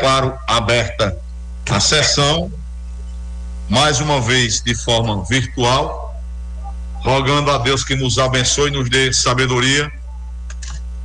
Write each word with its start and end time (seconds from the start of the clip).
declaro 0.00 0.38
aberta 0.46 1.14
a 1.68 1.78
sessão, 1.78 2.50
mais 3.68 4.00
uma 4.00 4.18
vez 4.18 4.62
de 4.62 4.74
forma 4.74 5.22
virtual, 5.26 6.18
rogando 7.04 7.50
a 7.50 7.58
Deus 7.58 7.84
que 7.84 7.94
nos 7.94 8.18
abençoe 8.18 8.70
e 8.70 8.72
nos 8.72 8.88
dê 8.88 9.12
sabedoria 9.12 9.92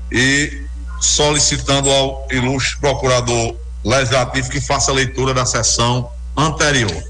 e 0.10 0.64
solicitando 1.02 1.90
ao 1.90 2.26
ilustre 2.32 2.80
procurador 2.80 3.56
legislativo 3.84 4.50
que 4.50 4.62
faça 4.62 4.92
a 4.92 4.94
leitura 4.94 5.34
da 5.34 5.46
sessão 5.46 6.10
anterior. 6.36 7.04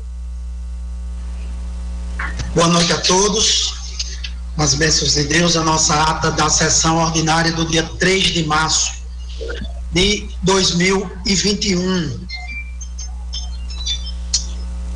Boa 2.56 2.68
noite 2.68 2.92
a 2.92 2.98
todos. 3.02 3.76
As 4.58 4.74
bênçãos 4.74 5.14
de 5.14 5.26
Deus, 5.26 5.56
a 5.56 5.64
nossa 5.64 5.94
ata 6.02 6.32
da 6.32 6.50
sessão 6.50 6.98
ordinária 6.98 7.52
do 7.52 7.66
dia 7.68 7.84
3 8.00 8.24
de 8.34 8.44
março 8.46 8.96
de 9.96 10.28
2021. 10.44 12.28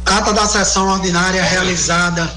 Ata 0.06 0.34
da 0.34 0.46
sessão 0.46 0.90
ordinária 0.90 1.42
realizada 1.42 2.30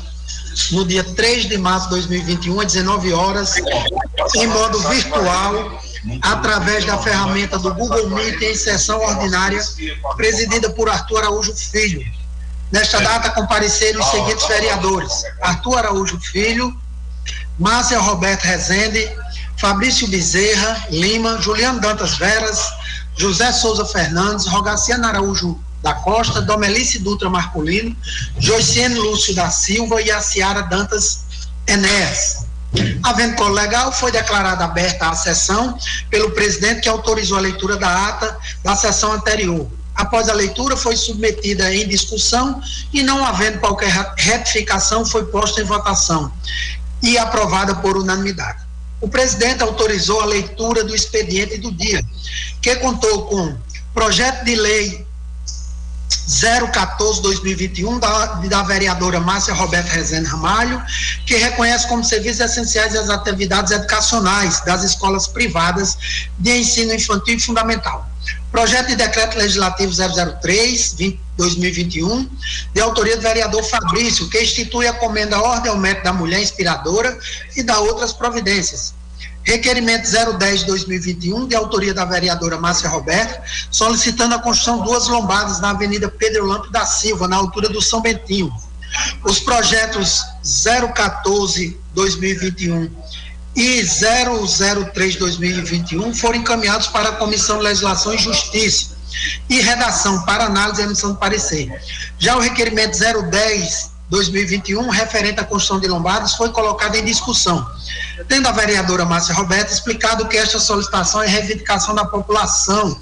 no 0.70 0.84
dia 0.84 1.02
3 1.02 1.48
de 1.48 1.58
março 1.58 1.86
de 1.86 1.94
2021, 1.94 2.60
às 2.60 2.72
19 2.72 3.12
horas, 3.12 3.56
em 4.36 4.46
modo 4.46 4.78
virtual, 4.90 5.82
através 6.22 6.84
da 6.84 6.98
ferramenta 6.98 7.58
do 7.58 7.74
Google 7.74 8.10
Meet 8.10 8.40
em 8.42 8.54
sessão 8.54 9.00
ordinária, 9.00 9.60
presidida 10.14 10.70
por 10.70 10.88
Arthur 10.88 11.18
Araújo 11.18 11.52
Filho. 11.54 12.00
Nesta 12.70 13.00
data 13.00 13.30
compareceram 13.30 14.00
os 14.00 14.06
seguintes 14.06 14.46
vereadores: 14.46 15.24
Arthur 15.40 15.78
Araújo 15.78 16.20
Filho, 16.20 16.72
Márcia 17.58 17.98
Roberto 17.98 18.44
Rezende, 18.44 19.10
Fabrício 19.58 20.08
Bezerra 20.08 20.86
Lima, 20.90 21.40
Juliano 21.40 21.80
Dantas 21.80 22.16
Veras, 22.16 22.60
José 23.16 23.52
Souza 23.52 23.84
Fernandes, 23.84 24.46
Rogaciano 24.46 25.06
Araújo 25.06 25.58
da 25.82 25.94
Costa, 25.94 26.40
Domelice 26.40 26.98
Dutra 27.00 27.28
Marcolino, 27.28 27.96
Joiciene 28.38 28.94
Lúcio 28.94 29.34
da 29.34 29.50
Silva 29.50 30.00
e 30.00 30.10
a 30.10 30.20
Ciara 30.20 30.62
Dantas 30.62 31.24
Enéas. 31.66 32.46
Havendo 33.02 33.36
colo 33.36 33.54
legal, 33.54 33.92
foi 33.92 34.10
declarada 34.10 34.64
aberta 34.64 35.10
a 35.10 35.14
sessão 35.14 35.76
pelo 36.08 36.30
presidente 36.30 36.80
que 36.80 36.88
autorizou 36.88 37.36
a 37.36 37.40
leitura 37.40 37.76
da 37.76 38.08
ata 38.08 38.38
da 38.64 38.74
sessão 38.74 39.12
anterior. 39.12 39.68
Após 39.94 40.28
a 40.28 40.32
leitura, 40.32 40.74
foi 40.74 40.96
submetida 40.96 41.74
em 41.74 41.86
discussão 41.86 42.62
e, 42.92 43.02
não 43.02 43.24
havendo 43.24 43.58
qualquer 43.58 43.92
retificação, 44.16 45.04
foi 45.04 45.26
posta 45.26 45.60
em 45.60 45.64
votação 45.64 46.32
e 47.02 47.18
aprovada 47.18 47.74
por 47.74 47.98
unanimidade. 47.98 48.60
O 49.02 49.08
presidente 49.08 49.62
autorizou 49.62 50.20
a 50.20 50.26
leitura 50.26 50.84
do 50.84 50.94
expediente 50.94 51.58
do 51.58 51.72
dia, 51.72 52.02
que 52.62 52.76
contou 52.76 53.26
com 53.26 53.54
projeto 53.92 54.44
de 54.44 54.54
lei 54.54 55.04
014-2021 56.28 57.98
da, 57.98 58.26
da 58.26 58.62
vereadora 58.62 59.18
Márcia 59.18 59.54
Roberta 59.54 59.90
Rezende 59.92 60.28
Ramalho, 60.28 60.80
que 61.26 61.36
reconhece 61.36 61.88
como 61.88 62.04
serviços 62.04 62.40
essenciais 62.40 62.94
as 62.94 63.10
atividades 63.10 63.72
educacionais 63.72 64.60
das 64.60 64.84
escolas 64.84 65.26
privadas 65.26 65.98
de 66.38 66.58
ensino 66.58 66.94
infantil 66.94 67.36
e 67.36 67.40
fundamental. 67.40 68.08
Projeto 68.52 68.86
de 68.88 68.96
decreto 68.96 69.36
legislativo 69.36 69.92
003 69.92 70.94
2021, 71.36 72.28
de 72.74 72.80
autoria 72.80 73.16
do 73.16 73.22
vereador 73.22 73.62
Fabrício, 73.64 74.28
que 74.28 74.40
institui 74.40 74.86
a 74.86 74.92
comenda 74.92 75.40
Ordem 75.40 75.70
ao 75.70 75.78
Mérito 75.78 76.04
da 76.04 76.12
Mulher 76.12 76.40
Inspiradora 76.40 77.18
e 77.56 77.62
da 77.62 77.78
outras 77.80 78.12
providências. 78.12 78.94
Requerimento 79.44 80.08
010 80.38 80.60
de 80.60 80.66
2021, 80.66 81.48
de 81.48 81.56
autoria 81.56 81.92
da 81.92 82.04
vereadora 82.04 82.58
Márcia 82.58 82.88
Roberto, 82.88 83.40
solicitando 83.70 84.36
a 84.36 84.38
construção 84.38 84.78
de 84.78 84.84
duas 84.84 85.08
lombadas 85.08 85.60
na 85.60 85.70
Avenida 85.70 86.08
Pedro 86.08 86.46
Lampo 86.46 86.70
da 86.70 86.86
Silva, 86.86 87.26
na 87.26 87.36
altura 87.36 87.68
do 87.68 87.80
São 87.80 88.00
Bentinho. 88.00 88.52
Os 89.24 89.40
projetos 89.40 90.22
014 90.94 91.76
2021 91.94 92.90
e 93.56 93.82
003 93.84 95.16
2021 95.16 96.14
foram 96.14 96.38
encaminhados 96.38 96.86
para 96.86 97.08
a 97.08 97.12
Comissão 97.16 97.58
de 97.58 97.64
Legislação 97.64 98.14
e 98.14 98.18
Justiça 98.18 99.01
e 99.48 99.60
redação 99.60 100.22
para 100.22 100.44
análise 100.44 100.80
e 100.80 100.84
emissão 100.84 101.12
de 101.12 101.18
parecer. 101.18 101.80
Já 102.18 102.36
o 102.36 102.40
requerimento 102.40 102.98
010 102.98 103.92
2021, 104.12 104.90
referente 104.90 105.40
à 105.40 105.44
construção 105.44 105.80
de 105.80 105.88
lombadas, 105.88 106.34
foi 106.34 106.50
colocado 106.50 106.96
em 106.96 107.04
discussão, 107.04 107.66
tendo 108.28 108.46
a 108.46 108.52
vereadora 108.52 109.06
Márcia 109.06 109.34
Roberta 109.34 109.72
explicado 109.72 110.28
que 110.28 110.36
esta 110.36 110.58
solicitação 110.58 111.22
é 111.22 111.26
reivindicação 111.26 111.94
da 111.94 112.04
população 112.04 113.00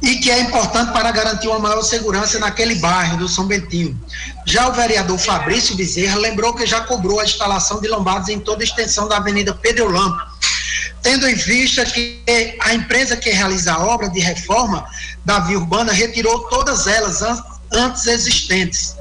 e 0.00 0.16
que 0.16 0.30
é 0.30 0.38
importante 0.38 0.92
para 0.92 1.10
garantir 1.10 1.48
uma 1.48 1.58
maior 1.58 1.82
segurança 1.82 2.38
naquele 2.38 2.76
bairro 2.76 3.16
do 3.16 3.28
São 3.28 3.46
Bentinho. 3.46 3.98
Já 4.46 4.68
o 4.68 4.72
vereador 4.72 5.18
Fabrício 5.18 5.74
Bezerra 5.74 6.16
lembrou 6.16 6.54
que 6.54 6.64
já 6.64 6.82
cobrou 6.82 7.18
a 7.18 7.24
instalação 7.24 7.80
de 7.80 7.88
lombadas 7.88 8.28
em 8.28 8.38
toda 8.38 8.62
a 8.62 8.64
extensão 8.64 9.08
da 9.08 9.16
Avenida 9.16 9.52
Pedro 9.52 9.90
Lampo, 9.90 10.22
tendo 11.04 11.28
em 11.28 11.34
vista 11.34 11.84
que 11.84 12.18
a 12.60 12.72
empresa 12.72 13.14
que 13.14 13.28
realiza 13.28 13.74
a 13.74 13.86
obra 13.86 14.08
de 14.08 14.20
reforma 14.20 14.86
da 15.22 15.38
via 15.38 15.58
urbana 15.58 15.92
retirou 15.92 16.48
todas 16.48 16.86
elas 16.86 17.22
antes 17.70 18.06
existentes. 18.06 18.96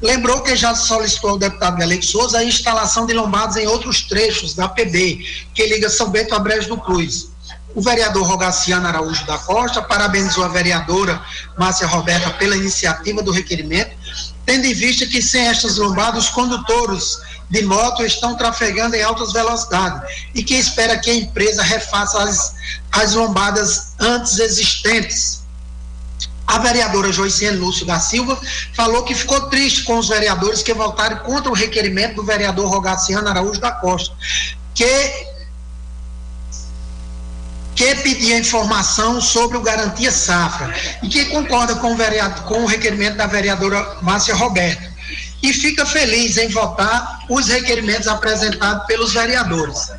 Lembrou 0.00 0.40
que 0.40 0.56
já 0.56 0.74
solicitou 0.74 1.30
ao 1.30 1.38
deputado 1.38 1.76
Galego 1.76 2.02
Souza 2.02 2.38
a 2.38 2.44
instalação 2.44 3.04
de 3.04 3.12
lombadas 3.12 3.56
em 3.56 3.66
outros 3.66 4.00
trechos 4.00 4.54
da 4.54 4.66
PB, 4.66 5.18
que 5.54 5.66
liga 5.66 5.90
São 5.90 6.08
Bento 6.10 6.34
a 6.34 6.38
Brejo 6.38 6.68
do 6.68 6.78
Cruz. 6.78 7.30
O 7.74 7.82
vereador 7.82 8.26
Rogaciano 8.26 8.86
Araújo 8.86 9.26
da 9.26 9.36
Costa 9.36 9.82
parabenizou 9.82 10.44
a 10.44 10.48
vereadora 10.48 11.22
Márcia 11.58 11.86
Roberta 11.86 12.30
pela 12.30 12.56
iniciativa 12.56 13.22
do 13.22 13.30
requerimento, 13.30 13.94
tendo 14.46 14.66
em 14.66 14.72
vista 14.74 15.06
que 15.06 15.20
sem 15.20 15.46
estas 15.46 15.76
lombadas, 15.76 16.24
os 16.24 16.30
condutores 16.30 17.18
de 17.52 17.60
moto 17.66 18.02
estão 18.02 18.34
trafegando 18.34 18.96
em 18.96 19.02
altas 19.02 19.30
velocidades 19.30 20.10
e 20.34 20.42
que 20.42 20.54
espera 20.54 20.96
que 20.98 21.10
a 21.10 21.14
empresa 21.14 21.62
refaça 21.62 22.22
as, 22.22 22.54
as 22.90 23.12
lombadas 23.12 23.92
antes 24.00 24.38
existentes. 24.38 25.42
A 26.46 26.58
vereadora 26.58 27.12
Joiciene 27.12 27.58
Lúcio 27.58 27.84
da 27.84 28.00
Silva 28.00 28.40
falou 28.72 29.04
que 29.04 29.14
ficou 29.14 29.50
triste 29.50 29.82
com 29.82 29.98
os 29.98 30.08
vereadores 30.08 30.62
que 30.62 30.72
votaram 30.72 31.18
contra 31.18 31.50
o 31.50 31.54
requerimento 31.54 32.14
do 32.14 32.24
vereador 32.24 32.70
Rogaciano 32.70 33.28
Araújo 33.28 33.60
da 33.60 33.70
Costa, 33.70 34.16
que 34.74 35.30
que 37.74 37.94
pedia 37.96 38.38
informação 38.38 39.20
sobre 39.20 39.56
o 39.56 39.62
Garantia 39.62 40.12
Safra 40.12 40.74
e 41.02 41.08
que 41.08 41.26
concorda 41.26 41.74
com 41.76 41.92
o, 41.92 41.96
vereador, 41.96 42.44
com 42.44 42.62
o 42.62 42.66
requerimento 42.66 43.16
da 43.16 43.26
vereadora 43.26 43.96
Márcia 44.02 44.34
Roberta 44.34 44.91
e 45.42 45.52
fica 45.52 45.84
feliz 45.84 46.36
em 46.36 46.48
votar 46.48 47.24
os 47.28 47.48
requerimentos 47.48 48.06
apresentados 48.06 48.86
pelos 48.86 49.12
vereadores. 49.12 49.90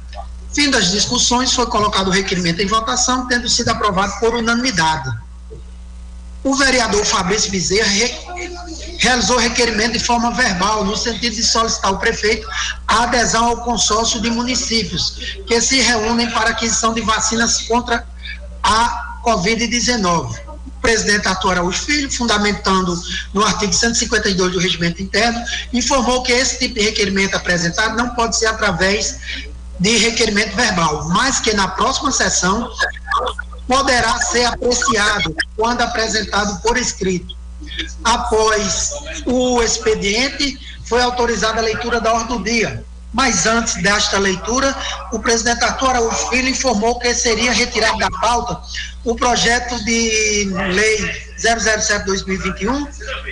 Fim 0.53 0.69
das 0.69 0.91
discussões, 0.91 1.53
foi 1.53 1.65
colocado 1.65 2.07
o 2.07 2.11
requerimento 2.11 2.61
em 2.61 2.67
votação, 2.67 3.27
tendo 3.27 3.49
sido 3.49 3.69
aprovado 3.69 4.13
por 4.19 4.35
unanimidade 4.35 5.09
o 6.43 6.53
vereador 6.55 7.05
Fabrício 7.05 7.49
Bezerra 7.49 7.89
re, 7.89 8.13
realizou 8.99 9.37
requerimento 9.37 9.93
de 9.93 9.99
forma 9.99 10.31
verbal, 10.31 10.83
no 10.83 10.95
sentido 10.97 11.35
de 11.35 11.43
solicitar 11.43 11.91
ao 11.91 11.99
prefeito 11.99 12.47
a 12.87 13.03
adesão 13.03 13.45
ao 13.45 13.57
consórcio 13.63 14.21
de 14.21 14.29
municípios 14.29 15.37
que 15.47 15.61
se 15.61 15.79
reúnem 15.79 16.29
para 16.31 16.49
aquisição 16.49 16.93
de 16.93 17.01
vacinas 17.01 17.61
contra 17.61 18.05
a 18.61 19.21
Covid-19. 19.23 20.52
Presidente 20.81 21.27
Arthur 21.27 21.51
Araújo 21.51 21.83
Filho, 21.83 22.11
fundamentando 22.11 22.93
no 23.33 23.43
artigo 23.43 23.73
152 23.73 24.51
do 24.51 24.59
Regimento 24.59 25.01
Interno, 25.01 25.41
informou 25.71 26.23
que 26.23 26.31
esse 26.31 26.59
tipo 26.59 26.75
de 26.75 26.81
requerimento 26.81 27.35
apresentado 27.35 27.95
não 27.95 28.09
pode 28.09 28.37
ser 28.37 28.47
através 28.47 29.17
de 29.79 29.97
requerimento 29.97 30.55
verbal, 30.55 31.07
mas 31.09 31.39
que 31.39 31.53
na 31.53 31.67
próxima 31.67 32.11
sessão 32.11 32.69
poderá 33.67 34.19
ser 34.19 34.45
apreciado 34.45 35.35
quando 35.55 35.81
apresentado 35.81 36.61
por 36.61 36.77
escrito. 36.77 37.35
Após 38.03 38.91
o 39.25 39.61
expediente, 39.61 40.59
foi 40.85 41.01
autorizada 41.01 41.59
a 41.59 41.63
leitura 41.63 41.99
da 41.99 42.13
ordem 42.13 42.37
do 42.37 42.43
dia. 42.43 42.85
Mas 43.13 43.45
antes 43.45 43.75
desta 43.81 44.17
leitura, 44.17 44.75
o 45.11 45.19
presidente 45.19 45.63
Arthur 45.63 45.91
Araújo 45.91 46.29
Filho 46.29 46.49
informou 46.49 46.97
que 46.99 47.13
seria 47.13 47.53
retirado 47.53 47.97
da 47.99 48.09
pauta 48.09 48.59
o 49.03 49.15
projeto 49.15 49.83
de 49.83 50.49
lei 50.73 50.97
007-2021, 51.37 52.87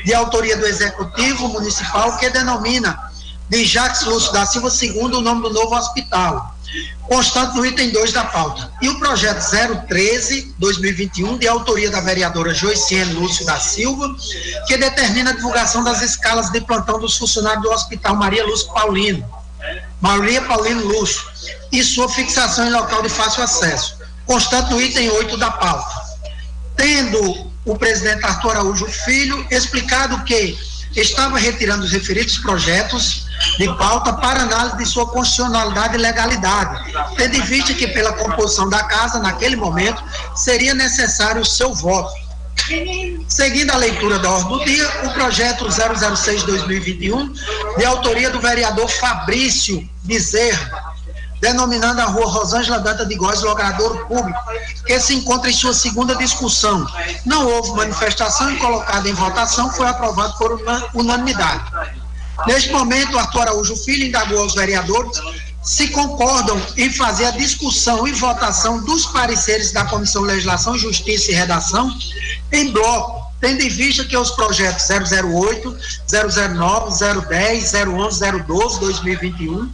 de 0.05 0.13
autoria 0.13 0.55
do 0.57 0.67
Executivo 0.67 1.47
Municipal, 1.47 2.17
que 2.17 2.29
denomina 2.29 3.11
de 3.49 3.65
Jacques 3.65 4.03
Lúcio 4.03 4.31
da 4.31 4.45
Silva 4.45 4.69
segundo 4.69 5.17
o 5.17 5.21
nome 5.21 5.41
do 5.41 5.49
novo 5.49 5.75
hospital 5.75 6.55
constante 7.07 7.55
no 7.57 7.65
item 7.65 7.89
2 7.89 8.13
da 8.13 8.23
pauta. 8.23 8.71
E 8.81 8.87
o 8.87 8.97
projeto 8.99 9.39
013-2021, 9.39 11.37
de 11.37 11.47
autoria 11.47 11.89
da 11.91 11.99
vereadora 11.99 12.53
Joiciene 12.53 13.13
Lúcio 13.13 13.45
da 13.45 13.59
Silva, 13.59 14.15
que 14.67 14.77
determina 14.77 15.31
a 15.31 15.33
divulgação 15.33 15.83
das 15.83 16.01
escalas 16.01 16.49
de 16.51 16.61
plantão 16.61 16.99
dos 16.99 17.17
funcionários 17.17 17.63
do 17.63 17.71
Hospital 17.71 18.15
Maria 18.15 18.45
Lúcio 18.45 18.71
Paulino, 18.73 19.27
Maria 20.01 20.41
Paulino 20.41 20.85
Lúcio, 20.85 21.21
e 21.71 21.83
sua 21.83 22.09
fixação 22.09 22.67
em 22.67 22.71
local 22.71 23.01
de 23.01 23.09
fácil 23.09 23.43
acesso, 23.43 23.97
constante 24.25 24.71
no 24.71 24.81
item 24.81 25.09
8 25.09 25.37
da 25.37 25.51
pauta. 25.51 26.01
Tendo 26.75 27.51
o 27.65 27.77
presidente 27.77 28.25
Arthur 28.25 28.51
Araújo 28.51 28.87
Filho, 28.87 29.45
explicado 29.49 30.23
que 30.23 30.57
estava 30.95 31.37
retirando 31.37 31.85
os 31.85 31.91
referidos 31.91 32.37
projetos 32.39 33.27
de 33.57 33.67
pauta 33.77 34.13
para 34.13 34.41
análise 34.41 34.77
de 34.77 34.85
sua 34.85 35.07
constitucionalidade 35.07 35.95
e 35.95 35.97
legalidade, 35.97 36.91
tendo 37.15 37.37
em 37.37 37.41
vista 37.41 37.73
que, 37.73 37.87
pela 37.87 38.13
composição 38.13 38.67
da 38.67 38.83
casa, 38.83 39.19
naquele 39.19 39.55
momento, 39.55 40.03
seria 40.35 40.73
necessário 40.73 41.41
o 41.41 41.45
seu 41.45 41.73
voto. 41.73 42.11
Seguindo 43.27 43.71
a 43.71 43.77
leitura 43.77 44.19
da 44.19 44.31
ordem 44.31 44.57
do 44.57 44.65
dia, 44.65 44.87
o 45.05 45.13
projeto 45.13 45.65
006-2021, 45.65 47.33
de 47.77 47.85
autoria 47.85 48.29
do 48.29 48.39
vereador 48.39 48.89
Fabrício 48.89 49.87
Bezerra, 50.03 50.93
denominando 51.41 52.01
a 52.01 52.05
rua 52.05 52.27
Rosângela 52.27 52.79
Danta 52.79 53.05
de 53.05 53.15
Góes 53.15 53.41
logrador 53.41 54.05
público, 54.05 54.39
que 54.85 54.99
se 54.99 55.15
encontra 55.15 55.49
em 55.49 55.53
sua 55.53 55.73
segunda 55.73 56.15
discussão. 56.15 56.85
Não 57.25 57.47
houve 57.47 57.71
manifestação 57.71 58.51
e 58.53 58.57
colocada 58.57 59.09
em 59.09 59.13
votação, 59.13 59.71
foi 59.71 59.87
aprovado 59.87 60.37
por 60.37 60.61
unanimidade. 60.93 61.63
Neste 62.47 62.71
momento, 62.71 63.17
Arthur 63.17 63.41
Araújo 63.41 63.75
Filho 63.75 64.05
indagou 64.05 64.39
aos 64.39 64.55
vereadores 64.55 65.19
se 65.61 65.87
concordam 65.89 66.59
em 66.75 66.91
fazer 66.91 67.25
a 67.25 67.31
discussão 67.31 68.07
e 68.07 68.11
votação 68.11 68.83
dos 68.83 69.05
pareceres 69.07 69.71
da 69.71 69.85
Comissão 69.85 70.23
Legislação, 70.23 70.77
Justiça 70.77 71.31
e 71.31 71.35
Redação 71.35 71.93
em 72.51 72.71
bloco, 72.71 73.31
tendo 73.39 73.61
em 73.61 73.69
vista 73.69 74.03
que 74.03 74.17
os 74.17 74.31
projetos 74.31 74.87
008, 74.89 75.77
009, 76.07 77.27
010, 77.27 77.73
011, 77.73 78.31
012, 78.43 78.79
2021, 78.79 79.71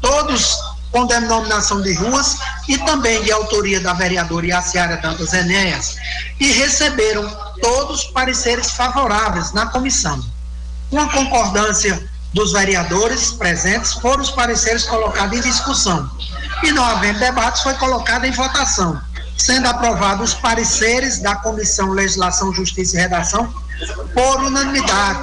todos 0.00 0.56
com 0.90 1.06
denominação 1.06 1.80
de 1.80 1.94
ruas 1.94 2.36
e 2.68 2.76
também 2.78 3.22
de 3.22 3.32
autoria 3.32 3.80
da 3.80 3.94
vereadora 3.94 4.46
Iaciara 4.46 4.98
Dantas 4.98 5.32
Enéas, 5.32 5.96
e 6.38 6.52
receberam 6.52 7.26
todos 7.62 8.04
pareceres 8.04 8.70
favoráveis 8.72 9.52
na 9.52 9.66
comissão. 9.66 10.22
Com 10.90 11.00
a 11.00 11.10
concordância 11.10 12.11
dos 12.32 12.52
vereadores 12.52 13.32
presentes, 13.32 13.94
foram 13.94 14.22
os 14.22 14.30
pareceres 14.30 14.84
colocados 14.84 15.36
em 15.36 15.40
discussão. 15.40 16.10
E 16.62 16.72
não 16.72 16.84
havendo 16.84 17.18
debates, 17.18 17.62
foi 17.62 17.74
colocado 17.74 18.24
em 18.24 18.30
votação, 18.30 19.00
sendo 19.36 19.66
aprovados 19.66 20.32
os 20.32 20.40
pareceres 20.40 21.18
da 21.20 21.36
Comissão 21.36 21.90
Legislação, 21.90 22.52
Justiça 22.54 22.96
e 22.96 23.00
Redação 23.00 23.52
por 24.14 24.42
unanimidade. 24.44 25.20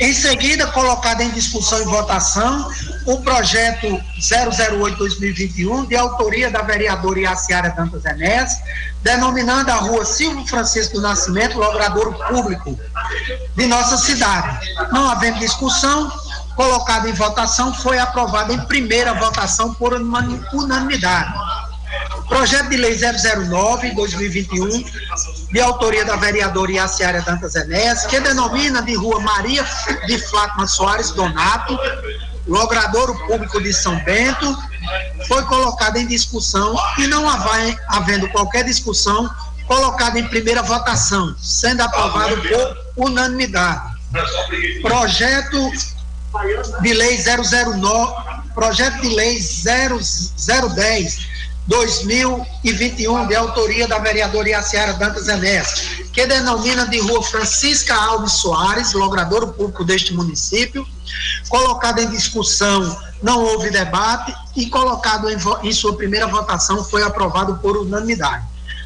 Em 0.00 0.12
seguida, 0.12 0.66
colocado 0.68 1.20
em 1.20 1.30
discussão 1.30 1.80
e 1.80 1.84
votação, 1.84 2.68
o 3.06 3.20
projeto 3.20 4.00
008-2021, 4.18 5.86
de 5.86 5.96
autoria 5.96 6.50
da 6.50 6.62
vereadora 6.62 7.20
Iaciara 7.20 7.70
Dantas 7.70 8.04
Enéas, 8.04 8.52
denominando 9.02 9.70
a 9.70 9.76
rua 9.76 10.04
Silvio 10.04 10.46
Francisco 10.46 10.94
do 10.94 11.02
Nascimento, 11.02 11.58
logradouro 11.58 12.12
público 12.28 12.78
de 13.54 13.66
nossa 13.66 13.96
cidade. 13.96 14.66
Não 14.90 15.08
havendo 15.08 15.38
discussão, 15.38 16.10
colocado 16.56 17.08
em 17.08 17.12
votação, 17.12 17.72
foi 17.74 17.98
aprovado 17.98 18.52
em 18.52 18.60
primeira 18.66 19.14
votação 19.14 19.74
por 19.74 19.92
unanimidade. 19.92 21.34
Projeto 22.28 22.68
de 22.70 22.76
Lei 22.76 22.96
009-2021, 22.96 24.84
de 25.52 25.60
autoria 25.60 26.04
da 26.04 26.16
vereadora 26.16 26.72
Iaciara 26.72 27.22
Dantas 27.22 27.54
Enéas, 27.54 28.06
que 28.06 28.18
denomina 28.18 28.82
de 28.82 28.94
Rua 28.94 29.20
Maria 29.20 29.64
de 30.06 30.18
Fátima 30.18 30.66
Soares 30.66 31.10
Donato, 31.10 31.78
logradouro 32.46 33.14
público 33.26 33.62
de 33.62 33.72
São 33.72 33.96
Bento, 34.04 34.56
foi 35.28 35.44
colocado 35.44 35.96
em 35.96 36.06
discussão 36.06 36.74
e 36.98 37.06
não 37.06 37.24
havendo 37.88 38.28
qualquer 38.30 38.64
discussão, 38.64 39.30
colocado 39.66 40.16
em 40.16 40.26
primeira 40.28 40.62
votação, 40.62 41.34
sendo 41.38 41.82
aprovado 41.82 42.36
por 42.36 43.06
unanimidade. 43.06 43.94
Projeto 44.82 45.70
de 46.80 46.92
lei 46.92 47.16
009, 47.22 48.14
projeto 48.54 49.00
de 49.00 49.08
lei 49.08 49.38
0010 49.40 51.33
2021, 51.66 53.26
de 53.26 53.34
autoria 53.34 53.88
da 53.88 53.98
vereadora 53.98 54.50
Iaciara 54.50 54.92
Dantas 54.94 55.28
Enéas, 55.28 56.04
que 56.12 56.26
denomina 56.26 56.86
de 56.86 56.98
rua 57.00 57.22
Francisca 57.22 57.94
Alves 57.94 58.34
Soares, 58.34 58.92
logrador 58.92 59.52
público 59.54 59.84
deste 59.84 60.12
município, 60.12 60.86
colocado 61.48 62.00
em 62.00 62.10
discussão, 62.10 62.96
não 63.22 63.42
houve 63.42 63.70
debate 63.70 64.34
e 64.54 64.66
colocado 64.66 65.30
em, 65.30 65.36
em 65.62 65.72
sua 65.72 65.96
primeira 65.96 66.26
votação 66.26 66.84
foi 66.84 67.02
aprovado 67.02 67.56
por 67.56 67.76
unanimidade. 67.76 68.44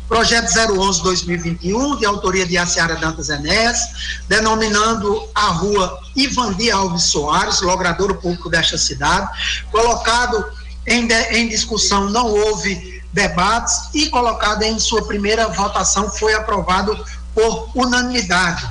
Projeto 0.08 0.46
011-2021, 0.46 1.98
de 1.98 2.06
autoria 2.06 2.46
de 2.46 2.54
Iaciara 2.54 2.96
Dantas 2.96 3.28
Enéas, 3.28 3.78
denominando 4.26 5.28
a 5.34 5.48
rua 5.48 6.00
Ivandi 6.16 6.70
Alves 6.70 7.04
Soares, 7.04 7.60
logrador 7.60 8.14
público 8.14 8.48
desta 8.48 8.78
cidade, 8.78 9.28
colocado 9.70 10.46
em, 10.88 11.06
de, 11.06 11.23
em 11.37 11.49
discussão 11.49 12.11
não 12.11 12.26
houve 12.26 13.02
debates 13.12 13.88
e 13.94 14.06
colocado 14.08 14.62
em 14.62 14.79
sua 14.79 15.06
primeira 15.06 15.49
votação 15.49 16.11
foi 16.11 16.35
aprovado 16.35 16.96
por 17.35 17.70
unanimidade. 17.75 18.67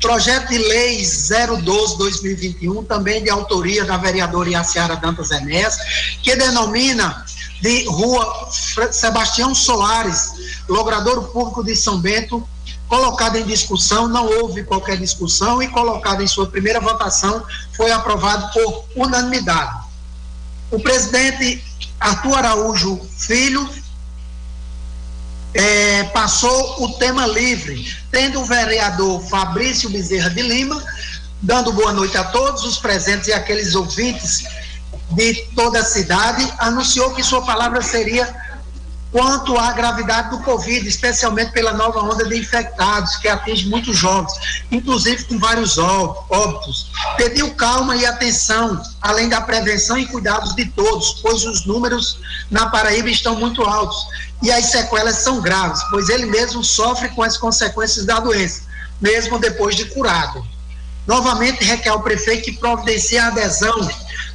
Projeto 0.00 0.48
de 0.48 0.58
lei 0.58 1.02
012-2021, 1.02 2.86
também 2.86 3.22
de 3.22 3.30
autoria 3.30 3.84
da 3.84 3.96
vereadora 3.96 4.50
Iaciara 4.50 4.94
Dantas 4.96 5.32
Enéas, 5.32 5.76
que 6.22 6.36
denomina 6.36 7.24
de 7.60 7.84
Rua 7.86 8.48
Sebastião 8.92 9.52
Soares, 9.54 10.62
logrador 10.68 11.32
público 11.32 11.64
de 11.64 11.74
São 11.74 11.98
Bento, 11.98 12.46
colocado 12.86 13.36
em 13.36 13.44
discussão, 13.44 14.06
não 14.06 14.26
houve 14.26 14.62
qualquer 14.62 14.96
discussão 14.96 15.60
e 15.60 15.66
colocado 15.68 16.22
em 16.22 16.28
sua 16.28 16.46
primeira 16.46 16.80
votação, 16.80 17.42
foi 17.76 17.90
aprovado 17.90 18.52
por 18.52 18.84
unanimidade. 18.94 19.87
O 20.70 20.78
presidente 20.78 21.64
Arthur 21.98 22.36
Araújo 22.36 23.00
Filho 23.16 23.68
é, 25.54 26.04
passou 26.04 26.84
o 26.84 26.98
tema 26.98 27.26
livre, 27.26 27.96
tendo 28.10 28.40
o 28.40 28.44
vereador 28.44 29.22
Fabrício 29.28 29.88
Bezerra 29.88 30.30
de 30.30 30.42
Lima, 30.42 30.82
dando 31.40 31.72
boa 31.72 31.92
noite 31.92 32.16
a 32.16 32.24
todos 32.24 32.64
os 32.64 32.78
presentes 32.78 33.28
e 33.28 33.32
aqueles 33.32 33.74
ouvintes 33.74 34.44
de 35.12 35.34
toda 35.54 35.80
a 35.80 35.84
cidade, 35.84 36.52
anunciou 36.58 37.14
que 37.14 37.22
sua 37.22 37.42
palavra 37.42 37.80
seria 37.80 38.47
quanto 39.10 39.56
à 39.56 39.72
gravidade 39.72 40.30
do 40.30 40.42
Covid, 40.42 40.86
especialmente 40.86 41.52
pela 41.52 41.72
nova 41.72 42.00
onda 42.00 42.26
de 42.26 42.38
infectados, 42.38 43.16
que 43.16 43.28
atinge 43.28 43.68
muitos 43.68 43.96
jovens, 43.96 44.32
inclusive 44.70 45.24
com 45.24 45.38
vários 45.38 45.78
óbitos. 45.78 46.90
Pediu 47.16 47.54
calma 47.54 47.96
e 47.96 48.04
atenção, 48.04 48.80
além 49.00 49.28
da 49.28 49.40
prevenção 49.40 49.98
e 49.98 50.06
cuidados 50.06 50.54
de 50.54 50.66
todos, 50.66 51.14
pois 51.22 51.44
os 51.44 51.64
números 51.64 52.20
na 52.50 52.68
Paraíba 52.68 53.08
estão 53.08 53.36
muito 53.36 53.62
altos 53.62 53.96
e 54.42 54.52
as 54.52 54.66
sequelas 54.66 55.16
são 55.16 55.40
graves, 55.40 55.82
pois 55.90 56.08
ele 56.08 56.26
mesmo 56.26 56.62
sofre 56.62 57.08
com 57.08 57.22
as 57.22 57.36
consequências 57.36 58.04
da 58.04 58.20
doença, 58.20 58.62
mesmo 59.00 59.38
depois 59.38 59.74
de 59.74 59.86
curado. 59.86 60.44
Novamente, 61.06 61.64
requer 61.64 61.88
ao 61.88 62.02
prefeito 62.02 62.44
que 62.44 62.58
providencie 62.58 63.16
a 63.16 63.28
adesão 63.28 63.88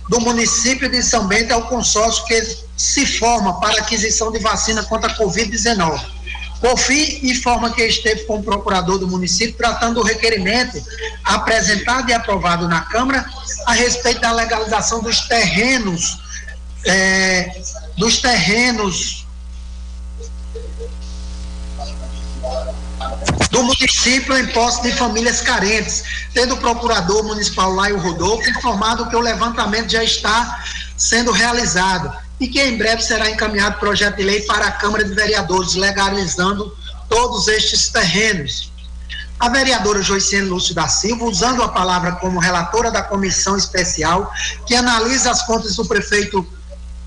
do 0.10 0.20
município 0.22 0.90
de 0.90 1.02
São 1.02 1.28
Bento 1.28 1.54
ao 1.54 1.68
consórcio 1.68 2.26
que 2.26 2.58
se 2.76 3.06
forma 3.06 3.60
para 3.60 3.80
aquisição 3.80 4.32
de 4.32 4.40
vacina 4.40 4.84
contra 4.84 5.12
a 5.12 5.18
Covid-19. 5.18 6.02
Por 6.60 6.78
fim, 6.78 7.20
informa 7.24 7.74
que 7.74 7.84
esteve 7.84 8.24
com 8.24 8.38
o 8.38 8.44
procurador 8.44 8.98
do 8.98 9.08
município 9.08 9.56
tratando 9.58 10.00
o 10.00 10.04
requerimento 10.04 10.82
apresentado 11.24 12.10
e 12.10 12.14
aprovado 12.14 12.68
na 12.70 12.82
Câmara 12.82 13.26
a 13.66 13.74
respeito 13.74 14.22
da 14.22 14.32
legalização 14.32 15.02
dos 15.02 15.22
terrenos, 15.28 16.20
é, 16.86 17.62
dos 17.98 18.20
terrenos 18.22 19.23
do 23.54 23.62
município 23.62 24.36
em 24.36 24.48
posse 24.48 24.82
de 24.82 24.92
famílias 24.94 25.40
carentes, 25.40 26.04
tendo 26.34 26.56
o 26.56 26.58
procurador 26.58 27.24
municipal 27.24 27.72
Laio 27.72 28.00
Rodolfo 28.00 28.50
informado 28.50 29.08
que 29.08 29.16
o 29.16 29.20
levantamento 29.20 29.92
já 29.92 30.04
está 30.04 30.64
sendo 30.98 31.32
realizado 31.32 32.12
e 32.40 32.48
que 32.48 32.60
em 32.60 32.80
breve 32.80 33.04
será 33.04 33.30
encaminhado 33.30 33.80
projeto 33.80 34.16
de 34.16 34.24
lei 34.24 34.42
para 34.42 34.66
a 34.66 34.72
Câmara 34.72 35.04
de 35.04 35.14
Vereadores, 35.14 35.76
legalizando 35.76 36.76
todos 37.08 37.48
estes 37.48 37.90
terrenos. 37.90 38.72
A 39.40 39.50
vereadora 39.50 40.02
Joiciene 40.02 40.48
Lúcio 40.48 40.74
da 40.74 40.88
Silva, 40.88 41.26
usando 41.26 41.62
a 41.62 41.70
palavra 41.70 42.14
como 42.14 42.40
relatora 42.40 42.90
da 42.90 43.04
comissão 43.04 43.56
especial 43.56 44.34
que 44.66 44.74
analisa 44.74 45.30
as 45.30 45.46
contas 45.46 45.76
do 45.76 45.86
prefeito 45.86 46.44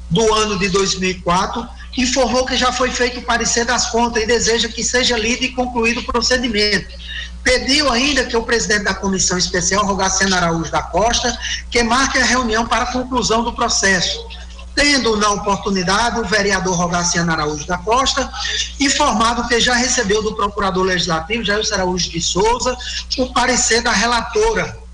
do 0.09 0.33
ano 0.33 0.57
de 0.61 0.69
2004, 0.69 1.67
informou 1.97 2.45
que 2.45 2.57
já 2.57 2.73
foi 2.73 2.91
feito 2.91 3.21
o 3.21 3.23
parecer 3.23 3.65
das 3.65 3.91
contas 3.91 4.23
e 4.23 4.27
deseja 4.27 4.69
que 4.69 4.85
seja 4.85 5.17
lido 5.17 5.45
e 5.45 5.53
concluído 5.53 6.01
o 6.01 6.05
procedimento. 6.05 6.95
Pediu 7.43 7.91
ainda 7.91 8.25
que 8.25 8.37
o 8.37 8.43
presidente 8.43 8.85
da 8.85 8.95
comissão 8.95 9.39
especial, 9.39 9.87
Rogaceno 9.87 10.35
Araújo 10.35 10.71
da 10.71 10.83
Costa, 10.83 11.39
que 11.71 11.83
marque 11.83 12.19
a 12.19 12.25
reunião 12.25 12.67
para 12.67 12.85
a 12.85 12.93
conclusão 12.93 13.45
do 13.45 13.53
processo. 13.53 14.19
Tendo 14.75 15.17
na 15.17 15.31
oportunidade 15.31 16.21
o 16.21 16.25
vereador 16.25 16.77
Rogaciano 16.77 17.33
Araújo 17.33 17.67
da 17.67 17.79
Costa 17.79 18.31
informado 18.79 19.49
que 19.49 19.59
já 19.59 19.75
recebeu 19.75 20.23
do 20.23 20.35
procurador 20.35 20.85
legislativo 20.85 21.43
Jair 21.43 21.65
Araújo 21.73 22.11
de 22.11 22.21
Souza 22.21 22.77
o 23.17 23.33
parecer 23.33 23.81
da 23.81 23.93
relatora 23.93 24.86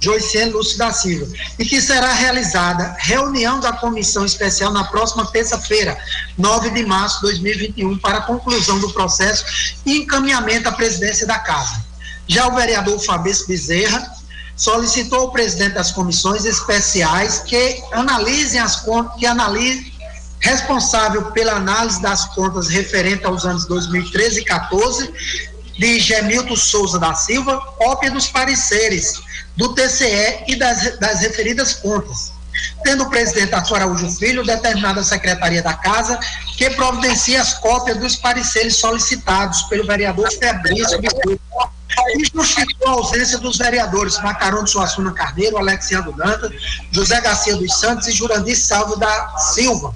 Joiciene 0.00 0.50
Lúcio 0.50 0.78
da 0.78 0.92
Silva, 0.92 1.30
e 1.58 1.64
que 1.64 1.80
será 1.80 2.12
realizada 2.14 2.96
reunião 2.98 3.60
da 3.60 3.74
comissão 3.74 4.24
especial 4.24 4.72
na 4.72 4.84
próxima 4.84 5.26
terça-feira, 5.26 5.98
9 6.38 6.70
de 6.70 6.86
março 6.86 7.16
de 7.16 7.22
2021, 7.22 7.98
para 7.98 8.22
conclusão 8.22 8.80
do 8.80 8.90
processo 8.92 9.44
e 9.84 9.98
encaminhamento 9.98 10.68
à 10.68 10.72
presidência 10.72 11.26
da 11.26 11.38
Casa. 11.38 11.84
Já 12.26 12.48
o 12.48 12.54
vereador 12.54 12.98
Fabrício 13.00 13.46
Bezerra 13.46 14.10
solicitou 14.56 15.20
ao 15.20 15.32
presidente 15.32 15.74
das 15.74 15.90
comissões 15.92 16.46
especiais 16.46 17.40
que 17.40 17.82
analisem 17.92 18.60
as 18.60 18.76
contas, 18.76 19.18
que 19.18 19.26
analise 19.26 19.92
responsável 20.38 21.30
pela 21.32 21.52
análise 21.52 22.00
das 22.00 22.24
contas 22.34 22.68
referente 22.68 23.26
aos 23.26 23.44
anos 23.44 23.66
2013 23.66 24.40
e 24.40 24.44
14 24.44 25.12
de 25.78 26.00
Gemilton 26.00 26.56
Souza 26.56 26.98
da 26.98 27.14
Silva, 27.14 27.58
cópia 27.76 28.10
dos 28.10 28.28
pareceres 28.28 29.20
do 29.56 29.74
TCE 29.74 30.44
e 30.48 30.56
das, 30.56 30.98
das 30.98 31.20
referidas 31.20 31.74
contas. 31.74 32.32
Tendo 32.82 33.04
o 33.04 33.10
presidente 33.10 33.54
Arthur 33.54 33.76
Araújo 33.76 34.10
Filho 34.10 34.44
determinado 34.44 35.00
a 35.00 35.04
Secretaria 35.04 35.62
da 35.62 35.74
Casa 35.74 36.18
que 36.56 36.68
providencie 36.70 37.36
as 37.36 37.54
cópias 37.54 37.98
dos 37.98 38.16
pareceres 38.16 38.76
solicitados 38.76 39.62
pelo 39.62 39.86
vereador 39.86 40.28
Fabrício 40.32 41.00
Bicudo 41.00 41.40
e 42.16 42.24
justificou 42.34 42.88
a 42.88 42.92
ausência 42.92 43.38
dos 43.38 43.58
vereadores 43.58 44.20
Macarão 44.22 44.64
de 44.64 44.70
Suassuna 44.70 45.12
Carneiro, 45.12 45.58
Alexiandro 45.58 46.12
Danta, 46.12 46.50
José 46.90 47.20
Garcia 47.20 47.56
dos 47.56 47.78
Santos 47.78 48.08
e 48.08 48.12
Jurandir 48.12 48.58
Salvo 48.58 48.96
da 48.96 49.36
Silva. 49.38 49.94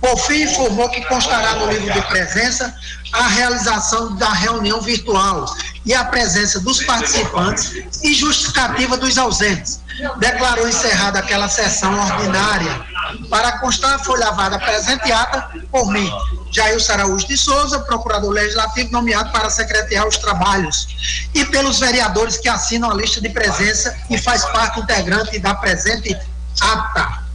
Por 0.00 0.16
fim, 0.18 0.42
informou 0.42 0.88
que 0.88 1.04
constará 1.06 1.56
no 1.56 1.70
livro 1.70 1.92
de 1.92 2.02
presença 2.02 2.74
a 3.12 3.26
realização 3.28 4.14
da 4.16 4.30
reunião 4.32 4.80
virtual 4.80 5.54
e 5.84 5.94
a 5.94 6.04
presença 6.04 6.60
dos 6.60 6.82
participantes 6.84 7.72
e 8.02 8.14
justificativa 8.14 8.96
dos 8.96 9.18
ausentes. 9.18 9.80
Declarou 10.18 10.68
encerrada 10.68 11.18
aquela 11.18 11.48
sessão 11.48 11.92
ordinária. 11.98 12.86
Para 13.28 13.58
constar 13.58 13.98
folha 14.04 14.26
lavada 14.26 14.58
presente 14.58 15.10
ata 15.10 15.50
por 15.70 15.90
mim, 15.90 16.10
Jair 16.52 16.78
Araújo 16.90 17.26
de 17.26 17.36
Souza, 17.36 17.80
procurador 17.80 18.30
legislativo 18.30 18.92
nomeado 18.92 19.30
para 19.32 19.50
secretariar 19.50 20.06
os 20.06 20.16
trabalhos, 20.16 21.28
e 21.34 21.44
pelos 21.46 21.78
vereadores 21.78 22.38
que 22.38 22.48
assinam 22.48 22.90
a 22.90 22.94
lista 22.94 23.20
de 23.20 23.28
presença 23.30 23.96
e 24.08 24.16
faz 24.16 24.44
parte 24.46 24.80
integrante 24.80 25.38
da 25.38 25.54
presente 25.54 26.16
ata. 26.60 27.29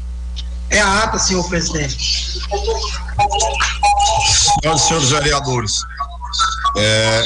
É 0.70 0.80
a 0.80 1.04
ata, 1.04 1.20
senhor 1.20 1.48
presidente. 1.48 2.40
Senhoras 4.62 4.82
e 4.82 4.88
senhores 4.88 5.10
vereadores, 5.10 5.82
é, 6.78 7.26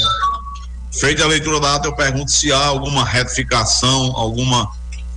feita 0.92 1.24
a 1.24 1.26
leitura 1.26 1.60
da 1.60 1.76
ata, 1.76 1.88
eu 1.88 1.94
pergunto 1.94 2.30
se 2.30 2.52
há 2.52 2.66
alguma 2.66 3.04
retificação, 3.04 4.12
alguma, 4.16 4.70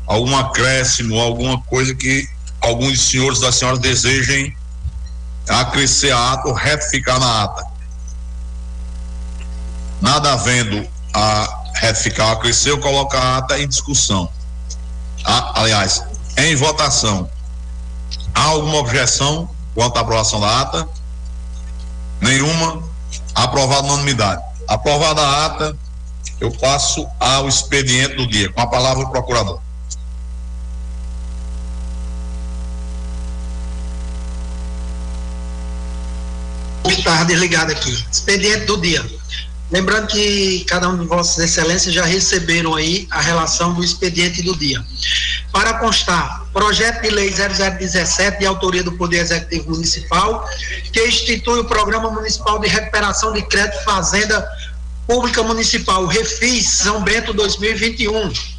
algum 0.08 0.36
acréscimo, 0.38 1.20
alguma 1.20 1.62
coisa 1.64 1.94
que 1.94 2.28
alguns 2.62 3.02
senhores 3.02 3.40
das 3.40 3.56
senhoras 3.56 3.80
desejem 3.80 4.56
acrescer 5.50 6.12
a 6.12 6.34
ata 6.34 6.48
ou 6.48 6.54
retificar 6.54 7.20
na 7.20 7.44
ata. 7.44 7.66
Nada 10.02 10.34
havendo 10.34 10.88
a 11.14 11.64
retificar 11.76 12.28
ou 12.28 12.34
acrescer, 12.34 12.72
eu 12.72 12.80
coloco 12.80 13.16
a 13.16 13.38
ata 13.38 13.60
em 13.60 13.68
discussão. 13.68 14.30
Ah, 15.26 15.62
aliás, 15.62 16.04
em 16.38 16.56
votação. 16.56 17.30
Há 18.34 18.44
alguma 18.44 18.78
objeção 18.78 19.50
quanto 19.74 19.98
à 19.98 20.02
aprovação 20.02 20.40
da 20.40 20.62
ata? 20.62 20.90
Nenhuma. 22.22 22.84
Aprovada 23.36 23.88
unanimidade. 23.88 24.42
Aprovada 24.68 25.22
a 25.22 25.46
ata, 25.46 25.78
eu 26.40 26.52
passo 26.52 27.08
ao 27.20 27.48
expediente 27.48 28.16
do 28.16 28.28
dia. 28.28 28.52
Com 28.52 28.62
a 28.62 28.68
palavra 28.68 29.04
o 29.04 29.10
procurador. 29.10 29.60
Está 36.86 37.24
desligado 37.24 37.72
aqui. 37.72 37.92
Expediente 38.12 38.66
do 38.66 38.80
dia. 38.80 39.04
Lembrando 39.72 40.08
que 40.08 40.64
cada 40.66 40.88
um 40.88 40.98
de 40.98 41.08
vossas 41.08 41.44
excelências 41.44 41.94
já 41.94 42.06
receberam 42.06 42.76
aí 42.76 43.08
a 43.10 43.20
relação 43.20 43.74
do 43.74 43.84
expediente 43.84 44.42
do 44.44 44.56
dia. 44.56 44.84
Para 45.52 45.74
constar, 45.80 46.43
projeto 46.54 47.02
de 47.02 47.10
lei 47.10 47.34
0017, 47.34 48.40
de 48.40 48.46
autoria 48.46 48.84
do 48.84 48.92
Poder 48.94 49.20
Executivo 49.20 49.72
Municipal, 49.72 50.48
que 50.92 51.06
institui 51.06 51.60
o 51.60 51.66
Programa 51.66 52.12
Municipal 52.12 52.60
de 52.60 52.68
Recuperação 52.68 53.34
de 53.34 53.42
Crédito 53.42 53.84
Fazenda 53.84 54.48
Pública 55.08 55.44
Municipal, 55.44 56.06
Refis 56.06 56.68
São 56.68 57.04
Bento 57.04 57.34
2021 57.34 58.53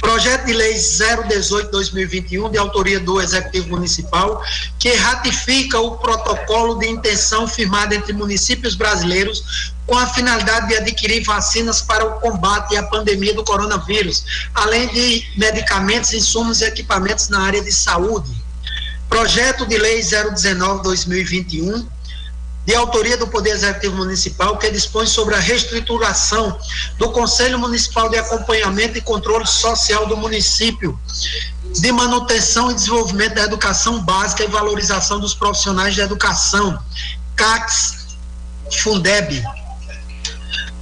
Projeto 0.00 0.46
de 0.46 0.52
Lei 0.52 0.74
018-2021, 0.74 2.50
de 2.50 2.58
autoria 2.58 3.00
do 3.00 3.20
Executivo 3.20 3.68
Municipal, 3.70 4.42
que 4.78 4.94
ratifica 4.94 5.80
o 5.80 5.98
protocolo 5.98 6.78
de 6.78 6.86
intenção 6.86 7.48
firmado 7.48 7.94
entre 7.94 8.12
municípios 8.12 8.74
brasileiros 8.74 9.72
com 9.86 9.96
a 9.96 10.06
finalidade 10.06 10.68
de 10.68 10.76
adquirir 10.76 11.24
vacinas 11.24 11.80
para 11.80 12.04
o 12.04 12.20
combate 12.20 12.76
à 12.76 12.82
pandemia 12.82 13.34
do 13.34 13.42
coronavírus, 13.42 14.24
além 14.54 14.86
de 14.88 15.26
medicamentos, 15.36 16.12
insumos 16.12 16.60
e 16.60 16.66
equipamentos 16.66 17.28
na 17.28 17.40
área 17.40 17.62
de 17.62 17.72
saúde. 17.72 18.30
Projeto 19.08 19.66
de 19.66 19.78
Lei 19.78 20.00
019-2021, 20.00 21.86
de 22.68 22.74
autoria 22.74 23.16
do 23.16 23.26
Poder 23.26 23.52
Executivo 23.52 23.96
Municipal, 23.96 24.58
que 24.58 24.70
dispõe 24.70 25.06
sobre 25.06 25.34
a 25.34 25.38
reestruturação 25.38 26.58
do 26.98 27.10
Conselho 27.10 27.58
Municipal 27.58 28.10
de 28.10 28.18
Acompanhamento 28.18 28.98
e 28.98 29.00
Controle 29.00 29.46
Social 29.46 30.04
do 30.04 30.18
município, 30.18 31.00
de 31.80 31.90
manutenção 31.90 32.70
e 32.70 32.74
desenvolvimento 32.74 33.36
da 33.36 33.44
educação 33.44 34.02
básica 34.02 34.44
e 34.44 34.48
valorização 34.48 35.18
dos 35.18 35.32
profissionais 35.32 35.94
de 35.94 36.02
educação, 36.02 36.78
CACS, 37.34 38.18
Fundeb, 38.70 39.42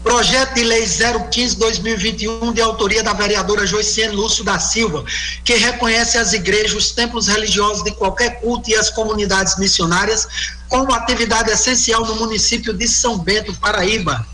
Projeto 0.06 0.54
de 0.54 0.62
Lei 0.62 0.84
015-2021, 0.84 2.52
de 2.52 2.60
autoria 2.60 3.02
da 3.02 3.12
vereadora 3.12 3.66
Joiciene 3.66 4.14
Lúcio 4.14 4.44
da 4.44 4.56
Silva, 4.56 5.04
que 5.44 5.54
reconhece 5.54 6.16
as 6.16 6.32
igrejas, 6.32 6.74
os 6.74 6.92
templos 6.92 7.26
religiosos 7.26 7.82
de 7.82 7.90
qualquer 7.90 8.40
culto 8.40 8.70
e 8.70 8.76
as 8.76 8.88
comunidades 8.88 9.58
missionárias 9.58 10.28
como 10.68 10.94
atividade 10.94 11.50
essencial 11.50 12.06
no 12.06 12.14
município 12.14 12.72
de 12.72 12.86
São 12.86 13.18
Bento, 13.18 13.52
Paraíba. 13.54 14.24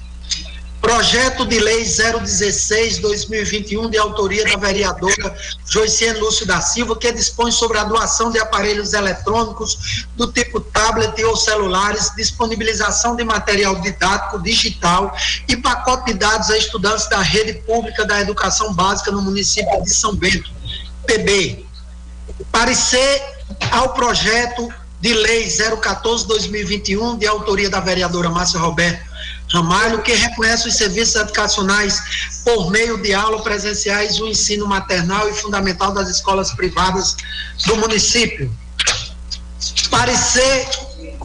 Projeto 0.83 1.47
de 1.47 1.59
Lei 1.61 1.85
016-2021, 1.85 3.89
de 3.89 3.97
autoria 3.97 4.45
da 4.45 4.57
vereadora 4.57 5.33
Joiciene 5.65 6.19
Lúcio 6.19 6.45
da 6.45 6.61
Silva, 6.61 6.97
que 6.97 7.13
dispõe 7.13 7.53
sobre 7.53 7.79
a 7.79 7.85
doação 7.85 8.33
de 8.33 8.41
aparelhos 8.41 8.93
eletrônicos 8.93 10.09
do 10.17 10.27
tipo 10.33 10.59
tablet 10.61 11.23
ou 11.23 11.37
celulares, 11.37 12.13
disponibilização 12.17 13.15
de 13.15 13.23
material 13.23 13.77
didático 13.77 14.43
digital 14.43 15.17
e 15.47 15.57
pacote 15.57 16.07
de 16.07 16.15
dados 16.15 16.51
a 16.51 16.59
estudantes 16.59 17.09
da 17.09 17.23
rede 17.23 17.53
pública 17.61 18.05
da 18.05 18.21
educação 18.21 18.75
básica 18.75 19.13
no 19.13 19.23
município 19.23 19.85
de 19.85 19.95
São 19.95 20.17
Bento, 20.17 20.51
PB. 21.07 21.65
Parecer 22.51 23.23
ao 23.71 23.95
projeto 23.95 24.69
de 25.01 25.15
Lei 25.15 25.47
014-2021, 25.47 27.19
de 27.19 27.29
autoria 27.29 27.71
da 27.71 27.79
vereadora 27.79 28.29
Márcia 28.29 28.59
Roberto 28.59 29.12
Ramalho, 29.53 30.03
que 30.03 30.13
reconhece 30.13 30.67
os 30.67 30.77
serviços 30.77 31.15
educacionais 31.15 32.41
por 32.45 32.71
meio 32.71 33.01
de 33.03 33.13
aulas 33.13 33.43
presenciais, 33.43 34.19
o 34.19 34.27
ensino 34.27 34.67
maternal 34.67 35.29
e 35.29 35.35
fundamental 35.35 35.93
das 35.93 36.09
escolas 36.09 36.53
privadas 36.53 37.17
do 37.67 37.77
município. 37.77 38.51
Parecer 39.91 40.69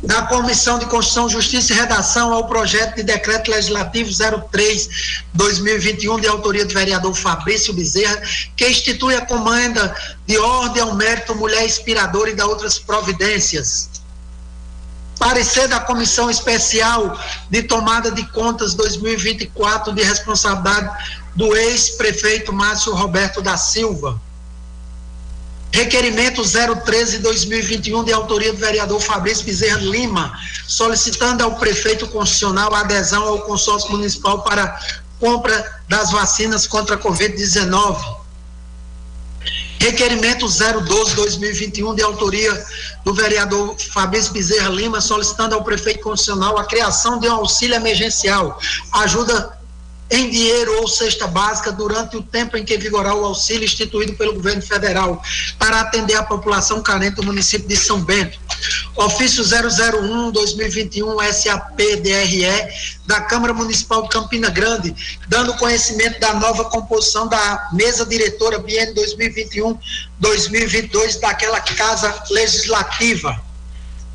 da 0.03 0.23
Comissão 0.23 0.77
de 0.77 0.85
Constituição, 0.85 1.29
Justiça 1.29 1.73
e 1.73 1.75
Redação 1.75 2.33
ao 2.33 2.47
projeto 2.47 2.97
de 2.97 3.03
decreto 3.03 3.49
legislativo 3.49 4.09
03-2021, 4.09 6.19
de 6.19 6.27
autoria 6.27 6.65
do 6.65 6.73
vereador 6.73 7.15
Fabrício 7.15 7.73
Bezerra, 7.73 8.21
que 8.55 8.67
institui 8.67 9.15
a 9.15 9.25
comanda 9.25 9.95
de 10.27 10.37
ordem 10.37 10.83
ao 10.83 10.95
mérito 10.95 11.33
mulher 11.33 11.65
inspiradora 11.65 12.29
e 12.29 12.35
da 12.35 12.45
outras 12.45 12.77
providências 12.77 13.96
parecer 15.17 15.67
da 15.67 15.79
Comissão 15.79 16.29
Especial 16.29 17.19
de 17.49 17.63
Tomada 17.63 18.11
de 18.11 18.25
Contas 18.31 18.73
2024 18.73 19.93
de 19.93 20.03
responsabilidade 20.03 20.89
do 21.35 21.55
ex-prefeito 21.55 22.53
Márcio 22.53 22.93
Roberto 22.93 23.41
da 23.41 23.57
Silva. 23.57 24.19
Requerimento 25.71 26.41
013-2021 26.41 28.05
de 28.05 28.13
autoria 28.13 28.53
do 28.53 28.59
vereador 28.59 28.99
Fabrício 28.99 29.45
Bezerra 29.45 29.79
Lima, 29.79 30.33
solicitando 30.67 31.43
ao 31.43 31.55
prefeito 31.55 32.07
constitucional 32.07 32.73
a 32.73 32.79
adesão 32.79 33.27
ao 33.27 33.41
consórcio 33.41 33.91
municipal 33.91 34.43
para 34.43 34.79
compra 35.19 35.81
das 35.89 36.11
vacinas 36.11 36.65
contra 36.65 36.95
a 36.95 36.99
Covid-19 36.99 38.26
Requerimento 39.79 40.45
012-2021, 40.45 41.95
de 41.95 42.03
autoria 42.03 42.65
do 43.03 43.13
vereador 43.13 43.75
Fabrício 43.79 44.33
Bezerra 44.33 44.69
Lima, 44.69 44.99
solicitando 44.99 45.55
ao 45.55 45.63
prefeito 45.63 46.01
constitucional 46.01 46.57
a 46.57 46.65
criação 46.65 47.19
de 47.19 47.27
um 47.27 47.33
auxílio 47.33 47.75
emergencial, 47.75 48.59
ajuda 48.91 49.56
em 50.09 50.29
dinheiro 50.29 50.79
ou 50.79 50.87
cesta 50.87 51.27
básica 51.27 51.71
durante 51.71 52.15
o 52.15 52.23
tempo 52.23 52.55
em 52.55 52.63
que 52.63 52.77
vigorar 52.77 53.13
o 53.13 53.25
auxílio 53.25 53.65
instituído 53.65 54.13
pelo 54.13 54.33
governo 54.35 54.61
federal 54.61 55.21
para 55.59 55.81
atender 55.81 56.15
a 56.15 56.23
população 56.23 56.81
carente 56.81 57.17
do 57.17 57.23
município 57.23 57.67
de 57.67 57.75
São 57.75 58.01
Bento. 58.01 58.39
Ofício 58.95 59.43
001-2021 59.43 61.33
SAP-DRE 61.33 62.47
da 63.05 63.21
Câmara 63.21 63.53
Municipal 63.53 64.03
de 64.03 64.09
Campina 64.09 64.49
Grande, 64.49 64.95
dando 65.27 65.53
conhecimento 65.55 66.19
da 66.19 66.33
nova 66.33 66.65
composição 66.65 67.27
da 67.27 67.69
mesa 67.73 68.05
diretora 68.05 68.59
BN 68.59 68.93
2021-2022 70.21 71.19
daquela 71.19 71.59
Casa 71.59 72.23
Legislativa. 72.31 73.39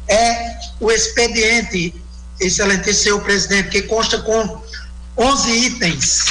É 0.09 0.57
o 0.81 0.91
expediente, 0.91 1.95
excelente 2.41 2.93
senhor 2.93 3.21
presidente, 3.21 3.69
que 3.69 3.83
consta 3.83 4.19
com 4.19 4.63
11 5.17 5.51
itens. 5.51 6.25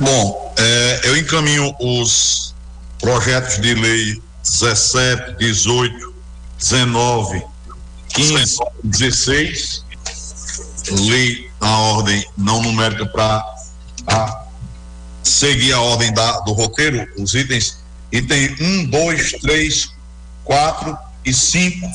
Bom, 0.00 0.54
é, 0.56 1.00
eu 1.04 1.16
encaminho 1.16 1.74
os 1.80 2.54
projetos 3.00 3.60
de 3.60 3.74
lei 3.74 4.22
17, 4.42 5.36
18, 5.38 6.14
19, 6.58 7.42
15, 8.08 8.58
16, 8.84 9.84
lei 11.00 11.50
a 11.60 11.78
ordem 11.78 12.24
não 12.36 12.62
numérica 12.62 13.06
para 13.06 14.46
seguir 15.22 15.72
a 15.72 15.80
ordem 15.80 16.12
da, 16.12 16.40
do 16.40 16.52
roteiro, 16.52 17.06
os 17.18 17.34
itens, 17.34 17.78
item 18.12 18.54
1, 18.60 18.90
2, 18.90 19.32
3, 19.40 19.90
4, 20.44 20.98
e 21.24 21.32
5 21.32 21.88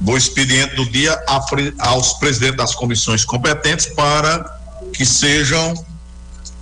do 0.00 0.16
expediente 0.16 0.74
do 0.74 0.88
dia 0.90 1.12
a, 1.28 1.40
aos 1.88 2.14
presidentes 2.14 2.56
das 2.56 2.74
comissões 2.74 3.24
competentes 3.24 3.86
para 3.86 4.58
que 4.92 5.04
sejam 5.04 5.74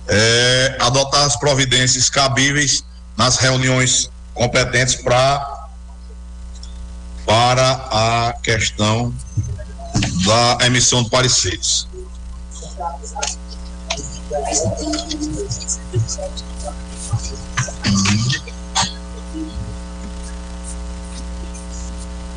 é, 0.07 0.77
adotadas 0.79 1.35
providências 1.37 2.09
cabíveis 2.09 2.83
nas 3.17 3.37
reuniões 3.37 4.09
competentes 4.33 4.95
para 4.95 5.57
para 7.25 7.71
a 7.91 8.33
questão 8.41 9.13
da 10.25 10.65
emissão 10.65 11.03
de 11.03 11.11
pareceres. 11.11 11.87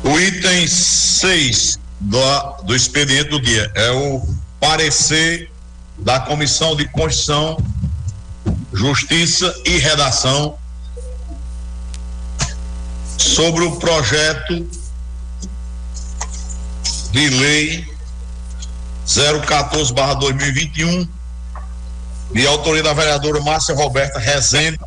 O 0.03 0.19
item 0.19 0.67
6 0.67 1.79
do, 2.01 2.19
do 2.63 2.75
expediente 2.75 3.29
do 3.29 3.41
dia 3.41 3.71
é 3.73 3.89
o 3.91 4.21
parecer 4.59 5.49
da 5.97 6.19
Comissão 6.19 6.75
de 6.75 6.85
Constituição, 6.89 7.57
Justiça 8.73 9.55
e 9.65 9.77
Redação 9.77 10.57
sobre 13.17 13.63
o 13.63 13.77
projeto 13.77 14.67
de 17.11 17.29
lei 17.29 17.87
014/2021 19.07 21.07
de 22.33 22.45
autoria 22.47 22.83
da 22.83 22.93
vereadora 22.93 23.39
Márcia 23.41 23.75
Roberta 23.75 24.19
Rezende, 24.19 24.77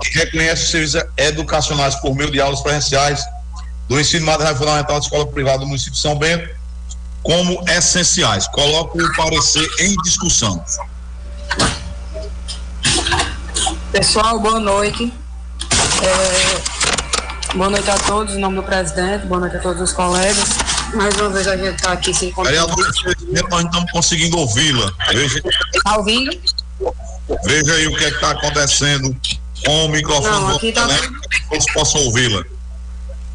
que 0.00 0.18
reconhece 0.18 0.62
os 0.62 0.70
serviços 0.70 1.02
educacionais 1.18 1.96
por 1.96 2.14
meio 2.14 2.30
de 2.30 2.40
aulas 2.40 2.62
presenciais 2.62 3.22
do 3.88 4.00
ensino 4.00 4.26
material 4.26 4.56
fundamental 4.56 4.98
de 4.98 5.06
escola 5.06 5.26
privada 5.26 5.58
do 5.58 5.66
município 5.66 5.92
de 5.92 5.98
São 5.98 6.16
Bento 6.16 6.48
como 7.22 7.62
essenciais. 7.68 8.46
Coloco 8.48 9.02
o 9.02 9.16
parecer 9.16 9.66
em 9.80 9.96
discussão. 10.02 10.62
Pessoal, 13.90 14.38
boa 14.38 14.60
noite. 14.60 15.12
É, 16.02 17.54
boa 17.56 17.70
noite 17.70 17.90
a 17.90 17.98
todos, 17.98 18.34
em 18.34 18.38
nome 18.38 18.56
do 18.56 18.62
presidente, 18.62 19.26
boa 19.26 19.40
noite 19.40 19.56
a 19.56 19.60
todos 19.60 19.80
os 19.80 19.92
colegas. 19.92 20.48
Mais 20.94 21.16
uma 21.16 21.30
vez 21.30 21.48
a 21.48 21.56
gente 21.56 21.76
está 21.76 21.92
aqui 21.92 22.12
sem 22.12 22.32
Vereador, 22.34 22.88
infelizmente 22.90 23.50
nós 23.50 23.62
não 23.62 23.70
estamos 23.70 23.92
conseguindo 23.92 24.38
ouvi-la. 24.38 24.92
Está 25.74 25.96
ouvindo? 25.96 26.30
Veja 27.44 27.72
aí 27.72 27.86
o 27.86 27.96
que 27.96 28.04
é 28.04 28.08
está 28.08 28.32
acontecendo 28.32 29.16
com 29.64 29.86
o 29.86 29.88
microfone. 29.88 30.28
Não, 30.28 30.56
aqui 30.56 30.68
está. 30.68 30.86
Todos 31.48 31.72
possam 31.72 32.02
ouvi-la. 32.02 32.44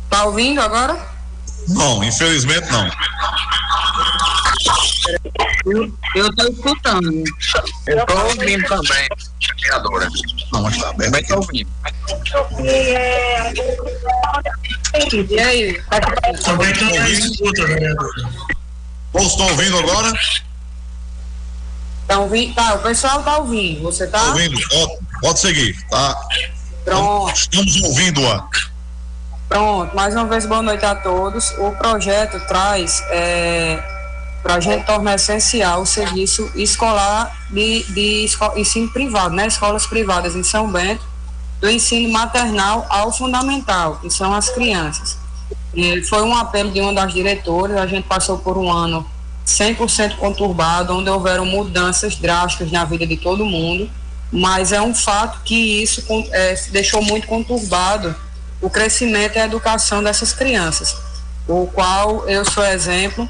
Tá 0.09 0.25
ouvindo 0.25 0.61
agora? 0.61 0.97
Não, 1.67 2.03
infelizmente 2.03 2.67
não. 2.71 2.89
Eu 6.15 6.27
estou 6.29 6.47
escutando. 6.49 7.23
Eu 7.87 7.99
estou 7.99 8.25
ouvindo 8.25 8.67
também, 8.67 9.07
vereadora. 9.61 10.09
Não, 10.51 10.63
mas 10.63 10.77
tá 10.77 10.93
bem. 10.93 11.11
Também 11.11 11.21
estou 11.21 11.37
ouvindo. 11.37 11.69
E 15.29 15.39
aí? 15.39 15.81
Também 16.43 16.71
estou 16.71 16.87
ouvindo, 16.87 17.67
vereadora. 17.67 18.09
Todos 19.11 19.27
estão 19.27 19.47
ouvindo 19.47 19.77
agora? 19.79 20.13
Tá 22.07 22.19
ouvindo? 22.19 22.55
Tá, 22.55 22.73
o 22.73 22.79
pessoal 22.79 23.23
tá 23.23 23.37
ouvindo. 23.37 23.83
Você 23.83 24.07
tá? 24.07 24.19
Tá 24.19 24.29
ouvindo? 24.29 24.59
Pode, 24.69 24.97
pode 25.21 25.39
seguir, 25.39 25.77
tá? 25.89 26.15
Pronto. 26.83 27.35
Estamos 27.35 27.83
ouvindo-a. 27.83 28.47
Pronto, 29.49 29.95
mais 29.95 30.13
uma 30.13 30.25
vez 30.25 30.45
boa 30.45 30.61
noite 30.61 30.85
a 30.85 30.93
todos. 30.93 31.55
O 31.57 31.71
projeto 31.71 32.39
traz 32.47 33.03
é, 33.09 33.83
para 34.43 34.55
a 34.55 34.59
gente 34.59 34.85
tornar 34.85 35.15
essencial 35.15 35.81
o 35.81 35.87
serviço 35.87 36.51
escolar 36.53 37.35
de, 37.49 37.81
de 37.85 38.29
ensino 38.55 38.87
privado, 38.89 39.33
né? 39.35 39.47
Escolas 39.47 39.87
privadas 39.87 40.35
em 40.35 40.43
São 40.43 40.71
Bento, 40.71 41.03
do 41.59 41.67
ensino 41.67 42.13
maternal 42.13 42.85
ao 42.89 43.11
fundamental, 43.11 43.95
que 43.95 44.11
são 44.11 44.31
as 44.35 44.49
crianças. 44.49 45.17
E 45.73 46.03
foi 46.03 46.21
um 46.21 46.37
apelo 46.37 46.69
de 46.69 46.79
uma 46.79 46.93
das 46.93 47.11
diretoras, 47.11 47.77
a 47.77 47.87
gente 47.87 48.07
passou 48.07 48.37
por 48.37 48.55
um 48.55 48.71
ano 48.71 49.03
100% 49.47 50.17
conturbado, 50.17 50.95
onde 50.95 51.09
houveram 51.09 51.47
mudanças 51.47 52.15
drásticas 52.15 52.71
na 52.71 52.85
vida 52.85 53.07
de 53.07 53.17
todo 53.17 53.43
mundo, 53.43 53.89
mas 54.31 54.71
é 54.71 54.79
um 54.79 54.93
fato 54.93 55.41
que 55.43 55.81
isso 55.81 56.05
é, 56.31 56.53
deixou 56.71 57.01
muito 57.01 57.25
conturbado 57.25 58.15
o 58.61 58.69
crescimento 58.69 59.37
e 59.37 59.39
a 59.39 59.45
educação 59.45 60.03
dessas 60.03 60.33
crianças, 60.33 60.95
o 61.47 61.67
qual 61.67 62.27
eu 62.27 62.43
sou 62.45 62.63
exemplo, 62.65 63.27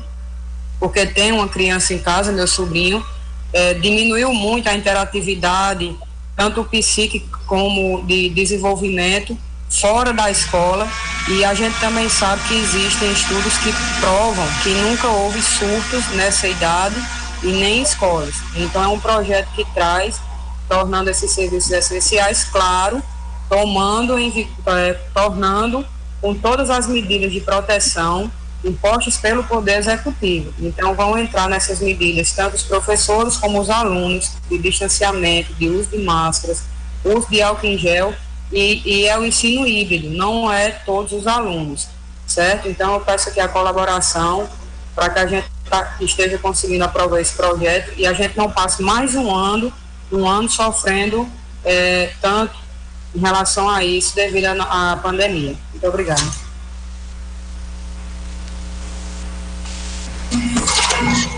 porque 0.80 1.06
tenho 1.06 1.36
uma 1.36 1.48
criança 1.48 1.94
em 1.94 2.00
casa, 2.00 2.32
meu 2.32 2.48
sobrinho, 2.48 3.06
é, 3.54 3.74
diminuiu 3.74 4.34
muito 4.34 4.70
a 4.70 4.74
interatividade, 4.74 5.96
tanto 6.36 6.64
psíquico 6.64 7.40
como 7.46 8.04
de 8.06 8.30
desenvolvimento, 8.30 9.38
fora 9.70 10.14
da 10.14 10.32
escola, 10.32 10.88
e 11.28 11.46
a 11.46 11.54
gente 11.54 11.80
também 11.80 12.10
sabe 12.10 12.42
que 12.48 12.56
existem 12.56 13.12
estudos 13.12 13.58
que 13.60 13.72
provam 14.00 14.48
que 14.64 14.70
nunca 14.70 15.08
houve 15.08 15.42
surtos 15.42 16.08
nessa 16.16 16.48
idade 16.48 16.96
e 17.44 17.48
nem 17.48 17.82
escolas. 17.82 18.36
Então 18.56 18.84
é 18.84 18.88
um 18.88 19.00
projeto 19.00 19.50
que 19.56 19.66
traz, 19.74 20.20
tornando 20.68 21.10
esses 21.10 21.32
serviços 21.32 21.72
essenciais, 21.72 22.46
claro, 22.46 23.02
tomando, 23.50 24.18
é, 24.18 24.94
tornando 25.14 25.86
com 26.22 26.36
todas 26.36 26.70
as 26.70 26.88
medidas 26.88 27.32
de 27.32 27.42
proteção 27.42 28.32
impostas 28.64 29.18
pelo 29.18 29.44
Poder 29.44 29.78
Executivo. 29.78 30.54
Então, 30.60 30.94
vão 30.94 31.18
entrar 31.18 31.50
nessas 31.50 31.80
medidas 31.80 32.32
tanto 32.32 32.56
os 32.56 32.64
professores 32.64 33.38
como 33.38 33.60
os 33.60 33.70
alunos, 33.70 34.34
de 34.50 34.58
distanciamento, 34.58 35.54
de 35.54 35.70
uso 35.70 35.90
de 35.90 36.00
máscaras, 36.00 36.64
uso 37.04 37.28
de 37.30 37.42
álcool 37.42 37.68
em 37.68 37.78
gel, 37.78 38.14
e, 38.52 38.82
e 38.84 39.06
é 39.06 39.18
o 39.18 39.26
ensino 39.26 39.66
híbrido, 39.66 40.10
não 40.10 40.52
é 40.52 40.72
todos 40.72 41.14
os 41.14 41.26
alunos, 41.26 41.88
certo? 42.28 42.68
Então, 42.68 42.94
eu 42.96 43.00
peço 43.00 43.30
aqui 43.30 43.40
a 43.40 43.48
colaboração 43.48 44.50
para 44.94 45.10
que 45.10 45.20
a 45.20 45.28
gente 45.28 45.48
tá, 45.70 45.96
esteja 46.02 46.38
conseguindo 46.38 46.84
aprovar 46.84 47.22
esse 47.22 47.34
projeto 47.34 47.94
e 47.96 48.06
a 48.06 48.12
gente 48.12 48.36
não 48.36 48.52
passe 48.52 48.82
mais 48.82 49.16
um 49.16 49.34
ano, 49.34 49.72
um 50.12 50.28
ano 50.28 50.50
sofrendo 50.50 51.30
é, 51.64 52.12
tanto 52.22 52.58
em 53.16 53.20
relação 53.20 53.70
a 53.70 53.84
isso 53.84 54.16
devido 54.16 54.46
à 54.46 55.00
pandemia. 55.02 55.56
Muito 55.72 55.88
obrigada. 55.88 56.22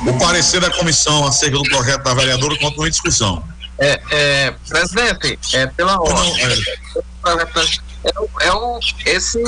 O 0.07 0.19
parecer 0.19 0.59
da 0.59 0.71
comissão 0.71 1.25
acerca 1.25 1.57
do 1.57 1.63
projeto 1.63 2.03
da 2.03 2.13
vereadora 2.13 2.57
continua 2.57 2.87
em 2.87 2.91
discussão. 2.91 3.43
É, 3.79 4.01
é, 4.11 4.51
presidente, 4.67 5.39
é 5.53 5.67
pela 5.67 5.99
ordem. 5.99 6.41
É, 6.41 6.53
é, 8.05 8.19
o, 8.19 8.29
é 8.41 8.53
o, 8.53 8.79
esse 9.05 9.41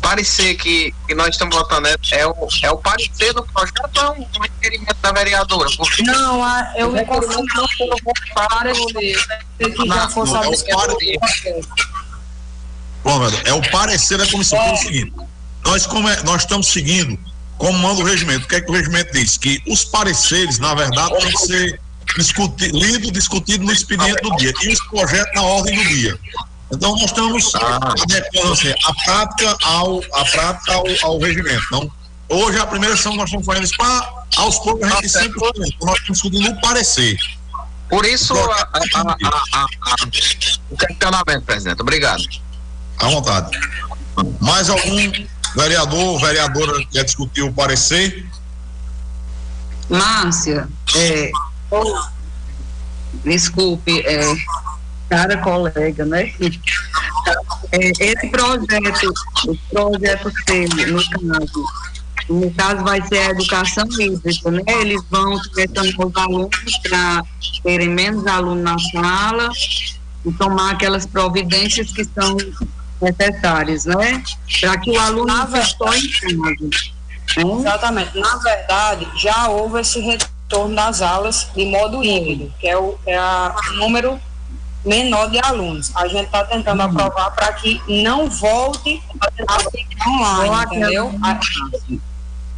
parecer 0.00 0.54
que, 0.56 0.94
que 1.06 1.14
nós 1.14 1.28
estamos 1.28 1.54
votando 1.54 1.88
é, 1.88 1.96
é, 2.12 2.26
o, 2.26 2.48
é 2.62 2.70
o 2.70 2.78
parecer 2.78 3.32
do 3.32 3.42
projeto 3.44 3.96
ou 3.96 4.02
é 4.02 4.10
um, 4.10 4.22
um 4.22 4.42
requerimento 4.42 4.96
da 5.00 5.12
vereadora? 5.12 5.70
Porque 5.76 6.02
não, 6.02 6.42
a, 6.44 6.72
eu 6.76 6.92
me 6.92 7.04
confundo 7.04 7.46
pelo 7.78 7.96
parecer, 8.34 9.18
que 9.58 9.86
já 9.86 10.08
fosse 10.08 10.32
não, 10.32 10.44
é 10.44 10.48
o 10.48 11.20
parecer. 11.20 11.60
Bom, 13.02 13.20
é 13.44 13.52
o 13.52 13.70
parecer 13.70 14.18
da 14.18 14.26
comissão 14.26 14.60
é. 14.60 14.70
é 14.70 14.72
o 14.72 14.76
seguinte, 14.76 15.12
nós, 15.64 15.86
como 15.86 16.08
é, 16.08 16.22
nós 16.22 16.42
estamos 16.42 16.66
seguindo 16.66 17.18
como 17.60 17.78
manda 17.78 18.00
o 18.00 18.04
regimento. 18.04 18.46
O 18.46 18.48
que 18.48 18.56
é 18.56 18.60
que 18.62 18.70
o 18.70 18.74
regimento 18.74 19.12
diz? 19.12 19.36
Que 19.36 19.62
os 19.68 19.84
pareceres, 19.84 20.58
na 20.58 20.74
verdade, 20.74 21.14
têm 21.18 21.30
que 21.30 21.38
ser 21.38 21.80
discuti 22.16 22.68
lido, 22.68 23.12
discutido 23.12 23.64
no 23.64 23.72
expediente 23.72 24.20
do 24.22 24.34
dia 24.36 24.52
e 24.62 24.68
os 24.70 24.80
projetos 24.88 25.32
na 25.34 25.42
ordem 25.42 25.76
do 25.76 25.84
dia. 25.88 26.18
Então 26.72 26.92
nós 26.92 27.02
estamos 27.02 27.52
ah. 27.56 27.94
assim, 28.52 28.70
a 28.70 28.94
prática 29.04 29.56
ao 29.62 30.00
a 30.12 30.24
prática 30.24 30.72
ao, 30.74 30.84
ao 31.02 31.18
regimento. 31.18 31.62
Não, 31.72 31.90
hoje 32.28 32.58
a 32.58 32.66
primeira 32.66 32.96
sessão 32.96 33.16
nós 33.16 33.26
estamos 33.26 33.46
fazendo 33.46 33.64
isso 33.64 33.76
para 33.76 34.24
aos 34.36 34.58
poucos 34.58 34.84
a 34.84 34.94
gente 34.96 35.12
tá 35.12 35.20
sempre 35.20 35.40
nós 35.40 35.98
estamos 35.98 36.22
discutindo 36.22 36.50
o 36.50 36.60
parecer. 36.60 37.16
Por 37.88 38.06
isso 38.06 38.34
a, 38.38 38.68
a, 38.72 39.16
a, 39.52 39.96
o 40.70 40.76
questionamento, 40.76 41.44
presidente. 41.44 41.82
Obrigado. 41.82 42.22
À 42.98 43.08
vontade. 43.08 43.58
Mais 44.40 44.70
algum 44.70 45.10
vereador, 45.56 46.20
vereadora 46.20 46.86
quer 46.92 47.04
discutir 47.04 47.42
o 47.42 47.52
parecer? 47.52 48.26
Márcia, 49.88 50.68
é, 50.94 51.32
desculpe, 53.24 54.00
é, 54.06 54.22
cara 55.10 55.36
colega, 55.38 56.06
né? 56.06 56.32
É, 57.72 57.90
esse 58.00 58.28
projeto, 58.28 59.12
o 59.48 59.56
projeto 59.70 60.32
C, 60.46 60.66
no 60.86 61.02
caso, 61.28 61.64
no 62.28 62.50
caso 62.52 62.84
vai 62.84 63.02
ser 63.08 63.18
a 63.18 63.30
educação 63.30 63.84
hídrica, 63.98 64.50
né? 64.52 64.62
Eles 64.80 65.02
vão 65.10 65.36
selecionar 65.42 66.06
os 66.06 66.16
alunos 66.16 66.78
para 66.88 67.22
terem 67.64 67.88
menos 67.88 68.24
alunos 68.26 68.62
na 68.62 68.78
sala 68.78 69.50
e 70.24 70.32
tomar 70.32 70.72
aquelas 70.72 71.04
providências 71.06 71.92
que 71.92 72.04
são 72.04 72.36
necessárias, 73.02 73.84
né? 73.84 74.22
Para 74.60 74.78
que 74.78 74.90
o 74.92 75.00
aluno 75.00 75.26
não 75.26 75.56
estou 75.56 75.92
em 75.92 76.08
casa. 76.08 77.58
Exatamente. 77.58 78.18
Na 78.18 78.36
verdade, 78.36 79.08
já 79.16 79.48
houve 79.48 79.80
esse 79.80 80.00
retorno 80.00 80.74
das 80.74 81.02
aulas 81.02 81.48
de 81.54 81.64
modo 81.64 82.02
híbrido, 82.02 82.52
que 82.60 82.68
é 82.68 82.76
o 82.76 82.96
é 83.06 83.16
a 83.16 83.54
número 83.76 84.20
menor 84.84 85.30
de 85.30 85.38
alunos. 85.38 85.94
A 85.94 86.06
gente 86.06 86.26
está 86.26 86.44
tentando 86.44 86.82
uhum. 86.82 86.90
aprovar 86.90 87.30
para 87.32 87.52
que 87.54 87.80
não 87.88 88.28
volte 88.28 89.02
a 89.46 89.58
ficar 89.58 90.08
online, 90.08 90.76
entendeu? 90.76 91.12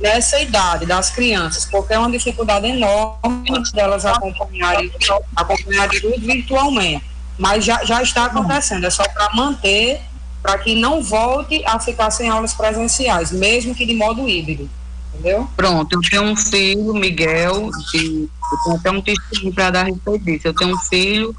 nessa 0.03 0.41
idade 0.41 0.85
das 0.85 1.11
crianças, 1.11 1.65
porque 1.65 1.95
é 1.95 1.99
uma 1.99 2.11
dificuldade 2.11 2.67
enorme 2.67 3.63
delas 3.73 4.05
acompanharem, 4.05 4.91
acompanharem 5.37 6.01
tudo 6.01 6.21
virtualmente. 6.21 7.05
Mas 7.39 7.65
já, 7.65 7.85
já 7.85 8.03
está 8.03 8.27
acontecendo, 8.27 8.85
é 8.85 8.91
só 8.91 9.05
para 9.09 9.33
manter, 9.35 10.01
para 10.43 10.59
que 10.59 10.75
não 10.75 11.03
volte 11.03 11.63
a 11.65 11.79
ficar 11.79 12.11
sem 12.11 12.29
aulas 12.29 12.53
presenciais, 12.53 13.31
mesmo 13.31 13.75
que 13.75 13.87
de 13.87 13.95
modo 13.95 14.29
híbrido. 14.29 14.69
Entendeu? 15.15 15.49
Pronto, 15.57 15.93
eu 15.93 16.01
tenho 16.11 16.23
um 16.25 16.37
filho, 16.37 16.95
Miguel, 16.95 17.71
de, 17.93 18.29
eu 18.29 18.59
tenho 18.65 18.77
até 18.77 18.91
um 18.91 19.01
testemunho 19.01 19.55
para 19.55 19.71
dar 19.71 19.81
a 19.83 19.85
respeito 19.85 20.25
disso. 20.25 20.49
Eu 20.49 20.55
tenho 20.55 20.75
um 20.75 20.79
filho 20.79 21.37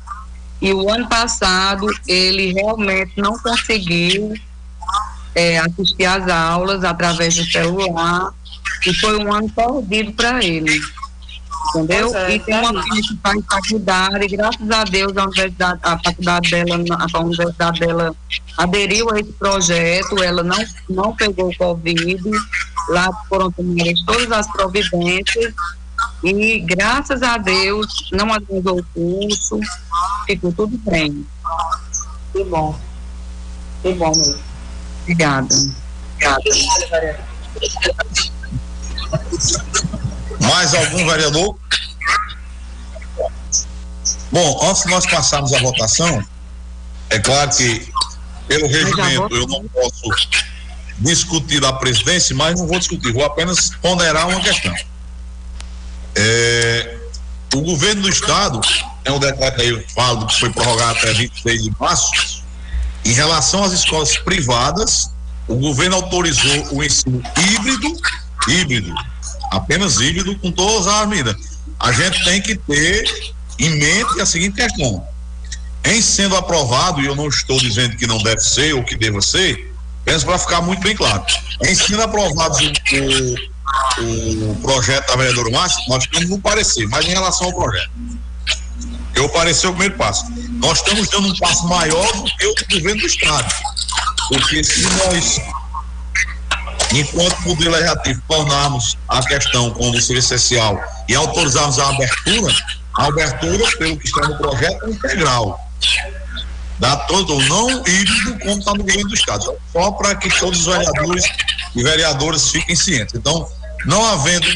e 0.64 0.74
o 0.74 0.90
ano 0.90 1.10
passado 1.10 1.86
ele 2.08 2.54
realmente 2.54 3.12
não 3.18 3.38
conseguiu 3.38 4.34
é, 5.36 5.58
assistir 5.60 6.06
às 6.06 6.26
aulas 6.30 6.86
através 6.86 7.36
do 7.36 7.44
celular. 7.44 8.34
E 8.88 8.94
foi 8.94 9.18
um 9.18 9.34
ano 9.34 9.50
perdido 9.50 10.14
para 10.14 10.42
ele. 10.42 10.80
Entendeu? 11.76 12.16
É, 12.16 12.36
e 12.36 12.40
tem 12.40 12.56
uma 12.56 12.82
filha 12.82 13.02
que 13.02 13.18
faz 13.22 13.42
faculdade, 13.46 14.26
e 14.26 14.28
graças 14.30 14.72
a 14.72 14.84
Deus 14.86 15.18
a 15.18 15.24
universidade, 15.26 15.80
a 15.84 16.00
faculdade 16.00 16.50
dela, 16.52 17.10
a 17.14 17.20
universidade 17.20 17.80
dela 17.82 18.16
aderiu 18.58 19.10
a 19.12 19.20
esse 19.20 19.34
projeto, 19.34 20.24
ela 20.24 20.44
não, 20.44 20.66
não 20.90 21.14
pegou 21.14 21.50
o 21.50 21.58
Covid, 21.58 22.24
lá 22.88 23.10
foram 23.28 23.52
tomadas 23.52 24.02
todas 24.06 24.32
as 24.32 24.48
providências. 24.52 25.54
E 26.24 26.60
graças 26.60 27.22
a 27.22 27.38
Deus 27.38 28.10
não 28.12 28.32
atrasou 28.34 28.80
o 28.80 28.86
curso, 28.94 29.60
ficou 30.26 30.52
tudo 30.54 30.78
bem. 30.90 31.26
Que 32.32 32.44
bom. 32.46 32.80
Que 33.82 33.94
bom 33.94 34.12
mesmo. 34.12 34.44
Obrigada. 35.02 35.56
Obrigada. 36.16 37.26
Mais 40.42 40.74
algum 40.74 41.06
vereador? 41.06 41.58
Bom, 44.32 44.60
antes 44.64 44.84
de 44.84 44.90
nós 44.90 45.06
passarmos 45.06 45.54
a 45.54 45.60
votação, 45.60 46.26
é 47.10 47.20
claro 47.20 47.52
que 47.52 47.88
pelo 48.48 48.68
regimento 48.68 49.36
eu 49.36 49.48
não 49.48 49.68
posso 49.68 50.10
discutir 51.00 51.64
a 51.66 51.74
presidência, 51.74 52.36
mas 52.36 52.60
não 52.60 52.68
vou 52.68 52.80
discutir, 52.80 53.12
vou 53.14 53.24
apenas 53.24 53.70
ponderar 53.82 54.28
uma 54.28 54.42
questão. 54.42 54.74
É, 56.16 56.98
o 57.54 57.62
governo 57.62 58.04
do 58.04 58.10
estado, 58.10 58.60
é 59.06 59.12
um 59.12 59.20
decreto 59.20 59.62
aí, 59.62 59.70
eu 59.70 59.84
falo 59.94 60.26
que 60.28 60.40
foi 60.40 60.50
prorrogado 60.50 60.98
até 60.98 61.14
26 61.14 61.64
de 61.64 61.72
março, 61.80 62.44
em 63.06 63.12
relação 63.12 63.64
às 63.64 63.74
escolas 63.74 64.18
privadas, 64.18 65.12
o 65.48 65.56
governo 65.56 65.98
autorizou 65.98 66.68
o 66.72 66.84
ensino 66.84 67.22
híbrido, 67.38 67.94
híbrido, 68.48 68.94
apenas 69.52 70.00
híbrido, 70.00 70.38
com 70.40 70.52
todas 70.52 70.88
as 70.88 71.08
medidas. 71.08 71.36
A 71.80 71.92
gente 71.92 72.24
tem 72.24 72.42
que 72.42 72.56
ter 72.56 73.34
em 73.60 73.70
mente 73.72 74.22
a 74.22 74.26
seguinte 74.26 74.56
questão: 74.56 75.06
em 75.84 76.02
sendo 76.02 76.38
aprovado, 76.38 77.02
e 77.02 77.06
eu 77.06 77.16
não 77.16 77.28
estou 77.28 77.60
dizendo 77.60 77.98
que 77.98 78.08
não 78.08 78.18
deve 78.20 78.40
ser 78.40 78.74
ou 78.74 78.84
que 78.84 78.96
deva 78.96 79.22
ser, 79.22 79.74
penso 80.06 80.26
para 80.26 80.40
ficar 80.40 80.62
muito 80.62 80.82
bem 80.82 80.96
claro. 80.96 81.24
Em 81.62 81.76
sendo 81.76 82.04
aprovado 82.04 82.58
o, 84.00 84.52
o 84.52 84.56
projeto 84.62 85.08
da 85.08 85.16
vereadora 85.18 85.50
Márcia, 85.52 85.84
nós 85.90 86.06
estamos 86.06 86.30
no 86.30 86.40
parecer, 86.40 86.88
mas 86.88 87.06
em 87.06 87.10
relação 87.10 87.48
ao 87.48 87.54
projeto. 87.54 87.92
Eu 89.16 89.30
parecer 89.30 89.68
o 89.68 89.72
primeiro 89.72 89.96
passo. 89.96 90.26
Nós 90.54 90.80
estamos 90.80 91.10
dando 91.10 91.28
um 91.28 91.38
passo 91.38 91.68
maior 91.68 92.12
do 92.14 92.24
que 92.24 92.48
o 92.48 92.80
governo 92.80 93.02
do 93.02 93.08
Estado. 93.08 93.54
Porque 94.28 94.64
se 94.64 94.82
nós, 94.82 95.42
enquanto 96.94 97.44
poder 97.44 97.70
legislativo, 97.70 98.22
tornarmos 98.28 98.98
a 99.08 99.22
questão 99.24 99.72
como 99.72 100.00
serviço 100.02 100.34
essencial 100.34 100.80
e 101.08 101.16
autorizarmos 101.16 101.80
a 101.80 101.90
abertura, 101.90 102.56
a 102.98 103.06
abertura, 103.06 103.78
pelo 103.78 103.98
que 103.98 104.08
está 104.08 104.28
no 104.28 104.38
projeto, 104.38 104.86
é 104.86 104.90
integral. 104.90 105.60
Dá 106.80 106.98
todo, 106.98 107.40
não 107.44 107.70
híbrido 107.70 108.40
como 108.40 108.60
está 108.60 108.72
no 108.72 108.84
governo 108.84 109.10
do 109.10 109.16
Estado. 109.16 109.54
Só 109.72 109.92
para 109.92 110.16
que 110.16 110.30
todos 110.40 110.60
os 110.60 110.66
vereadores 110.66 111.26
e 111.76 111.84
vereadoras 111.84 112.50
fiquem 112.50 112.76
cientes. 112.76 113.16
Então, 113.16 113.48
não 113.86 114.04
havendo. 114.06 114.48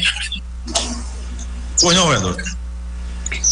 Pois 1.80 1.96
não, 1.96 2.08
vereador. 2.08 2.57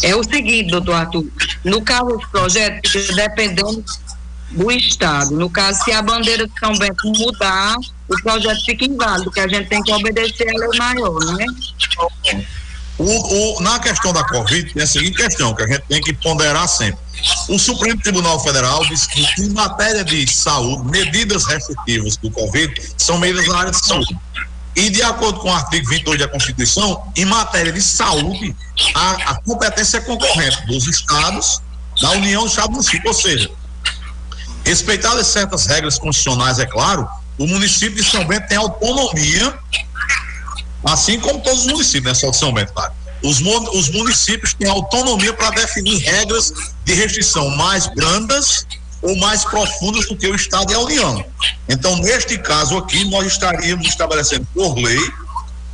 É 0.01 0.15
o 0.15 0.23
seguinte, 0.23 0.71
doutor 0.71 0.95
Arthur, 0.95 1.25
no 1.63 1.81
caso 1.81 2.05
dos 2.05 2.25
projetos, 2.27 3.15
dependendo 3.15 3.83
do 4.51 4.71
Estado. 4.71 5.31
No 5.31 5.49
caso, 5.49 5.83
se 5.83 5.91
a 5.91 6.01
bandeira 6.01 6.47
de 6.47 6.59
São 6.59 6.73
Bento 6.77 7.07
mudar, 7.07 7.75
o 8.07 8.21
projeto 8.21 8.63
fica 8.63 8.85
inválido, 8.85 9.25
porque 9.25 9.39
a 9.39 9.47
gente 9.47 9.67
tem 9.67 9.81
que 9.83 9.91
obedecer 9.91 10.47
a 10.49 10.59
lei 10.59 10.79
maior, 10.79 11.19
não 11.19 11.39
é? 11.39 11.45
O, 12.97 13.57
o, 13.57 13.61
na 13.61 13.77
questão 13.79 14.11
da 14.11 14.23
Covid, 14.23 14.73
tem 14.73 14.81
a 14.81 14.87
seguinte 14.87 15.17
questão, 15.17 15.53
que 15.53 15.63
a 15.63 15.67
gente 15.67 15.83
tem 15.87 16.01
que 16.01 16.13
ponderar 16.13 16.67
sempre. 16.67 16.99
O 17.47 17.59
Supremo 17.59 18.01
Tribunal 18.01 18.39
Federal 18.43 18.83
diz 18.85 19.05
que, 19.05 19.23
em 19.41 19.49
matéria 19.49 20.03
de 20.03 20.25
saúde, 20.31 20.89
medidas 20.89 21.45
restritivas 21.45 22.17
do 22.17 22.31
Covid 22.31 22.73
são 22.97 23.19
medidas 23.19 23.47
na 23.47 23.59
área 23.59 23.71
de 23.71 23.85
saúde. 23.85 24.17
E, 24.77 24.91
de 24.91 25.01
acordo 25.01 25.39
com 25.39 25.49
o 25.49 25.53
artigo 25.53 25.89
22 25.89 26.19
da 26.19 26.27
Constituição, 26.27 27.11
em 27.15 27.25
matéria 27.25 27.73
de 27.73 27.81
saúde, 27.81 28.55
a, 28.93 29.31
a 29.31 29.41
competência 29.41 29.97
é 29.97 30.01
concorrente 30.01 30.67
dos 30.67 30.85
estados, 30.87 31.63
da 31.99 32.11
União 32.11 32.43
dos 32.43 32.51
Estados 32.51 32.71
municípios. 32.71 33.15
Ou 33.15 33.21
seja, 33.21 33.49
respeitadas 34.63 35.25
certas 35.25 35.65
regras 35.65 35.97
constitucionais, 35.97 36.59
é 36.59 36.65
claro, 36.67 37.09
o 37.39 37.47
município 37.47 37.95
de 37.95 38.07
São 38.07 38.23
Bento 38.27 38.47
tem 38.47 38.57
autonomia 38.57 39.57
assim 40.83 41.19
como 41.19 41.41
todos 41.41 41.61
os 41.61 41.65
municípios, 41.65 42.03
né, 42.03 42.13
só 42.13 42.29
de 42.29 42.37
São 42.37 42.53
Bento, 42.53 42.71
claro. 42.71 42.93
Os, 43.23 43.41
os 43.73 43.89
municípios 43.89 44.53
têm 44.53 44.69
autonomia 44.69 45.33
para 45.33 45.49
definir 45.49 45.97
regras 45.97 46.53
de 46.85 46.93
restrição 46.93 47.49
mais 47.49 47.87
brandas 47.87 48.67
ou 49.01 49.15
mais 49.17 49.43
profundas 49.45 50.07
do 50.07 50.15
que 50.15 50.27
o 50.27 50.35
Estado 50.35 50.71
e 50.71 50.75
a 50.75 50.79
União. 50.79 51.25
Então, 51.69 51.95
neste 51.97 52.37
caso 52.37 52.77
aqui, 52.77 53.05
nós 53.09 53.27
estaríamos 53.27 53.87
estabelecendo 53.87 54.47
por 54.53 54.75
lei 54.75 54.99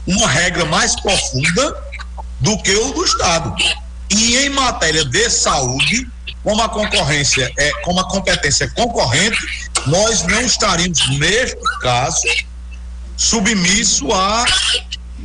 uma 0.05 0.27
regra 0.27 0.65
mais 0.65 0.99
profunda 0.99 1.75
do 2.39 2.57
que 2.61 2.75
o 2.75 2.93
do 2.93 3.03
Estado. 3.03 3.55
E 4.09 4.37
em 4.37 4.49
matéria 4.49 5.05
de 5.05 5.29
saúde, 5.29 6.07
como 6.43 6.61
a 6.61 6.69
concorrência 6.69 7.51
é, 7.57 7.71
como 7.83 7.99
a 7.99 8.09
competência 8.09 8.65
é 8.65 8.67
concorrente, 8.67 9.37
nós 9.87 10.23
não 10.23 10.41
estaríamos, 10.41 10.99
neste 11.17 11.57
caso, 11.81 12.21
submisso 13.15 14.11
à, 14.11 14.45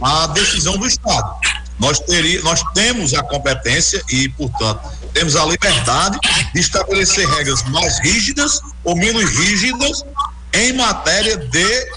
à 0.00 0.26
decisão 0.28 0.78
do 0.78 0.87
Estado. 0.87 1.34
Nós, 1.78 2.00
teria, 2.00 2.42
nós 2.42 2.62
temos 2.74 3.14
a 3.14 3.22
competência 3.22 4.02
e, 4.10 4.28
portanto, 4.30 4.80
temos 5.12 5.36
a 5.36 5.44
liberdade 5.44 6.18
de 6.52 6.60
estabelecer 6.60 7.28
regras 7.28 7.62
mais 7.64 7.98
rígidas 8.00 8.60
ou 8.84 8.96
menos 8.96 9.24
rígidas 9.30 10.04
em 10.52 10.72
matéria 10.72 11.36
de 11.36 11.88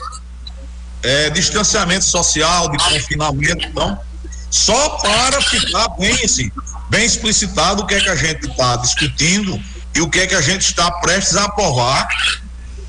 é, 1.03 1.29
distanciamento 1.31 2.05
social, 2.05 2.69
de 2.69 2.77
confinamento, 2.77 3.65
então, 3.65 3.99
só 4.51 4.89
para 4.97 5.41
ficar 5.41 5.87
bem 5.97 6.23
assim, 6.23 6.51
bem 6.89 7.05
explicitado 7.05 7.83
o 7.83 7.87
que 7.87 7.95
é 7.95 8.01
que 8.01 8.09
a 8.09 8.15
gente 8.15 8.47
está 8.47 8.75
discutindo 8.75 9.59
e 9.95 10.01
o 10.01 10.09
que 10.09 10.19
é 10.19 10.27
que 10.27 10.35
a 10.35 10.41
gente 10.41 10.61
está 10.61 10.91
prestes 10.91 11.35
a 11.37 11.45
aprovar 11.45 12.07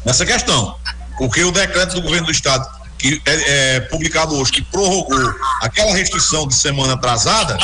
nessa 0.04 0.26
questão. 0.26 0.76
Porque 1.16 1.42
o 1.44 1.52
decreto 1.52 1.94
do 1.94 2.02
governo 2.02 2.26
do 2.26 2.32
estado 2.32 2.68
que 3.02 3.20
é, 3.26 3.74
é, 3.76 3.80
publicado 3.80 4.36
hoje, 4.36 4.52
que 4.52 4.62
prorrogou 4.62 5.34
aquela 5.60 5.92
restrição 5.92 6.46
de 6.46 6.54
semana 6.54 6.92
atrasada, 6.92 7.58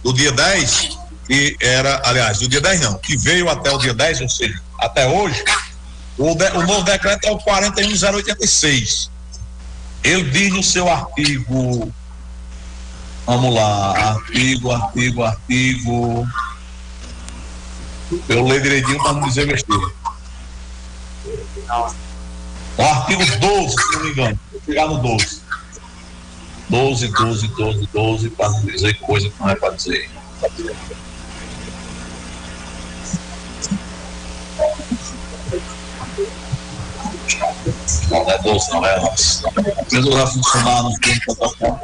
do 0.00 0.12
dia 0.14 0.30
10, 0.30 0.96
que 1.26 1.56
era, 1.60 2.00
aliás, 2.04 2.38
do 2.38 2.48
dia 2.48 2.60
10 2.60 2.80
não, 2.82 2.94
que 2.98 3.16
veio 3.16 3.50
até 3.50 3.68
o 3.72 3.78
dia 3.78 3.92
10, 3.92 4.20
ou 4.20 4.28
seja, 4.28 4.62
até 4.78 5.08
hoje, 5.08 5.42
o, 6.16 6.36
de, 6.36 6.44
o 6.52 6.64
novo 6.64 6.82
decreto 6.84 7.24
é 7.26 7.32
o 7.32 7.38
41086. 7.38 9.10
Ele 10.04 10.30
diz 10.30 10.52
no 10.52 10.62
seu 10.62 10.88
artigo, 10.88 11.92
vamos 13.26 13.52
lá, 13.52 14.12
artigo, 14.12 14.70
artigo, 14.70 15.24
artigo. 15.24 16.28
Eu 18.28 18.46
leio 18.46 18.62
direitinho 18.62 19.02
para 19.02 19.14
não 19.14 19.28
dizer 19.28 19.46
besteira. 19.46 19.90
O 22.78 22.82
artigo 22.82 23.22
12, 23.40 23.74
se 23.74 23.92
não 23.94 24.04
me 24.04 24.10
engano. 24.10 24.40
Chegar 24.70 24.86
no 24.86 24.98
12. 24.98 25.42
12, 26.68 27.08
12, 27.08 27.48
12, 27.48 27.88
12, 27.92 28.30
para 28.30 28.50
não 28.50 28.60
dizer 28.60 28.94
coisa 29.00 29.28
que 29.28 29.40
não 29.40 29.50
é 29.50 29.56
para 29.56 29.74
dizer. 29.74 30.08
Não, 38.10 38.24
não 38.24 38.30
é 38.30 38.38
12, 38.38 38.70
não 38.70 38.86
é 38.86 39.00
11. 39.00 39.42
Mesmo 39.90 40.12
já 40.12 40.26
funcionar 40.28 40.82
no 40.84 40.98
tempo 41.00 41.80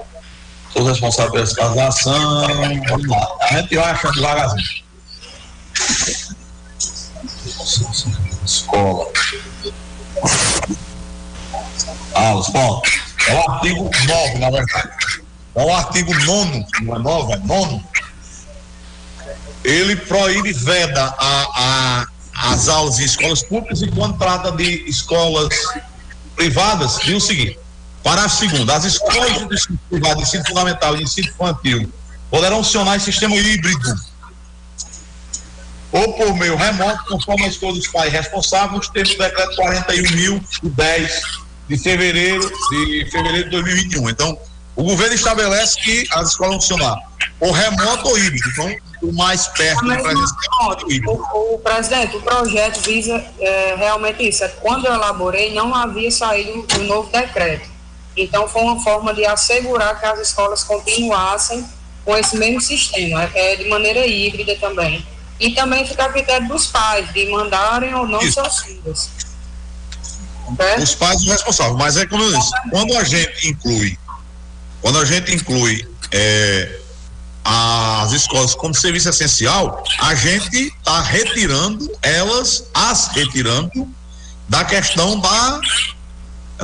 Sou 0.73 0.85
responsável 0.85 1.33
pela 1.33 1.45
escalação. 1.45 2.47
Vamos 2.89 3.09
lá. 3.09 3.37
A 3.41 3.57
gente 3.57 3.77
acha 3.79 4.13
devagarzinho. 4.13 4.85
Escola. 8.45 9.07
Ah, 12.15 12.35
os 12.35 12.49
pontos. 12.49 13.01
É 13.29 13.35
o 13.35 13.51
artigo 13.51 13.91
9, 14.07 14.39
na 14.39 14.51
verdade. 14.51 14.91
É 15.55 15.65
o 15.65 15.75
artigo 15.75 16.15
9, 16.15 16.67
não 16.83 16.97
é 16.97 16.99
9, 16.99 17.33
é 17.33 17.37
9. 17.39 17.81
Ele 19.65 19.97
proíbe, 19.97 20.53
veda 20.53 21.15
a, 21.19 21.47
a, 21.57 22.07
as 22.53 22.69
aulas 22.69 22.99
em 23.01 23.05
escolas 23.05 23.43
públicas 23.43 23.83
e 23.83 23.89
quando 23.89 24.19
trata 24.19 24.53
de 24.53 24.89
escolas 24.89 25.49
privadas, 26.37 26.99
diz 27.03 27.25
o 27.25 27.27
seguinte: 27.27 27.59
parágrafo 28.03 28.37
segundo, 28.37 28.71
as 28.71 28.85
escolas 28.85 29.49
de 29.49 29.55
ensino 29.55 29.79
privado, 29.91 30.21
ensino 30.21 30.45
fundamental 30.47 30.97
e 30.97 31.03
ensino 31.03 31.29
infantil 31.29 31.93
poderão 32.31 32.59
funcionar 32.59 32.97
em 32.97 33.01
sistema 33.01 33.35
híbrido 33.35 33.95
ou 35.93 36.13
por 36.15 36.35
meio 36.35 36.57
remoto, 36.57 37.05
conforme 37.09 37.45
a 37.45 37.49
escolha 37.49 37.75
dos 37.75 37.89
pais 37.89 38.13
responsáveis, 38.13 38.89
teve 38.89 39.15
o 39.15 39.19
decreto 39.19 39.57
41.010 39.57 41.46
de 41.69 41.77
fevereiro 41.77 42.49
de 42.71 43.09
fevereiro 43.11 43.45
de 43.45 43.51
2021. 43.51 44.11
Então, 44.11 44.39
o 44.75 44.83
governo 44.83 45.15
estabelece 45.15 45.81
que 45.81 46.07
as 46.13 46.31
escolas 46.31 46.53
vão 46.53 46.61
funcionar 46.61 46.99
ou 47.41 47.53
remoto 47.53 48.09
ou 48.09 48.19
híbrido. 48.19 48.49
Então, 48.51 48.77
o 49.03 49.13
mais 49.13 49.47
perto 49.49 49.85
Mas, 49.85 50.03
do 50.03 51.11
o, 51.11 51.55
o, 51.55 51.59
presidente, 51.59 52.17
o 52.17 52.23
projeto 52.23 52.81
visa 52.81 53.23
é, 53.39 53.75
realmente 53.77 54.27
isso. 54.27 54.45
É, 54.45 54.49
quando 54.49 54.87
eu 54.87 54.95
elaborei, 54.95 55.55
não 55.55 55.75
havia 55.75 56.11
saído 56.11 56.67
o 56.79 56.83
novo 56.85 57.11
decreto. 57.11 57.69
Então, 58.17 58.49
foi 58.49 58.63
uma 58.63 58.83
forma 58.83 59.13
de 59.13 59.25
assegurar 59.27 60.01
que 60.01 60.07
as 60.07 60.19
escolas 60.21 60.65
continuassem 60.65 61.67
com 62.05 62.17
esse 62.17 62.37
mesmo 62.37 62.61
sistema, 62.61 63.31
é, 63.35 63.57
de 63.57 63.69
maneira 63.69 64.07
híbrida 64.07 64.57
também. 64.57 65.05
E 65.39 65.51
também 65.51 65.87
fica 65.87 66.07
a 66.07 66.09
critério 66.09 66.49
dos 66.49 66.69
pais, 66.69 67.13
de 67.13 67.27
mandarem 67.27 67.95
ou 67.95 68.07
não 68.07 68.23
isso. 68.23 68.41
seus 68.41 68.61
filhos. 68.61 69.11
É? 70.59 70.79
Os 70.79 70.95
pais 70.95 71.23
são 71.23 71.33
responsáveis, 71.33 71.79
mas 71.79 71.97
é 71.97 72.07
como 72.07 72.23
eu 72.23 72.39
disse, 72.39 72.53
quando 72.71 72.97
a 72.97 73.05
gente 73.05 73.49
inclui, 73.49 73.99
quando 74.81 74.99
a 74.99 75.05
gente 75.05 75.35
inclui 75.35 75.87
é, 76.13 76.81
as 77.45 78.13
escolas 78.13 78.55
como 78.55 78.75
serviço 78.75 79.09
essencial, 79.09 79.83
a 80.01 80.15
gente 80.15 80.57
está 80.57 81.01
retirando 81.01 81.91
elas, 82.03 82.65
as 82.75 83.09
retirando 83.09 83.89
da 84.49 84.65
questão 84.65 85.19
da, 85.19 85.61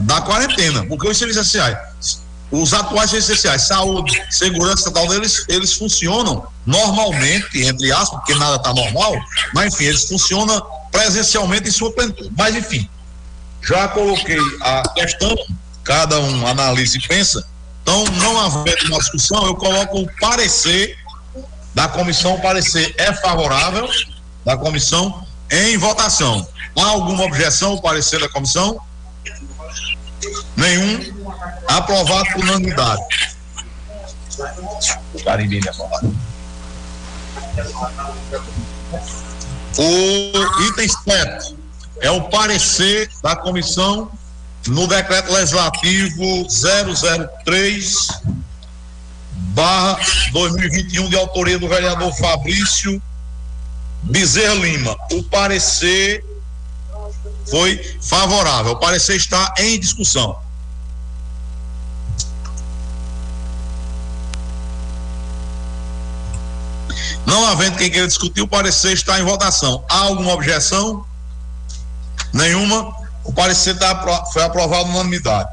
da 0.03 0.21
quarentena, 0.21 0.85
porque 0.87 1.09
os 1.09 1.16
serviços 1.16 1.49
essenciais, 1.49 2.23
os 2.51 2.75
atuais 2.75 3.11
serviços 3.11 3.31
essenciais, 3.31 3.62
saúde, 3.62 4.23
segurança 4.31 4.90
tal, 4.90 5.12
eles, 5.12 5.45
eles 5.49 5.73
funcionam 5.73 6.47
normalmente, 6.66 7.62
entre 7.64 7.90
aspas, 7.92 8.21
porque 8.21 8.35
nada 8.35 8.57
está 8.57 8.73
normal, 8.73 9.14
mas 9.55 9.73
enfim, 9.73 9.85
eles 9.85 10.05
funcionam 10.05 10.62
presencialmente 10.90 11.68
em 11.68 11.73
sua 11.73 11.90
plenitude. 11.92 12.31
Mas 12.37 12.55
enfim, 12.55 12.88
já 13.62 13.88
coloquei 13.88 14.40
a 14.61 14.83
questão, 14.94 15.35
cada 15.85 16.18
um 16.18 16.46
analisa 16.46 16.96
e 16.96 17.01
pensa. 17.01 17.46
Então, 17.83 18.05
não 18.05 18.40
havendo 18.40 18.87
uma 18.87 18.98
discussão, 18.98 19.46
eu 19.46 19.55
coloco 19.55 20.01
o 20.01 20.16
parecer 20.20 20.96
da 21.75 21.88
comissão. 21.88 22.35
O 22.35 22.40
parecer 22.40 22.94
é 22.98 23.12
favorável 23.12 23.88
da 24.44 24.57
comissão 24.57 25.27
em 25.51 25.77
votação. 25.79 26.46
Há 26.77 26.87
alguma 26.87 27.25
objeção 27.25 27.72
ao 27.72 27.83
parecer 27.83 28.20
da 28.20 28.29
comissão? 28.29 28.81
Nenhum. 30.57 31.22
Aprovado 31.68 32.25
por 32.33 32.42
unanimidade. 32.42 33.03
O 39.79 40.62
item 40.68 40.88
7 40.88 41.62
é 42.03 42.11
o 42.11 42.21
parecer 42.23 43.09
da 43.23 43.35
comissão 43.37 44.11
no 44.67 44.87
decreto 44.88 45.33
legislativo 45.33 46.47
003 47.45 48.09
barra 49.55 49.99
2021 50.33 51.09
de 51.09 51.17
autoria 51.17 51.59
do 51.59 51.69
vereador 51.69 52.12
Fabrício 52.15 53.01
Bezerra 54.03 54.55
Lima. 54.55 54.97
O 55.12 55.23
parecer 55.23 56.25
foi 57.49 57.79
favorável. 58.01 58.73
O 58.73 58.77
parecer 58.77 59.17
está 59.17 59.55
em 59.59 59.79
discussão. 59.79 60.37
Não 67.25 67.47
havendo 67.47 67.79
quem 67.79 67.88
queira 67.88 68.09
discutir, 68.09 68.41
o 68.41 68.49
parecer 68.49 68.93
está 68.93 69.21
em 69.21 69.25
votação. 69.25 69.85
Há 69.88 69.99
alguma 69.99 70.33
objeção? 70.33 71.07
Nenhuma. 72.33 72.95
O 73.25 73.33
parecer 73.33 73.79
tá, 73.79 74.27
foi 74.33 74.42
aprovado 74.42 74.88
na 74.88 74.95
unanimidade. 74.97 75.49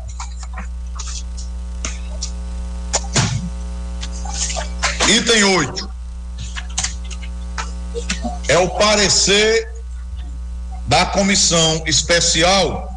Item 5.08 5.44
8. 5.44 5.90
É 8.48 8.58
o 8.58 8.70
parecer 8.70 9.72
da 10.88 11.06
comissão 11.06 11.84
especial 11.86 12.90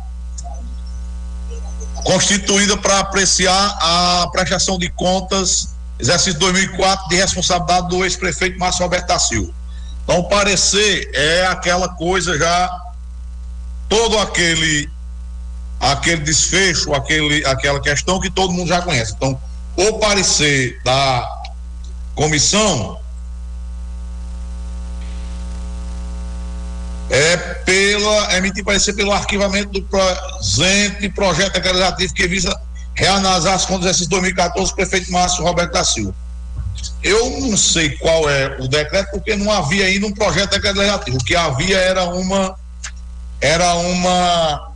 constituída 2.04 2.76
para 2.76 2.98
apreciar 3.00 3.78
a 3.80 4.28
prestação 4.32 4.78
de 4.78 4.88
contas 4.90 5.72
exercício 6.02 6.38
2004 6.40 7.08
de 7.08 7.16
responsabilidade 7.16 7.88
do 7.88 8.04
ex-prefeito 8.04 8.58
Márcio 8.58 8.82
Roberto 8.82 9.06
da 9.06 9.18
Silva. 9.18 9.52
Então, 10.02 10.24
parecer 10.24 11.10
é 11.14 11.46
aquela 11.46 11.88
coisa 11.90 12.36
já 12.36 12.81
todo 13.92 14.18
aquele 14.18 14.90
aquele 15.78 16.22
desfecho, 16.22 16.94
aquele, 16.94 17.44
aquela 17.44 17.78
questão 17.78 18.18
que 18.18 18.30
todo 18.30 18.52
mundo 18.52 18.68
já 18.68 18.80
conhece. 18.80 19.12
Então, 19.14 19.38
o 19.76 19.98
parecer 19.98 20.80
da 20.82 21.28
comissão 22.14 22.98
é 27.10 27.36
pela 27.36 28.36
emitir 28.38 28.64
parecer 28.64 28.94
pelo 28.94 29.12
arquivamento 29.12 29.68
do 29.68 29.82
presente 29.82 31.10
projeto 31.10 31.56
legislativo 31.56 32.14
que 32.14 32.26
visa 32.26 32.58
reanalisar 32.94 33.54
as 33.54 33.66
contas 33.66 33.86
exercício 33.86 34.08
2014 34.08 34.70
do 34.70 34.76
prefeito 34.76 35.12
Márcio 35.12 35.44
Roberto 35.44 35.72
da 35.72 35.84
Silva. 35.84 36.14
eu 37.02 37.40
não 37.40 37.56
sei 37.58 37.90
qual 37.98 38.30
é 38.30 38.56
o 38.58 38.68
decreto, 38.68 39.10
porque 39.10 39.36
não 39.36 39.52
havia 39.52 39.84
ainda 39.84 40.06
um 40.06 40.12
projeto 40.12 40.58
de 40.58 40.72
legislativo. 40.72 41.18
O 41.18 41.24
que 41.24 41.36
havia 41.36 41.76
era 41.76 42.04
uma 42.04 42.61
era 43.42 43.74
uma 43.74 44.72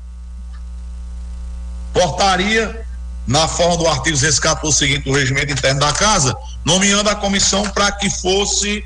portaria 1.95 2.85
na 3.27 3.47
forma 3.47 3.77
do 3.77 3.87
artigo 3.87 4.17
214 4.17 4.77
seguinte 4.77 5.05
do 5.05 5.13
regimento 5.13 5.53
interno 5.53 5.81
da 5.81 5.93
casa, 5.93 6.37
nomeando 6.65 7.09
a 7.09 7.15
comissão 7.15 7.63
para 7.71 7.93
que 7.93 8.11
fosse 8.11 8.85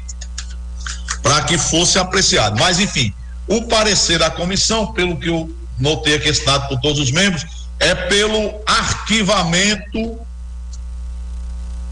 para 1.22 1.42
que 1.42 1.58
fosse 1.58 1.98
apreciado. 1.98 2.58
Mas 2.58 2.78
enfim, 2.78 3.12
o 3.48 3.62
parecer 3.62 4.18
da 4.18 4.30
comissão, 4.30 4.92
pelo 4.92 5.16
que 5.18 5.28
eu 5.28 5.50
notei 5.78 6.14
aqui 6.14 6.28
assinado 6.28 6.68
por 6.68 6.78
todos 6.80 7.00
os 7.00 7.10
membros, 7.10 7.44
é 7.78 7.94
pelo 7.94 8.60
arquivamento 8.66 10.20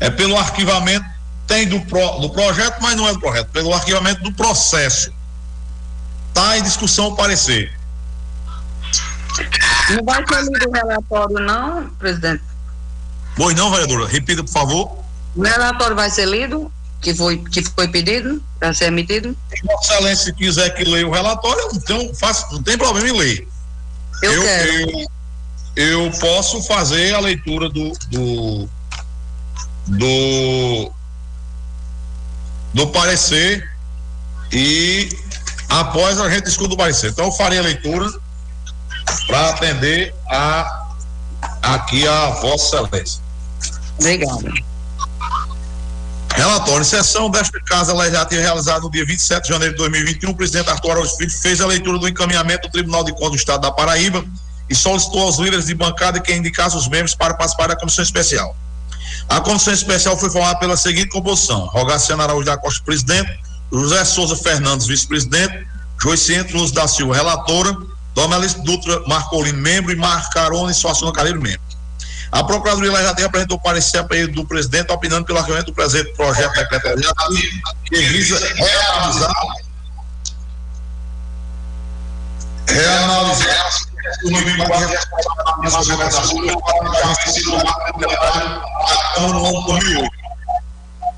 é 0.01 0.11
pelo 0.11 0.37
arquivamento 0.37 1.07
tem 1.46 1.66
do, 1.66 1.81
pro, 1.81 2.20
do 2.20 2.29
projeto, 2.29 2.77
mas 2.83 2.94
não 2.94 3.09
é 3.09 3.12
do 3.12 3.18
projeto, 3.18 3.48
pelo 3.48 3.72
arquivamento 3.72 4.22
do 4.22 4.33
processo. 4.33 5.11
Está 6.29 6.59
em 6.59 6.62
discussão 6.62 7.09
o 7.09 7.16
parecer. 7.16 7.78
Não 9.90 10.05
vai 10.05 10.24
ser 10.27 10.42
lido 10.42 10.68
o 10.68 10.72
relatório, 10.72 11.38
não, 11.40 11.88
presidente? 11.90 12.42
Pois 13.37 13.57
não, 13.57 13.70
vereadora. 13.70 14.07
Repita, 14.07 14.42
por 14.42 14.53
favor. 14.53 14.98
O 15.35 15.42
relatório 15.42 15.94
vai 15.94 16.11
ser 16.11 16.27
lido, 16.27 16.72
que 17.01 17.14
foi, 17.14 17.38
que 17.38 17.62
foi 17.62 17.88
pedido 17.88 18.42
para 18.59 18.74
ser 18.74 18.87
emitido? 18.87 19.37
Se 19.55 19.66
Vossa 19.66 19.94
Excelência 19.94 20.33
quiser 20.33 20.70
que 20.70 20.85
leia 20.85 21.07
o 21.07 21.11
relatório, 21.11 21.68
então 21.74 22.12
faço, 22.14 22.53
não 22.53 22.62
tem 22.62 22.77
problema 22.77 23.09
em 23.09 23.18
ler. 23.18 23.48
Eu, 24.22 24.33
eu 24.33 24.42
quero. 24.42 24.90
Eu, 24.90 25.09
eu 25.77 26.11
posso 26.18 26.62
fazer 26.64 27.14
a 27.14 27.20
leitura 27.20 27.68
do, 27.68 27.92
do, 28.11 28.68
do 29.87 30.92
do 32.74 32.87
parecer 32.88 33.68
e 34.53 35.09
após 35.68 36.20
a 36.20 36.29
gente 36.31 36.46
escuta 36.46 36.74
o 36.74 36.77
parecer. 36.77 37.11
Então 37.11 37.27
eu 37.27 37.33
farei 37.33 37.59
a 37.59 37.62
leitura 37.62 38.11
para 39.29 39.51
atender 39.51 40.14
a 40.29 40.87
aqui 41.62 42.09
a 42.09 42.31
Vossa 42.31 42.77
Excelência. 42.79 43.23
Obrigado. 43.99 44.69
Relatório. 46.35 46.81
Em 46.81 46.85
sessão 46.85 47.31
desta 47.31 47.61
Casa 47.61 47.93
Legislativa 47.93 48.41
realizada 48.41 48.81
no 48.81 48.91
dia 48.91 49.05
27 49.05 49.43
de 49.43 49.49
janeiro 49.49 49.75
de 49.75 49.79
2021, 49.79 50.31
o 50.31 50.35
presidente 50.35 50.71
Arthur 50.71 50.93
Araújo 50.93 51.17
Filho 51.17 51.31
fez 51.31 51.61
a 51.61 51.67
leitura 51.67 51.99
do 51.99 52.09
encaminhamento 52.09 52.69
do 52.69 52.73
Tribunal 52.73 53.05
de 53.05 53.12
Contas 53.12 53.31
do 53.31 53.37
Estado 53.37 53.61
da 53.61 53.71
Paraíba 53.71 54.25
e 54.69 54.75
solicitou 54.75 55.23
aos 55.23 55.38
líderes 55.38 55.67
de 55.67 55.75
bancada 55.75 56.21
que 56.21 56.33
indicassem 56.33 56.79
os 56.79 56.88
membros 56.88 57.14
para 57.14 57.35
participar 57.35 57.69
da 57.69 57.77
comissão 57.77 58.03
especial. 58.03 58.57
A 59.29 59.41
comissão 59.41 59.75
especial 59.75 60.17
foi 60.17 60.31
formada 60.31 60.59
pela 60.59 60.77
seguinte 60.77 61.09
composição: 61.09 61.67
Rogaciano 61.67 62.23
Araújo 62.23 62.47
da 62.47 62.57
Costa, 62.57 62.83
presidente, 62.85 63.38
José 63.73 64.05
Souza 64.05 64.37
Fernandes, 64.37 64.87
vice-presidente, 64.87 65.67
Joiciente 66.01 66.55
Luz 66.55 66.71
da 66.71 66.87
Silva, 66.87 67.14
relatora, 67.14 67.77
Domelice 68.14 68.61
Dutra 68.62 69.03
Marcolino, 69.07 69.59
membro, 69.59 69.92
e 69.92 69.97
Marcarone 69.97 70.75
Suassuna 70.75 71.12
Calheiro, 71.12 71.40
membro. 71.40 71.68
A 72.31 72.44
Procuradoria 72.44 72.92
Legislativa 72.92 73.29
apresentou 73.29 73.59
parecer 73.59 73.99
a 73.99 74.05
pedido 74.05 74.35
do 74.35 74.44
presidente, 74.47 74.92
opinando 74.92 75.25
pelo 75.25 75.38
argumento 75.38 75.66
do 75.66 75.73
presente 75.73 76.12
projeto 76.12 76.53
de 76.53 76.88
legislativo, 76.94 77.62
que 77.85 77.97
visa 77.97 78.38
reanalisar, 78.55 79.33
reanalisar 82.66 83.88
o 84.25 84.31
de 84.31 84.38
responsabilidade 85.62 86.31
no 89.18 89.47
ano 89.47 89.66
2008 89.66 90.11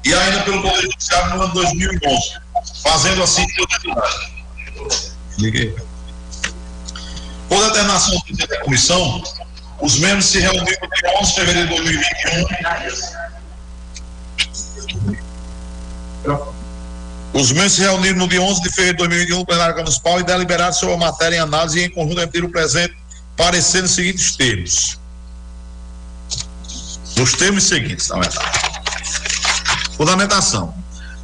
e 0.04 0.14
ainda 0.14 0.42
pelo 0.42 0.62
Poder 0.62 0.82
Judiciário 0.82 1.36
no 1.36 1.42
ano 1.42 1.54
2011, 1.54 2.40
fazendo 2.82 3.22
assim 3.22 3.46
Liguei. 5.38 5.74
Por 7.50 7.64
determinação 7.64 8.16
da 8.48 8.60
comissão, 8.60 9.22
os 9.80 9.98
membros 9.98 10.26
se 10.26 10.38
reuniram 10.38 10.64
em 10.64 11.20
11 11.20 11.30
de 11.30 11.34
fevereiro 11.34 11.68
de 11.68 11.74
2021. 11.74 12.46
Os 17.32 17.50
membros 17.50 17.72
se 17.72 17.80
reuniram 17.80 18.18
no 18.18 18.28
dia 18.28 18.40
11 18.40 18.62
de 18.62 18.70
fevereiro 18.70 18.98
de 18.98 19.08
2021 19.08 19.38
no 19.40 19.46
plenário 19.46 19.74
municipal 19.74 20.20
e 20.20 20.22
deliberaram 20.22 20.72
sobre 20.72 20.94
a 20.94 20.98
matéria 20.98 21.38
em 21.38 21.40
análise 21.40 21.80
e 21.80 21.86
em 21.86 21.90
conjunto 21.90 22.20
emitiram 22.20 22.46
o 22.46 22.52
presente 22.52 22.96
parecer 23.36 23.82
nos 23.82 23.90
seguintes 23.90 24.36
termos. 24.36 25.00
Nos 27.16 27.32
termos 27.32 27.64
seguintes, 27.64 28.06
na 28.10 28.20
verdade. 28.20 28.60
Fundamentação. 29.96 30.72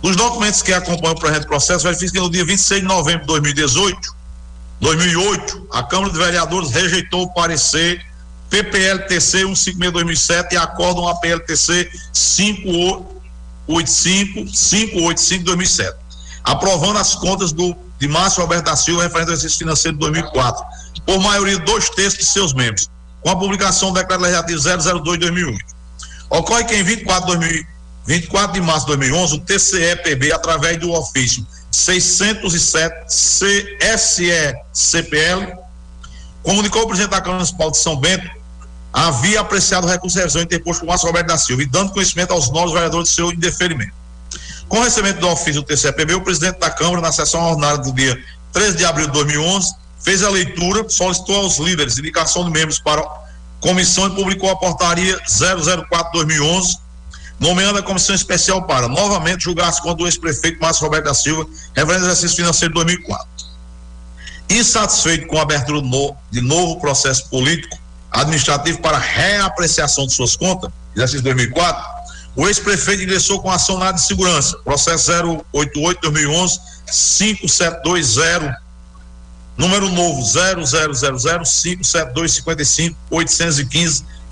Nos 0.03 0.17
documentos 0.17 0.61
que 0.61 0.73
acompanham 0.73 1.15
o 1.15 1.21
presente 1.21 1.47
processo, 1.47 1.85
verifica 1.85 2.11
que 2.15 2.19
no 2.19 2.29
dia 2.29 2.45
26 2.45 2.81
de 2.81 2.87
novembro 2.87 3.21
de 3.21 3.27
2018, 3.29 4.15
2008, 4.81 5.69
a 5.73 5.83
Câmara 5.83 6.12
de 6.12 6.19
Vereadores 6.19 6.71
rejeitou 6.71 7.23
o 7.23 7.33
parecer 7.33 8.05
PPLTC 8.51 9.45
156-2007 9.45 10.53
e 10.53 10.57
acórdão 10.57 11.09
APLTC 11.09 11.91
585-585-2007, 13.69 15.95
aprovando 16.45 16.99
as 16.99 17.15
contas 17.15 17.53
do, 17.53 17.75
de 17.99 18.07
Márcio 18.07 18.43
Alberto 18.43 18.67
da 18.67 18.77
Silva 18.77 19.05
referente 19.05 19.29
ao 19.29 19.35
exercício 19.35 19.59
financeiro 19.59 19.97
de 19.97 20.01
2004, 20.01 20.65
por 21.05 21.19
maioria 21.21 21.59
de 21.59 21.65
dois 21.65 21.89
terços 21.91 22.19
de 22.19 22.27
seus 22.27 22.53
membros, 22.53 22.91
com 23.23 23.31
a 23.31 23.37
publicação 23.37 23.93
do 23.93 23.99
decreto 23.99 24.21
legislativo 24.21 24.61
002-2008. 24.61 25.59
Ocorre 26.31 26.65
que 26.65 26.75
em 26.75 26.83
24, 26.83 27.27
2000, 27.27 27.65
24 28.07 28.53
de 28.53 28.61
março 28.61 28.87
de 28.87 28.97
2011, 28.97 29.35
o 29.35 29.41
TCE-PB, 29.41 30.33
através 30.33 30.79
do 30.79 30.93
ofício 30.93 31.47
607 31.77 33.07
CSE-CPL, 33.85 35.59
comunicou 36.43 36.81
ao 36.83 36.87
presidente 36.87 37.11
da 37.11 37.21
Câmara 37.21 37.39
Municipal 37.39 37.71
de 37.71 37.79
São 37.79 37.97
Bento 37.97 38.31
havia 38.97 39.41
apreciado 39.41 39.87
o 39.87 39.91
recurso 39.91 40.15
de 40.15 40.21
revisão 40.21 40.41
interposto 40.41 40.81
por 40.81 40.87
Márcio 40.89 41.07
Roberto 41.09 41.27
da 41.27 41.37
Silva 41.37 41.62
e 41.62 41.67
dando 41.67 41.93
conhecimento 41.93 42.33
aos 42.33 42.51
novos 42.51 42.73
vereadores 42.73 43.11
de 43.11 43.15
seu 43.15 43.31
indeferimento. 43.31 43.93
Com 44.69 44.79
o 44.79 44.83
recebimento 44.83 45.21
do 45.21 45.29
ofício 45.29 45.61
do 45.61 45.65
TCE-PB, 45.65 46.15
o 46.15 46.23
presidente 46.23 46.59
da 46.59 46.71
Câmara, 46.71 47.03
na 47.03 47.12
sessão 47.12 47.43
ordinária 47.43 47.77
do 47.77 47.93
dia 47.93 48.19
13 48.55 48.79
de 48.79 48.87
abril 48.87 49.07
de 49.07 49.12
2011, 49.12 49.75
fez 50.01 50.23
a 50.23 50.31
leitura, 50.31 50.89
solicitou 50.89 51.37
aos 51.43 51.59
líderes 51.59 51.99
indicação 51.99 52.45
de 52.47 52.51
membros 52.51 52.79
para 52.79 53.03
a 53.03 53.21
comissão 53.61 54.07
e 54.07 54.15
publicou 54.15 54.51
a 54.51 54.57
portaria 54.57 55.21
004-2011, 55.29 56.79
nomeando 57.38 57.79
a 57.79 57.83
comissão 57.83 58.14
especial 58.14 58.62
para, 58.62 58.88
novamente, 58.88 59.44
julgar 59.44 59.68
as 59.68 59.79
contas 59.81 59.99
do 59.99 60.07
ex-prefeito 60.07 60.61
Márcio 60.61 60.85
Roberto 60.85 61.05
da 61.05 61.14
Silva, 61.14 61.46
referente 61.75 62.05
ao 62.05 62.11
exercício 62.11 62.37
financeiro 62.37 62.72
de 62.72 62.81
2004. 62.81 63.27
Insatisfeito 64.49 65.27
com 65.27 65.38
a 65.38 65.42
abertura 65.42 65.81
de 66.31 66.40
novo 66.40 66.81
processo 66.81 67.29
político 67.29 67.77
administrativo 68.11 68.81
para 68.81 68.99
reapreciação 68.99 70.07
de 70.07 70.12
suas 70.14 70.37
contas, 70.37 70.70
exercício 70.94 71.22
2004, 71.22 71.85
o 72.37 72.46
ex-prefeito 72.46 73.03
ingressou 73.03 73.40
com 73.40 73.51
ação 73.51 73.79
na 73.79 73.87
área 73.87 73.99
de 73.99 74.07
segurança, 74.07 74.57
processo 74.59 75.11
088-2011, 75.53 76.59
5720 76.90 78.66
número 79.57 79.88
novo 79.88 80.22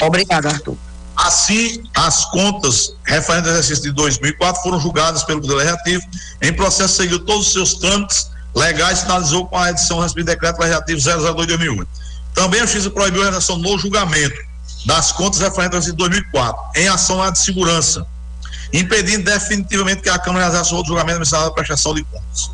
Obrigado, 0.00 0.46
Arthur. 0.46 0.87
Assim, 1.18 1.82
as 1.96 2.26
contas 2.26 2.94
referentes 3.04 3.50
ao 3.50 3.56
exercício 3.56 3.82
de 3.82 3.90
2004 3.90 4.62
foram 4.62 4.78
julgadas 4.78 5.24
pelo 5.24 5.40
Poder 5.40 5.54
Legislativo 5.54 6.04
em 6.40 6.52
processo 6.52 6.94
seguiu 6.94 7.18
todos 7.18 7.48
os 7.48 7.52
seus 7.52 7.74
trâmites 7.74 8.30
legais, 8.54 9.00
finalizou 9.00 9.44
com 9.46 9.58
a 9.58 9.70
edição 9.70 9.98
do 10.06 10.24
decreto 10.24 10.60
legislativo 10.60 11.00
002 11.00 11.46
de 11.48 11.56
2008. 11.56 11.88
Também 12.34 12.60
a 12.60 12.66
Justiça 12.66 12.90
proibiu 12.90 13.22
a 13.22 13.24
realização 13.24 13.58
no 13.58 13.76
julgamento 13.76 14.36
das 14.86 15.10
contas 15.10 15.40
referentes 15.40 15.74
ao 15.74 15.78
exercício 15.80 15.96
de 15.96 15.98
2004 15.98 16.62
em 16.76 16.88
ação 16.88 17.32
de 17.32 17.38
segurança, 17.40 18.06
impedindo 18.72 19.24
definitivamente 19.24 20.02
que 20.02 20.08
a 20.08 20.20
Câmara 20.20 20.44
realizasse 20.44 20.72
outro 20.72 20.90
julgamento 20.90 21.16
administrativo 21.16 21.50
da 21.50 21.54
prestação 21.54 21.94
de 21.94 22.04
contas. 22.04 22.50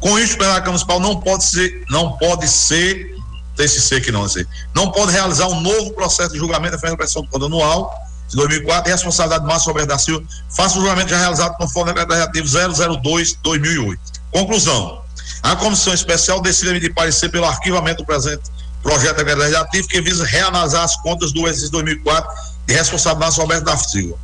Com 0.00 0.18
isso, 0.18 0.38
plenário 0.38 0.64
Câmara 0.64 0.70
Municipal 0.70 1.00
não 1.00 1.20
pode 1.20 1.44
ser, 1.44 1.84
não 1.90 2.12
pode 2.12 2.48
ser, 2.48 3.14
ser 3.58 4.00
que 4.00 4.10
não 4.10 4.26
não 4.74 4.90
pode 4.90 5.12
realizar 5.12 5.48
um 5.48 5.60
novo 5.60 5.92
processo 5.92 6.32
de 6.32 6.38
julgamento 6.38 6.76
referente 6.76 6.94
à 6.94 6.96
prestação 6.96 7.22
de 7.22 7.28
conta 7.28 7.44
anual 7.44 8.05
de 8.28 8.36
2004 8.36 8.88
e 8.88 8.92
responsabilidade 8.92 9.44
de 9.44 9.48
Márcio 9.48 9.68
Roberto 9.68 9.88
da 9.88 9.98
Silva, 9.98 10.24
faça 10.54 10.78
o 10.78 10.80
julgamento 10.80 11.10
já 11.10 11.18
realizado 11.18 11.56
conforme 11.56 11.92
o 11.92 11.94
decreto 11.94 12.32
legislativo 12.32 13.00
002-2008. 13.00 13.98
Conclusão. 14.32 15.02
A 15.42 15.56
comissão 15.56 15.94
especial 15.94 16.40
decide 16.40 16.70
emitir 16.70 16.94
parecer 16.94 17.28
pelo 17.30 17.44
arquivamento 17.44 18.02
do 18.02 18.06
presente 18.06 18.42
projeto 18.86 19.24
de 19.24 19.34
legislativo 19.34 19.88
que 19.88 20.00
visa 20.00 20.24
reanalisar 20.24 20.84
as 20.84 20.96
contas 20.96 21.32
do 21.32 21.40
exercício 21.40 21.72
2004 21.72 22.30
de 22.66 22.74
responsabilidade 22.74 23.40
Roberto 23.40 23.64
da 23.64 23.76
Silva. 23.76 24.16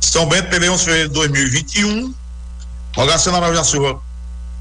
São 0.00 0.26
Bento, 0.26 0.48
PB 0.48 0.70
11 0.70 0.78
de 0.78 0.84
fevereiro 0.84 1.08
de 1.08 1.14
2021. 1.14 2.14
Rogaciano 2.96 3.38
Araújo 3.38 3.58
da 3.58 3.64
Silva. 3.64 4.00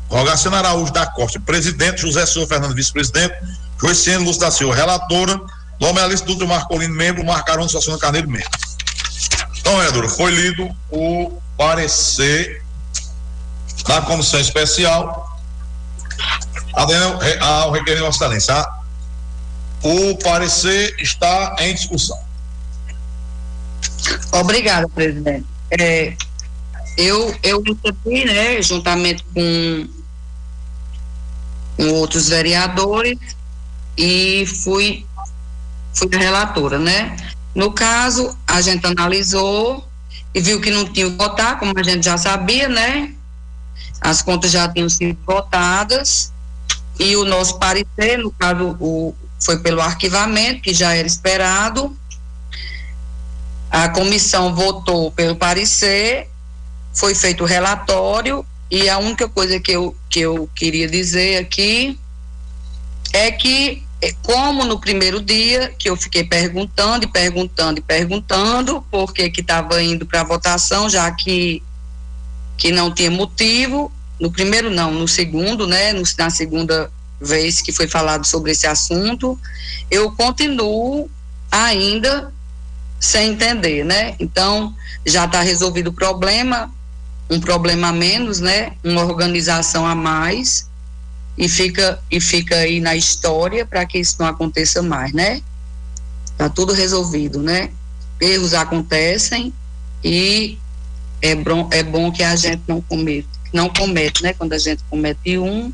Rogaciano 0.10 0.58
Araújo 0.58 0.93
da 0.93 1.08
Costa, 1.08 1.39
presidente, 1.39 2.02
José 2.02 2.26
Silva 2.26 2.48
Fernando, 2.48 2.76
vice-presidente, 2.76 3.34
Joiciano 3.82 4.26
Lúcio 4.26 4.41
da 4.41 4.52
Silva, 4.52 4.76
relatora, 4.76 5.39
Lomelista 5.82 6.26
Dutra 6.26 6.48
Marcolino, 6.48 6.93
membro, 6.93 7.26
Marcarão 7.26 7.68
Sociano 7.68 8.00
Carneiro, 8.00 8.30
membro. 8.30 8.50
Então, 9.68 9.84
Edro, 9.84 10.07
foi 10.07 10.32
lido 10.32 10.74
o 10.89 11.41
parecer 11.57 12.63
da 13.86 14.01
comissão 14.01 14.39
especial 14.39 15.38
ao 17.41 17.72
requerer 17.74 18.01
Vossa 18.01 18.24
Excelência. 18.24 18.65
O 19.84 20.18
parecer 20.24 20.95
está 20.99 21.57
em 21.59 21.74
discussão. 21.74 22.18
Obrigada, 24.32 24.88
presidente. 24.88 25.45
É, 25.78 26.15
eu, 26.95 27.36
eu 27.43 27.61
recebi, 27.61 28.24
né, 28.24 28.61
juntamente 28.61 29.22
com, 29.34 29.89
com 31.76 31.89
outros 31.95 32.30
vereadores, 32.30 33.20
e 33.97 34.45
fui, 34.45 35.05
fui 35.93 36.07
relatora, 36.09 36.80
né? 36.80 37.18
No 37.58 37.72
caso, 37.72 38.38
a 38.45 38.62
gente 38.62 38.86
analisou 38.86 39.84
e 40.32 40.39
viu 40.39 40.62
que 40.62 40.70
não 40.70 40.86
tinha 40.93 41.10
que 41.10 41.18
votar, 41.18 41.58
como 41.58 41.74
a 41.76 41.82
gente 41.82 42.05
já 42.05 42.16
sabia, 42.16 42.70
né? 42.70 43.16
As 43.99 44.22
contas 44.22 44.51
já 44.51 44.70
tinham 44.72 44.88
sido 44.88 45.18
votadas 45.26 46.32
e 46.99 47.16
o 47.16 47.26
nosso 47.26 47.58
parecer, 47.58 48.20
no 48.20 48.30
caso, 48.30 48.78
o, 48.80 49.16
foi 49.43 49.58
pelo 49.58 49.82
arquivamento, 49.82 50.62
que 50.62 50.72
já 50.72 50.93
era 50.93 51.08
esperado. 51.08 51.97
A 53.72 53.89
comissão 53.89 54.53
votou 54.53 55.12
pelo 55.12 55.36
parecer, 55.36 56.30
foi 56.93 57.16
feito 57.16 57.43
o 57.43 57.47
relatório 57.47 58.45
e 58.70 58.88
a 58.88 58.99
única 58.99 59.28
coisa 59.28 59.60
que 59.60 59.72
eu, 59.72 59.95
que 60.12 60.20
eu 60.20 60.47
queria 60.53 60.88
dizer 60.88 61.38
aqui 61.38 61.99
é 63.12 63.32
que 63.32 63.87
é, 64.02 64.14
como 64.22 64.64
no 64.64 64.80
primeiro 64.80 65.22
dia, 65.22 65.74
que 65.78 65.89
eu 65.89 65.95
fiquei 65.95 66.24
perguntando 66.24 67.06
e 67.06 67.08
perguntando 67.08 67.80
e 67.80 67.82
perguntando, 67.82 68.86
porque 68.91 69.30
que 69.30 69.41
estava 69.41 69.82
indo 69.82 70.06
para 70.06 70.24
votação, 70.24 70.89
já 70.89 71.10
que, 71.12 71.64
que 72.58 72.72
não 72.72 72.93
tinha 72.93 73.10
motivo, 73.10 73.91
no 74.20 74.32
primeiro 74.32 74.70
não, 74.70 74.91
no 74.91 75.08
segundo, 75.08 75.66
né, 75.66 75.93
no, 75.93 76.04
na 76.18 76.30
segunda 76.30 76.91
vez 77.20 77.62
que 77.62 77.72
foi 77.72 77.88
falado 77.88 78.26
sobre 78.26 78.52
esse 78.52 78.68
assunto, 78.68 79.39
eu 79.89 80.12
continuo 80.12 81.10
ainda 81.52 82.32
sem 83.00 83.32
entender, 83.32 83.84
né? 83.84 84.16
Então, 84.20 84.76
já 85.06 85.26
está 85.26 85.41
resolvido 85.41 85.89
o 85.89 85.93
problema, 85.93 86.72
um 87.30 87.39
problema 87.39 87.89
a 87.89 87.93
menos, 87.93 88.39
né? 88.39 88.74
Uma 88.84 89.04
organização 89.04 89.86
a 89.86 89.95
mais, 89.95 90.66
e 91.38 91.48
fica 91.48 92.00
e 92.10 92.20
fica 92.20 92.56
aí 92.56 92.80
na 92.80 92.96
história 92.96 93.66
para 93.66 93.86
que 93.86 94.00
isso 94.00 94.16
não 94.20 94.26
aconteça 94.26 94.82
mais, 94.82 95.14
né? 95.14 95.42
Tá 96.36 96.50
tudo 96.50 96.74
resolvido, 96.74 97.42
né? 97.42 97.70
Erros 98.20 98.54
acontecem 98.54 99.54
e 100.04 100.58
é 101.22 101.36
bom, 101.36 101.70
é 101.72 101.84
bom 101.84 102.12
que 102.12 102.24
a 102.24 102.36
gente 102.36 102.64
não 102.68 102.82
cometa, 102.82 103.28
não 103.54 103.70
comete, 103.70 104.24
né? 104.24 104.34
Quando 104.34 104.54
a 104.54 104.58
gente 104.58 104.84
comete 104.90 105.38
um, 105.38 105.72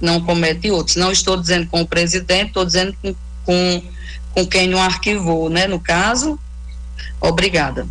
não 0.00 0.20
comete 0.20 0.70
outros. 0.70 0.96
Não 0.96 1.12
estou 1.12 1.36
dizendo 1.36 1.68
com 1.68 1.82
o 1.82 1.86
presidente, 1.86 2.48
estou 2.48 2.64
dizendo 2.64 2.96
com, 3.00 3.14
com, 3.44 3.82
com 4.32 4.46
quem 4.46 4.66
não 4.68 4.82
arquivou, 4.82 5.48
né? 5.48 5.68
No 5.68 5.78
caso, 5.78 6.38
obrigada. 7.20 7.86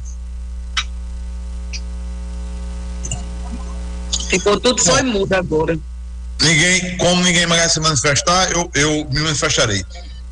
Ficou 4.30 4.59
tudo 4.59 4.84
foi 4.84 5.01
mudo 5.01 5.34
agora 5.34 5.80
ninguém, 6.45 6.97
como 6.97 7.23
ninguém 7.23 7.45
mais 7.47 7.71
se 7.71 7.79
manifestar, 7.79 8.51
eu, 8.51 8.69
eu 8.73 9.07
me 9.11 9.19
manifestarei. 9.21 9.83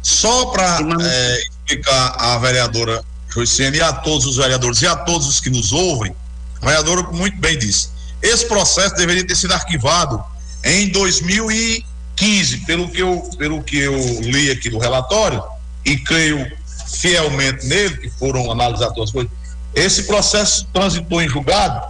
Só 0.01 0.47
para 0.47 0.79
é, 1.01 1.39
explicar 1.41 2.15
à 2.17 2.37
vereadora 2.37 3.03
Joiciane 3.29 3.77
e 3.77 3.81
a 3.81 3.91
todos 3.91 4.25
os 4.25 4.37
vereadores 4.37 4.81
e 4.81 4.87
a 4.87 4.95
todos 4.95 5.27
os 5.27 5.39
que 5.39 5.49
nos 5.49 5.71
ouvem, 5.71 6.15
a 6.61 6.65
vereadora 6.65 7.03
muito 7.03 7.37
bem 7.37 7.57
disse, 7.57 7.89
esse 8.21 8.45
processo 8.45 8.95
deveria 8.95 9.25
ter 9.25 9.35
sido 9.35 9.53
arquivado 9.53 10.23
em 10.63 10.89
2015, 10.89 12.57
pelo 12.59 12.89
que 12.89 13.01
eu, 13.01 13.29
pelo 13.37 13.63
que 13.63 13.77
eu 13.77 14.21
li 14.21 14.51
aqui 14.51 14.69
do 14.69 14.77
relatório, 14.77 15.43
e 15.85 15.97
creio 15.97 16.49
fielmente 16.87 17.65
nele, 17.65 17.97
que 17.97 18.09
foram 18.09 18.51
analisadas 18.51 18.93
todas 18.93 19.09
as 19.09 19.13
coisas, 19.13 19.31
esse 19.75 20.03
processo 20.03 20.67
transitou 20.71 21.21
em 21.21 21.27
julgado 21.27 21.81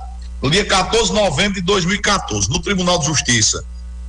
no 0.41 0.49
dia 0.49 0.65
14 0.65 1.09
de 1.09 1.13
novembro 1.13 1.53
de 1.55 1.61
2014, 1.61 2.49
no 2.49 2.59
Tribunal 2.59 2.97
de 2.99 3.05
Justiça 3.05 3.63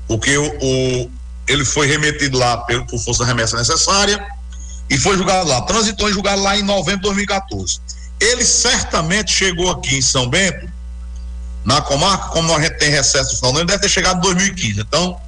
porque 0.06 0.36
o, 0.36 0.46
o 0.60 1.10
ele 1.46 1.64
foi 1.64 1.86
remetido 1.86 2.38
lá 2.38 2.58
pelo, 2.58 2.86
por 2.86 2.98
força 2.98 3.22
da 3.22 3.26
remessa 3.26 3.56
necessária 3.56 4.24
e 4.88 4.98
foi 4.98 5.16
julgado 5.16 5.48
lá. 5.48 5.62
Transitou 5.62 6.08
em 6.08 6.12
julgado 6.12 6.42
lá 6.42 6.56
em 6.56 6.62
novembro 6.62 7.00
de 7.00 7.08
2014. 7.08 7.80
Ele 8.20 8.44
certamente 8.44 9.32
chegou 9.32 9.70
aqui 9.70 9.96
em 9.96 10.02
São 10.02 10.28
Bento, 10.28 10.72
na 11.64 11.80
comarca, 11.80 12.28
como 12.28 12.54
gente 12.60 12.78
tem 12.78 12.90
recesso 12.90 13.38
no 13.42 13.50
ano, 13.50 13.64
deve 13.64 13.80
ter 13.80 13.88
chegado 13.88 14.18
em 14.18 14.20
2015. 14.20 14.80
Então, 14.80 15.18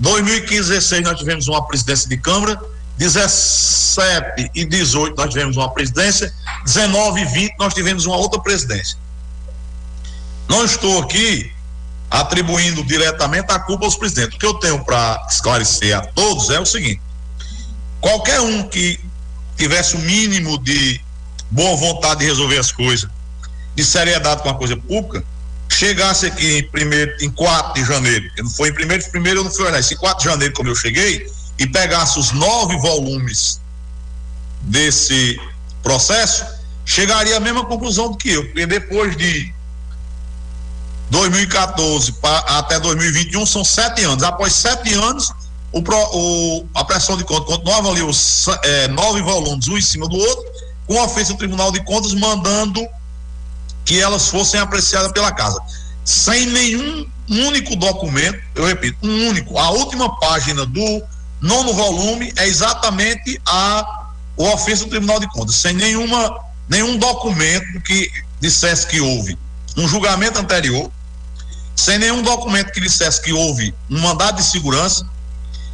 2015, 0.00 0.68
16 0.68 1.02
nós 1.02 1.18
tivemos 1.18 1.48
uma 1.48 1.66
presidência 1.66 2.08
de 2.08 2.16
Câmara, 2.16 2.60
17 2.98 4.50
e 4.54 4.64
18 4.64 5.16
nós 5.16 5.30
tivemos 5.30 5.56
uma 5.56 5.70
presidência, 5.70 6.32
19 6.64 7.20
e 7.20 7.24
20 7.24 7.54
nós 7.58 7.72
tivemos 7.72 8.04
uma 8.06 8.16
outra 8.16 8.40
presidência. 8.40 8.98
Não 10.48 10.64
estou 10.64 11.02
aqui 11.02 11.52
atribuindo 12.10 12.82
diretamente 12.82 13.52
a 13.52 13.58
culpa 13.58 13.84
aos 13.84 13.96
presidentes. 13.96 14.36
O 14.36 14.38
que 14.38 14.46
eu 14.46 14.54
tenho 14.54 14.84
para 14.84 15.24
esclarecer 15.30 15.96
a 15.96 16.00
todos 16.00 16.50
é 16.50 16.58
o 16.58 16.66
seguinte: 16.66 17.00
qualquer 18.00 18.40
um 18.40 18.64
que 18.64 18.98
tivesse 19.56 19.94
o 19.94 20.00
mínimo 20.00 20.58
de 20.58 21.00
boa 21.50 21.76
vontade 21.76 22.20
de 22.20 22.26
resolver 22.26 22.58
as 22.58 22.72
coisas, 22.72 23.08
de 23.74 23.84
seriedade 23.84 24.42
com 24.42 24.48
a 24.48 24.54
coisa 24.54 24.76
pública, 24.76 25.24
chegasse 25.68 26.26
aqui 26.26 26.58
em 26.58 26.68
primeiro, 26.68 27.12
em 27.20 27.30
4 27.30 27.74
de 27.74 27.84
janeiro, 27.84 28.30
que 28.34 28.42
não 28.42 28.50
foi 28.50 28.70
em 28.70 28.74
primeiro, 28.74 29.10
primeiro 29.10 29.40
eu 29.40 29.44
não 29.44 29.50
fui 29.50 29.64
olhar, 29.64 29.80
em 29.80 29.96
4 29.96 30.18
de 30.18 30.30
janeiro, 30.30 30.54
como 30.54 30.68
eu 30.68 30.74
cheguei, 30.74 31.26
e 31.58 31.66
pegasse 31.66 32.18
os 32.18 32.32
nove 32.32 32.76
volumes 32.78 33.60
desse 34.62 35.40
processo, 35.82 36.44
chegaria 36.84 37.36
à 37.36 37.40
mesma 37.40 37.64
conclusão 37.64 38.10
do 38.10 38.16
que 38.16 38.30
eu, 38.30 38.44
porque 38.46 38.66
depois 38.66 39.16
de 39.16 39.52
2014 41.10 42.12
pra, 42.12 42.38
até 42.38 42.78
2021 42.78 43.44
são 43.44 43.64
sete 43.64 44.02
anos. 44.04 44.22
Após 44.22 44.52
sete 44.52 44.94
anos, 44.94 45.32
o, 45.72 45.80
o, 45.80 46.66
a 46.74 46.84
pressão 46.84 47.16
de 47.16 47.24
contas 47.24 47.46
continuava 47.46 47.90
ali 47.90 48.02
os 48.02 48.46
é, 48.62 48.88
nove 48.88 49.20
volumes, 49.22 49.68
um 49.68 49.76
em 49.76 49.82
cima 49.82 50.08
do 50.08 50.16
outro, 50.16 50.44
com 50.86 50.98
a 51.00 51.04
ofensa 51.04 51.32
do 51.32 51.38
Tribunal 51.38 51.72
de 51.72 51.84
Contas 51.84 52.14
mandando 52.14 52.86
que 53.84 54.00
elas 54.00 54.28
fossem 54.28 54.60
apreciadas 54.60 55.12
pela 55.12 55.32
casa. 55.32 55.60
Sem 56.04 56.46
nenhum 56.46 57.06
único 57.28 57.76
documento, 57.76 58.40
eu 58.54 58.66
repito, 58.66 58.98
um 59.02 59.28
único. 59.28 59.58
A 59.58 59.70
última 59.70 60.18
página 60.18 60.64
do 60.64 61.02
nono 61.40 61.72
volume 61.72 62.32
é 62.36 62.46
exatamente 62.46 63.40
a, 63.46 64.06
o 64.36 64.44
ofensa 64.48 64.84
do 64.84 64.90
Tribunal 64.90 65.18
de 65.18 65.28
Contas, 65.28 65.56
sem 65.56 65.74
nenhuma, 65.74 66.36
nenhum 66.68 66.96
documento 66.98 67.80
que 67.82 68.10
dissesse 68.40 68.86
que 68.86 69.00
houve 69.00 69.36
um 69.76 69.86
julgamento 69.86 70.38
anterior, 70.38 70.90
sem 71.80 71.98
nenhum 71.98 72.20
documento 72.20 72.72
que 72.72 72.80
dissesse 72.80 73.22
que 73.22 73.32
houve 73.32 73.74
um 73.88 73.98
mandado 74.00 74.36
de 74.36 74.42
segurança, 74.42 75.02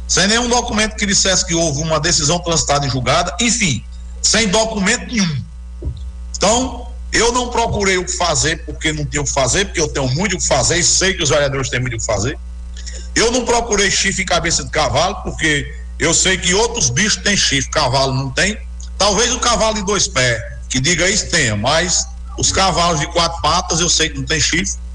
sem 0.07 0.25
nenhum 0.25 0.47
documento 0.47 0.95
que 0.95 1.05
dissesse 1.05 1.45
que 1.45 1.53
houve 1.53 1.81
uma 1.81 1.99
decisão 1.99 2.39
transitada 2.39 2.87
e 2.87 2.89
julgada, 2.89 3.35
enfim, 3.41 3.83
sem 4.21 4.47
documento 4.47 5.13
nenhum. 5.13 5.43
Então, 6.33 6.87
eu 7.11 7.33
não 7.33 7.49
procurei 7.49 7.97
o 7.97 8.05
que 8.05 8.13
fazer 8.13 8.63
porque 8.65 8.93
não 8.93 9.05
tinha 9.05 9.21
o 9.21 9.25
que 9.25 9.33
fazer, 9.33 9.65
porque 9.65 9.81
eu 9.81 9.89
tenho 9.89 10.07
muito 10.07 10.37
o 10.37 10.39
que 10.39 10.47
fazer 10.47 10.77
e 10.77 10.83
sei 10.83 11.13
que 11.13 11.23
os 11.23 11.29
vereadores 11.29 11.69
têm 11.69 11.81
muito 11.81 11.95
o 11.95 11.99
que 11.99 12.05
fazer. 12.05 12.39
Eu 13.13 13.29
não 13.29 13.43
procurei 13.43 13.91
chifre 13.91 14.21
e 14.21 14.25
cabeça 14.25 14.63
de 14.63 14.69
cavalo, 14.69 15.23
porque 15.23 15.75
eu 15.99 16.13
sei 16.13 16.37
que 16.37 16.53
outros 16.53 16.89
bichos 16.89 17.21
têm 17.21 17.35
chifre, 17.35 17.69
cavalo 17.69 18.13
não 18.13 18.29
tem. 18.29 18.57
Talvez 18.97 19.33
o 19.33 19.39
cavalo 19.39 19.75
de 19.75 19.85
dois 19.85 20.07
pés, 20.07 20.41
que 20.69 20.79
diga 20.79 21.09
isso, 21.09 21.29
tenha, 21.29 21.57
mas 21.57 22.07
os 22.37 22.49
cavalos 22.49 23.01
de 23.01 23.07
quatro 23.07 23.41
patas 23.41 23.81
eu 23.81 23.89
sei 23.89 24.07
que 24.07 24.17
não 24.17 24.25
tem 24.25 24.39
chifre. 24.39 24.86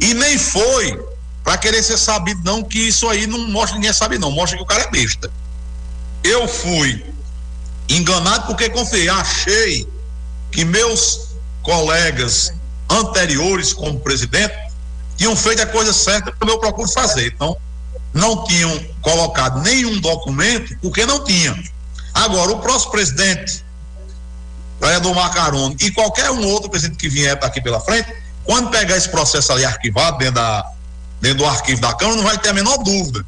E 0.00 0.14
nem 0.14 0.38
foi 0.38 0.98
para 1.42 1.58
querer 1.58 1.82
ser 1.82 1.98
sabido, 1.98 2.40
não, 2.42 2.62
que 2.62 2.78
isso 2.78 3.08
aí 3.08 3.26
não 3.26 3.38
mostra, 3.50 3.76
ninguém 3.76 3.92
sabe, 3.92 4.18
não, 4.18 4.30
mostra 4.30 4.56
que 4.56 4.64
o 4.64 4.66
cara 4.66 4.84
é 4.84 4.90
besta. 4.90 5.30
Eu 6.22 6.48
fui 6.48 7.04
enganado 7.88 8.46
porque 8.46 8.70
confiei, 8.70 9.08
achei 9.10 9.86
que 10.50 10.64
meus 10.64 11.34
colegas 11.62 12.52
anteriores 12.88 13.72
como 13.74 14.00
presidente 14.00 14.54
tinham 15.16 15.36
feito 15.36 15.62
a 15.62 15.66
coisa 15.66 15.92
certa 15.92 16.32
como 16.32 16.50
eu 16.50 16.58
procuro 16.58 16.88
fazer. 16.88 17.26
Então, 17.26 17.56
não 18.12 18.44
tinham 18.44 18.78
colocado 19.02 19.60
nenhum 19.62 20.00
documento 20.00 20.76
porque 20.80 21.04
não 21.04 21.24
tinham. 21.24 21.56
Agora, 22.14 22.52
o 22.52 22.60
próximo 22.60 22.92
presidente, 22.92 23.64
vereador 24.80 25.14
Macaroni, 25.14 25.76
e 25.80 25.90
qualquer 25.90 26.30
um 26.30 26.46
outro 26.46 26.70
presidente 26.70 26.96
que 26.96 27.08
vier 27.08 27.38
aqui 27.42 27.60
pela 27.60 27.80
frente, 27.80 28.14
quando 28.44 28.70
pegar 28.70 28.96
esse 28.96 29.08
processo 29.08 29.52
ali 29.52 29.64
arquivado 29.64 30.18
dentro, 30.18 30.34
da, 30.34 30.70
dentro 31.20 31.38
do 31.38 31.46
arquivo 31.46 31.80
da 31.80 31.94
Câmara, 31.94 32.16
não 32.16 32.24
vai 32.24 32.38
ter 32.38 32.50
a 32.50 32.52
menor 32.52 32.78
dúvida. 32.78 33.24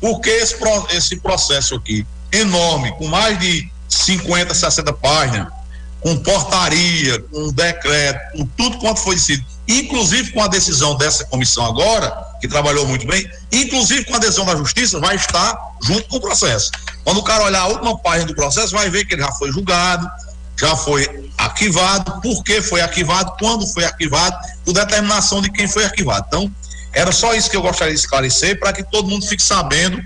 Porque 0.00 0.30
esse, 0.30 0.56
esse 0.90 1.16
processo 1.16 1.74
aqui, 1.74 2.06
enorme, 2.30 2.92
com 2.96 3.08
mais 3.08 3.38
de 3.38 3.70
50, 3.88 4.54
60 4.54 4.92
páginas, 4.92 5.48
com 6.00 6.16
portaria, 6.18 7.20
com 7.22 7.50
decreto, 7.50 8.36
com 8.36 8.46
tudo 8.46 8.78
quanto 8.78 9.00
foi 9.00 9.16
decidido, 9.16 9.44
inclusive 9.66 10.32
com 10.32 10.42
a 10.42 10.48
decisão 10.48 10.96
dessa 10.96 11.24
comissão 11.24 11.64
agora, 11.66 12.16
que 12.40 12.46
trabalhou 12.46 12.86
muito 12.86 13.06
bem, 13.06 13.28
inclusive 13.50 14.04
com 14.04 14.14
a 14.14 14.18
decisão 14.18 14.44
da 14.44 14.54
justiça, 14.54 15.00
vai 15.00 15.16
estar 15.16 15.56
junto 15.82 16.06
com 16.08 16.16
o 16.16 16.20
processo. 16.20 16.70
Quando 17.02 17.18
o 17.18 17.22
cara 17.22 17.44
olhar 17.44 17.62
a 17.62 17.66
última 17.66 17.98
página 17.98 18.26
do 18.26 18.34
processo, 18.34 18.72
vai 18.72 18.88
ver 18.88 19.04
que 19.06 19.14
ele 19.14 19.22
já 19.22 19.32
foi 19.32 19.50
julgado, 19.50 20.08
já 20.58 20.74
foi 20.74 21.30
arquivado, 21.38 22.20
por 22.20 22.42
que 22.42 22.60
foi 22.60 22.80
arquivado, 22.80 23.32
quando 23.38 23.66
foi 23.66 23.84
arquivado, 23.84 24.36
por 24.64 24.72
determinação 24.72 25.40
de 25.40 25.50
quem 25.50 25.68
foi 25.68 25.84
arquivado. 25.84 26.24
Então, 26.26 26.52
era 26.92 27.12
só 27.12 27.34
isso 27.34 27.48
que 27.48 27.56
eu 27.56 27.62
gostaria 27.62 27.94
de 27.94 28.00
esclarecer 28.00 28.58
para 28.58 28.72
que 28.72 28.82
todo 28.82 29.08
mundo 29.08 29.24
fique 29.24 29.42
sabendo 29.42 30.02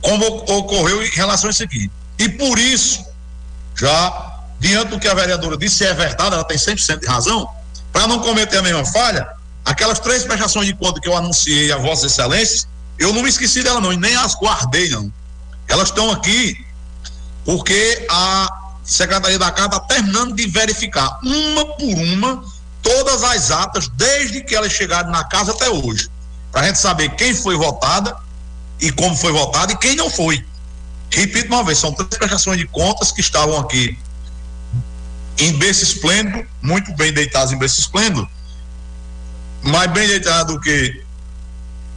como 0.00 0.24
ocorreu 0.26 1.02
em 1.02 1.10
relação 1.10 1.48
a 1.48 1.50
isso 1.50 1.64
aqui. 1.64 1.90
E 2.18 2.28
por 2.28 2.58
isso, 2.58 3.04
já 3.74 4.42
diante 4.60 4.90
do 4.90 5.00
que 5.00 5.08
a 5.08 5.14
vereadora 5.14 5.56
disse, 5.56 5.76
se 5.76 5.84
é 5.84 5.92
verdade, 5.92 6.34
ela 6.34 6.44
tem 6.44 6.56
100% 6.56 7.00
de 7.00 7.06
razão, 7.06 7.48
para 7.92 8.06
não 8.06 8.20
cometer 8.20 8.58
a 8.58 8.62
mesma 8.62 8.84
falha, 8.84 9.26
aquelas 9.64 9.98
três 9.98 10.24
prestações 10.24 10.66
de 10.66 10.74
conta 10.74 11.00
que 11.00 11.08
eu 11.08 11.16
anunciei 11.16 11.72
a 11.72 11.78
Vossas 11.78 12.12
Excelências, 12.12 12.68
eu 12.98 13.12
não 13.12 13.22
me 13.22 13.28
esqueci 13.28 13.62
dela 13.62 13.80
não, 13.80 13.92
e 13.92 13.96
nem 13.96 14.14
as 14.14 14.34
guardei 14.34 14.88
não. 14.90 15.12
Elas 15.66 15.88
estão 15.88 16.10
aqui 16.12 16.64
porque 17.44 18.06
a 18.08 18.63
Secretaria 18.84 19.38
da 19.38 19.50
Casa 19.50 19.68
está 19.68 19.80
terminando 19.80 20.34
de 20.34 20.46
verificar, 20.46 21.18
uma 21.22 21.64
por 21.64 21.94
uma, 21.96 22.44
todas 22.82 23.24
as 23.24 23.50
atas, 23.50 23.88
desde 23.88 24.42
que 24.42 24.54
elas 24.54 24.72
chegaram 24.72 25.10
na 25.10 25.24
casa 25.24 25.52
até 25.52 25.70
hoje, 25.70 26.10
para 26.52 26.60
a 26.60 26.66
gente 26.66 26.78
saber 26.78 27.08
quem 27.16 27.34
foi 27.34 27.56
votada 27.56 28.14
e 28.78 28.92
como 28.92 29.16
foi 29.16 29.32
votada 29.32 29.72
e 29.72 29.76
quem 29.76 29.96
não 29.96 30.10
foi. 30.10 30.44
Repito 31.10 31.46
uma 31.46 31.64
vez, 31.64 31.78
são 31.78 31.92
três 31.92 32.10
prestações 32.10 32.58
de 32.58 32.66
contas 32.66 33.10
que 33.10 33.20
estavam 33.20 33.58
aqui 33.58 33.98
em 35.38 35.52
berço 35.54 35.82
esplêndido, 35.82 36.46
muito 36.60 36.92
bem 36.94 37.12
deitados 37.12 37.52
em 37.52 37.58
berço 37.58 37.80
esplêndido, 37.80 38.28
mais 39.62 39.90
bem 39.92 40.06
deitado 40.06 40.52
do 40.52 40.60
que 40.60 41.02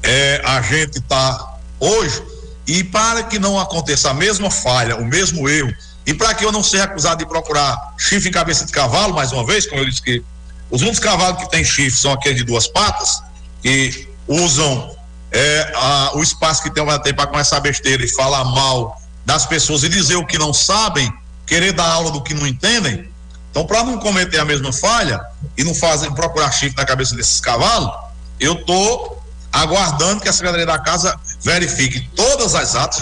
é, 0.03 0.41
a 0.45 0.61
gente 0.61 0.99
está 0.99 1.57
hoje, 1.79 2.23
e 2.65 2.83
para 2.83 3.23
que 3.23 3.37
não 3.37 3.59
aconteça 3.59 4.11
a 4.11 4.13
mesma 4.13 4.49
falha, 4.49 4.95
o 4.95 5.05
mesmo 5.05 5.49
erro, 5.49 5.73
e 6.07 6.13
para 6.13 6.33
que 6.33 6.45
eu 6.45 6.53
não 6.53 6.63
seja 6.63 6.85
acusado 6.85 7.17
de 7.17 7.25
procurar 7.25 7.93
chifre 7.97 8.29
em 8.29 8.31
cabeça 8.31 8.65
de 8.65 8.71
cavalo, 8.71 9.13
mais 9.13 9.33
uma 9.33 9.45
vez, 9.45 9.67
como 9.67 9.81
eu 9.81 9.85
disse 9.85 10.01
que 10.01 10.23
os 10.71 10.81
únicos 10.81 10.99
cavalos 10.99 11.43
que 11.43 11.49
têm 11.49 11.65
chifre 11.65 11.91
são 11.91 12.13
aqueles 12.13 12.37
de 12.37 12.45
duas 12.45 12.65
patas, 12.65 13.21
que 13.61 14.07
usam 14.25 14.95
é, 15.29 15.73
a, 15.75 16.11
o 16.15 16.23
espaço 16.23 16.63
que 16.63 16.71
tem 16.71 17.13
para 17.13 17.27
começar 17.27 17.59
besteira 17.59 18.05
e 18.05 18.07
falar 18.07 18.45
mal 18.45 19.01
das 19.25 19.45
pessoas 19.45 19.83
e 19.83 19.89
dizer 19.89 20.15
o 20.15 20.25
que 20.25 20.37
não 20.37 20.53
sabem, 20.53 21.11
querer 21.45 21.73
dar 21.73 21.89
aula 21.89 22.09
do 22.09 22.23
que 22.23 22.33
não 22.33 22.47
entendem. 22.47 23.09
Então, 23.51 23.65
para 23.65 23.83
não 23.83 23.97
cometer 23.99 24.39
a 24.39 24.45
mesma 24.45 24.71
falha 24.71 25.19
e 25.57 25.63
não 25.65 25.75
fazer 25.75 26.09
procurar 26.11 26.53
chifre 26.53 26.77
na 26.77 26.85
cabeça 26.85 27.15
desses 27.17 27.41
cavalos, 27.41 27.91
eu 28.39 28.53
estou 28.53 29.21
aguardando 29.51 30.21
que 30.21 30.29
a 30.29 30.33
Secretaria 30.33 30.65
da 30.65 30.79
Casa 30.79 31.19
verifique 31.41 32.07
todas 32.15 32.55
as 32.55 32.75
atas, 32.75 32.99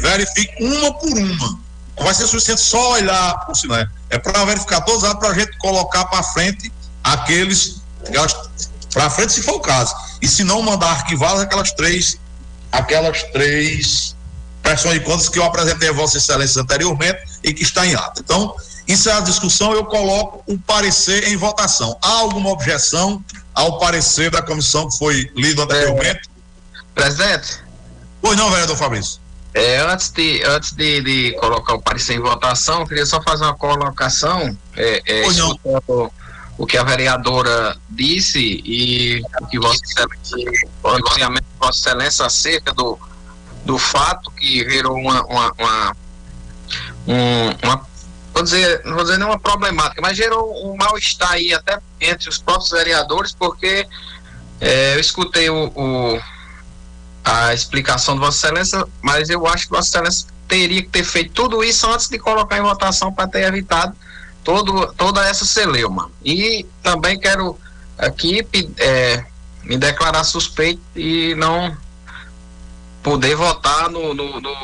verifique 0.00 0.62
uma 0.62 0.92
por 0.92 1.18
uma. 1.18 1.67
Vai 2.00 2.14
ser 2.14 2.26
suficiente 2.26 2.60
só 2.60 2.92
olhar 2.92 3.46
por 3.46 3.56
cima, 3.56 3.78
né? 3.78 3.88
é 4.10 4.18
para 4.18 4.44
verificar 4.44 4.82
as 4.82 5.04
atas 5.04 5.18
para 5.18 5.28
a 5.30 5.34
gente 5.34 5.56
colocar 5.58 6.04
para 6.06 6.22
frente 6.22 6.72
aqueles, 7.02 7.82
para 8.92 9.10
frente 9.10 9.32
se 9.32 9.42
for 9.42 9.54
o 9.56 9.60
caso. 9.60 9.94
E 10.20 10.28
se 10.28 10.44
não 10.44 10.62
mandar 10.62 10.90
arquivadas 10.90 11.40
aquelas 11.40 11.72
três, 11.72 12.18
aquelas 12.72 13.22
três 13.24 14.16
pressões 14.62 14.94
de 14.94 15.00
contas 15.00 15.28
que 15.28 15.38
eu 15.38 15.44
apresentei 15.44 15.88
a 15.88 15.92
Vossa 15.92 16.18
Excelência 16.18 16.60
anteriormente 16.60 17.18
e 17.42 17.52
que 17.52 17.62
está 17.62 17.86
em 17.86 17.94
ata. 17.94 18.20
Então, 18.20 18.54
encerrada 18.86 19.22
a 19.22 19.30
discussão, 19.30 19.72
eu 19.72 19.84
coloco 19.84 20.42
o 20.46 20.58
parecer 20.58 21.28
em 21.28 21.36
votação. 21.36 21.96
Há 22.02 22.10
alguma 22.10 22.50
objeção 22.50 23.22
ao 23.54 23.78
parecer 23.78 24.30
da 24.30 24.42
comissão 24.42 24.88
que 24.88 24.98
foi 24.98 25.30
lido 25.34 25.62
anteriormente? 25.62 26.28
É, 26.74 26.78
presidente? 26.94 27.58
Pois 28.20 28.36
não, 28.36 28.50
vereador 28.50 28.76
Fabrício. 28.76 29.20
É, 29.58 29.80
antes 29.80 30.10
de, 30.10 30.40
antes 30.44 30.72
de, 30.72 31.00
de, 31.00 31.32
colocar 31.32 31.74
o 31.74 31.82
parecer 31.82 32.14
em 32.14 32.20
votação, 32.20 32.82
eu 32.82 32.86
queria 32.86 33.04
só 33.04 33.20
fazer 33.20 33.42
uma 33.42 33.56
colocação. 33.56 34.56
É, 34.76 35.02
é. 35.04 35.22
O 36.56 36.66
que 36.66 36.76
a 36.76 36.84
vereadora 36.84 37.76
disse 37.90 38.62
e 38.64 39.20
o 39.40 39.46
que 39.46 39.58
Vossa 39.58 39.80
Excelência, 39.84 40.68
o 40.82 41.58
Vossa 41.58 41.78
Excelência 41.78 42.26
acerca 42.26 42.72
do, 42.72 42.98
do 43.64 43.78
fato 43.78 44.30
que 44.30 44.68
gerou 44.68 44.96
uma, 44.96 45.24
uma, 45.24 45.52
uma, 45.58 45.96
um, 47.06 47.50
uma 47.64 47.86
vou 48.32 48.42
dizer, 48.44 48.82
não 48.84 48.94
vou 48.94 49.02
dizer 49.02 49.18
nenhuma 49.18 49.38
problemática, 49.38 50.00
mas 50.00 50.16
gerou 50.16 50.68
um 50.68 50.76
mal-estar 50.76 51.32
aí 51.32 51.52
até 51.52 51.80
entre 52.00 52.28
os 52.28 52.38
próprios 52.38 52.70
vereadores, 52.70 53.32
porque 53.32 53.86
é, 54.60 54.94
eu 54.94 55.00
escutei 55.00 55.50
o, 55.50 55.66
o, 55.74 56.20
a 57.28 57.52
explicação 57.52 58.14
de 58.14 58.20
Vossa 58.20 58.46
Excelência, 58.46 58.84
mas 59.02 59.28
eu 59.28 59.46
acho 59.46 59.66
que 59.66 59.70
Vossa 59.70 59.88
Excelência 59.88 60.28
teria 60.46 60.82
que 60.82 60.88
ter 60.88 61.04
feito 61.04 61.32
tudo 61.32 61.62
isso 61.62 61.86
antes 61.86 62.08
de 62.08 62.18
colocar 62.18 62.56
em 62.56 62.62
votação 62.62 63.12
para 63.12 63.28
ter 63.28 63.42
evitado 63.42 63.94
todo, 64.42 64.92
toda 64.94 65.26
essa 65.28 65.44
celeuma. 65.44 66.10
E 66.24 66.64
também 66.82 67.18
quero 67.18 67.58
aqui 67.98 68.46
é, 68.78 69.24
me 69.62 69.76
declarar 69.76 70.24
suspeito 70.24 70.80
e 70.96 71.34
não 71.34 71.76
poder 73.02 73.36
votar 73.36 73.90
no, 73.90 74.14
no, 74.14 74.40
no, 74.40 74.54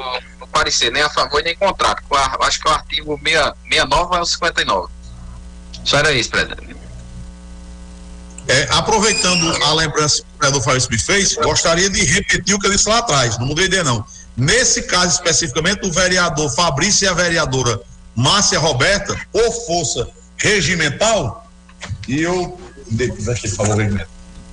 no 0.40 0.46
parecer, 0.48 0.90
nem 0.90 1.02
a 1.02 1.10
favor 1.10 1.42
nem 1.42 1.54
contra. 1.56 1.94
Acho 2.40 2.60
que 2.60 2.68
o 2.68 2.72
artigo 2.72 3.20
69 3.22 4.16
é 4.16 4.20
o 4.20 4.24
59. 4.24 4.92
Só 5.84 5.98
era 5.98 6.12
isso, 6.12 6.30
presidente. 6.30 6.83
É, 8.46 8.68
aproveitando 8.70 9.64
a 9.64 9.72
lembrança 9.74 10.22
que 10.22 10.22
o 10.22 10.38
vereador 10.38 10.62
Fabrício 10.62 10.90
me 10.90 10.98
fez, 10.98 11.34
gostaria 11.34 11.88
de 11.88 12.04
repetir 12.04 12.54
o 12.54 12.58
que 12.58 12.66
eu 12.66 12.70
disse 12.70 12.88
lá 12.88 12.98
atrás, 12.98 13.38
não 13.38 13.46
mudei 13.46 13.66
ideia 13.66 13.82
não. 13.82 14.04
Nesse 14.36 14.82
caso 14.82 15.14
especificamente, 15.14 15.86
o 15.86 15.92
vereador 15.92 16.50
Fabrício 16.54 17.06
e 17.06 17.08
a 17.08 17.14
vereadora 17.14 17.80
Márcia 18.14 18.58
Roberta, 18.58 19.18
por 19.32 19.50
força 19.66 20.08
regimental, 20.36 21.48
e 22.06 22.20
eu. 22.20 22.58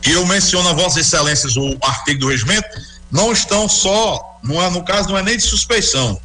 Eu 0.03 0.25
menciono 0.25 0.69
a 0.69 0.73
Vossas 0.73 1.05
Excelências 1.05 1.57
o 1.57 1.77
artigo 1.81 2.21
do 2.21 2.29
regimento, 2.29 2.67
não 3.11 3.31
estão 3.31 3.67
só, 3.67 4.39
não 4.41 4.61
é, 4.61 4.69
no 4.69 4.83
caso 4.83 5.09
não 5.09 5.17
é 5.17 5.21
nem 5.21 5.37
de 5.37 5.43
suspeição, 5.43 6.19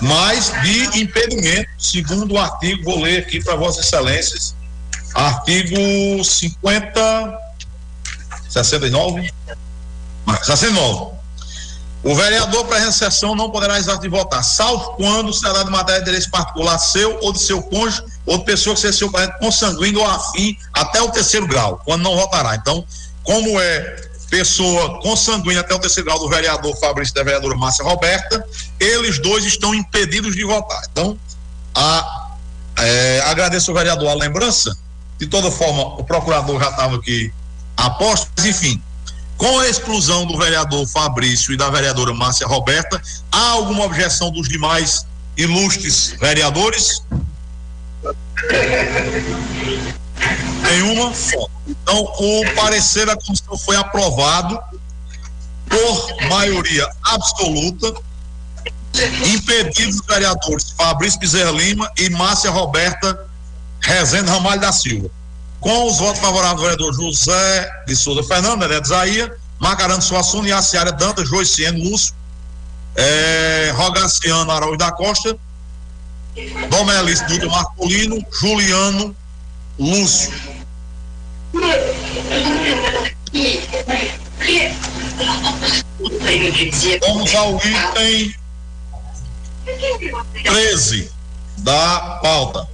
mas 0.00 0.52
de 0.62 1.00
impedimento, 1.00 1.68
segundo 1.78 2.34
o 2.34 2.38
artigo, 2.38 2.84
vou 2.84 3.02
ler 3.02 3.18
aqui 3.18 3.42
para 3.42 3.56
Vossas 3.56 3.86
Excelências, 3.86 4.54
artigo 5.14 6.24
50, 6.24 7.38
69, 8.48 9.32
69. 10.42 11.20
O 12.02 12.14
vereador 12.14 12.64
para 12.64 12.90
sessão 12.90 13.34
não 13.36 13.50
poderá 13.50 13.78
exato 13.78 14.00
de 14.00 14.08
votar, 14.08 14.42
salvo 14.42 14.92
quando 14.92 15.34
será 15.34 15.62
de 15.62 15.70
matéria 15.70 16.00
de 16.00 16.06
direito 16.06 16.30
particular 16.30 16.78
seu 16.78 17.18
ou 17.20 17.30
de 17.32 17.40
seu 17.40 17.62
cônjuge 17.62 18.02
ou 18.24 18.38
de 18.38 18.44
pessoa 18.44 18.74
que 18.74 18.80
seja 18.80 18.96
seu 18.96 19.10
parente 19.10 19.38
consanguíneo 19.38 20.00
ou 20.00 20.06
afim 20.06 20.56
até 20.72 21.02
o 21.02 21.10
terceiro 21.10 21.46
grau, 21.46 21.80
quando 21.84 22.02
não 22.02 22.16
votará. 22.16 22.54
Então, 22.54 22.84
como 23.22 23.60
é 23.60 24.08
pessoa 24.30 25.00
consanguínea 25.02 25.60
até 25.60 25.74
o 25.74 25.78
terceiro 25.78 26.08
grau 26.08 26.18
do 26.20 26.28
vereador 26.28 26.74
Fabrício 26.78 27.12
e 27.12 27.14
da 27.16 27.22
vereadora 27.22 27.54
Márcia 27.56 27.84
Roberta, 27.84 28.46
eles 28.78 29.18
dois 29.18 29.44
estão 29.44 29.74
impedidos 29.74 30.34
de 30.34 30.44
votar. 30.44 30.82
Então, 30.90 31.18
a, 31.74 32.28
É, 32.78 33.20
agradeço 33.26 33.70
ao 33.70 33.76
vereador 33.76 34.08
a 34.08 34.14
lembrança. 34.14 34.74
De 35.20 35.26
toda 35.26 35.50
forma, 35.50 35.82
o 36.00 36.02
procurador 36.02 36.58
já 36.58 36.70
estava 36.70 36.96
aqui 36.96 37.30
a 37.76 37.90
posto, 37.90 38.30
mas 38.34 38.46
enfim, 38.46 38.82
com 39.36 39.58
a 39.58 39.68
exclusão 39.68 40.24
do 40.24 40.38
vereador 40.38 40.86
Fabrício 40.86 41.52
e 41.52 41.58
da 41.58 41.68
vereadora 41.68 42.14
Márcia 42.14 42.46
Roberta, 42.46 43.00
há 43.30 43.50
alguma 43.50 43.84
objeção 43.84 44.30
dos 44.30 44.48
demais 44.48 45.06
ilustres 45.36 46.14
vereadores? 46.18 47.02
Nenhuma? 50.62 51.12
Então, 51.68 52.02
o 52.02 52.54
parecer 52.56 53.04
da 53.04 53.14
comissão 53.14 53.58
foi 53.58 53.76
aprovado 53.76 54.58
por 55.68 56.28
maioria 56.30 56.88
absoluta, 57.02 57.92
impedidos 59.26 59.96
os 60.00 60.06
vereadores 60.06 60.70
Fabrício 60.70 61.20
Bezerra 61.20 61.50
Lima 61.50 61.92
e 61.98 62.08
Márcia 62.08 62.50
Roberta 62.50 63.29
Rezende 63.80 64.30
Ramalho 64.30 64.60
da 64.60 64.72
Silva. 64.72 65.10
Com 65.60 65.86
os 65.86 65.98
votos 65.98 66.20
favoráveis 66.20 66.56
do 66.56 66.62
vereador 66.62 66.94
José 66.94 67.70
de 67.86 67.94
Souza 67.94 68.22
Fernando, 68.22 68.66
Neto 68.66 68.88
Zaia, 68.88 69.30
Macarano 69.58 70.00
Suassuna, 70.00 70.48
Yaciara 70.48 70.90
Dantas, 70.90 71.28
Joiciano 71.28 71.78
Lúcio, 71.78 72.14
é, 72.96 73.72
Rogaciano 73.74 74.50
Araújo 74.50 74.78
da 74.78 74.90
Costa, 74.90 75.36
Domelis 76.70 77.20
Duda 77.26 77.46
Marcolino, 77.48 78.24
Juliano 78.32 79.14
Lúcio. 79.78 80.32
Vamos 87.00 87.34
ao 87.34 87.56
item 87.56 88.34
13 90.42 91.10
da 91.58 92.18
pauta. 92.22 92.68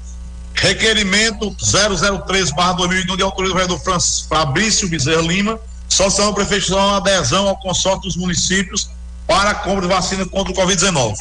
Requerimento 0.57 1.55
003/2001 1.57 3.17
de 3.17 3.23
autoria 3.23 3.51
do 3.51 3.55
vereador 3.55 3.81
Fabrício 4.29 4.89
Bezerra 4.89 5.23
Lima, 5.23 5.59
solicitando 5.89 6.29
ao 6.29 6.35
prefeito 6.35 6.75
uma 6.75 6.97
adesão 6.97 7.47
ao 7.49 7.57
consórcio 7.59 8.03
dos 8.03 8.17
municípios 8.17 8.91
para 9.27 9.51
a 9.51 9.55
compra 9.55 9.83
de 9.83 9.89
vacina 9.89 10.27
contra 10.27 10.53
o 10.53 10.57
Covid-19. 10.57 11.15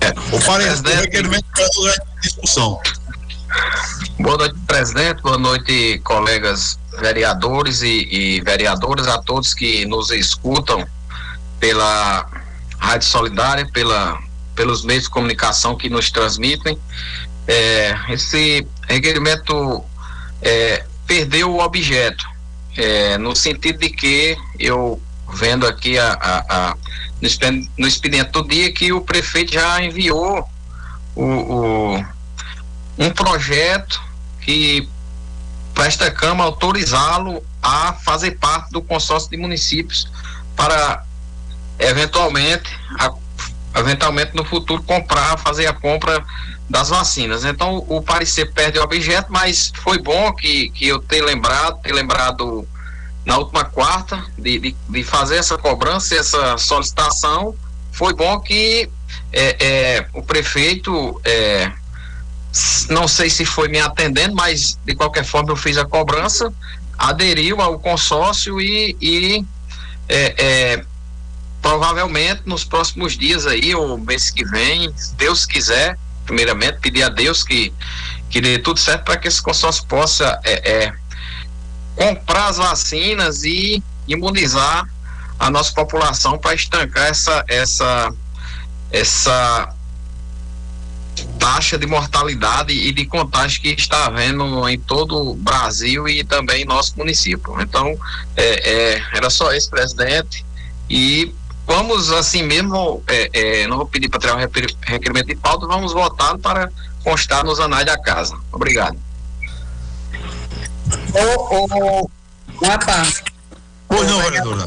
É, 0.00 0.10
o 0.36 0.44
parecer 0.44 1.00
requerimento 1.00 1.46
é 1.88 2.20
discussão. 2.20 2.78
Boa 4.18 4.36
noite, 4.36 4.54
presidente. 4.66 5.22
Boa 5.22 5.38
noite, 5.38 6.00
colegas 6.04 6.78
vereadores 7.00 7.82
e, 7.82 8.08
e 8.10 8.40
vereadoras, 8.42 9.08
a 9.08 9.18
todos 9.18 9.54
que 9.54 9.86
nos 9.86 10.10
escutam 10.10 10.86
pela 11.58 12.28
Rádio 12.78 13.08
Solidária, 13.08 13.66
pela 13.72 14.18
pelos 14.54 14.84
meios 14.84 15.04
de 15.04 15.10
comunicação 15.10 15.76
que 15.76 15.88
nos 15.88 16.10
transmitem. 16.10 16.78
É, 17.46 17.94
esse 18.10 18.66
requerimento 18.88 19.84
é, 20.40 20.84
perdeu 21.06 21.50
o 21.50 21.60
objeto, 21.60 22.24
é, 22.76 23.18
no 23.18 23.34
sentido 23.36 23.78
de 23.78 23.90
que 23.90 24.36
eu 24.58 25.00
vendo 25.32 25.66
aqui 25.66 25.98
a, 25.98 26.12
a, 26.12 26.70
a 26.70 26.76
no, 27.78 27.86
expediente 27.86 28.30
do 28.30 28.46
dia 28.46 28.72
que 28.72 28.92
o 28.92 29.00
prefeito 29.00 29.52
já 29.52 29.82
enviou 29.82 30.48
o, 31.14 31.24
o 31.24 32.04
um 32.98 33.10
projeto 33.10 34.00
que 34.40 34.88
para 35.74 35.86
esta 35.86 36.10
Câmara 36.10 36.48
autorizá-lo 36.48 37.44
a 37.60 37.94
fazer 37.94 38.32
parte 38.32 38.70
do 38.70 38.80
consórcio 38.80 39.30
de 39.30 39.36
municípios 39.36 40.08
para 40.54 41.04
eventualmente 41.78 42.70
a 42.98 43.10
eventualmente 43.74 44.34
no 44.34 44.44
futuro 44.44 44.82
comprar, 44.82 45.38
fazer 45.38 45.66
a 45.66 45.72
compra 45.72 46.24
das 46.68 46.88
vacinas. 46.88 47.44
Então 47.44 47.84
o 47.88 48.00
parecer 48.00 48.52
perde 48.52 48.78
o 48.78 48.82
objeto, 48.82 49.26
mas 49.30 49.72
foi 49.82 49.98
bom 49.98 50.32
que, 50.32 50.70
que 50.70 50.86
eu 50.88 51.00
ter 51.00 51.22
lembrado, 51.22 51.80
ter 51.82 51.92
lembrado 51.92 52.66
na 53.24 53.38
última 53.38 53.64
quarta 53.64 54.22
de, 54.38 54.58
de, 54.58 54.76
de 54.88 55.04
fazer 55.04 55.36
essa 55.36 55.56
cobrança, 55.56 56.14
essa 56.14 56.56
solicitação. 56.58 57.54
Foi 57.90 58.14
bom 58.14 58.38
que 58.40 58.88
é, 59.32 59.56
é, 59.60 60.06
o 60.12 60.22
prefeito, 60.22 61.20
é, 61.24 61.70
não 62.90 63.08
sei 63.08 63.30
se 63.30 63.44
foi 63.44 63.68
me 63.68 63.80
atendendo, 63.80 64.34
mas 64.34 64.78
de 64.84 64.94
qualquer 64.94 65.24
forma 65.24 65.50
eu 65.50 65.56
fiz 65.56 65.76
a 65.78 65.84
cobrança, 65.84 66.52
aderiu 66.98 67.60
ao 67.60 67.78
consórcio 67.78 68.60
e, 68.60 68.96
e 69.00 69.44
é, 70.08 70.34
é, 70.38 70.84
provavelmente 71.64 72.42
nos 72.44 72.62
próximos 72.62 73.16
dias 73.16 73.46
aí, 73.46 73.74
ou 73.74 73.96
mês 73.96 74.30
que 74.30 74.44
vem, 74.44 74.94
se 74.94 75.14
Deus 75.14 75.46
quiser, 75.46 75.98
primeiramente 76.26 76.78
pedir 76.78 77.02
a 77.02 77.08
Deus 77.08 77.42
que, 77.42 77.72
que 78.28 78.38
dê 78.38 78.58
tudo 78.58 78.78
certo 78.78 79.04
para 79.04 79.16
que 79.16 79.28
esse 79.28 79.40
consórcio 79.40 79.82
possa 79.86 80.38
é, 80.44 80.72
é, 80.72 80.94
comprar 81.96 82.48
as 82.48 82.58
vacinas 82.58 83.44
e 83.44 83.82
imunizar 84.06 84.86
a 85.38 85.50
nossa 85.50 85.72
população 85.72 86.36
para 86.36 86.52
estancar 86.52 87.06
essa, 87.06 87.42
essa, 87.48 88.12
essa 88.92 89.74
taxa 91.38 91.78
de 91.78 91.86
mortalidade 91.86 92.74
e 92.74 92.92
de 92.92 93.06
contágio 93.06 93.62
que 93.62 93.68
está 93.68 94.04
havendo 94.04 94.68
em 94.68 94.78
todo 94.78 95.30
o 95.30 95.34
Brasil 95.34 96.06
e 96.10 96.22
também 96.24 96.60
em 96.60 96.66
nosso 96.66 96.92
município. 96.98 97.58
Então, 97.62 97.98
é, 98.36 98.96
é, 98.96 99.02
era 99.14 99.30
só 99.30 99.50
esse 99.54 99.70
presidente 99.70 100.44
e 100.90 101.34
vamos 101.66 102.12
assim 102.12 102.42
mesmo, 102.42 103.02
é, 103.06 103.30
é, 103.32 103.66
não 103.66 103.78
vou 103.78 103.86
pedir 103.86 104.08
para 104.08 104.20
tirar 104.20 104.36
o 104.36 104.38
requerimento 104.38 105.26
de 105.26 105.36
pauta, 105.36 105.66
vamos 105.66 105.92
votar 105.92 106.38
para 106.38 106.70
constar 107.02 107.44
nos 107.44 107.60
anais 107.60 107.86
da 107.86 107.98
casa. 107.98 108.38
Obrigado. 108.52 108.98
Ô, 111.14 111.56
ô, 111.56 112.10
rapaz. 112.64 113.22
Pois 113.88 114.08
não, 114.08 114.22
vereadora. 114.22 114.66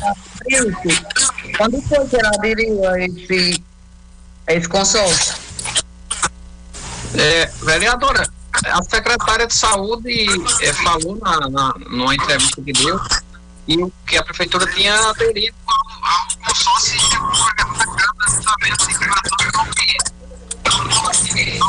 Quando 1.58 1.82
foi 1.82 2.08
que 2.08 2.16
ela 2.16 2.30
aderiu 2.30 2.88
a 2.88 3.00
esse, 3.00 3.64
a 4.48 4.54
esse 4.54 4.70
consórcio? 4.70 5.36
É, 7.16 7.45
vereadora, 7.64 8.28
a 8.66 8.84
secretária 8.84 9.48
de 9.48 9.54
saúde 9.54 10.26
é, 10.62 10.74
falou 10.74 11.18
na, 11.18 11.50
na, 11.50 11.74
numa 11.89 12.16
entrevista 12.16 12.62
que 12.62 12.74
deu 12.74 13.00
e 13.68 13.84
o 13.84 13.91
que 14.06 14.18
a 14.18 14.24
prefeitura 14.24 14.66
tinha 14.68 14.95
aderido 15.10 15.56
ao, 16.08 16.16
ao 16.16 16.28
consórcio 16.45 16.97
de 16.97 17.18
um 17.18 17.28
programa 17.28 17.74
da 17.78 17.86
Câmara 17.86 18.32
também 18.43 18.72
assim, 21.12 21.60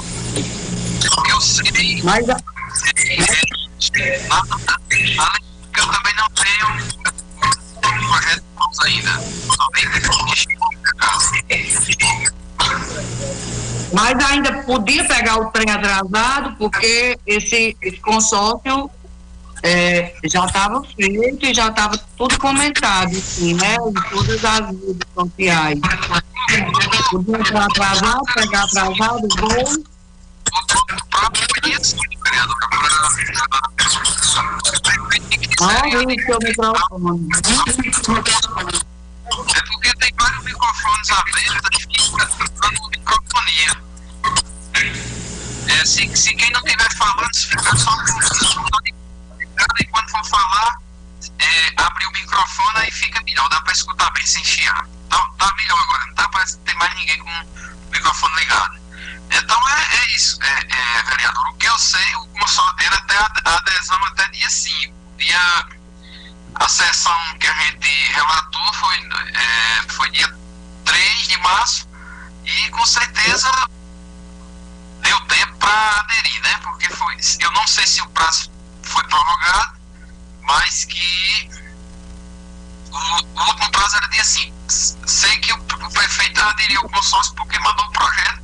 Eu 1.30 1.40
sei. 1.40 2.02
Mas 2.02 2.28
a... 2.28 2.36
eu 5.76 5.86
também 5.86 6.14
não 6.16 6.28
tenho 6.30 6.66
um 7.76 8.06
projeto 8.06 8.44
ainda. 8.84 9.12
Mas 13.92 14.30
ainda 14.30 14.62
podia 14.64 15.04
pegar 15.06 15.40
o 15.40 15.50
trem 15.50 15.70
atrasado, 15.70 16.56
porque 16.56 17.18
esse, 17.26 17.76
esse 17.82 17.96
consórcio 18.00 18.90
é, 19.62 20.14
já 20.24 20.44
estava 20.44 20.82
feito 20.96 21.46
e 21.46 21.54
já 21.54 21.68
estava 21.68 21.98
tudo 22.16 22.38
comentado, 22.38 23.16
assim, 23.16 23.54
né? 23.54 23.74
Em 23.74 23.92
todas 24.10 24.44
as 24.44 24.66
redes 24.66 24.98
sociais. 25.14 25.80
Podia 27.10 27.36
entrar 27.36 27.64
atrasado, 27.64 28.22
pegar 28.34 28.64
atrasado, 28.64 29.28
voo. 29.38 29.84
Ah, 35.60 35.82
o 35.82 36.16
seu 36.16 36.38
microfone. 36.38 37.28
É 39.54 39.62
porque 39.62 39.92
tem 39.96 40.12
vários 40.18 40.44
microfones 40.44 41.10
abertos 41.10 41.86
e 41.90 42.02
fica 42.02 42.30
dando 42.60 42.88
microfonia. 42.90 43.72
É, 45.68 45.84
se, 45.84 46.16
se 46.16 46.34
quem 46.34 46.50
não 46.52 46.60
estiver 46.60 46.96
falando, 46.96 47.34
se 47.34 47.48
ficar 47.48 47.76
só 47.76 47.90
com 47.96 48.97
e 49.80 49.84
quando 49.86 50.10
for 50.10 50.24
falar, 50.24 50.78
é, 51.38 51.82
abrir 51.82 52.06
o 52.06 52.12
microfone 52.12 52.78
aí 52.78 52.90
fica 52.90 53.20
melhor, 53.22 53.48
dá 53.48 53.60
para 53.60 53.72
escutar 53.72 54.10
bem 54.10 54.24
sem 54.26 54.44
chiar. 54.44 54.86
Tá, 55.08 55.30
tá 55.38 55.54
melhor 55.56 55.80
agora, 55.80 56.06
não 56.06 56.14
tá 56.14 56.28
para 56.28 56.44
ter 56.64 56.74
mais 56.74 56.94
ninguém 56.94 57.18
com 57.18 57.30
o 57.30 57.90
microfone 57.90 58.34
ligado. 58.36 58.78
Então 59.30 59.68
é, 59.68 59.96
é 59.96 60.06
isso, 60.14 60.38
é, 60.42 60.66
é, 60.70 61.02
vereador. 61.02 61.48
O 61.48 61.54
que 61.54 61.66
eu 61.66 61.78
sei, 61.78 62.16
o 62.16 62.26
consórcio 62.28 62.86
era 62.86 62.96
até 62.96 63.16
a 63.16 63.56
adesão 63.56 63.98
até 64.06 64.28
dia 64.28 64.48
5. 64.48 64.94
Dia, 65.18 65.66
a 66.54 66.68
sessão 66.68 67.38
que 67.38 67.46
a 67.46 67.54
gente 67.54 68.12
relatou 68.12 68.72
foi, 68.74 68.96
é, 69.34 69.82
foi 69.88 70.10
dia 70.10 70.34
3 70.84 71.28
de 71.28 71.36
março 71.38 71.88
e 72.44 72.70
com 72.70 72.84
certeza 72.86 73.50
deu 75.00 75.20
tempo 75.26 75.56
para 75.58 76.00
aderir, 76.00 76.42
né? 76.42 76.58
Porque 76.62 76.88
foi. 76.94 77.16
Eu 77.40 77.50
não 77.52 77.66
sei 77.66 77.86
se 77.86 78.00
o 78.02 78.08
prazo 78.10 78.50
foi 78.88 79.04
prorrogado, 79.04 79.78
mas 80.42 80.84
que 80.84 81.50
o, 82.90 82.96
o 82.96 83.46
último 83.46 83.70
prazo 83.70 83.96
era 83.96 84.08
dia 84.08 84.24
5. 84.24 84.56
Sei 84.68 85.36
que 85.38 85.52
o, 85.52 85.56
o 85.56 85.90
prefeito 85.92 86.40
aderiu 86.42 86.80
ao 86.80 86.88
consórcio 86.88 87.34
porque 87.34 87.58
mandou 87.58 87.86
um 87.86 87.92
projeto 87.92 88.42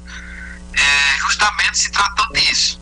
é, 0.75 1.19
justamente 1.19 1.79
se 1.79 1.91
tratando 1.91 2.33
disso. 2.35 2.81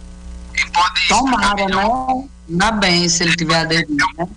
E 0.54 0.64
pode 0.70 1.08
Tomara, 1.08 1.66
né? 1.66 2.28
Ainda 2.48 2.72
bem 2.72 3.08
se 3.08 3.22
ele 3.22 3.36
tiver 3.36 3.60
aderido, 3.60 4.06
né? 4.18 4.28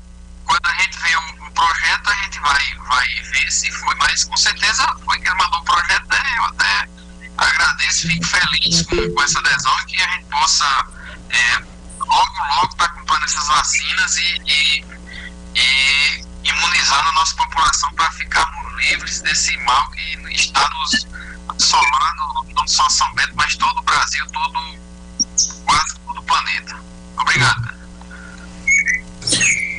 Quando 0.45 0.65
a 0.67 0.73
gente 0.82 0.97
vê 0.99 1.15
o, 1.15 1.45
o, 1.47 1.51
projeto, 1.51 2.09
a 2.09 2.15
gente 2.23 2.39
vai, 2.39 2.76
vai 2.88 3.07
ver 3.07 3.51
se 3.51 3.71
foi, 3.71 3.95
mas 3.95 4.23
com 4.23 4.38
certeza 4.38 4.95
foi 5.03 5.19
que 5.19 5.28
ele 5.28 5.36
mandou 5.36 5.59
o 5.59 5.63
projeto, 5.63 6.05
né? 6.09 6.38
Eu 6.38 6.45
até 6.45 6.89
agradeço, 7.38 8.07
fico 8.07 8.26
feliz 8.26 8.82
com, 8.84 9.13
com 9.13 9.21
essa 9.23 9.39
adesão 9.39 9.73
e 9.82 9.86
que 9.86 10.01
a 10.01 10.07
gente 10.07 10.26
possa 10.26 10.88
é, 11.30 11.63
logo, 12.07 12.55
logo 12.55 12.71
estar 12.71 12.87
tá 12.87 12.93
comprando 12.93 13.23
essas 13.23 13.47
vacinas 13.47 14.17
e, 14.17 14.41
e, 14.45 14.85
e 15.55 16.25
imunizando 16.43 17.09
a 17.09 17.11
nossa 17.13 17.35
população 17.35 17.91
para 17.93 18.11
ficarmos 18.11 18.73
livres 18.75 19.21
desse 19.21 19.57
mal 19.57 19.89
que 19.91 20.33
está 20.33 20.67
nos 20.69 21.07
assolando, 21.49 22.53
não 22.55 22.67
só 22.67 22.87
São 22.89 23.13
Bento, 23.15 23.33
mas 23.35 23.55
todo 23.55 23.77
o 23.77 23.83
Brasil, 23.83 24.25
todo, 24.31 24.79
quase 25.65 25.95
todo 26.05 26.19
o 26.19 26.23
planeta. 26.23 26.75
Obrigado. 27.17 27.75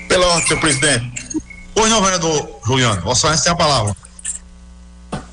Pela 0.09 0.27
ordem, 0.27 0.47
senhor 0.47 0.61
presidente. 0.61 1.27
Pois 1.75 1.91
não, 1.91 2.03
vereador 2.03 2.61
Juliano, 2.65 3.03
Vossa 3.03 3.29
Excelência 3.29 3.45
tem 3.45 3.53
a 3.53 3.57
palavra. 3.57 4.06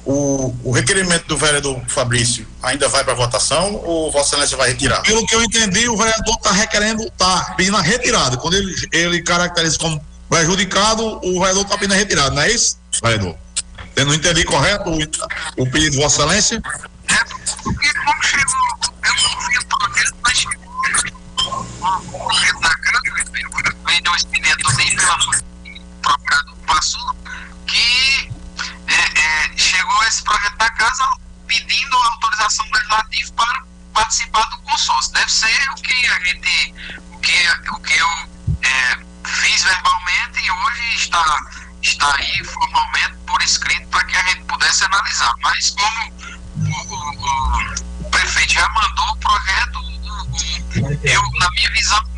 O, 0.05 0.53
o, 0.65 0.71
requerimento 0.71 1.25
do 1.27 1.37
vereador 1.37 1.81
Fabrício 1.87 2.45
ainda 2.61 2.89
vai 2.89 3.05
para 3.05 3.13
votação 3.13 3.75
ou 3.85 4.11
Vossa 4.11 4.35
Excelência 4.35 4.57
vai 4.57 4.69
retirar? 4.69 5.01
Pelo 5.01 5.25
que 5.25 5.33
eu 5.33 5.41
entendi, 5.41 5.87
o 5.87 5.95
vereador 5.95 6.35
está 6.35 6.51
requerendo, 6.51 7.03
está 7.03 7.53
pedindo 7.55 7.77
a 7.77 7.81
retirada. 7.81 8.35
Quando 8.35 8.55
ele, 8.55 8.75
ele 8.91 9.21
caracteriza 9.21 9.79
como 9.79 10.03
prejudicado, 10.29 11.21
o 11.23 11.39
vereador 11.39 11.63
está 11.63 11.77
pedindo 11.77 11.93
a 11.93 11.97
retirada, 11.97 12.31
não 12.31 12.41
é 12.41 12.51
isso, 12.51 12.77
vereador? 13.01 13.37
Eu 13.95 14.05
não 14.05 14.13
entendi 14.13 14.43
correto 14.43 14.89
o, 14.89 15.63
o 15.63 15.71
pedido 15.71 15.91
de 15.91 15.97
Vossa 15.97 16.23
Excelência? 16.23 16.61
É, 17.07 17.15
porque 17.63 17.93
como 17.93 18.23
chegou, 18.23 18.55
eu 19.05 19.13
não 19.13 19.47
vi 19.47 19.57
o 19.57 19.65
projeto, 19.67 20.15
mas 20.21 20.37
chegou 20.37 20.63
na 22.61 22.75
Câmara, 22.75 23.25
veio 23.85 24.11
um 24.11 24.15
expediente 24.15 24.63
nem 24.77 24.95
pela 24.95 25.17
procurador 26.01 26.55
passou, 26.67 27.15
que 27.67 27.77
é, 27.77 28.21
é, 28.21 28.27
chegou 29.73 30.03
esse 30.03 30.23
projeto 30.23 30.55
na 30.59 30.69
casa 30.71 31.17
pedindo 31.47 31.97
autorização 31.97 32.65
legislativa 32.71 33.33
para 33.33 33.63
participar 33.93 34.45
do 34.49 34.57
consórcio. 34.59 35.13
Deve 35.13 35.31
ser 35.31 35.69
o 35.71 35.75
que 35.75 36.07
a 36.07 36.19
gente, 36.19 36.75
o 37.11 37.17
que, 37.17 37.49
o 37.71 37.79
que 37.79 37.93
eu 37.95 38.07
é, 38.61 38.97
fiz 39.25 39.63
verbalmente 39.63 40.41
e 40.41 40.51
hoje 40.51 40.95
está, 40.95 41.39
está 41.81 42.15
aí 42.17 42.45
formalmente 42.45 43.17
por 43.25 43.41
escrito 43.41 43.87
para 43.87 44.03
que 44.05 44.15
a 44.15 44.23
gente 44.23 44.43
pudesse 44.43 44.83
analisar. 44.85 45.33
Mas 45.41 45.71
como 45.71 46.13
o, 46.55 46.95
o, 46.95 48.07
o 48.07 48.09
prefeito 48.11 48.53
já 48.53 48.69
mandou 48.69 49.09
o 49.09 49.17
projeto, 49.17 49.79
eu, 51.03 51.21
na 51.39 51.49
minha 51.51 51.71
visão, 51.71 52.12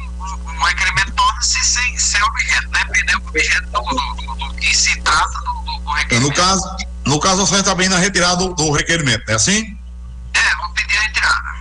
o 0.59 0.63
requerimento 0.65 1.11
torna-se 1.13 1.63
sem 1.63 1.97
ser 1.97 2.23
objeto, 2.23 2.69
né? 2.69 2.85
Perder 2.85 3.15
o 3.15 3.27
objeto 3.27 3.69
do, 3.71 3.81
do, 3.81 4.35
do, 4.35 4.53
que 4.55 4.75
se 4.75 4.99
trata 5.01 5.39
do, 5.39 5.79
do 5.79 5.91
requerimento. 5.91 6.29
No 6.29 6.33
caso, 6.33 6.77
no 7.05 7.19
caso, 7.19 7.45
você 7.45 7.57
está 7.57 7.75
bem 7.75 7.89
na 7.89 7.97
retirada 7.97 8.47
do, 8.47 8.71
requerimento, 8.71 9.29
é 9.29 9.33
assim? 9.33 9.77
É, 10.33 10.55
vou 10.55 10.69
pedir 10.69 10.97
a 10.97 11.01
retirada. 11.01 11.55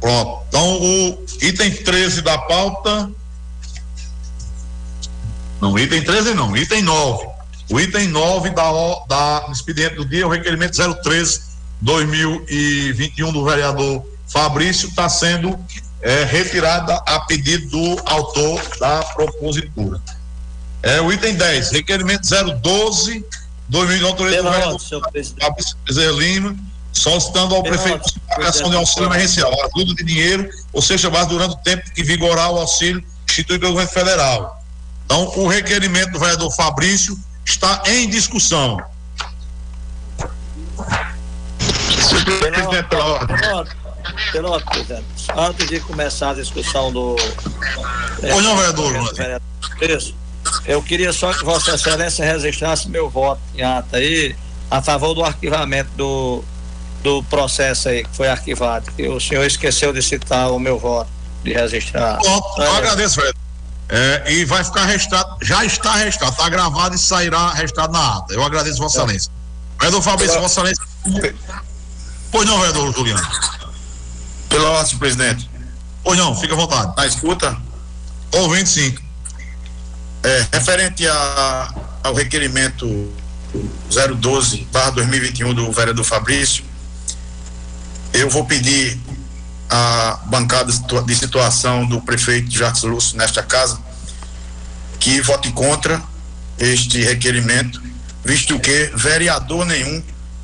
Pronto. 0.00 0.44
Então, 0.48 0.82
o 0.82 1.26
item 1.42 1.70
13 1.70 2.22
da 2.22 2.38
pauta. 2.38 3.10
Não, 5.60 5.78
item 5.78 6.02
13 6.02 6.34
não, 6.34 6.56
item 6.56 6.82
9. 6.82 7.26
O 7.70 7.80
item 7.80 8.08
9 8.08 8.50
da, 8.50 8.70
da 9.08 9.48
expediente 9.50 9.96
do 9.96 10.04
dia, 10.04 10.26
o 10.26 10.30
requerimento 10.30 10.76
013 11.02 11.40
2021 11.80 13.32
do 13.32 13.44
vereador 13.44 14.06
Fabrício, 14.28 14.88
está 14.88 15.08
sendo 15.08 15.58
é, 16.06 16.22
retirada 16.22 16.94
a 17.04 17.18
pedido 17.18 17.68
do 17.68 18.02
autor 18.04 18.62
da 18.78 19.02
propositura. 19.02 20.00
É 20.80 21.00
o 21.00 21.12
item 21.12 21.34
10, 21.34 21.72
requerimento 21.72 22.28
012 22.60 23.24
2021 23.68 24.06
autoria 24.06 24.40
do 24.40 24.48
vereador 24.48 24.80
Fabrício 25.40 25.76
Lima, 26.16 26.56
solicitando 26.92 27.56
ao 27.56 27.62
Pela 27.64 27.74
prefeito 27.74 28.04
a 28.30 28.50
de 28.68 28.76
auxílio 28.76 29.08
emergencial, 29.08 29.52
ajuda 29.52 29.94
de 29.96 30.04
dinheiro, 30.04 30.48
ou 30.72 30.80
seja, 30.80 31.10
mais 31.10 31.26
durante 31.26 31.54
o 31.54 31.58
tempo 31.58 31.82
que 31.90 32.04
vigorar 32.04 32.52
o 32.52 32.58
auxílio 32.58 33.02
instituído 33.28 33.62
pelo 33.62 33.72
governo 33.72 33.92
federal. 33.92 34.62
Então, 35.04 35.32
o 35.36 35.48
requerimento 35.48 36.12
do 36.12 36.20
vereador 36.20 36.54
Fabrício 36.54 37.18
está 37.44 37.82
em 37.84 38.08
discussão. 38.08 38.80
Presidente, 42.38 42.88
pela 42.88 43.04
ordem. 43.04 43.85
Pela 44.32 44.60
presidente. 44.60 45.04
Antes 45.36 45.68
de 45.68 45.80
começar 45.80 46.30
a 46.30 46.34
discussão 46.34 46.92
do. 46.92 47.16
É, 48.22 48.40
não, 48.40 48.56
vereador. 48.56 48.92
Isso. 49.80 50.14
Eu 50.64 50.82
queria 50.82 51.12
só 51.12 51.32
que 51.32 51.44
Vossa 51.44 51.74
Excelência 51.74 52.24
registrasse 52.24 52.88
meu 52.88 53.10
voto 53.10 53.40
em 53.54 53.62
ata 53.62 53.96
aí 53.96 54.36
a 54.70 54.82
favor 54.82 55.14
do 55.14 55.24
arquivamento 55.24 55.90
do, 55.96 56.44
do 57.02 57.22
processo 57.24 57.88
aí 57.88 58.04
que 58.04 58.16
foi 58.16 58.28
arquivado. 58.28 58.86
E 58.98 59.08
o 59.08 59.20
senhor 59.20 59.44
esqueceu 59.44 59.92
de 59.92 60.02
citar 60.02 60.50
o 60.50 60.58
meu 60.58 60.78
voto, 60.78 61.10
de 61.42 61.52
registrar. 61.52 62.18
Bom, 62.18 62.54
eu 62.58 62.64
é. 62.64 62.76
agradeço, 62.78 63.16
vereador. 63.16 63.40
É, 63.88 64.32
e 64.32 64.44
vai 64.44 64.64
ficar 64.64 64.84
registrado, 64.84 65.36
já 65.42 65.64
está 65.64 65.94
registrado, 65.94 66.32
está 66.32 66.48
gravado 66.48 66.96
e 66.96 66.98
sairá 66.98 67.52
registrado 67.52 67.92
na 67.92 68.18
ata. 68.18 68.34
Eu 68.34 68.42
agradeço, 68.42 68.78
Vossa 68.78 68.98
Excelência. 68.98 69.30
Vereador 69.78 70.02
Fabrício, 70.02 70.40
Vossa 70.40 70.60
Excelência. 70.60 70.84
Pois 72.32 72.46
não, 72.46 72.58
vereador 72.58 72.92
Juliano. 72.92 73.22
Pela 74.48 74.70
ordem, 74.70 74.98
presidente. 74.98 75.50
Pois 76.02 76.18
não, 76.18 76.34
fica 76.34 76.54
à 76.54 76.56
vontade. 76.56 76.92
Na 76.96 77.06
escuta? 77.06 77.56
Ouvindo 78.32 78.66
sim. 78.66 78.94
É, 80.22 80.46
referente 80.52 81.06
a, 81.06 81.74
ao 82.02 82.14
requerimento 82.14 82.86
012-2021 83.90 85.54
do 85.54 85.70
vereador 85.72 86.04
Fabrício, 86.04 86.64
eu 88.12 88.28
vou 88.30 88.44
pedir 88.44 88.98
a 89.68 90.20
bancada 90.26 90.72
de 90.72 91.14
situação 91.14 91.86
do 91.86 92.00
prefeito 92.00 92.50
Jacques 92.50 92.82
Lúcio 92.82 93.16
nesta 93.16 93.42
casa 93.42 93.78
que 94.98 95.20
vote 95.20 95.50
contra 95.52 96.02
este 96.58 97.02
requerimento, 97.02 97.82
visto 98.24 98.58
que 98.58 98.90
vereador 98.94 99.66
nenhum 99.66 100.02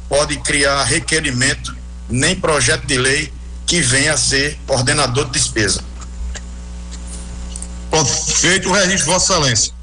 pode 0.08 0.36
criar 0.38 0.84
requerimento 0.84 1.74
nem 2.08 2.34
projeto 2.34 2.86
de 2.86 2.98
lei 2.98 3.32
que 3.72 3.80
venha 3.80 4.12
a 4.12 4.18
ser 4.18 4.60
ordenador 4.68 5.24
de 5.24 5.30
despesa. 5.30 5.82
Pronto, 7.88 8.10
feito 8.10 8.68
o 8.68 8.72
registro, 8.74 9.10
Vossa 9.10 9.32
Excelência. 9.32 9.74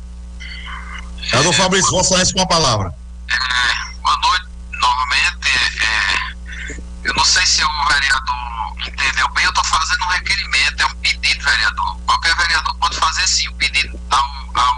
Senador 1.28 1.54
Fabrício, 1.56 1.90
Vossa 1.90 2.10
Excelência 2.10 2.36
com 2.36 2.42
a 2.42 2.46
palavra. 2.46 2.94
É, 3.32 4.02
boa 4.04 4.18
noite, 4.18 4.46
novamente. 4.74 5.50
É, 5.82 6.76
eu 7.04 7.16
não 7.16 7.26
sei 7.26 7.44
se 7.48 7.64
o 7.64 7.88
vereador 7.88 8.76
entendeu 8.88 9.28
bem, 9.30 9.44
eu 9.46 9.50
estou 9.50 9.64
fazendo 9.64 10.04
um 10.04 10.10
requerimento, 10.10 10.84
é 10.84 10.86
um 10.86 10.96
pedido, 10.98 11.44
vereador. 11.44 12.00
Qualquer 12.06 12.36
vereador 12.36 12.76
pode 12.76 12.96
fazer 12.96 13.28
sim, 13.28 13.50
um 13.50 13.54
pedido 13.54 14.00
ao, 14.12 14.24
ao, 14.54 14.76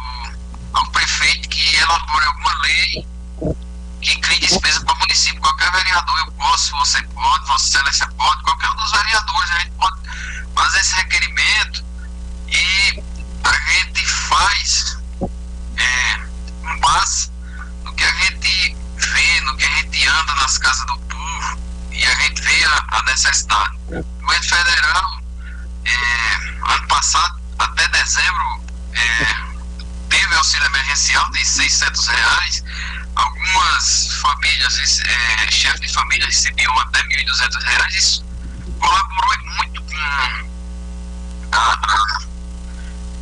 ao 0.72 0.91
prefeito 0.91 1.49
que 1.49 1.76
elabore 1.76 2.26
alguma 2.28 2.62
lei 2.62 3.05
que 4.01 4.19
crie 4.19 4.39
despesa 4.39 4.83
para 4.83 4.95
o 4.95 4.99
município. 4.99 5.39
Qualquer 5.41 5.71
vereador, 5.71 6.19
eu 6.19 6.31
posso, 6.33 6.75
você 6.77 7.01
pode, 7.03 7.45
Vossa 7.45 7.67
Excelência 7.67 8.07
pode, 8.17 8.43
qualquer 8.43 8.69
um 8.69 8.75
dos 8.75 8.91
vereadores, 8.91 9.51
a 9.51 9.59
gente 9.59 9.71
pode 9.71 10.01
fazer 10.55 10.79
esse 10.79 10.95
requerimento 10.95 11.85
e 12.47 13.03
a 13.43 13.71
gente 13.71 14.05
faz 14.05 14.97
é, 15.77 16.17
no 17.83 17.93
que 17.93 18.03
a 18.03 18.11
gente 18.13 18.77
vê, 18.97 19.41
no 19.41 19.57
que 19.57 19.65
a 19.65 19.69
gente 19.77 20.07
anda 20.07 20.35
nas 20.35 20.57
casas 20.57 20.85
do 20.85 20.97
povo 20.99 21.59
e 21.91 22.05
a 22.05 22.15
gente 22.15 22.41
vê 22.41 22.65
a, 22.65 22.85
a 22.97 23.03
necessidade. 23.03 23.77
O 23.87 24.03
governo 24.03 24.43
federal, 24.43 25.21
é, 25.85 26.73
ano 26.73 26.87
passado, 26.87 27.39
até 27.59 27.87
dezembro, 27.89 28.63
é, 28.93 29.35
teve 30.09 30.35
auxílio 30.35 30.65
emergencial 30.65 31.29
de 31.31 31.45
600 31.45 32.07
reais. 32.07 32.63
Algumas 33.16 34.07
famílias, 34.22 35.01
é, 35.01 35.51
chefes 35.51 35.82
de 35.82 35.89
família 35.89 36.26
recebiam 36.26 36.78
até 36.80 37.01
1.200 37.01 37.64
reais. 37.64 37.95
Isso 37.95 38.26
colaborou 38.80 39.38
muito 39.57 39.82
com 39.84 39.97
a, 41.51 41.57
a 41.57 42.32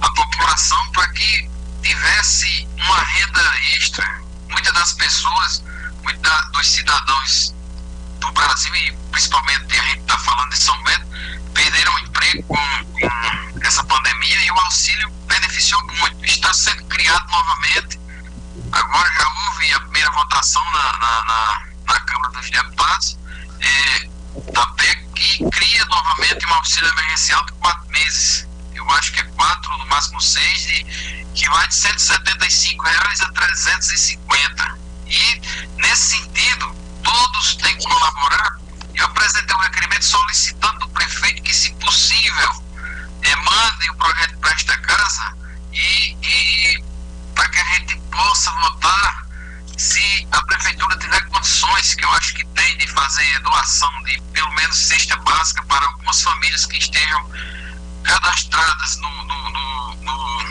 a 0.02 0.10
população 0.12 0.92
para 0.92 1.08
que 1.10 1.50
tivesse 1.82 2.68
uma 2.78 3.04
renda 3.04 3.42
extra. 3.76 4.22
Muitas 4.50 4.74
das 4.74 4.94
pessoas, 4.94 5.64
muitos 6.04 6.52
dos 6.52 6.68
cidadãos 6.68 7.56
do 8.20 8.32
Brasil, 8.32 8.76
e 8.76 8.92
principalmente 9.12 9.80
a 9.80 9.84
gente 9.84 10.00
está 10.02 10.18
falando 10.20 10.50
de 10.50 10.58
São 10.58 10.84
Bento, 10.84 11.08
perderam 11.54 11.94
o 11.96 12.00
emprego 12.00 12.44
com, 12.44 12.86
com, 12.94 13.60
essa 13.62 13.84
pandemia 13.84 14.42
e 14.42 14.52
o 14.52 14.60
auxílio 14.60 15.10
beneficiou 15.28 15.82
muito. 16.00 16.26
Está 16.26 16.54
sendo 16.54 16.84
criado 16.86 17.30
novamente. 17.30 18.00
Agora 18.72 19.12
já 19.14 19.28
houve 19.28 19.74
a 19.74 19.80
primeira 19.82 20.12
votação 20.12 20.64
na, 20.72 20.98
na, 20.98 21.24
na, 21.26 21.62
na 21.88 22.00
Câmara 22.02 22.32
dos 22.34 22.50
Deputados 22.50 23.18
é, 23.62 24.10
da 24.52 24.66
PEC 24.68 25.10
que 25.16 25.50
cria 25.50 25.86
novamente 25.86 26.46
um 26.46 26.54
auxílio 26.54 26.90
emergencial 26.92 27.46
de 27.46 27.52
quatro 27.54 27.90
meses. 27.90 28.48
Eu 28.74 28.90
acho 28.92 29.12
que 29.12 29.20
é 29.22 29.24
quatro, 29.24 29.78
no 29.78 29.86
máximo 29.88 30.22
seis, 30.22 30.68
e 30.68 31.26
que 31.34 31.50
vai 31.50 31.68
de 31.68 31.76
175 31.76 32.84
reais 32.84 33.22
a 33.22 33.32
350. 33.32 34.80
E, 35.08 35.42
nesse 35.78 36.18
sentido, 36.18 36.76
todos 37.04 37.56
têm 37.56 37.76
que 37.76 37.84
colaborar. 37.84 38.58
Eu 38.94 39.06
apresentei 39.06 39.56
um 39.56 39.60
requerimento 39.60 40.06
solicitando 40.06 40.80
do 40.80 40.90
prefeito 40.90 41.42
que, 41.42 41.54
se 41.54 41.74
possível, 41.76 42.64
é, 43.24 43.36
mande 43.36 43.90
o 43.90 43.96
projeto 43.96 44.38
para 44.38 44.52
esta 44.52 44.78
casa 44.78 45.34
e, 45.74 46.18
e 46.22 46.89
para 47.40 47.48
que 47.48 47.60
a 47.62 47.64
gente 47.64 47.96
possa 48.12 48.52
votar 48.52 49.26
se 49.78 50.28
a 50.34 50.42
prefeitura 50.42 50.98
tiver 50.98 51.22
condições, 51.30 51.96
que 51.96 52.04
eu 52.04 52.12
acho 52.12 52.34
que 52.34 52.46
tem, 52.48 52.78
de 52.78 52.88
fazer 52.88 53.40
doação 53.40 54.04
de 54.04 54.22
pelo 54.34 54.52
menos 54.56 54.76
cesta 54.76 55.16
básica 55.16 55.64
para 55.64 55.86
algumas 55.86 56.22
famílias 56.22 56.66
que 56.66 56.78
estejam 56.78 57.32
cadastradas 58.04 58.98
no, 58.98 59.24
no, 59.24 59.50
no, 59.52 60.44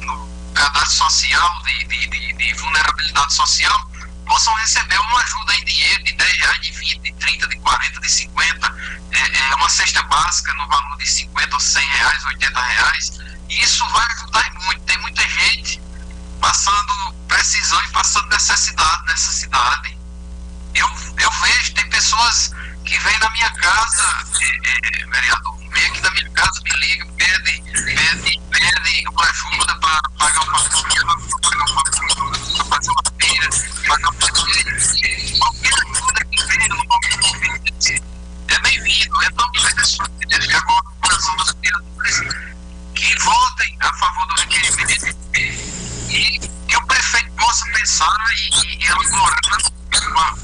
no, 0.00 0.52
cadastro 0.52 1.08
social 1.08 1.62
de, 1.62 1.84
de, 1.84 2.06
de, 2.08 2.32
de, 2.32 2.54
vulnerabilidade 2.54 3.32
social, 3.34 3.90
possam 4.26 4.52
receber 4.54 4.98
uma 4.98 5.20
ajuda 5.20 5.54
em 5.54 5.64
dinheiro 5.64 6.02
de 6.02 6.12
10 6.12 6.36
reais, 6.38 6.60
de 6.60 6.72
20, 6.72 6.98
de 7.02 7.12
30, 7.12 7.46
de 7.46 7.56
40, 7.56 8.00
de 8.00 8.10
50, 8.10 8.76
é, 9.12 9.38
é 9.38 9.54
uma 9.54 9.68
cesta 9.68 10.02
básica 10.02 10.52
no 10.54 10.66
valor 10.66 10.98
de 10.98 11.06
50 11.06 11.54
ou 11.54 11.60
100 11.60 11.88
reais, 11.88 12.24
80 12.24 12.60
reais. 12.60 13.20
E 13.48 13.62
isso 13.62 13.86
vai 13.90 14.06
ajudar 14.06 14.52
muito. 14.64 14.82
Tem 14.82 14.98
muita 14.98 15.22
gente 15.28 15.81
passando 16.42 17.14
precisão 17.28 17.80
e 17.84 17.88
passando 17.90 18.28
necessidade 18.28 19.02
nessa 19.06 19.32
cidade. 19.32 19.96
Eu, 20.74 20.88
eu 21.18 21.30
vejo, 21.30 21.74
tem 21.74 21.88
pessoas 21.88 22.50
que 22.84 22.98
vêm 22.98 23.18
na 23.20 23.30
minha 23.30 23.50
casa, 23.50 24.26
é, 24.40 25.00
é, 25.00 25.06
vereador, 25.06 25.56
vem 25.72 25.86
aqui 25.86 26.00
na 26.00 26.10
minha 26.10 26.30
casa, 26.30 26.60
me 26.64 26.70
liga, 26.80 27.06
pede, 27.16 27.62
pede, 27.62 28.40
pede 28.50 29.08
uma 29.08 29.24
ajuda 29.24 29.74
para 29.76 30.02
pagar 30.18 30.42
uma 30.42 30.58
fatura, 30.58 31.06
para 31.06 31.14
pagar 31.40 31.64
uma 31.70 31.84
para 31.84 32.64
fazer 32.64 32.90
uma 32.90 33.02
feira, 33.20 33.52
feira. 33.52 34.02
Qualquer 35.38 35.74
ajuda 35.74 36.24
que 36.24 36.44
venha 36.44 36.68
no 36.68 36.76
momento 36.76 37.32
é 38.48 38.58
bem-vindo. 38.58 39.24
Então, 39.24 39.50
as 39.54 39.72
pessoas 39.74 40.08
que 40.18 40.54
agora 40.56 40.88
o 40.88 41.00
coração 41.02 41.36
dos 41.36 41.54
vereadores 41.62 42.18
que 42.94 43.18
votem 43.20 43.78
a 43.80 43.92
favor 43.94 44.26
do 44.26 44.34
requerimento 44.40 45.71
e 46.12 46.38
que 46.38 46.76
o 46.76 46.86
prefeito 46.86 47.32
possa 47.32 47.64
pensar 47.72 48.16
e, 48.36 48.84
e 48.84 48.86
elaborar 48.86 49.38
uma, 50.10 50.34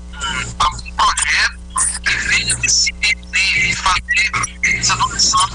um, 0.00 0.88
um 0.88 0.92
projeto 0.96 1.58
que 2.02 2.16
venha 2.28 2.56
decidir 2.56 3.16
de 3.16 3.76
fazer 3.76 4.78
essa 4.78 4.96
doação 4.96 5.48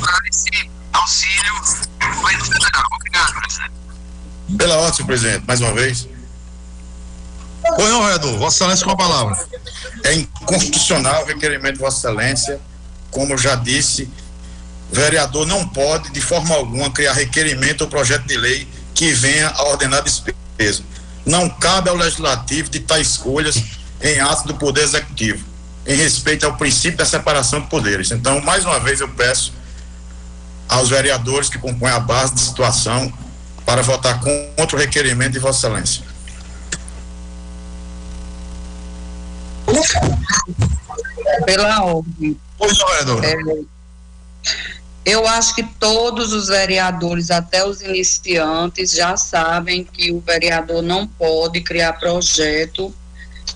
para 0.00 0.28
esse 0.28 0.70
auxílio 0.92 1.54
do 2.00 2.16
governo 2.16 2.44
federal. 2.44 2.84
Obrigado, 2.94 3.32
presidente. 3.40 3.72
Pela 4.56 4.76
ordem, 4.76 5.06
presidente, 5.06 5.44
mais 5.46 5.60
uma 5.60 5.72
vez. 5.72 6.08
Pois 7.74 7.90
não, 7.90 8.02
vereador, 8.02 8.38
Vossa 8.38 8.56
Excelência 8.56 8.84
com 8.84 8.92
a 8.92 8.96
palavra. 8.96 9.48
É 10.04 10.14
inconstitucional 10.14 11.22
o 11.22 11.26
requerimento 11.26 11.74
de 11.74 11.80
Vossa 11.80 11.98
Excelência, 11.98 12.60
como 13.10 13.32
eu 13.32 13.38
já 13.38 13.54
disse, 13.54 14.10
vereador 14.92 15.46
não 15.46 15.66
pode, 15.66 16.10
de 16.10 16.20
forma 16.20 16.54
alguma, 16.54 16.90
criar 16.90 17.14
requerimento 17.14 17.82
ou 17.82 17.88
projeto 17.88 18.26
de 18.26 18.36
lei 18.36 18.68
que 18.94 19.12
venha 19.12 19.48
a 19.48 19.64
ordenar 19.68 20.02
despesa. 20.02 20.82
Não 21.24 21.48
cabe 21.48 21.88
ao 21.88 21.96
legislativo 21.96 22.68
ditar 22.68 23.00
escolhas 23.00 23.56
em 24.02 24.20
atos 24.20 24.44
do 24.44 24.54
Poder 24.54 24.82
Executivo, 24.82 25.44
em 25.86 25.96
respeito 25.96 26.44
ao 26.44 26.56
princípio 26.56 26.98
da 26.98 27.06
separação 27.06 27.60
de 27.60 27.68
poderes. 27.68 28.10
Então, 28.10 28.40
mais 28.42 28.64
uma 28.64 28.78
vez, 28.78 29.00
eu 29.00 29.08
peço 29.08 29.52
aos 30.68 30.90
vereadores 30.90 31.48
que 31.48 31.58
compõem 31.58 31.92
a 31.92 32.00
base 32.00 32.34
de 32.34 32.40
situação 32.40 33.12
para 33.64 33.82
votar 33.82 34.20
contra 34.20 34.76
o 34.76 34.78
requerimento 34.78 35.32
de 35.32 35.38
Vossa 35.38 35.66
Excelência. 35.66 36.04
Pela 41.46 41.84
ordem. 41.84 42.38
Pois 42.58 42.78
não, 42.78 42.88
vereador. 42.88 43.24
É, 43.24 43.36
eu 45.04 45.26
acho 45.26 45.54
que 45.54 45.62
todos 45.62 46.32
os 46.32 46.48
vereadores, 46.48 47.30
até 47.30 47.66
os 47.66 47.80
iniciantes, 47.80 48.92
já 48.92 49.16
sabem 49.16 49.84
que 49.84 50.12
o 50.12 50.20
vereador 50.20 50.82
não 50.82 51.06
pode 51.06 51.60
criar 51.60 51.94
projeto 51.94 52.94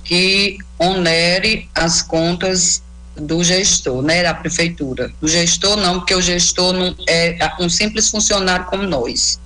que 0.03 0.59
onere 0.79 1.69
as 1.75 2.03
contas 2.03 2.83
do 3.17 3.43
gestor, 3.43 4.03
né, 4.03 4.23
da 4.23 4.35
prefeitura. 4.35 5.13
O 5.21 5.29
gestor 5.29 5.77
não, 5.77 6.01
porque 6.01 6.15
o 6.15 6.21
gestor 6.21 6.73
não 6.73 6.95
é 7.09 7.39
um 7.61 7.69
simples 7.69 8.11
funcionário 8.11 8.67
como 8.67 8.83
nós. 8.83 9.41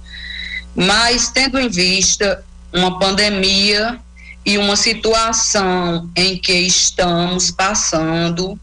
Mas 0.75 1.29
tendo 1.29 1.59
em 1.59 1.69
vista 1.69 2.45
uma 2.73 2.99
pandemia 2.99 3.99
e 4.45 4.57
uma 4.57 4.77
situação 4.77 6.11
em 6.17 6.39
que 6.39 6.53
estamos 6.53 7.51
passando, 7.51 8.59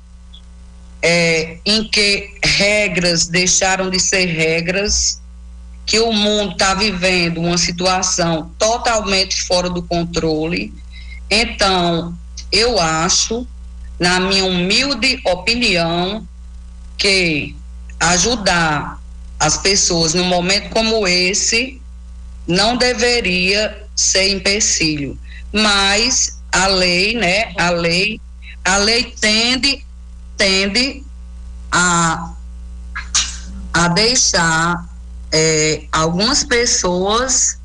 é, 1.02 1.58
em 1.66 1.88
que 1.88 2.36
regras 2.44 3.28
deixaram 3.28 3.90
de 3.90 4.00
ser 4.00 4.26
regras, 4.26 5.22
que 5.86 6.00
o 6.00 6.12
mundo 6.12 6.54
está 6.54 6.74
vivendo 6.74 7.40
uma 7.40 7.58
situação 7.58 8.52
totalmente 8.58 9.42
fora 9.44 9.70
do 9.70 9.82
controle. 9.82 10.74
Então, 11.30 12.18
eu 12.52 12.80
acho, 12.80 13.48
na 13.98 14.20
minha 14.20 14.46
humilde 14.46 15.22
opinião, 15.26 16.28
que 16.98 17.56
ajudar 18.00 19.02
as 19.40 19.58
pessoas 19.58 20.14
num 20.14 20.26
momento 20.26 20.70
como 20.70 21.08
esse 21.08 21.82
não 22.48 22.76
deveria 22.76 23.86
ser 23.96 24.30
empecilho. 24.30 25.18
Mas 25.54 26.40
a 26.52 26.68
lei, 26.68 27.14
né? 27.14 27.54
A 27.58 27.70
lei, 27.70 28.20
a 28.64 28.78
lei 28.78 29.14
tende 29.20 29.86
tende 30.38 31.04
a, 31.72 32.32
a 33.74 33.88
deixar 33.90 34.88
é, 35.32 35.86
algumas 35.92 36.44
pessoas 36.44 37.58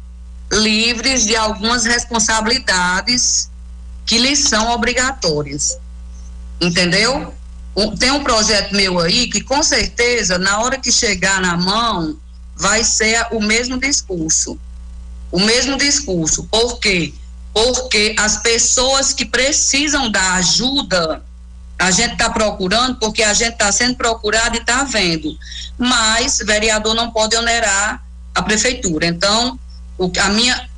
livres 0.53 1.25
de 1.25 1.37
algumas 1.37 1.85
responsabilidades 1.85 3.51
que 4.05 4.18
lhes 4.18 4.41
são 4.41 4.70
obrigatórias. 4.70 5.79
Entendeu? 6.61 7.33
tem 7.99 8.11
um 8.11 8.23
projeto 8.23 8.75
meu 8.75 8.99
aí 8.99 9.29
que 9.29 9.41
com 9.41 9.62
certeza, 9.62 10.39
na 10.39 10.61
hora 10.61 10.79
que 10.79 10.93
chegar 10.93 11.41
na 11.41 11.57
mão, 11.57 12.18
vai 12.55 12.85
ser 12.85 13.27
o 13.33 13.41
mesmo 13.41 13.79
discurso. 13.79 14.59
O 15.31 15.41
mesmo 15.41 15.79
discurso. 15.79 16.45
Por 16.51 16.79
quê? 16.79 17.14
Porque 17.55 18.14
as 18.18 18.37
pessoas 18.37 19.14
que 19.14 19.25
precisam 19.25 20.11
da 20.11 20.35
ajuda 20.35 21.25
a 21.83 21.91
gente 21.91 22.12
está 22.12 22.30
procurando 22.30 22.97
porque 23.01 23.24
a 23.24 23.35
gente 23.35 23.55
está 23.55 23.72
sendo 23.72 23.97
procurado 23.97 24.57
e 24.57 24.61
está 24.61 24.85
vendo. 24.85 25.37
Mas 25.76 26.39
vereador 26.39 26.95
não 26.95 27.11
pode 27.11 27.35
onerar 27.35 28.01
a 28.33 28.41
prefeitura. 28.41 29.05
Então, 29.05 29.59
o, 29.99 30.09
a 30.20 30.28
minha, 30.28 30.68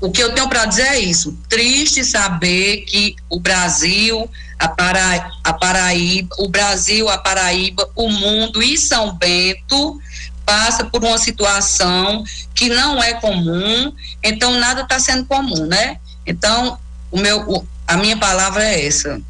o 0.00 0.10
que 0.10 0.22
eu 0.22 0.32
tenho 0.32 0.48
para 0.48 0.64
dizer 0.64 0.86
é 0.86 0.98
isso. 1.00 1.38
Triste 1.50 2.02
saber 2.02 2.78
que 2.86 3.14
o 3.28 3.38
Brasil, 3.38 4.26
a, 4.58 4.66
Para, 4.66 5.30
a 5.44 5.52
Paraíba, 5.52 6.34
o 6.38 6.48
Brasil, 6.48 7.10
a 7.10 7.18
Paraíba, 7.18 7.86
o 7.94 8.08
mundo 8.08 8.62
e 8.62 8.78
São 8.78 9.14
Bento 9.18 10.00
passa 10.46 10.86
por 10.86 11.04
uma 11.04 11.18
situação 11.18 12.24
que 12.54 12.70
não 12.70 13.02
é 13.02 13.12
comum, 13.14 13.92
então 14.22 14.58
nada 14.58 14.80
está 14.80 14.98
sendo 14.98 15.26
comum, 15.26 15.66
né? 15.66 15.98
Então, 16.26 16.78
o 17.10 17.18
meu, 17.18 17.66
a 17.86 17.98
minha 17.98 18.16
palavra 18.16 18.64
é 18.64 18.86
essa. 18.86 19.20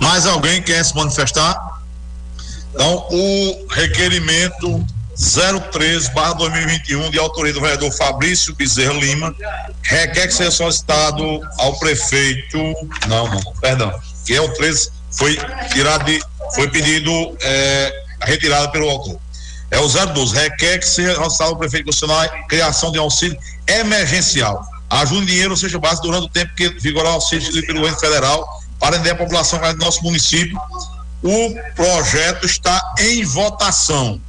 Mais 0.00 0.26
alguém 0.26 0.62
quer 0.62 0.84
se 0.84 0.94
manifestar? 0.94 1.82
Então, 2.74 3.06
o 3.10 3.66
requerimento 3.70 4.84
03/2021 5.16 7.10
de 7.10 7.18
autoria 7.18 7.52
do 7.52 7.60
vereador 7.60 7.92
Fabrício 7.92 8.54
Bezerra 8.54 8.94
Lima 8.94 9.34
requer 9.82 10.26
que 10.26 10.34
seja 10.34 10.50
solicitado 10.50 11.40
ao 11.58 11.78
prefeito, 11.78 12.58
não, 13.06 13.28
não, 13.28 13.40
perdão, 13.60 13.92
que 14.26 14.34
é 14.34 14.40
o 14.40 14.52
13 14.54 14.90
foi 15.12 15.38
tirado 15.72 16.04
de, 16.04 16.20
foi 16.54 16.68
pedido 16.68 17.10
é, 17.40 17.92
retirada 18.22 18.68
pelo 18.68 18.88
autor. 18.88 19.18
É 19.70 19.78
o 19.78 19.88
012, 19.88 20.34
requer 20.34 20.78
que 20.78 20.86
seja 20.86 21.14
solicitado 21.14 21.50
ao 21.50 21.56
prefeito 21.56 21.86
constitucional 21.86 22.28
criação 22.48 22.92
de 22.92 22.98
auxílio 22.98 23.38
emergencial. 23.66 24.64
Ajuda 24.90 25.22
em 25.22 25.26
dinheiro, 25.26 25.50
ou 25.50 25.56
seja, 25.56 25.78
base 25.78 26.02
durante 26.02 26.26
o 26.26 26.28
tempo 26.28 26.54
que 26.54 26.68
vigorar 26.80 27.12
o 27.12 27.14
auxílio 27.14 27.64
pelo 27.66 27.80
governo 27.80 27.98
federal 27.98 28.63
para 28.84 28.96
atender 28.96 29.12
a 29.12 29.16
população 29.16 29.58
do 29.58 29.78
nosso 29.78 30.02
município. 30.02 30.60
O 31.22 31.54
projeto 31.74 32.44
está 32.44 32.94
em 32.98 33.24
votação. 33.24 34.20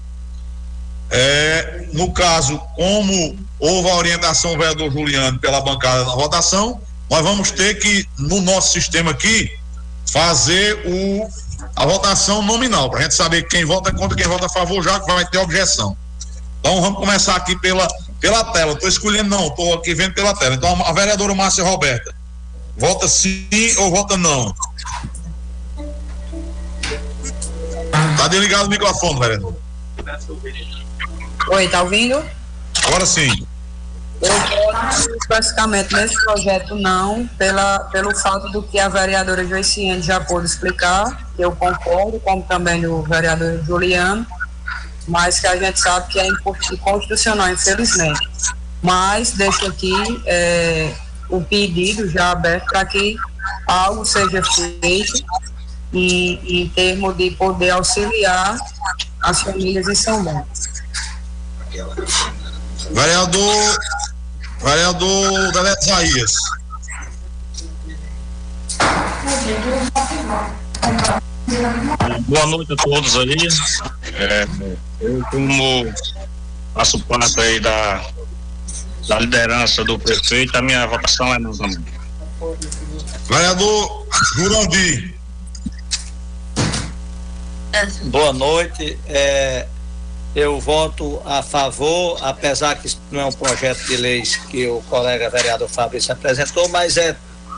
É, 1.12 1.88
no 1.92 2.14
caso, 2.14 2.58
como 2.74 3.38
houve 3.60 3.90
a 3.90 3.96
orientação 3.96 4.54
do 4.54 4.60
vereador 4.60 4.90
Juliano 4.94 5.38
pela 5.40 5.60
bancada 5.60 6.06
na 6.06 6.16
votação, 6.16 6.80
nós 7.10 7.22
vamos 7.22 7.52
ter 7.52 7.80
que, 7.80 8.08
no 8.18 8.40
nosso 8.42 8.72
sistema 8.72 9.12
aqui, 9.12 9.52
fazer 10.10 10.84
o, 10.86 11.28
a 11.76 11.86
votação 11.86 12.42
nominal, 12.42 12.90
para 12.90 13.00
a 13.00 13.02
gente 13.04 13.14
saber 13.14 13.46
quem 13.50 13.66
vota 13.66 13.92
contra 13.92 14.16
quem 14.16 14.26
vota 14.26 14.46
a 14.46 14.50
favor, 14.50 14.82
já 14.82 15.02
que 15.02 15.12
vai 15.12 15.26
ter 15.26 15.38
objeção. 15.38 15.98
Então 16.62 16.82
vamos 16.82 16.98
começar 16.98 17.36
aqui 17.36 17.58
pela, 17.60 17.86
pela 18.22 18.42
tela. 18.54 18.72
Estou 18.72 18.88
escolhendo 18.88 19.30
não, 19.30 19.48
estou 19.48 19.74
aqui 19.74 19.94
vendo 19.94 20.14
pela 20.14 20.34
tela. 20.34 20.56
Então 20.56 20.82
a 20.86 20.94
vereadora 20.94 21.36
Márcia 21.36 21.64
Roberta, 21.64 22.15
vota 22.78 23.08
sim 23.08 23.48
ou 23.80 23.92
vota 23.92 24.18
não? 24.18 24.54
Tá 28.18 28.28
desligado 28.28 28.66
o 28.66 28.70
microfone, 28.70 29.20
vereador. 29.20 29.56
Oi, 31.50 31.68
tá 31.68 31.84
ouvindo? 31.84 32.24
Agora 32.86 33.06
sim. 33.06 33.46
Eu 34.22 34.34
voto 34.34 35.18
especificamente 35.22 35.94
nesse 35.94 36.16
projeto 36.24 36.76
não, 36.76 37.28
pela, 37.38 37.80
pelo 37.92 38.16
fato 38.16 38.50
do 38.52 38.64
que 38.64 38.80
a 38.80 38.88
vereadora 38.88 39.46
Joiciane 39.46 40.02
já 40.02 40.20
pôde 40.20 40.46
explicar, 40.46 41.30
que 41.36 41.44
eu 41.44 41.52
concordo, 41.52 42.20
como 42.22 42.42
também 42.44 42.86
o 42.88 43.04
vereador 43.04 43.64
Juliano, 43.64 44.26
mas 45.08 45.40
que 45.40 45.48
a 45.48 45.56
gente 45.56 45.80
sabe 45.80 46.12
que 46.12 46.20
é 46.20 46.28
inconstitucional, 46.28 47.50
infelizmente. 47.50 48.28
Mas 48.82 49.32
deixo 49.32 49.68
aqui 49.68 49.94
é, 50.26 50.94
o 51.30 51.42
pedido 51.42 52.10
já 52.10 52.32
aberto 52.32 52.66
para 52.66 52.86
que 52.86 53.16
algo 53.68 54.06
seja 54.06 54.42
feito 54.44 55.26
e, 55.94 56.62
em 56.64 56.70
termos 56.70 57.16
de 57.18 57.32
poder 57.32 57.72
auxiliar 57.72 58.58
as 59.22 59.42
famílias 59.42 59.88
em 59.88 59.96
São 59.96 60.24
Paulo. 60.24 60.48
Vereador, 62.92 63.78
vereador 64.62 65.52
Deleto 65.52 65.86
Isaías. 65.86 66.36
Boa 72.28 72.46
noite 72.48 72.74
a 72.74 72.76
todos 72.76 73.16
aí. 73.18 73.38
É, 74.14 74.48
eu 75.02 75.24
como 75.32 75.94
faço 76.74 77.00
parte 77.06 77.40
aí 77.40 77.60
da, 77.60 78.04
da 79.08 79.20
liderança 79.20 79.84
do 79.84 80.00
prefeito, 80.00 80.58
a 80.58 80.62
minha 80.62 80.86
votação 80.88 81.34
é 81.34 81.40
não 81.40 81.52
também. 81.52 81.84
Vereador 83.28 84.08
Jurandir. 84.36 85.16
Boa 88.06 88.34
noite. 88.34 88.98
É, 89.08 89.68
eu 90.36 90.60
voto 90.60 91.22
a 91.26 91.42
favor, 91.42 92.18
apesar 92.22 92.76
que 92.76 92.88
isso 92.88 93.00
não 93.12 93.22
é 93.22 93.26
um 93.26 93.32
projeto 93.32 93.86
de 93.86 93.98
lei 93.98 94.24
que 94.50 94.68
o 94.68 94.82
colega 94.90 95.30
vereador 95.30 95.70
Fabrício 95.70 96.12
apresentou, 96.12 96.68
mas 96.70 96.98
é 96.98 97.16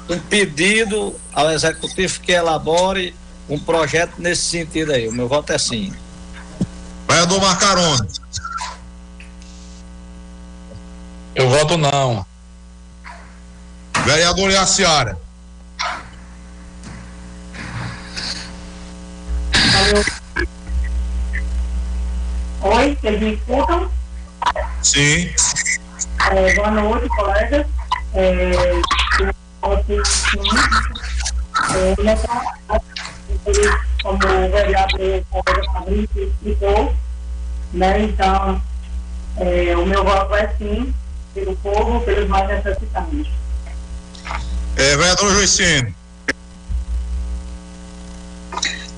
um 0.09 0.19
pedido 0.19 1.15
ao 1.33 1.51
executivo 1.51 2.19
que 2.21 2.31
elabore 2.31 3.15
um 3.49 3.59
projeto 3.59 4.13
nesse 4.17 4.43
sentido 4.43 4.91
aí. 4.93 5.07
O 5.07 5.13
meu 5.13 5.27
voto 5.27 5.53
é 5.53 5.57
sim. 5.57 5.93
Vereador 7.07 7.41
Marcarone. 7.41 8.07
Eu 11.37 11.47
voto 11.51 11.77
não. 11.77 12.25
Vereador 14.03 14.49
Iaciara. 14.49 15.15
Oi, 22.63 22.97
vocês 22.99 23.21
me 23.21 23.33
escutam? 23.35 23.91
Sim. 24.81 25.29
É, 26.31 26.55
boa 26.55 26.71
noite, 26.71 27.07
colegas. 27.09 27.67
É, 28.15 28.71
eu, 29.21 30.05
sim, 30.05 30.39
é, 31.75 32.03
nessa, 32.03 32.27
como 34.01 34.15
o 34.15 34.49
vereador 34.49 35.23
Fabrício 35.71 36.23
explicou, 36.23 36.95
né? 37.73 38.05
Então, 38.05 38.59
é, 39.37 39.77
o 39.77 39.85
meu 39.85 40.03
voto 40.03 40.33
é 40.33 40.47
sim, 40.57 40.91
pelo 41.37 41.55
povo, 41.57 42.01
pelos 42.01 42.27
mais 42.27 42.47
necessitados. 42.47 43.27
É, 44.75 44.97
vereador 44.97 45.31
Joicine. 45.33 45.95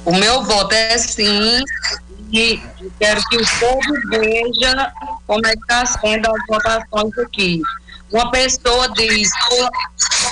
O 0.05 0.13
meu 0.13 0.43
voto 0.43 0.73
é 0.73 0.97
sim, 0.97 1.61
e 2.31 2.61
quero 2.97 3.21
que 3.29 3.37
o 3.37 3.45
povo 3.59 4.09
veja 4.09 4.93
como 5.27 5.45
é 5.45 5.51
que 5.51 5.59
está 5.59 5.85
sendo 5.85 6.29
as 6.29 6.45
votações 6.47 7.17
aqui. 7.17 7.61
Uma 8.11 8.31
pessoa 8.31 8.89
diz, 8.93 9.29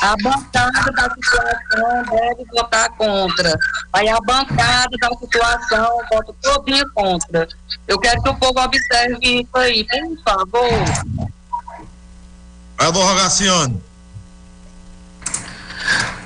a 0.01 0.15
bancada 0.23 0.91
da 0.93 1.13
situação 1.13 2.03
deve 2.09 2.45
votar 2.51 2.89
contra. 2.97 3.59
Aí 3.93 4.09
a 4.09 4.17
bancada 4.21 4.97
da 4.99 5.09
situação 5.09 5.99
vota 6.09 6.33
todinha 6.41 6.83
contra. 6.95 7.47
Eu 7.87 7.99
quero 7.99 8.23
que 8.23 8.29
o 8.29 8.35
povo 8.35 8.59
observe 8.59 9.41
isso 9.41 9.57
aí, 9.57 9.85
por 9.85 10.23
favor. 10.23 11.27
Vereador 12.77 13.05
Rogaciano. 13.05 13.83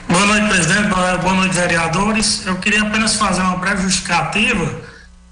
Boa 0.09 0.25
noite, 0.25 0.49
presidente. 0.49 0.89
Boa 0.89 1.33
noite, 1.33 1.55
vereadores. 1.55 2.45
Eu 2.45 2.57
queria 2.57 2.81
apenas 2.81 3.15
fazer 3.15 3.41
uma 3.41 3.55
breve 3.55 3.83
justificativa 3.83 4.81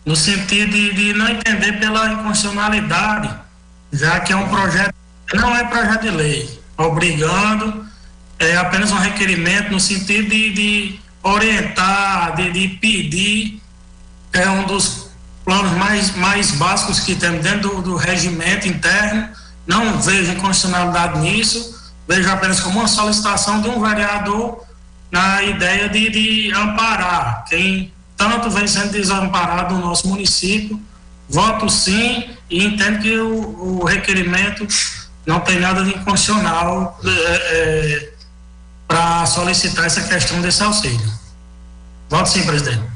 no 0.05 0.15
sentido 0.15 0.71
de, 0.71 0.93
de 0.93 1.13
não 1.13 1.27
entender 1.27 1.73
pela 1.73 2.13
inconstitucionalidade, 2.13 3.29
já 3.91 4.19
que 4.21 4.31
é 4.31 4.35
um 4.35 4.47
projeto, 4.47 4.93
não 5.33 5.55
é 5.55 5.63
projeto 5.65 6.01
de 6.01 6.09
lei, 6.09 6.59
obrigando, 6.77 7.85
é 8.39 8.55
apenas 8.55 8.91
um 8.91 8.97
requerimento 8.97 9.71
no 9.71 9.79
sentido 9.79 10.29
de, 10.29 10.53
de 10.53 10.99
orientar, 11.21 12.35
de, 12.37 12.49
de, 12.51 12.69
pedir, 12.77 13.61
é 14.31 14.49
um 14.49 14.63
dos 14.63 15.09
planos 15.43 15.73
mais, 15.73 16.15
mais 16.15 16.51
básicos 16.51 17.01
que 17.01 17.15
temos 17.15 17.43
dentro 17.43 17.75
do, 17.75 17.81
do 17.81 17.95
regimento 17.95 18.67
interno, 18.67 19.29
não 19.69 20.01
vejo 20.01 20.31
inconstitucionalidade 20.31 21.19
nisso, 21.19 21.91
vejo 22.07 22.27
apenas 22.27 22.59
como 22.59 22.79
uma 22.79 22.87
solicitação 22.87 23.61
de 23.61 23.69
um 23.69 23.79
vereador 23.79 24.65
na 25.11 25.43
ideia 25.43 25.87
de, 25.87 26.09
de 26.09 26.51
amparar 26.53 27.45
quem 27.47 27.93
tanto 28.17 28.49
vem 28.49 28.67
sendo 28.67 28.91
desamparado 28.91 29.75
no 29.75 29.81
nosso 29.81 30.07
município. 30.07 30.81
Voto 31.29 31.69
sim 31.69 32.31
e 32.49 32.65
entendo 32.65 32.99
que 32.99 33.15
o, 33.15 33.81
o 33.81 33.85
requerimento 33.85 34.67
não 35.23 35.39
tem 35.39 35.59
nada 35.59 35.83
de 35.83 35.91
inconstitucional 35.91 36.99
é, 37.05 37.09
é, 37.09 38.13
para 38.87 39.23
solicitar 39.27 39.85
essa 39.85 40.01
questão 40.01 40.41
desse 40.41 40.63
auxílio. 40.63 41.13
Voto 42.09 42.27
sim, 42.27 42.43
presidente. 42.43 42.88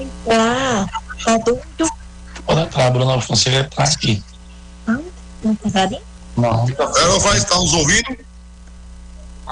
Entrar. 0.00 0.86
Tá 1.24 1.38
doido? 1.38 1.92
Pode 2.46 2.60
entrar, 2.60 2.86
a 2.86 2.90
Bruna 2.90 3.20
Fonseca 3.20 3.70
tá 3.74 3.84
aqui. 3.84 4.22
Não, 4.86 5.04
não 5.44 5.54
tá 5.54 5.82
ali? 5.82 6.00
Não. 6.36 6.66
Ela 6.78 7.18
vai 7.20 7.36
estar 7.36 7.56
nos 7.56 7.72
ouvindo? 7.72 8.18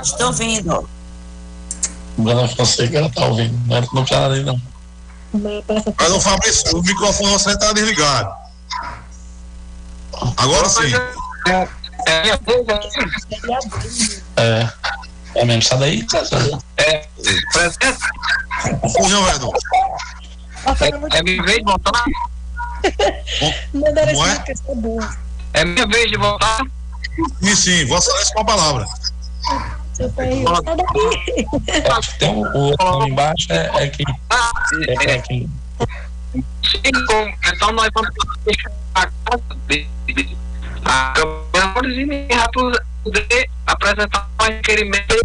Estou 0.03 0.27
ouvindo. 0.29 0.89
Bruna 2.17 2.49
Fonseca, 2.49 2.99
ela 2.99 3.11
tá 3.11 3.27
ouvindo. 3.27 3.57
Não 3.67 3.77
é 3.77 3.81
no 3.81 4.07
cara 4.07 4.35
ali, 4.35 4.43
não. 4.43 4.61
Mas 5.33 6.11
o 6.13 6.21
Fabrício, 6.21 6.77
o 6.77 6.83
microfone 6.83 7.31
você 7.33 7.57
tá 7.57 7.73
desligado. 7.73 8.35
Agora 10.37 10.69
sim. 10.69 10.93
É. 14.37 14.73
É 15.37 15.45
mesmo, 15.45 15.63
sai 15.63 15.79
daí, 15.79 16.07
É, 16.79 17.07
presente? 17.53 17.99
Confusão, 18.81 19.25
vereador. 20.67 21.09
É, 21.13 21.19
é 21.19 21.23
minha 21.23 21.43
vez 21.43 21.59
de 21.59 21.65
votar? 21.65 22.05
Como 24.65 25.03
é? 25.03 25.09
É 25.53 25.65
minha 25.65 25.87
vez 25.87 26.11
de 26.11 26.17
votar? 26.17 26.61
Sim, 27.43 27.57
sim, 27.57 27.85
vossa 27.87 28.09
excelência 28.11 28.35
com 28.35 28.41
a 28.41 28.45
palavra. 28.45 28.87
Que 29.97 30.09
tem 32.19 32.35
o, 32.35 32.43
o 32.43 32.59
outro 32.71 33.07
embaixo 33.07 33.47
é, 33.51 33.85
é 33.85 33.89
que. 33.89 34.03
É, 34.89 35.13
é 35.13 35.19
que. 35.19 35.49
Então 36.85 37.73
nós 37.73 37.91
vamos 37.95 38.11
deixar 38.45 38.71
a 38.95 39.07
casa 39.07 39.43
dele. 39.67 40.39
A 40.85 41.13
Câmara 41.53 41.89
de 41.89 42.81
poder 43.05 43.51
apresentar 43.67 44.29
um 44.41 44.45
requerimento 44.45 45.21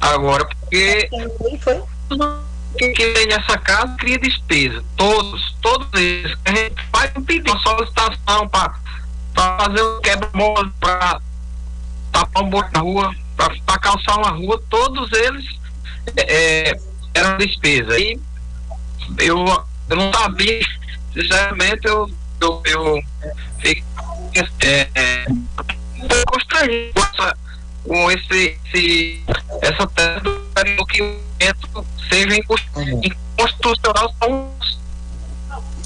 agora, 0.00 0.44
porque 0.46 1.08
que, 1.08 2.49
que 2.76 3.12
tem 3.12 3.26
nessa 3.26 3.58
casa 3.58 3.94
cria 3.98 4.18
despesa. 4.18 4.82
Todos, 4.96 5.56
todos 5.60 5.88
eles. 6.00 6.36
A 6.44 6.50
gente 6.50 6.82
faz 6.92 7.10
um 7.16 7.22
pedido, 7.22 7.50
uma 7.50 7.60
solicitação 7.60 8.48
para 8.48 8.74
fazer 9.34 9.82
um 9.82 10.00
quebra-mola, 10.00 10.72
para 10.80 11.20
tapar 12.12 12.42
um 12.42 12.50
buraco 12.50 12.70
na 12.72 12.80
rua, 12.80 13.14
para 13.36 13.78
calçar 13.78 14.18
uma 14.18 14.30
rua, 14.30 14.62
todos 14.68 15.10
eles 15.12 15.44
é, 16.16 16.72
eram 17.14 17.38
despesa. 17.38 17.98
E 17.98 18.18
eu, 19.18 19.44
eu 19.88 19.96
não 19.96 20.12
sabia, 20.12 20.60
sinceramente, 21.12 21.86
eu, 21.86 22.10
eu, 22.40 22.62
eu 22.66 23.02
fiquei 23.58 23.84
é, 24.60 24.88
é, 24.94 25.24
constrangido 26.26 26.92
com 26.94 27.00
essa, 27.00 27.36
com 27.90 28.08
esse, 28.08 28.56
esse, 28.72 29.20
essa 29.62 29.84
tese 29.88 30.20
do 30.20 30.76
documento 30.76 31.86
seja 32.08 32.36
inconstitucional 32.36 34.14
são 34.22 34.48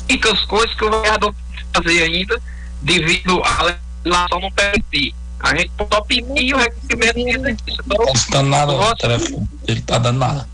únicas 0.06 0.44
coisas 0.44 0.76
que 0.76 0.84
o 0.84 0.90
vereador 0.90 1.34
fazer 1.74 2.02
ainda 2.02 2.38
devido 2.82 3.42
à 3.42 3.74
legislação 4.04 4.38
não 4.38 4.52
permitir. 4.52 5.14
A 5.40 5.56
gente 5.56 5.72
só 5.78 6.00
pedir 6.02 6.54
o 6.54 6.58
requerimento 6.58 7.64
disso. 7.64 7.80
Então, 7.86 8.04
não 8.04 8.12
está 8.12 8.42
nada 8.42 8.72
no 8.72 8.96
telefone, 8.96 9.48
ele 9.66 9.80
está 9.80 9.96
dando 9.96 10.18
nada. 10.18 10.46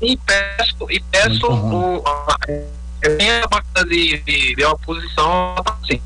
E 0.00 0.16
peço, 0.16 0.90
e 0.90 1.00
peço 1.10 1.46
o, 1.48 2.04
a, 2.06 2.36
a 2.36 3.48
bancada 3.48 3.88
de, 3.88 4.18
de, 4.18 4.54
de 4.54 4.64
oposição 4.64 5.56
assim. 5.82 6.00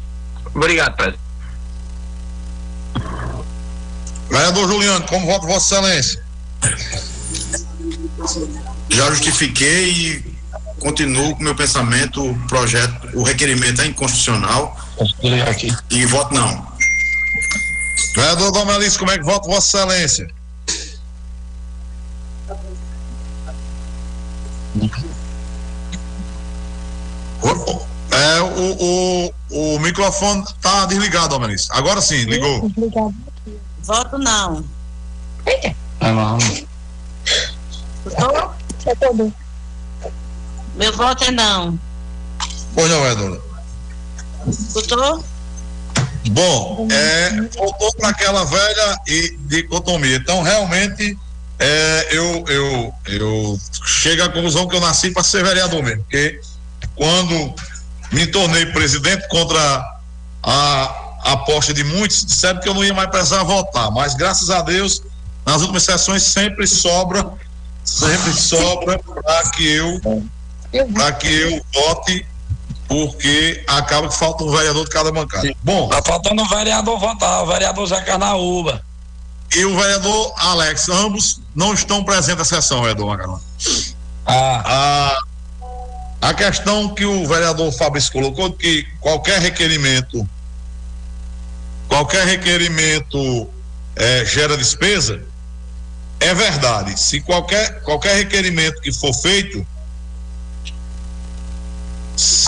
Obrigado, 0.55 0.97
presidente. 0.97 1.29
Vereador 4.31 4.69
Juliano, 4.69 5.07
como 5.07 5.27
vota 5.27 5.47
Vossa 5.47 5.77
Excelência? 5.77 6.23
Já 8.91 9.11
justifiquei 9.11 9.91
e 9.91 10.39
continuo 10.81 11.35
com 11.37 11.43
meu 11.43 11.55
pensamento, 11.55 12.25
o 12.25 12.39
projeto, 12.47 13.09
o 13.15 13.23
requerimento 13.23 13.81
é 13.81 13.87
inconstitucional. 13.87 14.77
Aqui. 15.49 15.75
E 15.91 16.07
voto 16.07 16.35
não. 16.35 16.67
Vereador 18.15 18.53
Domelis, 18.53 18.97
como 18.97 19.11
é 19.11 19.19
que 19.19 19.25
vota 19.25 19.49
Vossa 19.49 19.79
Excelência? 19.79 20.29
É, 28.11 28.41
o, 28.41 29.33
o, 29.51 29.75
o 29.77 29.79
microfone 29.79 30.43
está 30.43 30.87
desligado, 30.87 31.29
Domelis. 31.29 31.69
Agora 31.71 32.01
sim, 32.01 32.25
ligou. 32.25 32.71
Voto 33.83 34.19
não. 34.19 34.65
É 35.47 35.75
não. 36.13 36.39
Escutou? 38.79 39.33
Meu 40.75 40.97
voto 40.97 41.25
é 41.25 41.31
não. 41.31 41.79
Pois 42.75 42.91
não, 42.91 43.01
vereadora. 43.01 43.41
Escutou? 44.47 45.25
Bom, 46.31 46.89
é, 46.91 47.31
voltou 47.57 47.93
para 47.95 48.11
aquela 48.11 48.45
velha 48.45 49.01
e 49.07 49.37
dicotomia. 49.47 50.17
Então, 50.17 50.43
realmente, 50.43 51.19
é, 51.59 52.09
eu, 52.11 52.45
eu, 52.47 52.95
eu 53.07 53.61
chego 53.85 54.23
à 54.23 54.29
conclusão 54.29 54.69
que 54.69 54.77
eu 54.77 54.81
nasci 54.81 55.11
para 55.11 55.23
ser 55.23 55.43
vereador 55.43 55.83
mesmo, 55.83 56.03
porque 56.03 56.41
quando 56.95 57.55
me 58.13 58.27
tornei 58.27 58.67
presidente 58.67 59.27
contra 59.29 59.85
a 60.43 61.08
aposta 61.33 61.75
de 61.75 61.85
muitos, 61.85 62.25
disseram 62.25 62.61
que 62.61 62.69
eu 62.69 62.75
não 62.75 62.85
ia 62.85 62.95
mais 62.95 63.11
precisar 63.11 63.43
votar, 63.43 63.91
mas 63.91 64.15
graças 64.15 64.51
a 64.51 64.63
Deus, 64.63 65.03
nas 65.45 65.61
últimas 65.61 65.83
sessões 65.83 66.23
sempre 66.23 66.67
sobra, 66.67 67.33
sempre 67.85 68.33
sobra 68.33 68.99
para 68.99 69.51
que 69.51 69.67
eu 69.67 70.01
para 70.93 71.13
que 71.13 71.27
eu 71.27 71.65
vote 71.75 72.27
porque 72.87 73.63
acaba 73.67 74.09
que 74.09 74.17
falta 74.17 74.45
um 74.45 74.51
vereador 74.51 74.85
de 74.85 74.91
cada 74.91 75.13
bancada. 75.13 75.47
Sim. 75.47 75.55
Bom. 75.63 75.89
Tá 75.89 76.03
faltando 76.03 76.43
um 76.43 76.49
vereador 76.49 76.99
votar, 76.99 77.43
o 77.43 77.47
vereador 77.47 77.87
Zé 77.87 78.01
Carnaúba. 78.01 78.83
E 79.55 79.65
o 79.65 79.77
vereador 79.77 80.35
Alex, 80.37 80.89
ambos 80.89 81.41
não 81.55 81.75
estão 81.75 82.03
presentes 82.03 82.39
na 82.39 82.45
sessão, 82.45 82.81
vereador 82.81 83.07
Macarona. 83.07 83.41
Ah. 84.27 85.17
A, 86.23 86.29
a 86.31 86.35
questão 86.35 86.89
que 86.95 87.05
o 87.05 87.27
vereador 87.27 87.71
Fabrício 87.73 88.13
colocou, 88.13 88.53
que 88.53 88.87
qualquer 89.01 89.41
requerimento, 89.41 90.29
qualquer 91.89 92.27
requerimento 92.27 93.49
é, 93.97 94.25
gera 94.25 94.57
despesa, 94.57 95.23
é 96.21 96.35
verdade. 96.35 96.99
Se 97.01 97.21
qualquer, 97.21 97.81
qualquer 97.83 98.17
requerimento 98.17 98.81
que 98.81 98.93
for 98.93 99.13
feito, 99.15 99.67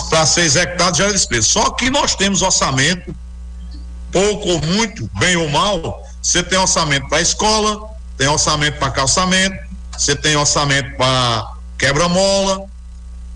para 0.09 0.25
ser 0.25 0.41
executado 0.41 1.01
é 1.03 1.11
despesa. 1.11 1.47
Só 1.47 1.71
que 1.71 1.89
nós 1.89 2.15
temos 2.15 2.41
orçamento, 2.41 3.15
pouco 4.11 4.49
ou 4.49 4.61
muito, 4.61 5.09
bem 5.17 5.35
ou 5.37 5.49
mal, 5.49 6.05
você 6.21 6.43
tem 6.43 6.59
orçamento 6.59 7.07
para 7.07 7.21
escola, 7.21 7.89
tem 8.17 8.27
orçamento 8.27 8.77
para 8.77 8.91
calçamento, 8.91 9.57
você 9.97 10.15
tem 10.15 10.35
orçamento 10.35 10.95
para 10.97 11.53
quebra-mola. 11.77 12.65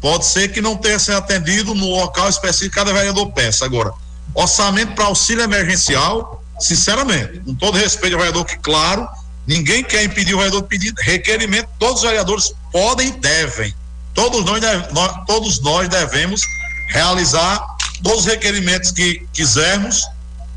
Pode 0.01 0.25
ser 0.25 0.49
que 0.49 0.61
não 0.61 0.75
tenha 0.75 0.99
sido 0.99 1.17
atendido 1.17 1.73
no 1.73 1.89
local 1.89 2.29
específico 2.29 2.71
que 2.71 2.75
cada 2.75 2.93
vereador 2.93 3.31
peça. 3.31 3.65
Agora, 3.65 3.91
orçamento 4.35 4.93
para 4.93 5.05
auxílio 5.05 5.43
emergencial, 5.43 6.43
sinceramente, 6.59 7.39
com 7.39 7.55
todo 7.55 7.77
respeito 7.77 8.13
ao 8.13 8.19
vereador, 8.19 8.45
que 8.45 8.57
claro, 8.57 9.07
ninguém 9.47 9.83
quer 9.83 10.03
impedir 10.03 10.33
o 10.33 10.37
vereador 10.37 10.61
de 10.61 10.67
pedir 10.67 10.93
requerimento, 10.99 11.69
todos 11.79 11.97
os 11.97 12.03
vereadores 12.03 12.53
podem 12.71 13.07
e 13.07 13.11
devem 13.11 13.73
Todos 14.15 14.45
nós, 14.45 14.61
nós, 14.93 15.25
todos 15.27 15.59
nós 15.59 15.89
devemos 15.89 16.41
realizar 16.87 17.67
todos 18.01 18.21
os 18.21 18.25
requerimentos 18.25 18.89
que 18.91 19.27
quisermos. 19.33 20.07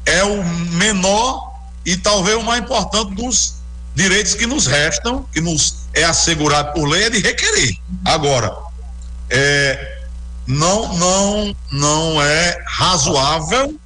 É 0.06 0.22
o 0.22 0.42
menor 0.44 1.52
e 1.84 1.96
talvez 1.96 2.36
o 2.36 2.42
mais 2.42 2.62
importante 2.62 3.14
dos 3.14 3.54
direitos 3.94 4.34
que 4.34 4.46
nos 4.46 4.66
restam, 4.66 5.26
que 5.34 5.40
nos 5.40 5.74
é 5.92 6.04
assegurado 6.04 6.72
por 6.72 6.88
lei, 6.88 7.04
é 7.04 7.10
de 7.10 7.18
requerer. 7.18 7.76
Agora, 8.04 8.56
é, 9.28 9.97
não, 10.48 10.96
não, 10.96 11.56
não 11.70 12.22
é 12.22 12.60
razoável, 12.66 13.78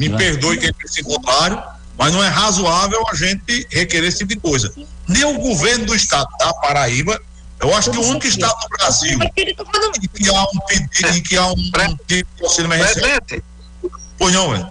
me 0.00 0.10
perdoe 0.10 0.58
quem 0.58 0.72
pense 0.72 1.02
contrário, 1.02 1.62
mas 1.96 2.12
não 2.12 2.24
é 2.24 2.28
razoável 2.28 3.04
a 3.08 3.14
gente 3.14 3.66
requerer 3.70 4.08
esse 4.08 4.18
tipo 4.18 4.34
de 4.34 4.40
coisa. 4.40 4.72
Nem 5.06 5.24
o 5.24 5.38
governo 5.38 5.86
do 5.86 5.94
estado 5.94 6.28
da 6.38 6.52
Paraíba 6.54 7.20
eu 7.60 7.74
acho 7.74 7.90
que 7.90 7.98
o 7.98 8.02
único 8.02 8.26
estado 8.26 8.54
do 8.60 8.68
Brasil 8.68 9.18
em 9.36 10.08
que 10.08 10.28
há 10.28 10.42
um 10.42 10.60
pedido, 10.66 11.16
em 11.16 11.22
que 11.22 11.36
há 11.36 11.46
um, 11.46 11.56
tipo 12.06 12.28
de 12.36 12.44
auxílio 12.44 12.68
emergencial. 12.72 13.20
Pois 14.18 14.34
não, 14.34 14.50
velho. 14.50 14.70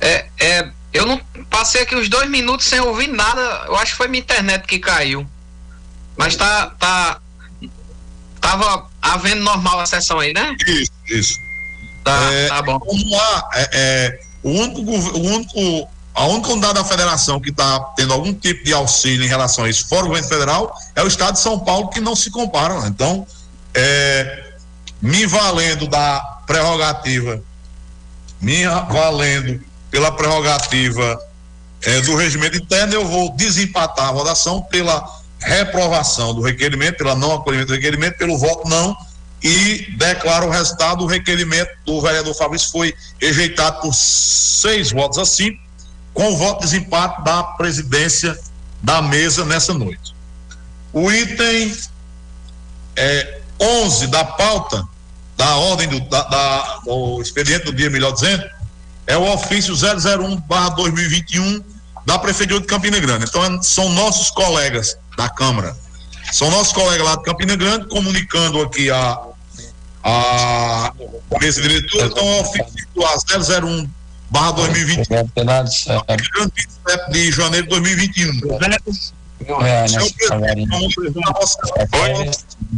É, 0.00 0.26
é, 0.38 0.70
eu 0.92 1.04
não 1.04 1.18
passei 1.50 1.82
aqui 1.82 1.94
os 1.94 2.08
dois 2.08 2.28
minutos 2.30 2.66
sem 2.66 2.80
ouvir 2.80 3.08
nada. 3.08 3.66
Eu 3.66 3.76
acho 3.76 3.92
que 3.92 3.98
foi 3.98 4.08
minha 4.08 4.22
internet 4.22 4.66
que 4.66 4.78
caiu. 4.78 5.26
Mas 6.16 6.36
tá, 6.36 6.70
tá, 6.78 7.20
tava 8.40 8.88
havendo 9.12 9.42
normal 9.42 9.80
a 9.80 9.86
sessão 9.86 10.18
aí, 10.18 10.32
né? 10.32 10.56
Isso, 10.66 10.92
isso. 11.06 11.40
Tá, 12.04 12.32
é, 12.32 12.48
tá 12.48 12.62
bom. 12.62 12.78
Vamos 12.78 13.10
lá. 13.10 13.48
É, 13.54 13.68
é, 13.72 14.20
o 14.42 14.50
único, 14.50 14.80
o 14.80 15.20
único 15.20 15.88
a 16.14 16.26
única 16.26 16.50
unidade 16.50 16.74
da 16.74 16.84
federação 16.84 17.38
que 17.38 17.50
está 17.50 17.78
tendo 17.96 18.12
algum 18.12 18.34
tipo 18.34 18.64
de 18.64 18.72
auxílio 18.72 19.24
em 19.24 19.28
relação 19.28 19.64
a 19.64 19.70
isso, 19.70 19.86
fora 19.86 20.04
o 20.04 20.08
governo 20.08 20.28
federal, 20.28 20.76
é 20.96 21.02
o 21.02 21.06
estado 21.06 21.34
de 21.34 21.40
São 21.40 21.60
Paulo, 21.60 21.88
que 21.90 22.00
não 22.00 22.16
se 22.16 22.28
compara. 22.28 22.80
Né? 22.80 22.88
Então, 22.88 23.24
é, 23.72 24.54
me 25.00 25.26
valendo 25.26 25.86
da 25.86 26.18
prerrogativa, 26.44 27.40
me 28.40 28.66
valendo 28.66 29.62
pela 29.92 30.10
prerrogativa 30.10 31.20
é, 31.82 32.00
do 32.00 32.16
regimento 32.16 32.56
interno, 32.56 32.94
eu 32.94 33.06
vou 33.06 33.36
desempatar 33.36 34.08
a 34.08 34.12
votação 34.12 34.60
pela 34.62 35.17
reprovação 35.40 36.34
do 36.34 36.42
requerimento, 36.42 36.98
pela 36.98 37.14
não 37.14 37.34
acolhimento 37.34 37.68
do 37.68 37.74
requerimento, 37.74 38.16
pelo 38.18 38.36
voto 38.38 38.68
não, 38.68 38.96
e 39.42 39.94
declaro 39.96 40.46
o 40.46 40.50
resultado. 40.50 41.04
O 41.04 41.06
requerimento 41.06 41.70
do 41.86 42.00
vereador 42.00 42.34
Fabrício 42.34 42.70
foi 42.70 42.94
rejeitado 43.20 43.80
por 43.80 43.94
seis 43.94 44.90
votos 44.90 45.18
a 45.18 45.24
cinco 45.24 45.68
com 46.12 46.32
o 46.32 46.36
voto 46.36 46.64
de 46.64 46.72
desempate 46.72 47.22
da 47.22 47.44
presidência 47.44 48.36
da 48.82 49.00
mesa 49.00 49.44
nessa 49.44 49.72
noite. 49.72 50.12
O 50.92 51.12
item 51.12 51.72
é, 52.96 53.40
11 53.60 54.08
da 54.08 54.24
pauta, 54.24 54.84
da 55.36 55.56
ordem 55.56 55.86
do, 55.86 56.00
da, 56.08 56.22
da, 56.24 56.80
do 56.84 57.22
expediente 57.22 57.66
do 57.66 57.72
dia, 57.72 57.88
melhor 57.88 58.12
dizendo, 58.12 58.44
é 59.06 59.16
o 59.16 59.32
ofício 59.32 59.74
001-2021 59.74 61.62
da 62.04 62.18
Prefeitura 62.18 62.60
de 62.60 62.66
Campina 62.66 62.98
Grande. 62.98 63.26
Então, 63.28 63.62
são 63.62 63.88
nossos 63.90 64.30
colegas 64.30 64.96
da 65.18 65.28
Câmara, 65.28 65.76
são 66.32 66.48
nossos 66.50 66.72
colegas 66.72 67.04
lá 67.04 67.16
de 67.16 67.24
Campina 67.24 67.56
Grande, 67.56 67.88
comunicando 67.88 68.62
aqui 68.62 68.88
a, 68.88 69.18
a 70.04 70.92
mesa 71.40 71.60
diretora. 71.60 72.06
Então, 72.06 72.24
é 72.24 72.36
o 72.36 72.40
ofício 72.40 73.66
001 73.66 73.90
barra 74.30 74.52
2021. 74.52 75.04
De 77.10 77.32
janeiro 77.32 77.64
de 77.64 77.70
2021. 77.70 78.32
Mil 79.40 79.58
reais, 79.58 79.92
né? 79.92 80.02
A 80.30 80.36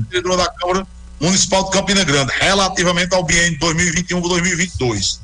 vereador 0.08 0.36
da 0.36 0.48
Câmara 0.48 0.86
Municipal 1.20 1.64
de 1.64 1.70
Campina 1.72 2.04
Grande, 2.04 2.32
relativamente 2.38 3.14
ao 3.14 3.22
biênio 3.22 3.58
2021-2022. 3.58 5.18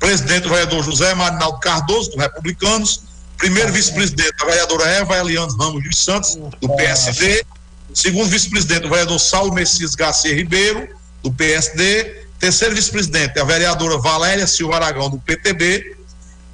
Presidente, 0.00 0.46
o 0.46 0.50
vereador 0.50 0.82
José 0.82 1.14
Marinaldo 1.14 1.60
Cardoso, 1.60 2.10
do 2.10 2.18
Republicanos. 2.18 3.05
Primeiro 3.36 3.72
vice-presidente, 3.72 4.34
a 4.40 4.46
vereadora 4.46 4.84
Eva 4.88 5.18
Eliane 5.18 5.54
Ramos 5.58 5.82
dos 5.82 5.98
Santos, 5.98 6.36
do 6.60 6.76
PSD. 6.76 7.44
Segundo 7.92 8.28
vice-presidente, 8.28 8.86
o 8.86 8.90
vereador 8.90 9.18
Saulo 9.18 9.52
Messias 9.52 9.94
Garcia 9.94 10.34
Ribeiro, 10.34 10.88
do 11.22 11.30
PSD. 11.32 12.24
Terceiro 12.38 12.74
vice-presidente, 12.74 13.38
a 13.38 13.44
vereadora 13.44 13.98
Valéria 13.98 14.46
Silva 14.46 14.76
Aragão, 14.76 15.10
do 15.10 15.18
PTB. 15.18 15.96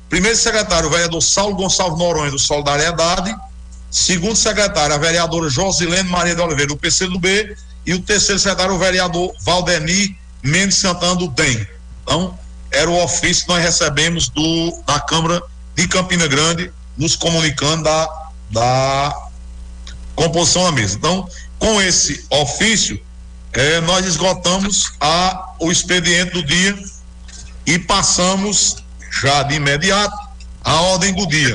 Primeiro 0.09 0.37
secretário, 0.37 0.89
o 0.89 0.91
vereador 0.91 1.23
Saulo 1.23 1.55
Gonçalves 1.55 1.99
Noronha, 1.99 2.31
do 2.31 2.39
Solidariedade. 2.39 3.35
Segundo 3.91 4.37
secretário, 4.37 4.95
a 4.95 4.99
vereadora 4.99 5.49
Josilene 5.49 6.09
Maria 6.09 6.35
de 6.35 6.41
Oliveira, 6.41 6.69
do 6.69 6.77
PCdoB. 6.77 7.57
E 7.87 7.95
o 7.95 8.01
terceiro 8.01 8.39
secretário, 8.39 8.75
o 8.75 8.79
vereador 8.79 9.33
Valdemir 9.41 10.15
Mendes 10.43 10.79
Santana, 10.79 11.17
do 11.17 11.29
DEM. 11.29 11.67
Então, 12.03 12.39
era 12.71 12.91
o 12.91 13.03
ofício 13.03 13.45
que 13.45 13.49
nós 13.51 13.63
recebemos 13.63 14.29
do, 14.29 14.83
da 14.87 14.99
Câmara 15.01 15.43
de 15.75 15.89
Campina 15.89 16.27
Grande, 16.27 16.71
nos 16.97 17.17
comunicando 17.17 17.85
da, 17.85 18.09
da 18.51 19.17
composição 20.15 20.65
da 20.65 20.73
mesa. 20.73 20.97
Então, 20.97 21.29
com 21.59 21.81
esse 21.81 22.25
ofício, 22.31 23.01
eh, 23.53 23.81
nós 23.81 24.07
esgotamos 24.07 24.93
a, 25.01 25.55
o 25.59 25.71
expediente 25.71 26.33
do 26.33 26.43
dia 26.45 26.77
e 27.67 27.79
passamos 27.79 28.77
já 29.23 29.43
de 29.43 29.55
imediato 29.55 30.17
a 30.65 30.81
ordem 30.81 31.15
do 31.15 31.27
dia. 31.27 31.55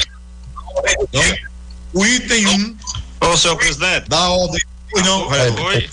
Então, 1.02 1.36
o 1.94 2.06
item 2.06 2.48
1. 2.48 2.52
Um, 2.52 2.78
Ô, 3.20 3.38
senhor 3.38 3.56
presidente. 3.58 4.08
Da 4.10 4.30
ordem. 4.30 4.62
Pois 4.92 5.06
não, 5.06 5.30
vereador. 5.30 5.66
Oi. 5.66 5.90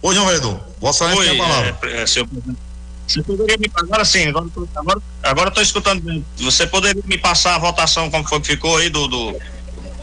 Pois 0.00 0.16
não, 0.16 0.26
vereador. 0.26 0.60
Vossa 0.80 1.04
Excelência 1.06 1.32
tem 1.32 1.40
a 1.40 1.44
palavra. 1.44 1.78
É, 1.82 2.02
é, 2.02 2.06
senhor 2.06 2.26
presidente. 2.26 2.69
Você 3.10 3.22
poderia 3.24 3.56
me 3.58 3.70
agora 3.74 4.04
sim, 4.04 4.28
agora 4.28 4.46
agora 4.76 5.00
agora 5.24 5.48
estou 5.48 5.62
escutando 5.62 6.00
bem. 6.02 6.24
Você 6.38 6.64
poderia 6.66 7.02
me 7.04 7.18
passar 7.18 7.56
a 7.56 7.58
votação 7.58 8.08
como 8.10 8.26
foi 8.28 8.40
que 8.40 8.46
ficou 8.46 8.76
aí 8.76 8.88
do, 8.88 9.08
do 9.08 9.36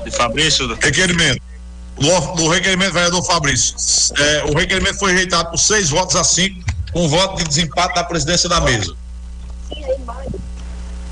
de 0.04 0.12
Fabrício? 0.12 0.68
Do... 0.68 0.76
Requerimento. 0.76 1.42
Do, 1.98 2.20
do 2.36 2.50
requerimento, 2.50 2.92
vereador 2.94 3.24
Fabrício. 3.26 3.76
É, 4.18 4.44
o 4.44 4.54
requerimento 4.58 5.00
foi 5.00 5.12
rejeitado 5.14 5.50
por 5.52 5.58
seis 5.58 5.90
votos 5.90 6.16
a 6.18 6.24
cinco, 6.24 6.60
com 6.92 7.06
um 7.06 7.08
voto 7.08 7.38
de 7.38 7.46
desempate 7.46 7.96
da 7.96 8.04
presidência 8.04 8.50
da 8.50 8.60
mesa. 8.62 8.94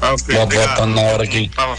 Ah, 0.02 0.14
ok, 0.14 0.36
Vou 0.36 0.44
obrigado. 0.44 0.70
botando 0.72 0.96
na 0.96 1.02
hora 1.02 1.24
aqui. 1.24 1.50
Tava- 1.56 1.78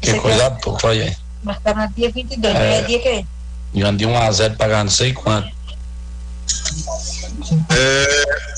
Que 0.00 0.14
coisa 0.20 0.50
toda, 0.62 0.86
olha 0.86 1.04
aí. 1.04 1.16
Mas 1.42 1.58
tá 1.60 1.86
dia 1.96 2.10
22, 2.12 2.54
É. 2.54 2.58
não 2.58 2.64
é 2.76 2.82
dia 2.82 2.98
que? 3.00 3.26
Ganhando 3.74 3.96
de 3.98 4.06
1 4.06 4.16
a 4.16 4.30
0 4.30 4.54
pagar 4.56 4.84
não 4.84 4.90
sei 4.90 5.12
quanto. 5.14 5.48
É, 7.70 8.49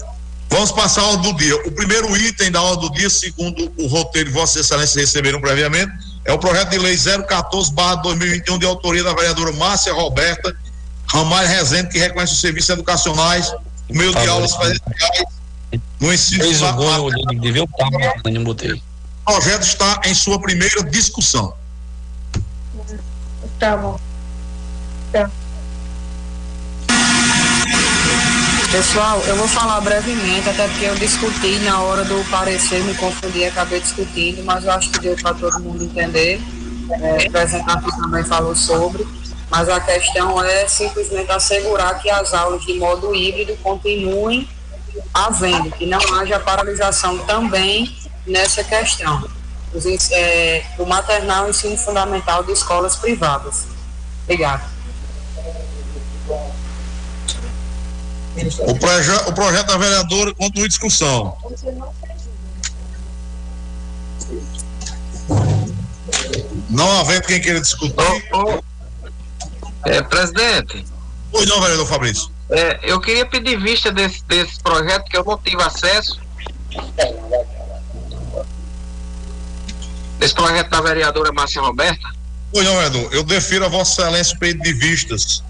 vamos 0.53 0.71
passar 0.71 1.03
a 1.03 1.07
ordem 1.07 1.33
do 1.33 1.39
dia. 1.39 1.57
O 1.67 1.73
primeiro 1.73 2.17
item 2.17 2.51
da 2.51 2.63
ordem 2.63 2.89
do 2.89 2.95
dia, 2.95 3.11
segundo 3.11 3.73
o 3.79 3.87
roteiro 3.87 4.31
que 4.31 4.35
Vossa 4.35 4.61
Excelência 4.61 5.01
receberam 5.01 5.41
previamente, 5.41 5.93
é 6.25 6.33
o 6.33 6.39
projeto 6.39 6.71
de 6.71 6.79
lei 6.79 6.95
014-2021, 6.95 8.59
de 8.59 8.67
autoria 8.67 9.03
da 9.03 9.13
vereadora 9.13 9.53
Márcia 9.53 9.93
Roberta 9.93 10.55
Ramalho 11.07 11.49
Rezende, 11.49 11.89
que 11.89 11.99
reconhece 11.99 12.35
os 12.35 12.41
serviços 12.41 12.71
educacionais, 12.71 13.53
o 13.89 13.97
meio 13.97 14.15
de 14.15 14.29
aulas 14.29 14.55
presenciais 14.57 15.25
no 16.01 16.13
ensino 16.13 16.45
Fez 16.45 16.61
o 16.63 16.73
gol, 16.73 17.11
eu 17.11 17.41
devia 17.41 17.65
eu 18.25 18.33
não 18.33 18.45
botei. 18.45 18.73
O 18.73 18.81
projeto 19.25 19.63
está 19.63 20.01
em 20.05 20.15
sua 20.15 20.41
primeira 20.41 20.83
discussão. 20.85 21.55
Tá 23.59 23.77
bom. 23.77 24.01
Pessoal, 28.73 29.21
eu 29.27 29.37
vou 29.37 29.47
falar 29.47 29.83
brevemente, 29.83 30.49
até 30.49 30.67
porque 30.67 30.87
eu 30.87 30.95
discuti 30.95 31.59
na 31.59 31.83
hora 31.83 32.07
do 32.07 32.25
parecer, 32.31 32.83
me 32.85 32.95
confundi, 32.95 33.45
acabei 33.45 33.79
discutindo, 33.79 34.43
mas 34.45 34.65
eu 34.65 34.73
acho 34.73 34.91
que 34.91 34.99
deu 34.99 35.15
para 35.15 35.35
todo 35.35 35.61
mundo 35.61 35.85
entender. 35.85 36.41
É, 36.91 37.13
o 37.13 37.19
representante 37.19 37.95
também 38.01 38.25
falou 38.25 38.57
sobre, 38.57 39.07
mas 39.51 39.69
a 39.69 39.79
questão 39.79 40.43
é 40.43 40.67
simplesmente 40.67 41.31
assegurar 41.31 42.01
que 42.01 42.09
as 42.09 42.33
aulas 42.33 42.63
de 42.63 42.73
modo 42.79 43.15
híbrido 43.15 43.55
continuem 43.63 44.49
havendo, 45.13 45.71
que 45.73 45.85
não 45.85 46.01
haja 46.15 46.41
paralisação 46.41 47.19
também 47.27 47.95
nessa 48.27 48.65
questão. 48.65 49.29
Os, 49.75 49.85
é, 50.13 50.65
do 50.79 50.87
maternal 50.87 51.47
e 51.47 51.51
ensino 51.51 51.77
fundamental 51.77 52.43
de 52.43 52.53
escolas 52.53 52.97
privadas. 52.97 53.67
Obrigado. 54.25 54.72
O, 58.67 58.75
proje 58.79 59.13
o 59.27 59.33
projeto 59.33 59.67
da 59.67 59.77
vereadora 59.77 60.35
continua 60.35 60.67
em 60.67 60.69
discussão. 60.69 61.37
Não 66.71 67.01
havendo 67.01 67.23
quem 67.27 67.41
queira 67.41 67.61
discutir. 67.61 67.95
É, 69.85 70.01
presidente, 70.03 70.85
Pois 71.31 71.47
não, 71.49 71.61
vereador 71.61 71.87
Fabrício. 71.87 72.31
é, 72.51 72.79
eu 72.83 73.01
queria 73.01 73.27
pedir 73.27 73.59
vista 73.61 73.91
desse, 73.91 74.23
desse 74.25 74.61
projeto 74.61 75.05
que 75.05 75.17
eu 75.17 75.25
não 75.25 75.37
tive 75.39 75.63
acesso. 75.63 76.21
Esse 80.21 80.35
projeto 80.35 80.71
da 80.71 80.81
vereadora 80.81 81.33
Márcia 81.33 81.61
Roberta. 81.61 82.09
Pois 82.53 82.65
não, 82.65 82.75
vereador. 82.75 83.09
Eu 83.13 83.25
defiro 83.25 83.65
a 83.65 83.69
Vossa 83.69 84.03
Excelência 84.03 84.37
o 84.37 84.39
pedido 84.39 84.63
de 84.63 84.73
vistas 84.73 85.43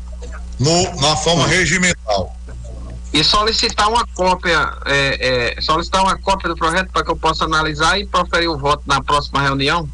no, 0.58 1.00
na 1.00 1.16
forma 1.16 1.46
regimental. 1.46 2.34
E 3.12 3.22
solicitar 3.22 3.88
uma 3.88 4.06
cópia, 4.14 4.72
é, 4.86 5.54
é, 5.56 5.60
solicitar 5.60 6.02
uma 6.02 6.16
cópia 6.16 6.48
do 6.48 6.56
projeto 6.56 6.90
para 6.90 7.04
que 7.04 7.10
eu 7.10 7.16
possa 7.16 7.44
analisar 7.44 7.98
e 7.98 8.06
proferir 8.06 8.48
o 8.48 8.56
voto 8.56 8.82
na 8.86 9.02
próxima 9.02 9.42
reunião. 9.42 9.88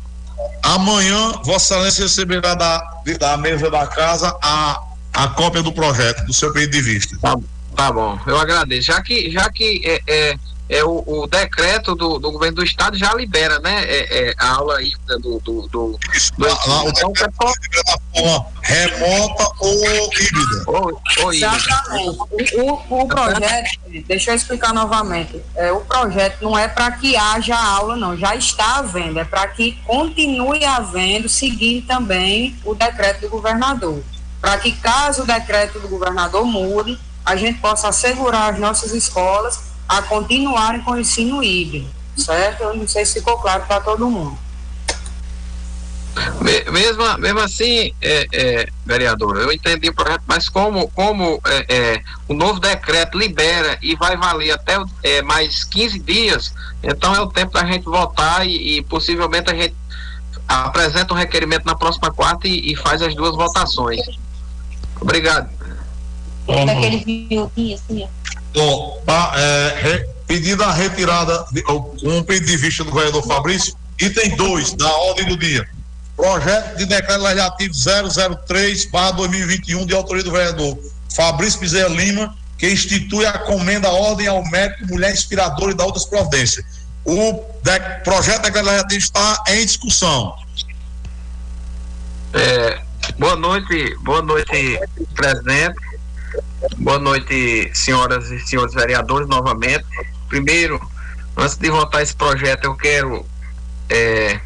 Amanhã, 0.63 1.33
Vossa 1.45 1.75
Excelência 1.75 2.05
receberá 2.05 2.55
da, 2.55 2.79
da 3.19 3.37
mesa 3.37 3.71
da 3.71 3.87
casa 3.87 4.37
a, 4.41 4.81
a 5.15 5.29
cópia 5.29 5.63
do 5.63 5.73
projeto, 5.73 6.25
do 6.27 6.33
seu 6.33 6.53
pedido 6.53 6.73
de 6.73 6.83
vista. 6.83 7.19
Tá, 7.21 7.37
tá 7.75 7.93
bom, 7.93 8.19
eu 8.27 8.39
agradeço. 8.39 8.87
Já 8.87 9.03
que, 9.03 9.31
já 9.31 9.51
que 9.51 10.01
é, 10.07 10.35
é, 10.69 10.85
o, 10.85 11.03
o 11.07 11.27
decreto 11.27 11.95
do, 11.95 12.19
do 12.19 12.31
governo 12.31 12.57
do 12.57 12.65
estado 12.65 12.97
já 12.97 13.15
libera, 13.15 13.59
né, 13.61 13.85
é, 13.85 14.31
é, 14.31 14.35
a 14.39 14.57
aula 14.57 14.83
híbrida 14.83 15.19
do, 15.19 15.39
do, 15.41 15.63
do, 15.69 15.69
do 15.69 15.99
Lá, 16.39 16.59
lá, 16.67 16.85
o 16.85 16.89
então, 16.89 17.13
da 17.13 17.31
forma 17.33 18.47
remota 18.63 19.51
ou 19.61 19.75
híbrida. 19.75 20.65
ou, 20.67 21.03
ou 21.23 21.33
híbrida. 21.33 21.57
Exatamente. 21.57 22.57
O, 22.57 22.73
o, 22.73 23.03
o 23.03 23.09
projeto, 23.09 23.81
deixa 24.07 24.31
eu 24.31 24.35
explicar 24.35 24.75
novamente. 24.75 25.43
É, 25.57 25.73
o 25.73 25.81
projeto 25.81 26.43
não 26.43 26.59
é 26.59 26.69
para 26.69 26.91
que 26.93 27.17
haja 27.17 27.57
aula, 27.57 27.97
não. 27.97 28.17
Já 28.17 28.37
está 28.37 28.77
havendo. 28.77 29.19
É 29.19 29.25
para 29.25 29.49
que 29.49 29.73
continue 29.87 30.65
havendo, 30.65 31.29
seguindo 31.29 31.87
também 31.87 32.57
o 32.65 32.75
decreto 32.75 33.23
do 33.23 33.31
governador. 33.31 34.03
Para 34.41 34.59
que, 34.59 34.73
caso 34.73 35.23
o 35.23 35.27
decreto 35.27 35.81
do 35.81 35.89
governador 35.89 36.45
mude, 36.45 36.99
a 37.25 37.37
gente 37.37 37.59
possa 37.59 37.89
assegurar 37.89 38.53
as 38.53 38.59
nossas 38.59 38.93
escolas 38.93 39.68
a 39.89 40.03
continuarem 40.03 40.81
com 40.83 40.93
o 40.93 40.99
ensino 41.01 41.43
híbrido. 41.43 41.89
Certo? 42.17 42.63
Eu 42.65 42.75
não 42.77 42.87
sei 42.89 43.05
se 43.07 43.15
ficou 43.15 43.39
claro 43.39 43.65
para 43.67 43.81
todo 43.81 44.11
mundo. 44.11 44.37
Me- 46.41 46.65
Mesmo, 46.73 47.19
mesmo 47.19 47.39
assim, 47.41 47.93
é, 48.03 48.27
é, 48.33 48.69
vereador, 48.85 49.37
eu 49.37 49.53
entendi 49.53 49.89
o 49.89 49.95
projeto, 49.95 50.23
mas 50.27 50.49
como, 50.49 50.89
como 50.89 51.41
é, 51.47 51.67
é, 51.69 52.03
o 52.27 52.35
novo 52.35 52.59
decreto 52.59 53.17
libera 53.17 53.79
e 53.81 53.95
vai 53.95 54.17
valer 54.17 54.51
até 54.51 54.77
é, 55.05 55.23
mais 55.23 55.63
15 55.65 55.99
dias, 56.01 56.53
então 56.83 57.15
é 57.15 57.21
o 57.21 57.29
tempo 57.29 57.53
da 57.53 57.65
gente 57.65 57.85
votar 57.85 58.45
e, 58.47 58.79
e 58.79 58.83
possivelmente 58.83 59.51
a 59.51 59.55
gente 59.55 59.75
apresenta 60.49 61.15
um 61.15 61.17
requerimento 61.17 61.65
na 61.65 61.77
próxima 61.77 62.11
quarta 62.11 62.49
e, 62.49 62.73
e 62.73 62.77
faz 62.77 63.01
as 63.01 63.15
duas 63.15 63.37
votações. 63.37 64.01
Obrigado. 65.01 65.49
Daquele 66.47 67.27
violzinho 67.29 67.75
assim, 67.77 68.05
ó. 68.05 68.09
Bom, 68.59 69.01
tá, 69.07 69.33
é, 69.37 70.05
pedido 70.27 70.65
a 70.65 70.73
retirada, 70.73 71.47
de, 71.53 71.63
com 71.63 71.95
um 72.03 72.25
pedido 72.25 72.47
de 72.47 72.57
vista 72.57 72.83
do 72.83 72.93
vereador 72.93 73.25
Fabrício, 73.25 73.73
item 74.01 74.35
2 74.35 74.73
da 74.73 74.93
ordem 74.93 75.29
do 75.29 75.37
dia. 75.37 75.65
Projeto 76.17 76.77
de 76.77 76.87
decreto 76.87 77.23
legislativo 77.23 77.73
003-2021, 77.73 79.87
de 79.87 79.95
autoria 79.95 80.25
do 80.25 80.33
vereador 80.33 80.77
Fabrício 81.15 81.61
Bezerra 81.61 81.89
Lima, 81.91 82.35
que 82.59 82.69
institui 82.69 83.25
a 83.27 83.39
comenda 83.39 83.91
ordem 83.91 84.27
ao 84.27 84.43
mérito 84.51 84.89
mulher 84.89 85.13
inspiradora 85.13 85.71
e 85.71 85.75
da 85.77 85.85
outras 85.85 86.05
providências. 86.05 86.67
O 87.05 87.35
de- 87.63 87.79
projeto 88.03 88.39
de 88.39 88.43
decreto 88.51 88.67
legislativo 88.67 88.99
está 88.99 89.41
em 89.51 89.65
discussão. 89.65 90.35
É, 92.35 92.81
boa 93.17 93.37
noite, 93.37 93.95
boa 94.03 94.21
noite, 94.21 94.81
presidente. 95.15 95.88
Boa 96.79 96.99
noite, 96.99 97.71
senhoras 97.73 98.31
e 98.31 98.41
senhores 98.41 98.75
vereadores, 98.75 99.29
novamente. 99.29 99.85
Primeiro, 100.29 100.81
antes 101.37 101.57
de 101.57 101.71
votar 101.71 102.03
esse 102.03 102.15
projeto, 102.15 102.65
eu 102.65 102.75
quero 102.75 103.25
é, 103.89 104.41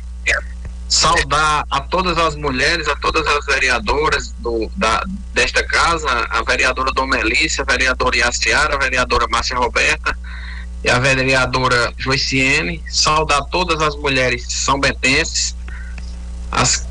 saudar 0.93 1.65
a 1.71 1.81
todas 1.81 2.19
as 2.19 2.37
mulheres, 2.37 2.87
a 2.87 2.95
todas 2.97 3.27
as 3.27 3.47
vereadoras 3.47 4.33
do, 4.41 4.71
da, 4.77 5.03
desta 5.33 5.65
casa, 5.67 6.07
a 6.29 6.43
vereadora 6.43 6.93
Domelícia, 6.93 7.65
a 7.67 7.73
vereadora 7.73 8.17
Iaciara, 8.19 8.75
a 8.75 8.79
vereadora 8.79 9.27
Márcia 9.31 9.57
Roberta 9.57 10.15
e 10.85 10.91
a 10.91 10.99
vereadora 10.99 11.95
Joiciene, 11.97 12.83
saudar 12.91 13.43
todas 13.47 13.81
as 13.81 13.97
mulheres 13.97 14.45
são 14.53 14.79
betenses 14.79 15.57
as, 16.51 16.87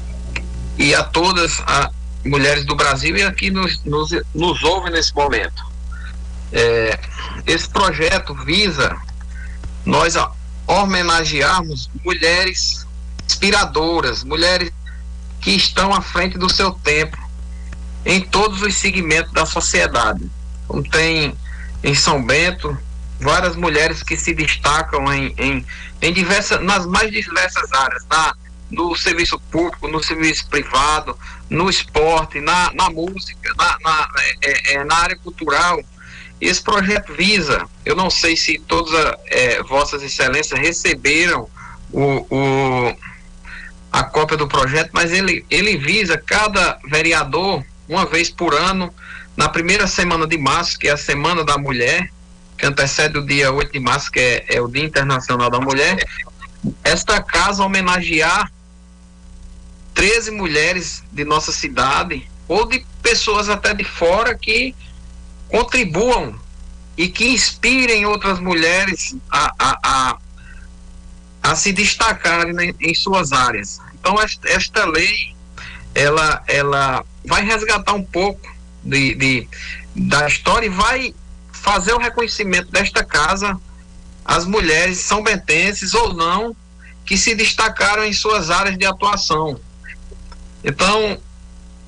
e 0.79 0.95
a 0.95 1.03
todas 1.03 1.61
as 1.67 2.00
mulheres 2.25 2.65
do 2.65 2.75
Brasil 2.75 3.17
e 3.17 3.23
aqui 3.23 3.49
nos, 3.49 3.83
nos, 3.83 4.11
nos 4.33 4.63
ouve 4.63 4.89
nesse 4.89 5.13
momento. 5.13 5.63
É, 6.51 6.99
esse 7.47 7.67
projeto 7.69 8.33
visa 8.45 8.95
nós 9.85 10.15
homenagearmos 10.67 11.89
mulheres 12.03 12.85
inspiradoras, 13.25 14.23
mulheres 14.23 14.71
que 15.39 15.51
estão 15.51 15.93
à 15.93 16.01
frente 16.01 16.37
do 16.37 16.49
seu 16.49 16.71
tempo 16.71 17.17
em 18.05 18.21
todos 18.21 18.61
os 18.61 18.75
segmentos 18.75 19.31
da 19.31 19.45
sociedade. 19.45 20.29
Como 20.67 20.83
tem 20.83 21.35
em 21.83 21.95
São 21.95 22.23
Bento 22.23 22.77
várias 23.19 23.55
mulheres 23.55 24.03
que 24.03 24.17
se 24.17 24.33
destacam 24.33 25.11
em, 25.13 25.33
em, 25.37 25.65
em 26.01 26.13
diversas, 26.13 26.61
nas 26.63 26.85
mais 26.85 27.11
diversas 27.11 27.71
áreas, 27.71 28.03
na, 28.09 28.35
no 28.69 28.95
serviço 28.95 29.39
público, 29.51 29.87
no 29.87 30.03
serviço 30.03 30.47
privado, 30.47 31.17
no 31.51 31.69
esporte, 31.69 32.39
na, 32.39 32.71
na 32.73 32.89
música, 32.89 33.53
na, 33.57 33.77
na, 33.83 34.09
é, 34.41 34.75
é, 34.75 34.83
na 34.85 34.95
área 34.95 35.17
cultural. 35.17 35.83
Esse 36.39 36.61
projeto 36.61 37.13
visa, 37.13 37.67
eu 37.85 37.93
não 37.93 38.09
sei 38.09 38.37
se 38.37 38.57
todas 38.57 38.93
é, 39.27 39.61
vossas 39.61 40.01
excelências 40.01 40.57
receberam 40.57 41.49
o, 41.91 42.25
o 42.29 42.95
a 43.91 44.03
cópia 44.05 44.37
do 44.37 44.47
projeto, 44.47 44.91
mas 44.93 45.11
ele, 45.11 45.45
ele 45.49 45.77
visa 45.77 46.17
cada 46.17 46.79
vereador, 46.89 47.61
uma 47.89 48.05
vez 48.05 48.29
por 48.29 48.55
ano, 48.55 48.91
na 49.35 49.49
primeira 49.49 49.85
semana 49.85 50.25
de 50.25 50.37
março, 50.37 50.79
que 50.79 50.87
é 50.87 50.91
a 50.91 50.97
Semana 50.97 51.43
da 51.43 51.57
Mulher, 51.57 52.09
que 52.57 52.65
antecede 52.65 53.17
o 53.17 53.25
dia 53.25 53.51
8 53.51 53.73
de 53.73 53.79
março, 53.81 54.09
que 54.09 54.19
é, 54.19 54.45
é 54.47 54.61
o 54.61 54.69
Dia 54.69 54.85
Internacional 54.85 55.49
da 55.49 55.59
Mulher, 55.59 55.97
esta 56.85 57.21
casa 57.21 57.61
homenagear 57.61 58.49
13 59.93 60.31
mulheres 60.31 61.03
de 61.11 61.23
nossa 61.25 61.51
cidade, 61.51 62.29
ou 62.47 62.67
de 62.67 62.85
pessoas 63.01 63.49
até 63.49 63.73
de 63.73 63.83
fora 63.83 64.35
que 64.35 64.75
contribuam 65.49 66.39
e 66.97 67.07
que 67.07 67.29
inspirem 67.29 68.05
outras 68.05 68.39
mulheres 68.39 69.15
a, 69.29 69.53
a, 69.57 69.79
a 69.83 70.17
a 71.43 71.55
se 71.55 71.71
destacarem 71.71 72.75
em 72.79 72.93
suas 72.93 73.31
áreas. 73.31 73.79
Então 73.99 74.21
esta, 74.21 74.47
esta, 74.47 74.85
lei 74.85 75.35
ela 75.93 76.43
ela 76.47 77.05
vai 77.25 77.43
resgatar 77.43 77.93
um 77.93 78.03
pouco 78.03 78.49
de, 78.83 79.15
de, 79.15 79.47
da 79.95 80.27
história 80.27 80.67
e 80.67 80.69
vai 80.69 81.15
fazer 81.51 81.93
o 81.93 81.97
reconhecimento 81.97 82.71
desta 82.71 83.03
casa 83.03 83.59
às 84.23 84.45
mulheres 84.45 84.99
são 84.99 85.23
bentenses 85.23 85.93
ou 85.93 86.13
não 86.13 86.55
que 87.05 87.17
se 87.17 87.35
destacaram 87.35 88.05
em 88.05 88.13
suas 88.13 88.49
áreas 88.49 88.77
de 88.77 88.85
atuação. 88.85 89.59
Então, 90.63 91.19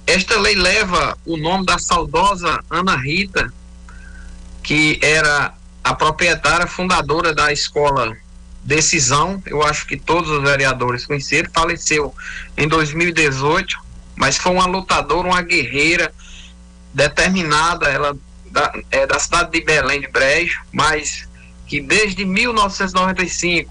esta 0.05 0.39
lei 0.39 0.55
leva 0.55 1.17
o 1.25 1.37
nome 1.37 1.65
da 1.65 1.77
saudosa 1.77 2.59
Ana 2.69 2.95
Rita, 2.95 3.53
que 4.61 4.99
era 5.01 5.53
a 5.83 5.93
proprietária 5.93 6.65
fundadora 6.65 7.33
da 7.33 7.51
escola 7.51 8.15
decisão, 8.63 9.43
eu 9.45 9.61
acho 9.61 9.85
que 9.85 9.97
todos 9.97 10.29
os 10.29 10.41
vereadores 10.41 11.05
conheceram, 11.05 11.49
faleceu 11.53 12.15
em 12.57 12.67
2018, 12.67 13.77
mas 14.15 14.37
foi 14.37 14.53
uma 14.53 14.65
lutadora, 14.65 15.27
uma 15.27 15.41
guerreira 15.41 16.13
determinada, 16.93 17.87
ela 17.89 18.15
da, 18.49 18.71
é 18.91 19.05
da 19.05 19.19
cidade 19.19 19.51
de 19.51 19.61
Belém 19.61 19.99
de 19.99 20.07
Brejo, 20.07 20.61
mas 20.71 21.27
que 21.67 21.81
desde 21.81 22.23
1995 22.23 23.69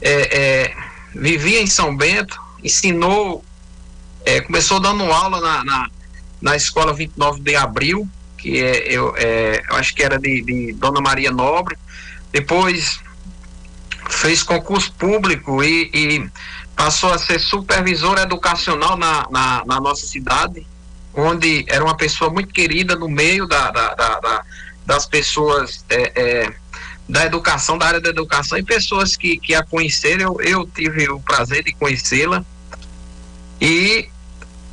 é, 0.00 0.10
é, 0.10 0.76
vivia 1.14 1.62
em 1.62 1.66
São 1.66 1.96
Bento, 1.96 2.38
ensinou, 2.62 3.44
é, 4.24 4.40
começou 4.40 4.80
dando 4.80 5.04
aula 5.04 5.40
na, 5.40 5.64
na, 5.64 5.90
na, 6.40 6.56
escola 6.56 6.92
29 6.92 7.40
de 7.40 7.56
abril, 7.56 8.08
que 8.38 8.62
é, 8.62 8.92
eu, 8.92 9.14
é, 9.16 9.62
eu 9.68 9.76
acho 9.76 9.94
que 9.94 10.02
era 10.02 10.18
de, 10.18 10.42
de 10.42 10.72
Dona 10.72 11.00
Maria 11.00 11.30
Nobre, 11.30 11.76
depois 12.30 13.00
fez 14.08 14.42
concurso 14.42 14.92
público 14.92 15.62
e, 15.62 15.90
e 15.92 16.30
passou 16.76 17.12
a 17.12 17.18
ser 17.18 17.38
supervisor 17.38 18.18
educacional 18.18 18.96
na, 18.96 19.26
na, 19.30 19.64
na, 19.64 19.80
nossa 19.80 20.06
cidade, 20.06 20.66
onde 21.14 21.64
era 21.68 21.84
uma 21.84 21.96
pessoa 21.96 22.30
muito 22.30 22.52
querida 22.52 22.96
no 22.96 23.08
meio 23.08 23.46
da, 23.46 23.70
da, 23.70 23.94
da, 23.94 24.20
da 24.20 24.44
das 24.84 25.06
pessoas 25.06 25.84
é, 25.88 26.12
é, 26.14 26.54
da 27.08 27.24
educação, 27.24 27.78
da 27.78 27.86
área 27.86 28.00
da 28.00 28.08
educação, 28.08 28.58
e 28.58 28.62
pessoas 28.62 29.16
que, 29.16 29.38
que 29.38 29.54
a 29.54 29.62
conheceram, 29.62 30.36
eu, 30.40 30.60
eu 30.60 30.66
tive 30.66 31.08
o 31.08 31.20
prazer 31.20 31.62
de 31.64 31.72
conhecê-la, 31.72 32.44
e 33.60 34.08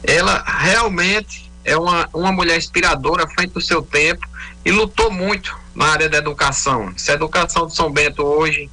ela 0.03 0.43
realmente 0.45 1.49
é 1.63 1.77
uma, 1.77 2.09
uma 2.13 2.31
mulher 2.31 2.57
inspiradora 2.57 3.27
frente 3.27 3.53
do 3.53 3.61
seu 3.61 3.81
tempo 3.81 4.27
e 4.63 4.71
lutou 4.71 5.11
muito 5.11 5.57
na 5.75 5.87
área 5.87 6.09
da 6.09 6.17
educação. 6.17 6.93
Se 6.97 7.11
a 7.11 7.15
educação 7.15 7.67
de 7.67 7.75
São 7.75 7.91
Bento 7.91 8.23
hoje 8.23 8.69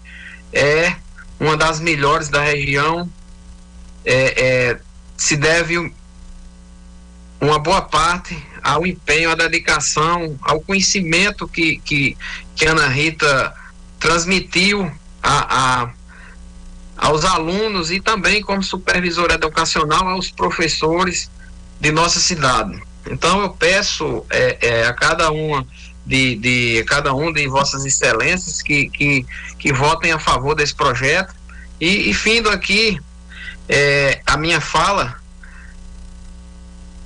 é 0.53 0.97
uma 1.39 1.57
das 1.57 1.81
melhores 1.81 2.28
da 2.28 2.40
região. 2.40 3.09
É, 4.05 4.70
é, 4.70 4.81
se 5.16 5.36
deve 5.36 5.93
uma 7.40 7.59
boa 7.59 7.82
parte 7.82 8.36
ao 8.62 8.86
empenho, 8.86 9.31
à 9.31 9.35
dedicação, 9.35 10.39
ao 10.43 10.61
conhecimento 10.61 11.47
que, 11.47 11.78
que, 11.85 12.16
que 12.55 12.66
Ana 12.66 12.89
Rita 12.89 13.55
transmitiu 13.98 14.90
a, 15.23 15.82
a, 15.82 15.90
aos 16.97 17.24
alunos 17.24 17.90
e 17.90 18.01
também 18.01 18.43
como 18.43 18.62
supervisora 18.62 19.35
educacional 19.35 20.09
aos 20.09 20.31
professores 20.31 21.31
de 21.81 21.93
nossa 21.93 22.18
cidade. 22.18 22.82
Então 23.09 23.43
eu 23.43 23.51
peço 23.51 24.24
é, 24.31 24.59
é, 24.60 24.86
a 24.86 24.94
cada 24.94 25.31
uma 25.31 25.66
de, 26.05 26.36
de 26.36 26.85
cada 26.85 27.14
um 27.14 27.32
de 27.32 27.47
vossas 27.48 27.85
excelências 27.85 28.62
que, 28.62 28.89
que, 28.89 29.27
que 29.59 29.73
votem 29.73 30.12
a 30.12 30.18
favor 30.18 30.55
desse 30.55 30.74
projeto. 30.74 31.35
E, 31.81 32.10
e 32.10 32.14
findo 32.14 32.48
aqui 32.48 32.98
é, 33.68 34.20
a 34.27 34.36
minha 34.36 34.60
fala, 34.60 35.16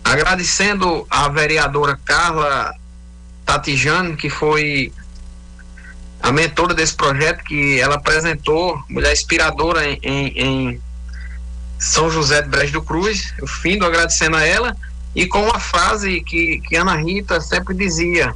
agradecendo 0.04 1.06
a 1.10 1.28
vereadora 1.28 1.98
Carla 2.04 2.72
Tatijano, 3.44 4.16
que 4.16 4.30
foi 4.30 4.92
a 6.22 6.32
mentora 6.32 6.74
desse 6.74 6.94
projeto, 6.94 7.42
que 7.44 7.80
ela 7.80 7.97
apresentou, 7.97 8.82
mulher 8.88 9.12
inspiradora 9.12 9.88
em, 9.88 9.98
em, 10.02 10.26
em 10.38 10.80
São 11.78 12.10
José 12.10 12.42
de 12.42 12.48
Brejo 12.48 12.72
do 12.74 12.82
Cruz. 12.82 13.32
Eu 13.38 13.47
findo 13.47 13.84
agradecendo 13.84 14.36
a 14.36 14.44
ela 14.44 14.76
e 15.14 15.26
com 15.26 15.42
uma 15.42 15.59
frase 15.59 16.20
que, 16.20 16.60
que 16.60 16.76
Ana 16.76 16.97
Rita 16.97 17.40
sempre 17.40 17.74
dizia: 17.74 18.34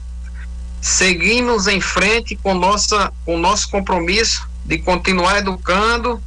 seguimos 0.81 1.66
em 1.66 1.81
frente 1.81 2.36
com 2.36 2.55
nossa 2.55 3.12
com 3.24 3.39
nosso 3.39 3.70
compromisso 3.70 4.48
de 4.65 4.78
continuar 4.78 5.39
educando 5.39 6.23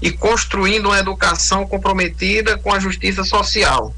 e 0.00 0.10
construindo 0.10 0.86
uma 0.86 0.98
educação 0.98 1.66
comprometida 1.66 2.58
com 2.58 2.72
a 2.72 2.78
justiça 2.78 3.24
social. 3.24 3.94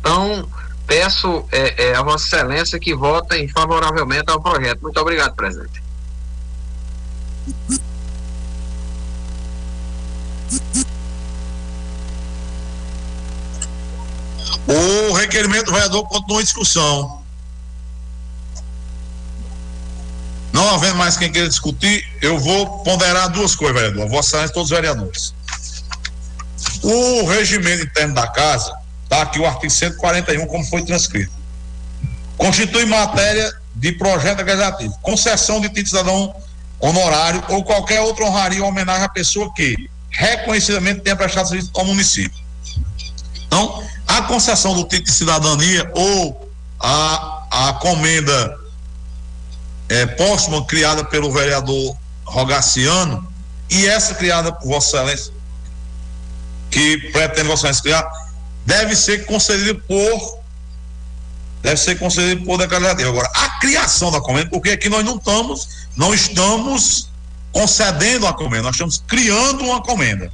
Então, 0.00 0.48
peço 0.86 1.44
é, 1.50 1.90
é, 1.90 1.94
a 1.94 2.02
Vossa 2.02 2.24
Excelência 2.26 2.78
que 2.78 2.94
votem 2.94 3.48
favoravelmente 3.48 4.30
ao 4.30 4.40
projeto. 4.40 4.80
Muito 4.82 4.98
obrigado, 5.00 5.34
presidente. 5.34 5.82
O 14.66 15.12
requerimento 15.14 15.66
do 15.66 15.72
vereador 15.72 16.06
continua 16.08 16.40
em 16.40 16.44
discussão. 16.44 17.22
Não 20.52 20.74
havendo 20.74 20.96
mais 20.96 21.16
quem 21.16 21.32
queira 21.32 21.48
discutir, 21.48 22.06
eu 22.20 22.38
vou 22.38 22.78
ponderar 22.84 23.30
duas 23.30 23.54
coisas, 23.54 23.80
vereador. 23.80 24.08
Vossa 24.08 24.28
Excelência, 24.28 24.54
todos 24.54 24.70
os 24.70 24.76
vereadores. 24.76 25.34
O 26.82 27.26
regimento 27.26 27.84
interno 27.84 28.14
da 28.14 28.26
casa, 28.26 28.74
está 29.04 29.22
aqui 29.22 29.38
o 29.38 29.46
artigo 29.46 29.70
141, 29.70 30.46
como 30.46 30.64
foi 30.64 30.84
transcrito. 30.84 31.32
Constitui 32.36 32.86
matéria 32.86 33.52
de 33.74 33.92
projeto 33.92 34.42
legislativo, 34.42 34.98
concessão 35.02 35.60
de 35.60 35.68
título 35.68 35.88
cidadão 35.88 36.41
honorário 36.82 37.42
ou 37.48 37.62
qualquer 37.62 38.00
outra 38.00 38.24
honraria 38.24 38.62
ou 38.62 38.68
homenagem 38.68 39.04
à 39.04 39.08
pessoa 39.08 39.52
que 39.54 39.88
reconhecidamente 40.10 41.00
tenha 41.00 41.16
prestado 41.16 41.48
serviço 41.48 41.70
ao 41.74 41.84
município. 41.84 42.42
Então, 43.46 43.82
a 44.06 44.22
concessão 44.22 44.74
do 44.74 44.82
título 44.82 45.04
de 45.04 45.12
cidadania 45.12 45.90
ou 45.94 46.50
a, 46.80 47.68
a 47.68 47.72
comenda 47.74 48.58
é, 49.88 50.06
póstuma 50.06 50.64
criada 50.66 51.04
pelo 51.04 51.30
vereador 51.30 51.96
Rogaciano 52.24 53.26
e 53.70 53.86
essa 53.86 54.14
criada 54.14 54.52
por 54.52 54.68
Vossa 54.68 54.96
Excelência 54.96 55.32
que 56.70 56.96
pretende 57.12 57.48
Vossa 57.48 57.68
Excelência 57.68 57.82
criar, 57.82 58.10
deve 58.66 58.96
ser 58.96 59.26
concedido 59.26 59.80
por 59.86 60.41
deve 61.62 61.76
ser 61.76 61.98
concedido 61.98 62.44
por 62.44 62.58
decreto 62.58 62.82
legislativo. 62.82 63.10
Agora, 63.10 63.30
a 63.34 63.60
criação 63.60 64.10
da 64.10 64.20
comenda, 64.20 64.50
porque 64.50 64.70
aqui 64.70 64.88
nós 64.88 65.04
não 65.04 65.16
estamos, 65.16 65.68
não 65.96 66.12
estamos 66.12 67.08
concedendo 67.52 68.26
a 68.26 68.34
comenda, 68.34 68.64
nós 68.64 68.74
estamos 68.74 69.02
criando 69.06 69.64
uma 69.64 69.80
comenda. 69.80 70.32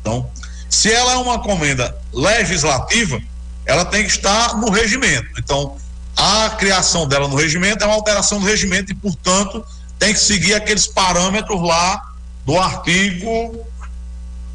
Então, 0.00 0.28
se 0.68 0.90
ela 0.90 1.12
é 1.12 1.16
uma 1.16 1.38
comenda 1.40 1.94
legislativa, 2.12 3.20
ela 3.66 3.84
tem 3.84 4.04
que 4.04 4.10
estar 4.10 4.56
no 4.56 4.70
regimento. 4.70 5.28
Então, 5.38 5.76
a 6.16 6.50
criação 6.50 7.06
dela 7.06 7.28
no 7.28 7.36
regimento 7.36 7.84
é 7.84 7.86
uma 7.86 7.94
alteração 7.94 8.40
do 8.40 8.46
regimento 8.46 8.92
e, 8.92 8.94
portanto, 8.94 9.64
tem 9.98 10.14
que 10.14 10.20
seguir 10.20 10.54
aqueles 10.54 10.86
parâmetros 10.86 11.60
lá 11.60 12.02
do 12.46 12.58
artigo. 12.58 13.66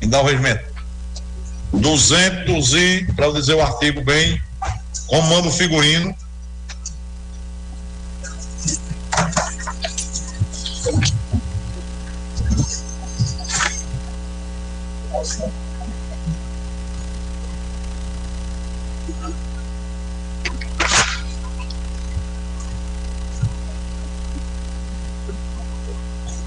Me 0.01 0.07
dá 0.07 0.21
o 0.21 0.25
regimento. 0.25 0.63
200 1.71 2.73
e, 2.73 3.07
para 3.15 3.31
dizer 3.31 3.53
o 3.53 3.61
artigo 3.61 4.01
bem, 4.01 4.41
como 5.07 5.29
manda 5.29 5.47
o 5.47 5.51
figurino. 5.51 6.15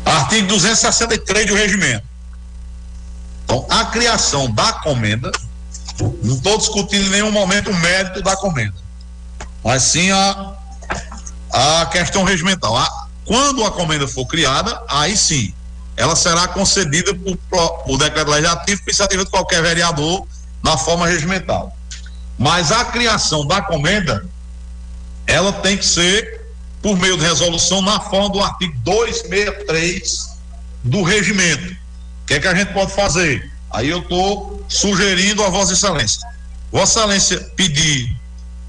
Artigo 0.05 0.49
263 0.49 1.47
do 1.47 1.55
regimento. 1.55 2.07
Então, 3.45 3.67
a 3.71 3.87
criação 3.87 4.51
da 4.51 4.73
comenda, 4.75 5.31
não 6.01 6.35
estou 6.35 6.59
discutindo 6.59 7.07
em 7.07 7.11
nenhum 7.11 7.31
momento 7.31 7.71
o 7.71 7.77
mérito 7.77 8.23
da 8.23 8.37
comenda, 8.37 8.77
mas 9.65 9.83
sim 9.83 10.11
a, 10.11 10.55
a 11.53 11.87
questão 11.87 12.25
regimental. 12.25 12.77
A, 12.77 13.07
quando 13.25 13.65
a 13.65 13.71
comenda 13.71 14.07
for 14.07 14.27
criada, 14.27 14.81
aí 14.89 15.17
sim, 15.17 15.53
ela 15.97 16.17
será 16.17 16.49
concedida 16.49 17.15
por, 17.15 17.37
por 17.85 17.99
decreto 17.99 18.31
legislativo, 18.31 18.81
por 18.83 18.91
iniciativa 18.91 19.25
de 19.25 19.31
qualquer 19.31 19.63
vereador, 19.63 20.27
na 20.63 20.77
forma 20.77 21.07
regimental. 21.07 21.77
Mas 22.39 22.71
a 22.71 22.85
criação 22.85 23.47
da 23.47 23.61
comenda, 23.61 24.25
ela 25.27 25.53
tem 25.53 25.77
que 25.77 25.85
ser 25.85 26.47
por 26.81 26.97
meio 26.97 27.17
de 27.17 27.25
resolução 27.25 27.83
na 27.83 28.01
forma 28.01 28.31
do 28.31 28.41
artigo 28.41 28.73
263 28.85 30.39
do 30.85 31.03
regimento 31.03 31.79
que 32.29 32.35
é 32.35 32.41
que 32.41 32.47
a 32.47 32.55
gente 32.55 32.75
pode 32.75 32.93
fazer? 32.93 33.51
Aí 33.71 33.89
eu 33.89 33.99
estou 34.01 34.65
sugerindo 34.69 35.43
a 35.43 35.51
Vossa 35.51 35.73
Excelência. 35.73 36.27
Vossa 36.71 37.01
Excelência 37.01 37.41
pedir 37.57 38.17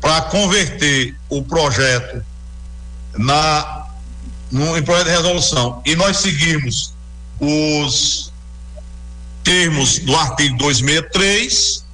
para 0.02 0.22
converter 0.24 1.16
o 1.30 1.44
projeto 1.44 2.24
na 3.18 3.88
no, 4.52 4.78
em 4.78 4.84
projeto 4.84 5.06
de 5.06 5.12
resolução 5.12 5.82
e 5.86 5.96
nós 5.96 6.18
seguirmos 6.18 6.94
os 7.40 8.32
termos 9.44 10.00
do 10.00 10.16
artigo 10.16 10.58
263. 10.58 11.86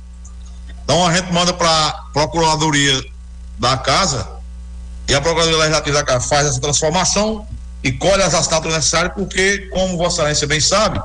Então 0.83 1.05
a 1.05 1.13
gente 1.13 1.31
manda 1.33 1.53
para 1.53 1.87
a 1.87 1.91
Procuradoria 2.13 3.03
da 3.57 3.77
Casa 3.77 4.27
e 5.07 5.13
a 5.13 5.21
Procuradoria 5.21 5.59
Legislativa 5.59 5.97
da 5.97 6.03
Casa 6.03 6.27
faz 6.27 6.47
essa 6.47 6.61
transformação 6.61 7.47
e 7.83 7.91
colhe 7.91 8.23
as 8.23 8.33
assinaturas 8.33 8.77
necessárias, 8.77 9.13
porque, 9.13 9.69
como 9.71 9.97
Vossa 9.97 10.21
Excelência 10.21 10.47
bem 10.47 10.59
sabe, 10.59 10.99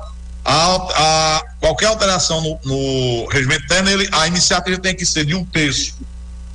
a, 0.45 0.75
a, 0.75 1.43
qualquer 1.61 1.87
alteração 1.87 2.41
no, 2.41 2.59
no 2.65 3.29
regimento 3.29 3.65
interno, 3.65 3.91
ele, 3.91 4.09
a 4.13 4.27
iniciativa 4.27 4.79
tem 4.79 4.95
que 4.95 5.05
ser 5.05 5.25
de 5.25 5.35
um 5.35 5.45
terço 5.45 5.95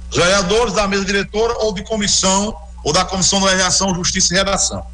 dos 0.10 0.18
vereadores, 0.18 0.74
da 0.74 0.88
mesa 0.88 1.06
diretora 1.06 1.54
ou 1.60 1.74
de 1.74 1.84
comissão, 1.84 2.56
ou 2.84 2.94
da 2.94 3.06
comissão 3.06 3.40
de 3.40 3.46
legislação, 3.46 3.94
justiça 3.94 4.34
e 4.34 4.38
redação. 4.38 4.86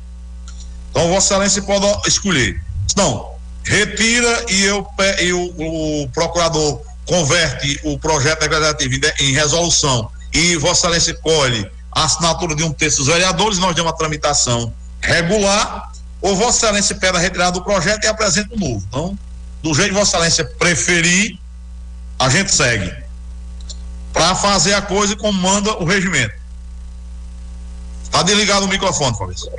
Então, 0.89 1.07
Vossa 1.09 1.33
Excelência 1.35 1.61
pode 1.61 2.07
escolher. 2.07 2.61
Não, 2.97 3.31
retira 3.63 4.45
e, 4.49 4.63
eu, 4.63 4.85
e 5.19 5.33
o, 5.33 6.03
o 6.03 6.09
procurador 6.09 6.81
converte 7.05 7.79
o 7.83 7.97
projeto 7.97 8.41
legislativo 8.41 8.95
em, 8.95 9.25
em 9.25 9.31
resolução 9.33 10.09
e 10.33 10.55
Vossa 10.57 10.87
Excelência 10.87 11.13
colhe 11.15 11.69
a 11.91 12.05
assinatura 12.05 12.55
de 12.55 12.63
um 12.63 12.71
terço 12.71 12.97
dos 12.97 13.07
vereadores, 13.07 13.57
nós 13.57 13.75
demos 13.75 13.91
uma 13.91 13.97
tramitação 13.97 14.73
regular 15.01 15.90
ou 16.21 16.35
Vossa 16.35 16.67
Excelência 16.67 16.95
pede 16.95 17.17
a 17.17 17.19
retirada 17.19 17.51
do 17.51 17.63
projeto 17.63 18.03
e 18.03 18.07
apresenta 18.07 18.53
um 18.53 18.59
novo. 18.59 18.85
Então, 18.87 19.17
do 19.63 19.73
jeito 19.73 19.89
que 19.89 19.95
Vossa 19.95 20.17
Excelência 20.17 20.45
preferir, 20.45 21.37
a 22.19 22.29
gente 22.29 22.51
segue. 22.53 22.93
Para 24.13 24.35
fazer 24.35 24.73
a 24.73 24.81
coisa 24.81 25.15
como 25.15 25.33
manda 25.33 25.71
o 25.77 25.85
regimento. 25.85 26.35
Está 28.03 28.23
desligado 28.23 28.65
o 28.65 28.69
microfone, 28.69 29.17
Fabrício. 29.17 29.49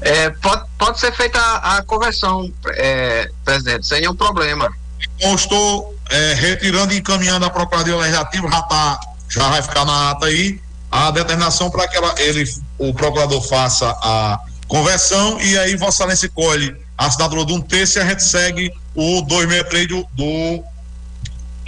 É, 0.00 0.30
pode, 0.30 0.64
pode 0.78 1.00
ser 1.00 1.12
feita 1.12 1.38
a, 1.38 1.76
a 1.76 1.82
conversão, 1.82 2.50
é, 2.68 3.30
presidente, 3.44 3.86
sem 3.86 4.00
nenhum 4.00 4.14
problema. 4.14 4.72
Eu 5.20 5.34
estou 5.34 5.94
é, 6.10 6.34
retirando 6.34 6.92
e 6.92 6.98
encaminhando 6.98 7.44
a 7.44 7.50
Procuradoria 7.50 7.96
Legislativa, 7.96 8.48
já, 8.48 8.62
tá, 8.62 9.00
já 9.28 9.48
vai 9.48 9.62
ficar 9.62 9.84
na 9.84 10.10
ata 10.10 10.26
aí, 10.26 10.60
a 10.90 11.10
determinação 11.10 11.70
para 11.70 11.88
que 11.88 11.96
ela, 11.96 12.14
ele, 12.18 12.44
o 12.78 12.94
procurador 12.94 13.40
faça 13.42 13.88
a 14.02 14.40
conversão 14.68 15.40
e 15.40 15.58
aí 15.58 15.76
Vossa 15.76 16.02
Excelência 16.02 16.28
colhe 16.28 16.76
a 16.96 17.06
assinatura 17.06 17.44
de 17.44 17.52
um 17.52 17.60
terço 17.60 17.98
e 17.98 18.02
a 18.02 18.06
gente 18.06 18.22
segue 18.22 18.72
o 18.94 19.22
263 19.22 19.88
do, 19.88 20.06
do, 20.14 20.64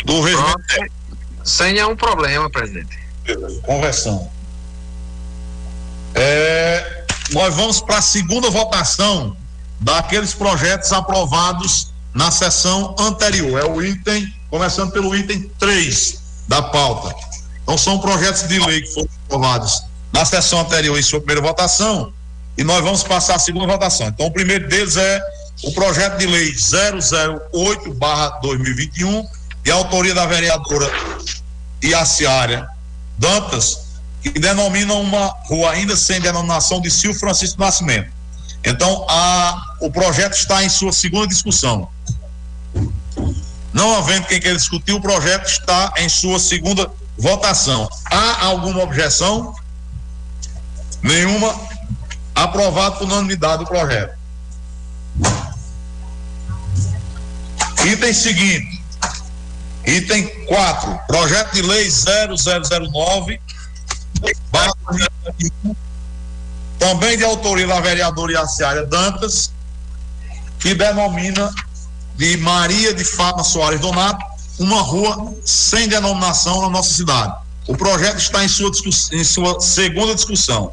do 0.05 0.20
regimento. 0.23 0.93
Sem 1.45 1.74
nenhum 1.74 1.97
problema, 1.97 2.49
presidente. 2.51 2.99
Conversão. 3.62 4.31
É, 6.15 7.05
nós 7.32 7.55
vamos 7.55 7.81
para 7.81 7.99
a 7.99 8.03
segunda 8.03 8.51
votação 8.51 9.36
daqueles 9.81 10.35
projetos 10.35 10.93
aprovados 10.93 11.93
na 12.15 12.31
sessão 12.31 12.95
anterior. 12.99 13.61
É 13.61 13.65
o 13.65 13.82
item, 13.82 14.32
começando 14.51 14.93
pelo 14.93 15.15
item 15.15 15.51
3 15.59 16.20
da 16.49 16.62
pauta. 16.62 17.15
Então, 17.69 17.77
são 17.77 17.99
projetos 17.99 18.49
de 18.49 18.59
lei 18.59 18.81
que 18.81 18.95
foram 18.95 19.11
aprovados 19.27 19.82
na 20.11 20.24
sessão 20.24 20.61
anterior 20.61 20.99
em 20.99 21.03
sua 21.03 21.20
primeira 21.20 21.43
votação 21.43 22.11
e 22.57 22.65
nós 22.65 22.82
vamos 22.82 23.03
passar 23.03 23.35
a 23.35 23.39
segunda 23.39 23.66
votação. 23.66 24.09
Então, 24.09 24.24
o 24.24 24.31
primeiro 24.31 24.66
deles 24.66 24.97
é 24.97 25.20
o 25.65 25.73
projeto 25.73 26.16
de 26.16 26.24
lei 26.24 26.55
008-2021, 26.55 29.23
de 29.62 29.70
autoria 29.70 30.15
da 30.15 30.24
vereadora 30.24 30.90
Iaciária 31.85 32.66
Dantas, 33.19 33.99
que 34.23 34.31
denomina 34.31 34.95
uma 34.95 35.27
rua 35.45 35.73
ainda 35.73 35.95
sem 35.95 36.23
denominação 36.23 36.81
de 36.81 36.90
Silvio 36.90 37.20
Francisco 37.20 37.61
Nascimento. 37.61 38.11
Então, 38.65 39.05
a, 39.11 39.74
o 39.82 39.90
projeto 39.90 40.32
está 40.32 40.65
em 40.65 40.70
sua 40.70 40.90
segunda 40.90 41.27
discussão. 41.27 41.86
Não 43.74 43.95
havendo 43.95 44.27
quem 44.27 44.40
queira 44.40 44.57
discutir, 44.57 44.95
o 44.95 45.03
projeto 45.03 45.47
está 45.47 45.93
em 45.99 46.09
sua 46.09 46.40
segunda 46.40 46.90
Votação. 47.19 47.89
Há 48.11 48.47
alguma 48.47 48.82
objeção? 48.82 49.55
Nenhuma. 51.03 51.55
Aprovado 52.35 52.99
por 52.99 53.05
unanimidade 53.05 53.65
o 53.65 53.66
projeto. 53.66 54.16
Item 57.85 58.12
seguinte. 58.12 58.81
Item 59.85 60.28
4. 60.47 61.01
Projeto 61.09 61.55
de 61.55 61.62
lei 61.62 61.89
0009. 61.90 63.40
Também 66.78 67.19
de 67.19 67.24
autoria 67.24 67.66
da 67.66 67.81
vereadora 67.81 68.32
Iaciária 68.32 68.86
Dantas, 68.86 69.53
que 70.61 70.74
denomina 70.74 71.53
de 72.15 72.36
Maria 72.36 72.95
de 72.95 73.05
Fátima 73.05 73.43
Soares 73.43 73.81
Donato 73.81 74.24
uma 74.59 74.80
rua 74.80 75.35
sem 75.44 75.89
denominação 75.89 76.62
na 76.62 76.68
nossa 76.68 76.93
cidade. 76.93 77.35
O 77.66 77.76
projeto 77.76 78.18
está 78.18 78.44
em 78.44 78.48
sua, 78.48 78.70
em 79.12 79.24
sua 79.24 79.60
segunda 79.60 80.14
discussão. 80.14 80.72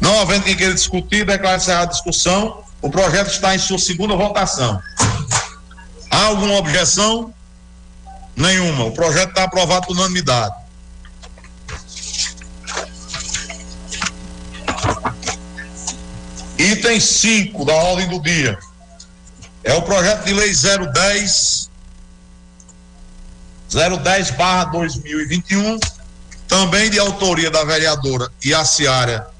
Não 0.00 0.20
havendo 0.20 0.44
quem 0.44 0.56
queira 0.56 0.74
discutir, 0.74 1.24
declaro 1.26 1.56
encerrada 1.56 1.84
a 1.84 1.92
discussão. 1.92 2.62
O 2.80 2.90
projeto 2.90 3.28
está 3.28 3.54
em 3.54 3.58
sua 3.58 3.78
segunda 3.78 4.16
votação. 4.16 4.80
Há 6.10 6.24
alguma 6.24 6.54
objeção? 6.54 7.34
Nenhuma. 8.34 8.84
O 8.84 8.92
projeto 8.92 9.30
está 9.30 9.44
aprovado 9.44 9.86
por 9.86 9.96
unanimidade. 9.96 10.54
Item 16.56 16.98
5 16.98 17.64
da 17.64 17.74
ordem 17.74 18.08
do 18.08 18.20
dia. 18.20 18.58
É 19.62 19.74
o 19.74 19.82
projeto 19.82 20.24
de 20.24 20.32
lei 20.32 20.52
010 20.52 21.57
010 23.68 24.30
barra 24.32 24.64
2021, 24.64 25.78
também 26.46 26.90
de 26.90 26.98
autoria 26.98 27.50
da 27.50 27.64
vereadora 27.64 28.30
Iaciara 28.44 29.30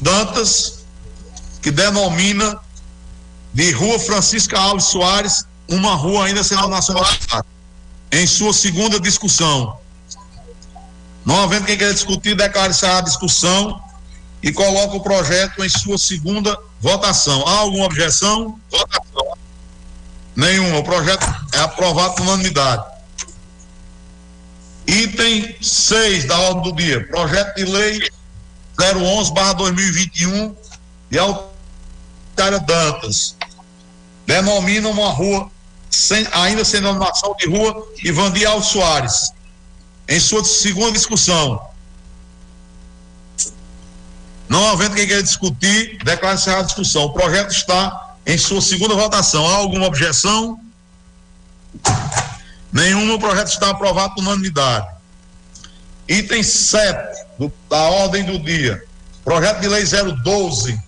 Dantas, 0.00 0.84
que 1.62 1.70
denomina 1.70 2.58
de 3.52 3.70
Rua 3.72 3.98
Francisca 3.98 4.58
Alves 4.58 4.84
Soares, 4.84 5.46
uma 5.68 5.94
rua 5.94 6.26
ainda 6.26 6.44
sendo 6.44 6.68
nacionalizada. 6.68 7.46
Em 8.12 8.26
sua 8.26 8.52
segunda 8.52 9.00
discussão. 9.00 9.78
Não 11.24 11.42
havendo 11.42 11.64
quem 11.64 11.76
queira 11.76 11.92
discutir, 11.92 12.36
declare-se 12.36 12.86
a 12.86 13.00
discussão 13.00 13.82
e 14.42 14.52
coloca 14.52 14.96
o 14.96 15.00
projeto 15.00 15.64
em 15.64 15.68
sua 15.68 15.98
segunda 15.98 16.56
votação. 16.80 17.42
Há 17.48 17.58
alguma 17.58 17.86
objeção? 17.86 18.60
Votação. 18.70 19.36
Nenhuma. 20.36 20.78
O 20.78 20.84
projeto 20.84 21.26
é 21.52 21.58
aprovado 21.58 22.14
por 22.14 22.22
unanimidade. 22.22 22.84
Item 24.86 25.56
6 25.60 26.26
da 26.26 26.38
ordem 26.38 26.62
do 26.62 26.72
dia. 26.76 27.06
Projeto 27.08 27.56
de 27.56 27.64
lei 27.64 28.00
011-2021 28.78 30.54
de 31.10 31.18
Altária 31.18 32.60
Dantas. 32.60 33.36
Denomina 34.26 34.88
uma 34.88 35.10
rua, 35.10 35.50
sem, 35.90 36.26
ainda 36.32 36.64
sem 36.64 36.80
denominação 36.80 37.34
de 37.38 37.48
rua, 37.48 37.86
Ivandi 38.02 38.44
Alves 38.44 38.68
Soares. 38.68 39.32
Em 40.08 40.20
sua 40.20 40.44
segunda 40.44 40.92
discussão. 40.92 41.60
Não 44.48 44.68
havendo 44.68 44.94
quem 44.94 45.06
queira 45.06 45.22
discutir, 45.22 45.98
declara-se 46.04 46.48
a 46.48 46.62
discussão. 46.62 47.04
O 47.04 47.12
projeto 47.12 47.50
está 47.50 48.14
em 48.24 48.38
sua 48.38 48.60
segunda 48.60 48.94
votação. 48.94 49.46
Há 49.46 49.56
alguma 49.56 49.86
objeção? 49.86 50.60
Nenhuma. 52.76 53.14
O 53.14 53.18
projeto 53.18 53.48
está 53.48 53.70
aprovado 53.70 54.14
por 54.14 54.20
unanimidade. 54.22 54.86
Item 56.06 56.42
7 56.42 57.24
do, 57.38 57.50
da 57.70 57.78
ordem 57.78 58.22
do 58.22 58.38
dia. 58.38 58.84
Projeto 59.24 59.60
de 59.60 59.68
lei 59.68 59.82
012, 60.22 60.78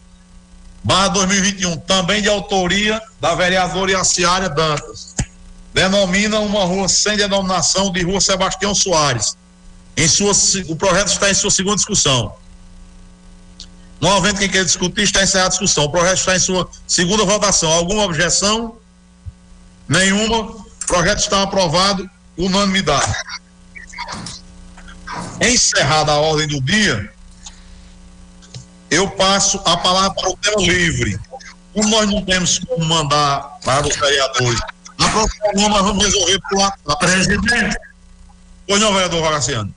barra 0.84 1.08
2021, 1.08 1.78
também 1.78 2.22
de 2.22 2.28
autoria 2.28 3.00
da 3.18 3.34
vereadora 3.34 3.92
Iaciária 3.92 4.50
Dantas. 4.50 5.14
Denomina 5.72 6.38
uma 6.40 6.64
rua 6.64 6.88
sem 6.88 7.16
denominação 7.16 7.90
de 7.90 8.02
Rua 8.02 8.20
Sebastião 8.20 8.74
Soares. 8.74 9.36
Em 9.96 10.06
sua, 10.06 10.32
o 10.68 10.76
projeto 10.76 11.08
está 11.08 11.30
em 11.30 11.34
sua 11.34 11.50
segunda 11.50 11.76
discussão. 11.76 12.34
Não 14.00 14.22
quem 14.22 14.48
queira 14.48 14.64
discutir, 14.64 15.02
está 15.02 15.22
encerrada 15.22 15.48
a 15.48 15.50
discussão. 15.50 15.84
O 15.84 15.90
projeto 15.90 16.18
está 16.18 16.36
em 16.36 16.38
sua 16.38 16.68
segunda 16.86 17.24
votação. 17.24 17.72
Alguma 17.72 18.04
objeção? 18.04 18.76
Nenhuma. 19.88 20.67
Projeto 20.88 21.18
está 21.18 21.42
aprovado, 21.42 22.10
unanimidade. 22.36 23.12
Encerrada 25.40 26.12
a 26.12 26.16
ordem 26.16 26.48
do 26.48 26.60
dia, 26.62 27.12
eu 28.90 29.08
passo 29.10 29.60
a 29.66 29.76
palavra 29.76 30.14
para 30.14 30.30
o 30.30 30.36
tema 30.38 30.62
livre. 30.62 31.20
Como 31.74 31.88
nós 31.90 32.10
não 32.10 32.24
temos 32.24 32.58
como 32.60 32.84
mandar 32.86 33.58
para 33.62 33.86
os 33.86 33.94
vereadores, 33.94 34.58
na 34.98 35.08
próxima 35.10 35.68
nós 35.68 35.82
vamos 35.82 36.04
resolver 36.04 36.40
por 36.48 36.58
lá. 36.58 36.96
Presidente. 36.96 37.76
Pois 38.66 38.80
não, 38.80 38.92
vereador 38.92 39.22
Vagaciano. 39.22 39.74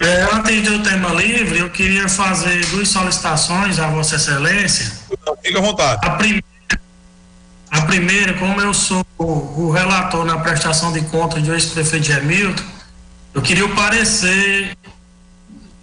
É, 0.00 0.22
antes 0.32 0.62
do 0.62 0.80
tema 0.84 1.08
livre, 1.10 1.58
eu 1.58 1.70
queria 1.70 2.08
fazer 2.08 2.64
duas 2.66 2.88
solicitações 2.88 3.80
à 3.80 3.88
Vossa 3.88 4.14
Excelência. 4.14 4.92
Fique 5.42 5.58
à 5.58 5.60
vontade. 5.60 6.06
A 6.06 6.10
primeira, 6.10 6.44
a 7.70 7.82
primeira 7.82 8.34
como 8.34 8.60
eu 8.60 8.72
sou 8.72 9.04
o 9.18 9.70
relator 9.70 10.24
na 10.24 10.38
prestação 10.38 10.92
de 10.92 11.00
contas 11.02 11.42
do 11.42 11.52
ex-prefeito 11.52 12.06
Gemilton, 12.06 12.62
eu 13.34 13.42
queria 13.42 13.66
o 13.66 13.74
parecer 13.74 14.76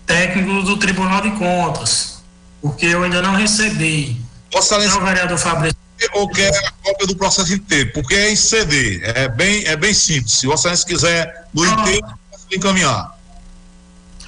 técnico 0.06 0.64
do 0.64 0.78
Tribunal 0.78 1.22
de 1.22 1.32
Contas, 1.32 2.24
porque 2.62 2.86
eu 2.88 3.04
ainda 3.04 3.22
não 3.22 3.36
recebi. 3.36 4.22
Vossa 4.52 4.76
Excelência. 4.76 4.96
Então, 4.96 5.06
vereador 5.06 5.38
Fabrício. 5.38 5.78
Ou 6.14 6.30
quer 6.30 6.54
a 6.54 6.72
cópia 6.84 7.08
do 7.08 7.16
processo 7.16 7.54
inteiro, 7.54 7.92
porque 7.94 8.14
é 8.14 8.32
em 8.32 8.36
CD, 8.36 9.02
é 9.04 9.30
bem, 9.30 9.64
é 9.66 9.76
bem 9.76 9.94
simples. 9.94 10.34
Se 10.34 10.48
Vossa 10.48 10.70
Excelência 10.70 10.88
quiser 10.88 11.48
do 11.54 11.66
inteiro, 11.66 12.08
posso 12.32 12.46
encaminhar. 12.52 13.16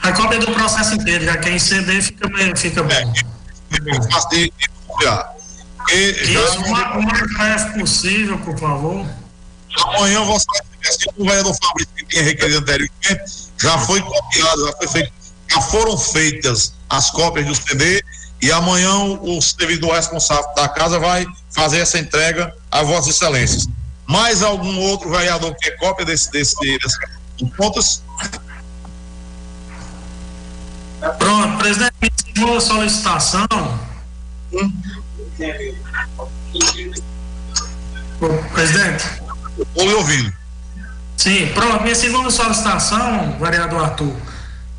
A 0.01 0.11
cópia 0.13 0.39
do 0.39 0.51
processo 0.53 0.95
inteiro, 0.95 1.25
já 1.25 1.37
que 1.37 1.49
é 1.49 1.51
em 1.53 1.59
CD, 1.59 2.01
fica, 2.01 2.29
fica 2.55 2.83
bom. 2.83 2.93
É, 2.93 4.11
fácil 4.11 4.29
de, 4.29 4.53
de 4.57 4.69
copiar. 4.87 5.36
Isso, 5.91 6.61
o 6.61 7.01
mais 7.01 7.33
breve 7.33 7.79
possível, 7.79 8.37
por 8.39 8.57
favor. 8.59 9.05
Amanhã 9.77 10.23
Vossa 10.23 10.45
Excelência, 10.81 11.13
o 11.17 11.23
vereador 11.23 11.55
Fabrício 11.55 11.93
que 11.95 12.05
tinha 12.05 12.23
requerido 12.23 12.59
anteriormente, 12.59 13.47
já 13.61 13.77
foi 13.79 14.01
copiado, 14.01 14.65
já 14.65 14.73
foi 14.73 14.87
feito, 14.87 15.13
já 15.49 15.61
foram 15.61 15.97
feitas 15.97 16.73
as 16.89 17.09
cópias 17.11 17.45
do 17.45 17.55
CD 17.55 18.03
e 18.41 18.51
amanhã 18.51 18.93
o, 18.95 19.41
servidor 19.41 19.95
responsável 19.95 20.45
da 20.55 20.67
casa 20.67 20.99
vai 20.99 21.25
fazer 21.51 21.79
essa 21.79 21.97
entrega 21.97 22.53
a 22.71 22.83
Vossas 22.83 23.15
Excelências. 23.15 23.67
Mais 24.05 24.41
algum 24.41 24.79
outro 24.79 25.09
vereador 25.09 25.53
que 25.55 25.69
quer 25.69 25.77
cópia 25.77 26.05
desse, 26.05 26.31
desse, 26.31 26.55
desse 26.55 26.97
pontos? 27.55 28.01
Pronto, 31.19 31.57
presidente, 31.57 31.93
segunda 32.25 32.59
solicitação. 32.61 33.47
Hum. 34.53 34.71
Presidente. 38.53 39.03
Estou 39.59 39.87
lhe 39.87 39.93
ouvindo. 39.93 40.33
Sim, 41.15 41.47
pronto, 41.53 41.83
minha 41.83 41.95
segunda 41.95 42.29
solicitação, 42.29 43.37
vereador 43.39 43.83
Arthur, 43.83 44.15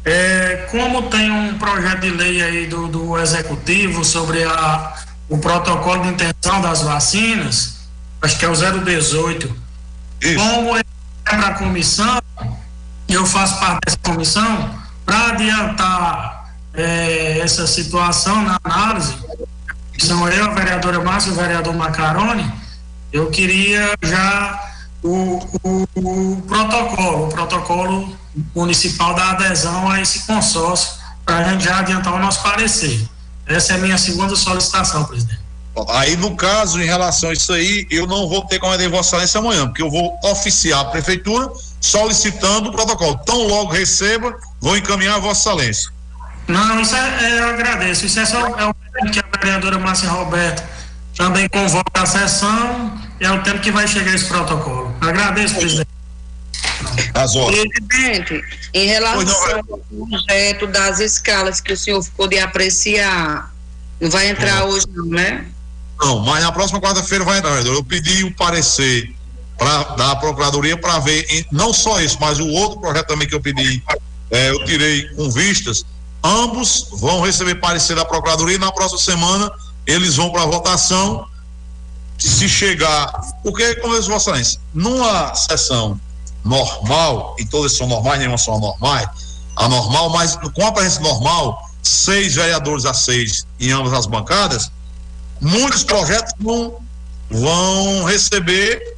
é, 0.04 0.68
como 0.70 1.10
tem 1.10 1.30
um 1.30 1.58
projeto 1.58 2.00
de 2.00 2.10
lei 2.10 2.40
aí 2.40 2.66
do, 2.66 2.86
do 2.86 3.18
executivo 3.18 4.04
sobre 4.04 4.44
a, 4.44 4.94
o 5.28 5.38
protocolo 5.38 6.02
de 6.02 6.08
intenção 6.08 6.60
das 6.60 6.82
vacinas, 6.82 7.80
acho 8.22 8.38
que 8.38 8.44
é 8.44 8.48
o 8.48 8.54
018, 8.54 9.54
Isso. 10.20 10.36
como 10.36 10.76
é 10.76 10.82
para 11.24 11.48
a 11.48 11.54
comissão, 11.54 12.22
eu 13.08 13.26
faço 13.26 13.58
parte 13.58 13.80
dessa 13.84 13.98
comissão, 13.98 14.78
para 15.04 15.28
adiantar 15.28 16.54
é, 16.72 17.40
essa 17.40 17.66
situação 17.66 18.42
na 18.42 18.58
análise, 18.62 19.14
são 20.06 20.28
eu, 20.28 20.44
a 20.44 20.50
vereadora 20.50 21.00
Márcia 21.00 21.30
e 21.30 21.32
o 21.32 21.36
vereador 21.36 21.74
Macaroni, 21.74 22.50
eu 23.12 23.30
queria 23.30 23.94
já 24.02 24.72
o, 25.02 25.38
o, 25.62 25.88
o, 25.94 26.42
protocolo, 26.46 27.26
o 27.26 27.28
protocolo 27.28 28.16
municipal 28.54 29.14
da 29.14 29.30
adesão 29.30 29.90
a 29.90 30.00
esse 30.00 30.20
consórcio, 30.20 30.98
para 31.24 31.38
a 31.38 31.44
gente 31.44 31.64
já 31.64 31.78
adiantar 31.80 32.14
o 32.14 32.18
nosso 32.18 32.42
parecer. 32.42 33.06
Essa 33.46 33.74
é 33.74 33.76
a 33.76 33.78
minha 33.78 33.98
segunda 33.98 34.34
solicitação, 34.36 35.04
presidente. 35.04 35.48
Aí, 35.90 36.16
no 36.16 36.34
caso, 36.34 36.80
em 36.80 36.86
relação 36.86 37.30
a 37.30 37.32
isso 37.32 37.52
aí, 37.52 37.86
eu 37.90 38.06
não 38.06 38.28
vou 38.28 38.44
ter 38.44 38.58
como 38.58 38.76
de 38.76 38.88
Vossa 38.88 39.16
Excelência 39.16 39.38
amanhã, 39.38 39.66
porque 39.66 39.82
eu 39.82 39.90
vou 39.90 40.18
oficiar 40.24 40.80
a 40.80 40.84
prefeitura 40.86 41.52
solicitando 41.80 42.70
o 42.70 42.72
protocolo. 42.72 43.16
Tão 43.24 43.46
logo 43.46 43.72
receba, 43.72 44.34
vou 44.60 44.76
encaminhar 44.76 45.16
a 45.16 45.20
Vossa 45.20 45.50
Excelência. 45.50 45.92
Não, 46.48 46.80
isso 46.80 46.96
é, 46.96 47.24
é, 47.24 47.38
eu 47.40 47.48
agradeço. 47.50 48.06
Isso 48.06 48.18
é 48.18 48.26
só 48.26 48.38
é 48.58 48.66
o 48.66 48.74
tempo 48.98 49.12
que 49.12 49.18
a 49.20 49.38
vereadora 49.40 49.78
Márcia 49.78 50.08
Roberto 50.08 50.62
também 51.16 51.48
convoca 51.48 52.02
a 52.02 52.06
sessão, 52.06 53.00
é 53.20 53.30
o 53.30 53.42
tempo 53.42 53.60
que 53.60 53.70
vai 53.70 53.86
chegar 53.88 54.14
esse 54.14 54.26
protocolo. 54.26 54.94
Agradeço, 55.00 55.56
presidente. 55.56 55.88
As 57.14 57.32
Presidente, 57.32 58.44
em 58.72 58.86
relação 58.86 59.62
ao 59.70 59.78
projeto 60.06 60.66
das 60.68 61.00
escalas 61.00 61.60
que 61.60 61.72
o 61.72 61.76
senhor 61.76 62.02
ficou 62.02 62.28
de 62.28 62.38
apreciar, 62.38 63.52
não 64.00 64.08
vai 64.10 64.28
entrar 64.28 64.64
hoje 64.64 64.86
não, 64.94 65.06
né? 65.06 65.46
Não, 66.00 66.20
mas 66.20 66.42
na 66.44 66.52
próxima 66.52 66.80
quarta-feira 66.80 67.24
vai 67.24 67.38
entrar. 67.38 67.64
Eu 67.66 67.82
pedi 67.82 68.22
o 68.22 68.32
parecer 68.34 69.12
pra, 69.56 69.82
da 69.96 70.16
Procuradoria 70.16 70.76
para 70.76 71.00
ver, 71.00 71.46
não 71.50 71.72
só 71.72 72.00
isso, 72.00 72.16
mas 72.20 72.38
o 72.38 72.46
outro 72.46 72.80
projeto 72.80 73.08
também 73.08 73.26
que 73.26 73.34
eu 73.34 73.40
pedi, 73.40 73.82
é, 74.30 74.50
eu 74.50 74.64
tirei 74.64 75.08
com 75.14 75.28
vistas. 75.30 75.84
Ambos 76.22 76.88
vão 76.92 77.20
receber 77.20 77.56
parecer 77.56 77.94
da 77.94 78.04
Procuradoria 78.04 78.56
e 78.56 78.58
na 78.58 78.72
próxima 78.72 79.00
semana 79.00 79.50
eles 79.86 80.16
vão 80.16 80.30
para 80.30 80.44
votação. 80.44 81.26
Se 82.18 82.48
chegar, 82.48 83.12
porque, 83.44 83.76
como 83.76 83.94
eu 83.94 84.00
disse, 84.00 84.58
numa 84.74 85.34
sessão 85.34 86.00
normal, 86.44 87.36
e 87.38 87.44
todas 87.44 87.76
são 87.76 87.86
normais, 87.86 88.18
nenhuma 88.18 88.38
são 88.38 88.56
anormais, 88.56 89.08
anormal, 89.54 90.10
mas 90.10 90.36
com 90.36 90.66
a 90.66 90.72
presença 90.72 91.00
normal, 91.00 91.70
seis 91.82 92.34
vereadores 92.34 92.84
a 92.84 92.94
seis 92.94 93.46
em 93.60 93.70
ambas 93.70 93.92
as 93.92 94.06
bancadas, 94.06 94.70
muitos 95.40 95.84
projetos 95.84 96.32
vão, 96.40 96.76
vão 97.30 98.04
receber 98.04 98.96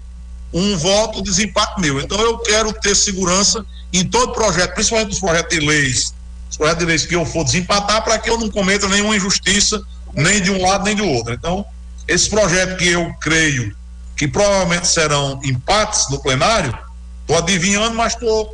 um 0.52 0.76
voto 0.78 1.22
de 1.22 1.30
desempate 1.30 1.80
meu. 1.80 2.00
Então 2.00 2.18
eu 2.20 2.38
quero 2.38 2.72
ter 2.72 2.94
segurança 2.94 3.64
em 3.92 4.04
todo 4.04 4.32
projeto, 4.32 4.74
principalmente 4.74 5.12
os 5.12 5.20
projetos 5.20 5.58
de 5.58 5.64
leis, 5.64 6.14
os 6.50 6.56
projetos 6.56 6.80
de 6.80 6.86
leis 6.86 7.06
que 7.06 7.14
eu 7.14 7.24
for 7.24 7.44
desempatar, 7.44 8.02
para 8.02 8.18
que 8.18 8.28
eu 8.28 8.36
não 8.36 8.50
cometa 8.50 8.88
nenhuma 8.88 9.16
injustiça, 9.16 9.80
nem 10.12 10.42
de 10.42 10.50
um 10.50 10.60
lado 10.66 10.84
nem 10.84 10.96
do 10.96 11.06
outro. 11.06 11.32
Então, 11.32 11.64
esse 12.08 12.28
projeto 12.28 12.76
que 12.76 12.88
eu 12.88 13.14
creio 13.20 13.74
que 14.16 14.26
provavelmente 14.26 14.86
serão 14.86 15.40
empates 15.44 16.10
no 16.10 16.20
plenário, 16.20 16.76
estou 17.22 17.38
adivinhando, 17.38 17.94
mas 17.94 18.14
estou. 18.14 18.52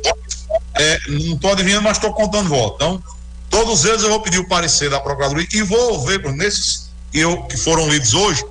É, 0.75 0.99
não 1.09 1.33
estou 1.33 1.51
adivinhando, 1.51 1.83
mas 1.83 1.97
estou 1.97 2.13
contando 2.13 2.47
voto. 2.47 2.75
Então, 2.75 3.03
todos 3.49 3.83
eles 3.83 4.03
eu 4.03 4.09
vou 4.09 4.21
pedir 4.21 4.37
o 4.39 4.47
parecer 4.47 4.89
da 4.89 4.99
Procuradoria 4.99 5.47
e 5.51 5.61
vou 5.63 6.05
ver 6.05 6.23
nesses 6.33 6.89
que, 7.11 7.19
eu, 7.19 7.43
que 7.43 7.57
foram 7.57 7.89
lidos 7.89 8.13
hoje, 8.13 8.45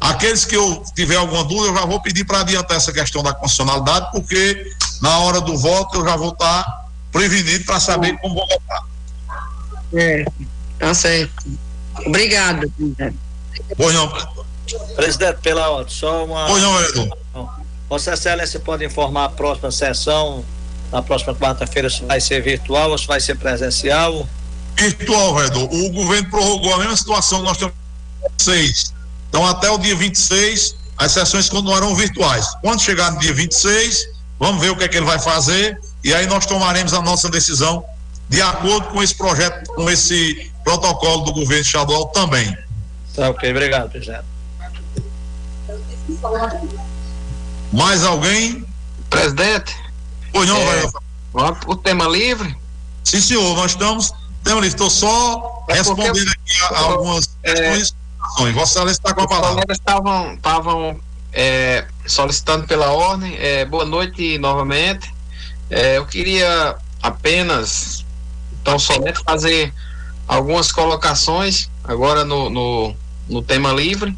aqueles 0.00 0.44
que 0.44 0.56
eu 0.56 0.82
tiver 0.94 1.16
alguma 1.16 1.44
dúvida, 1.44 1.68
eu 1.68 1.74
já 1.74 1.86
vou 1.86 2.00
pedir 2.00 2.24
para 2.24 2.40
adiantar 2.40 2.76
essa 2.76 2.92
questão 2.92 3.22
da 3.22 3.32
constitucionalidade, 3.32 4.10
porque 4.12 4.72
na 5.00 5.18
hora 5.20 5.40
do 5.40 5.56
voto 5.56 5.98
eu 5.98 6.04
já 6.04 6.16
vou 6.16 6.30
estar 6.30 6.87
prevenido 7.12 7.64
para 7.64 7.80
saber 7.80 8.16
como 8.18 8.34
vou 8.34 8.48
votar. 8.48 8.82
É, 9.94 10.24
tá 10.78 10.94
certo. 10.94 11.32
Obrigado, 12.06 12.70
presidente. 12.70 13.16
Pois 13.76 13.94
não. 13.94 14.12
Presidente, 14.94 15.38
pela 15.40 15.70
ordem, 15.70 15.94
só 15.94 16.24
uma. 16.24 16.46
Pois 16.46 16.62
não, 16.62 16.80
Edu. 16.82 17.10
Vossa 17.88 18.12
Excelência 18.12 18.60
pode 18.60 18.84
informar 18.84 19.24
a 19.24 19.28
próxima 19.30 19.70
sessão, 19.70 20.44
na 20.92 21.00
próxima 21.00 21.34
quarta-feira, 21.34 21.88
se 21.88 22.04
vai 22.04 22.20
ser 22.20 22.42
virtual 22.42 22.90
ou 22.90 22.98
se 22.98 23.06
vai 23.06 23.18
ser 23.18 23.36
presencial? 23.36 24.28
Virtual, 24.76 25.34
vereador. 25.34 25.68
O 25.72 25.90
governo 25.90 26.30
prorrogou 26.30 26.74
a 26.74 26.78
mesma 26.78 26.96
situação, 26.96 27.42
nós 27.42 27.56
temos 27.56 27.74
seis. 28.36 28.92
Então, 29.28 29.46
até 29.46 29.70
o 29.70 29.78
dia 29.78 29.96
26, 29.96 30.76
as 30.98 31.12
sessões 31.12 31.48
continuarão 31.48 31.94
virtuais. 31.94 32.46
Quando 32.60 32.80
chegar 32.80 33.10
no 33.12 33.18
dia 33.18 33.32
26, 33.32 34.06
vamos 34.38 34.60
ver 34.60 34.70
o 34.70 34.76
que 34.76 34.84
é 34.84 34.88
que 34.88 34.96
ele 34.96 35.06
vai 35.06 35.18
fazer 35.18 35.78
e 36.04 36.14
aí 36.14 36.26
nós 36.26 36.46
tomaremos 36.46 36.92
a 36.94 37.02
nossa 37.02 37.28
decisão 37.28 37.84
de 38.28 38.40
acordo 38.42 38.88
com 38.88 39.02
esse 39.02 39.14
projeto, 39.14 39.72
com 39.74 39.90
esse 39.90 40.50
protocolo 40.62 41.24
do 41.24 41.32
governo 41.32 41.62
estadual 41.62 42.06
também. 42.08 42.56
Tá 43.14 43.30
ok, 43.30 43.50
obrigado, 43.50 43.90
presidente. 43.90 44.24
Mais 47.72 48.04
alguém? 48.04 48.64
Presidente? 49.10 49.74
Pois 50.32 50.48
não, 50.48 50.56
é, 50.56 50.82
vai. 50.82 50.90
Vamos 51.32 51.58
o 51.66 51.76
tema 51.76 52.06
livre? 52.06 52.56
Sim, 53.04 53.20
senhor, 53.20 53.56
nós 53.56 53.72
estamos. 53.72 54.12
Tema 54.44 54.60
livre, 54.60 54.68
estou 54.68 54.90
só 54.90 55.64
É 55.68 55.74
respondendo 55.74 56.28
aqui 56.30 56.62
a, 56.62 56.66
a 56.66 56.78
algumas 56.80 57.28
questões. 57.42 57.94
Vossa 58.54 58.78
Excelência 58.78 59.00
está 59.00 59.14
com 59.14 59.22
a 59.22 59.24
Os 59.24 59.28
palavra. 59.30 59.50
colegas 59.54 59.78
estavam 59.78 60.34
estavam 60.34 61.00
é, 61.32 61.86
solicitando 62.06 62.66
pela 62.66 62.92
ordem. 62.92 63.36
É, 63.38 63.64
boa 63.64 63.84
noite 63.84 64.38
novamente. 64.38 65.12
É, 65.70 65.98
eu 65.98 66.06
queria 66.06 66.76
apenas, 67.02 68.04
então, 68.60 68.78
somente 68.78 69.20
fazer 69.24 69.72
algumas 70.26 70.72
colocações 70.72 71.70
agora 71.84 72.24
no, 72.24 72.50
no, 72.50 72.96
no 73.28 73.42
tema 73.42 73.72
livre. 73.72 74.16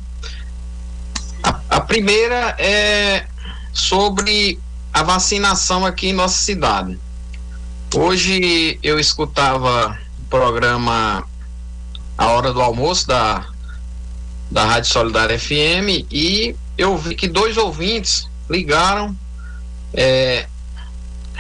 A, 1.43 1.61
a 1.71 1.81
primeira 1.81 2.55
é 2.59 3.27
sobre 3.73 4.59
a 4.93 5.03
vacinação 5.03 5.87
aqui 5.87 6.09
em 6.09 6.13
nossa 6.13 6.39
cidade. 6.43 6.99
Hoje 7.95 8.79
eu 8.83 8.99
escutava 8.99 9.99
o 10.19 10.25
programa 10.29 11.25
A 12.17 12.27
Hora 12.29 12.53
do 12.53 12.61
Almoço 12.61 13.07
da, 13.07 13.47
da 14.51 14.65
Rádio 14.65 14.91
Solidária 14.91 15.39
FM 15.39 16.07
e 16.11 16.55
eu 16.79 16.97
vi 16.97 17.15
que 17.15 17.29
dois 17.29 17.57
ouvintes 17.57 18.29
ligaram 18.49 19.17
é, 19.93 20.47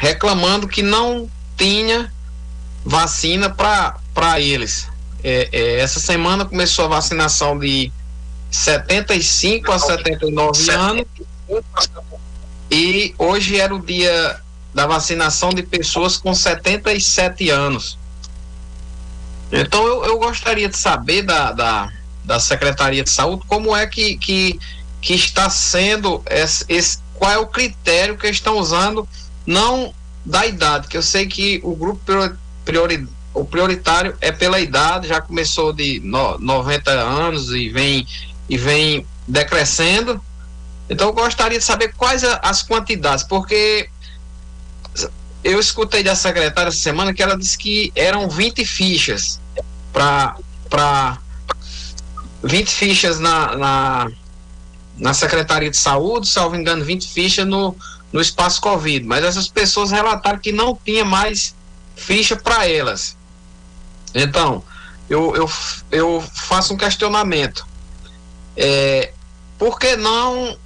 reclamando 0.00 0.66
que 0.66 0.82
não 0.82 1.30
tinha 1.58 2.10
vacina 2.82 3.50
para 3.50 4.40
eles. 4.40 4.88
É, 5.22 5.50
é, 5.52 5.80
essa 5.80 6.00
semana 6.00 6.46
começou 6.46 6.86
a 6.86 6.88
vacinação 6.88 7.58
de 7.58 7.92
75 8.50 9.70
a 9.70 9.78
79 9.78 10.70
anos 10.70 11.04
e 12.70 13.14
hoje 13.18 13.60
era 13.60 13.74
o 13.74 13.78
dia 13.78 14.40
da 14.72 14.86
vacinação 14.86 15.50
de 15.50 15.62
pessoas 15.62 16.16
com 16.16 16.34
77 16.34 17.50
anos. 17.50 17.98
Então 19.52 19.86
eu, 19.86 20.04
eu 20.06 20.18
gostaria 20.18 20.68
de 20.68 20.78
saber 20.78 21.22
da, 21.22 21.52
da, 21.52 21.92
da 22.24 22.40
Secretaria 22.40 23.04
de 23.04 23.10
Saúde 23.10 23.42
como 23.46 23.76
é 23.76 23.86
que, 23.86 24.16
que, 24.16 24.58
que 25.02 25.12
está 25.12 25.50
sendo 25.50 26.22
esse, 26.24 26.64
esse, 26.70 26.98
qual 27.16 27.30
é 27.30 27.38
o 27.38 27.46
critério 27.46 28.16
que 28.16 28.26
eles 28.26 28.38
estão 28.38 28.56
usando, 28.56 29.06
não 29.46 29.94
da 30.24 30.46
idade, 30.46 30.88
que 30.88 30.96
eu 30.96 31.02
sei 31.02 31.26
que 31.26 31.60
o 31.62 31.74
grupo 31.74 32.00
priori, 32.64 33.08
o 33.32 33.44
prioritário 33.44 34.16
é 34.20 34.30
pela 34.30 34.60
idade, 34.60 35.08
já 35.08 35.20
começou 35.20 35.72
de 35.72 36.00
no, 36.00 36.38
90 36.38 36.90
anos 36.90 37.50
e 37.50 37.68
vem 37.68 38.06
e 38.48 38.56
vem 38.56 39.06
decrescendo. 39.26 40.20
Então 40.88 41.08
eu 41.08 41.12
gostaria 41.12 41.58
de 41.58 41.64
saber 41.64 41.94
quais 41.96 42.24
as 42.24 42.62
quantidades, 42.62 43.24
porque 43.24 43.88
eu 45.42 45.58
escutei 45.58 46.02
da 46.02 46.14
secretária 46.14 46.68
essa 46.68 46.78
semana 46.78 47.14
que 47.14 47.22
ela 47.22 47.36
disse 47.36 47.56
que 47.56 47.92
eram 47.94 48.28
20 48.28 48.64
fichas 48.64 49.40
para 49.92 51.18
20 52.42 52.70
fichas 52.70 53.18
na, 53.18 53.56
na, 53.56 54.10
na 54.96 55.14
Secretaria 55.14 55.70
de 55.70 55.76
Saúde, 55.76 56.28
salvo 56.28 56.56
engano, 56.56 56.84
20 56.84 57.08
fichas 57.08 57.46
no, 57.46 57.76
no 58.12 58.20
espaço 58.20 58.60
Covid. 58.60 59.06
Mas 59.06 59.24
essas 59.24 59.48
pessoas 59.48 59.90
relataram 59.90 60.38
que 60.38 60.52
não 60.52 60.78
tinha 60.84 61.04
mais 61.04 61.54
ficha 61.96 62.36
para 62.36 62.68
elas. 62.68 63.16
Então, 64.14 64.62
eu, 65.08 65.34
eu, 65.36 65.50
eu 65.90 66.24
faço 66.34 66.74
um 66.74 66.76
questionamento. 66.76 67.66
É, 68.56 69.12
por 69.58 69.78
que 69.78 69.96
não 69.96 70.58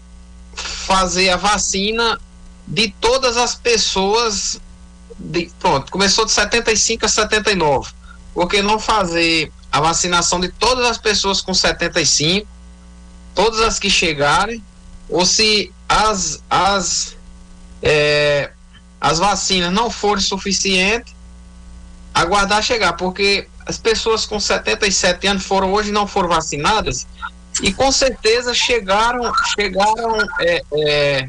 fazer 0.54 1.30
a 1.30 1.36
vacina 1.36 2.18
de 2.66 2.88
todas 3.00 3.36
as 3.36 3.54
pessoas 3.54 4.60
de, 5.18 5.50
pronto, 5.58 5.90
começou 5.90 6.24
de 6.24 6.32
75 6.32 7.06
a 7.06 7.08
79. 7.08 7.92
Por 8.32 8.48
que 8.48 8.62
não 8.62 8.78
fazer 8.78 9.52
a 9.70 9.80
vacinação 9.80 10.40
de 10.40 10.48
todas 10.48 10.84
as 10.86 10.98
pessoas 10.98 11.40
com 11.40 11.54
75, 11.54 12.46
todas 13.34 13.60
as 13.60 13.78
que 13.78 13.90
chegarem, 13.90 14.62
ou 15.08 15.24
se 15.24 15.72
as, 15.88 16.42
as, 16.48 17.16
é, 17.84 18.50
as 19.00 19.18
vacinas 19.18 19.70
não 19.70 19.90
forem 19.90 20.22
suficientes, 20.22 21.14
aguardar 22.14 22.62
chegar, 22.62 22.94
porque 22.94 23.46
as 23.66 23.76
pessoas 23.76 24.24
com 24.24 24.40
77 24.40 25.26
anos 25.26 25.44
foram 25.44 25.72
hoje 25.72 25.92
não 25.92 26.06
foram 26.06 26.28
vacinadas 26.28 27.06
e 27.62 27.72
com 27.72 27.92
certeza 27.92 28.52
chegaram 28.54 29.32
chegaram 29.54 30.18
é, 30.40 30.62
é, 30.72 31.28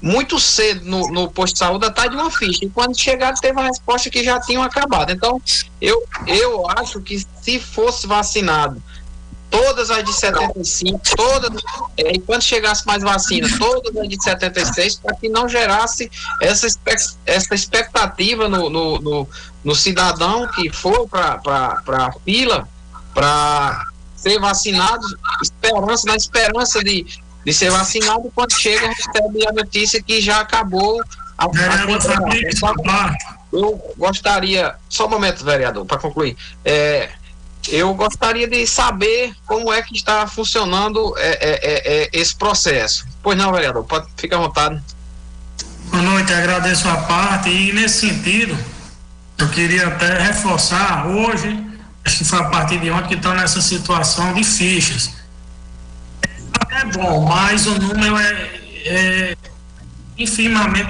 muito 0.00 0.38
cedo 0.38 0.84
no, 0.84 1.08
no 1.10 1.30
posto 1.30 1.54
de 1.54 1.58
saúde 1.58 1.84
atrás 1.84 2.10
de 2.10 2.16
uma 2.16 2.30
ficha. 2.30 2.64
E 2.64 2.70
quando 2.70 2.98
chegaram, 2.98 3.36
teve 3.36 3.58
a 3.60 3.64
resposta 3.64 4.08
que 4.08 4.22
já 4.22 4.40
tinham 4.40 4.62
acabado. 4.62 5.10
Então, 5.10 5.42
eu, 5.80 6.04
eu 6.26 6.68
acho 6.70 7.00
que 7.00 7.24
se 7.42 7.58
fosse 7.58 8.06
vacinado 8.06 8.80
todas 9.50 9.90
as 9.90 10.04
de 10.04 10.12
75, 10.12 11.00
todas, 11.16 11.62
é, 11.96 12.12
e 12.12 12.18
quando 12.18 12.42
chegasse 12.42 12.86
mais 12.86 13.02
vacina, 13.02 13.48
todas 13.58 13.96
as 13.96 14.08
de 14.08 14.22
76, 14.22 14.96
para 14.96 15.16
que 15.16 15.28
não 15.28 15.48
gerasse 15.48 16.10
essa, 16.40 16.66
essa 17.24 17.54
expectativa 17.54 18.48
no, 18.48 18.68
no, 18.68 18.98
no, 18.98 19.28
no 19.64 19.74
cidadão 19.74 20.46
que 20.48 20.70
for 20.70 21.08
para 21.08 21.40
a 21.86 22.12
fila 22.24 22.68
para 23.14 23.86
ser 24.16 24.38
vacinado, 24.38 25.04
esperança, 25.42 26.06
na 26.06 26.16
esperança 26.16 26.84
de, 26.84 27.06
de 27.44 27.52
ser 27.52 27.70
vacinado, 27.70 28.30
quando 28.34 28.52
chega, 28.52 28.88
recebe 28.88 29.46
a 29.46 29.52
notícia 29.52 30.02
que 30.02 30.20
já 30.20 30.40
acabou 30.40 31.00
a, 31.36 31.44
a 31.44 33.16
Eu 33.52 33.94
gostaria, 33.96 34.74
só 34.88 35.06
um 35.06 35.10
momento, 35.10 35.44
vereador, 35.44 35.86
para 35.86 35.98
concluir. 35.98 36.36
É, 36.64 37.10
eu 37.68 37.92
gostaria 37.94 38.46
de 38.46 38.66
saber 38.66 39.34
como 39.46 39.72
é 39.72 39.82
que 39.82 39.94
está 39.94 40.26
funcionando 40.26 41.14
é, 41.18 41.28
é, 41.30 42.02
é, 42.02 42.10
esse 42.12 42.34
processo. 42.34 43.06
Pois 43.22 43.36
não, 43.36 43.52
vereador, 43.52 43.84
pode 43.84 44.06
ficar 44.16 44.36
à 44.36 44.40
vontade. 44.40 44.82
Boa 45.90 46.02
noite, 46.02 46.32
agradeço 46.32 46.88
a 46.88 46.96
parte 46.96 47.48
e 47.50 47.72
nesse 47.72 48.08
sentido, 48.08 48.56
eu 49.38 49.48
queria 49.48 49.88
até 49.88 50.18
reforçar 50.18 51.06
hoje, 51.06 51.64
acho 52.04 52.18
que 52.18 52.24
foi 52.24 52.38
a 52.38 52.44
partir 52.44 52.78
de 52.78 52.90
ontem 52.90 53.08
que 53.08 53.14
estão 53.14 53.34
nessa 53.34 53.60
situação 53.60 54.34
de 54.34 54.44
fichas. 54.44 55.10
É 56.70 56.84
bom, 56.86 57.26
mas 57.26 57.66
o 57.66 57.78
número 57.78 58.18
é, 58.18 58.50
é 58.84 59.36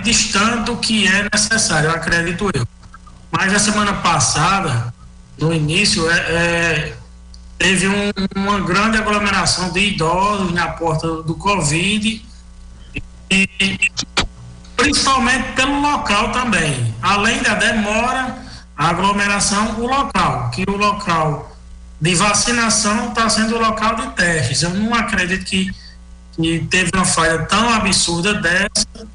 distante 0.02 0.64
do 0.64 0.76
que 0.76 1.06
é 1.06 1.28
necessário, 1.32 1.90
acredito 1.90 2.50
eu. 2.54 2.66
Mas 3.30 3.54
a 3.54 3.58
semana 3.58 3.92
passada, 3.94 4.92
no 5.40 5.52
início, 5.52 6.10
é, 6.10 6.16
é, 6.16 6.96
teve 7.58 7.88
um, 7.88 8.12
uma 8.36 8.60
grande 8.60 8.98
aglomeração 8.98 9.70
de 9.70 9.80
idosos 9.80 10.52
na 10.52 10.68
porta 10.68 11.22
do 11.22 11.34
Covid 11.34 12.24
e 13.30 13.48
principalmente 14.76 15.52
pelo 15.52 15.80
local 15.80 16.32
também. 16.32 16.94
Além 17.02 17.42
da 17.42 17.54
demora, 17.54 18.36
a 18.76 18.88
aglomeração, 18.88 19.80
o 19.80 19.86
local, 19.86 20.50
que 20.50 20.64
o 20.68 20.76
local 20.76 21.56
de 22.00 22.14
vacinação 22.14 23.08
está 23.08 23.28
sendo 23.28 23.56
o 23.56 23.58
local 23.58 23.96
de 23.96 24.06
testes. 24.12 24.62
Eu 24.62 24.70
não 24.70 24.94
acredito 24.94 25.44
que, 25.44 25.72
que 26.36 26.60
teve 26.70 26.90
uma 26.94 27.04
falha 27.04 27.44
tão 27.46 27.68
absurda 27.70 28.34
dessa, 28.34 29.08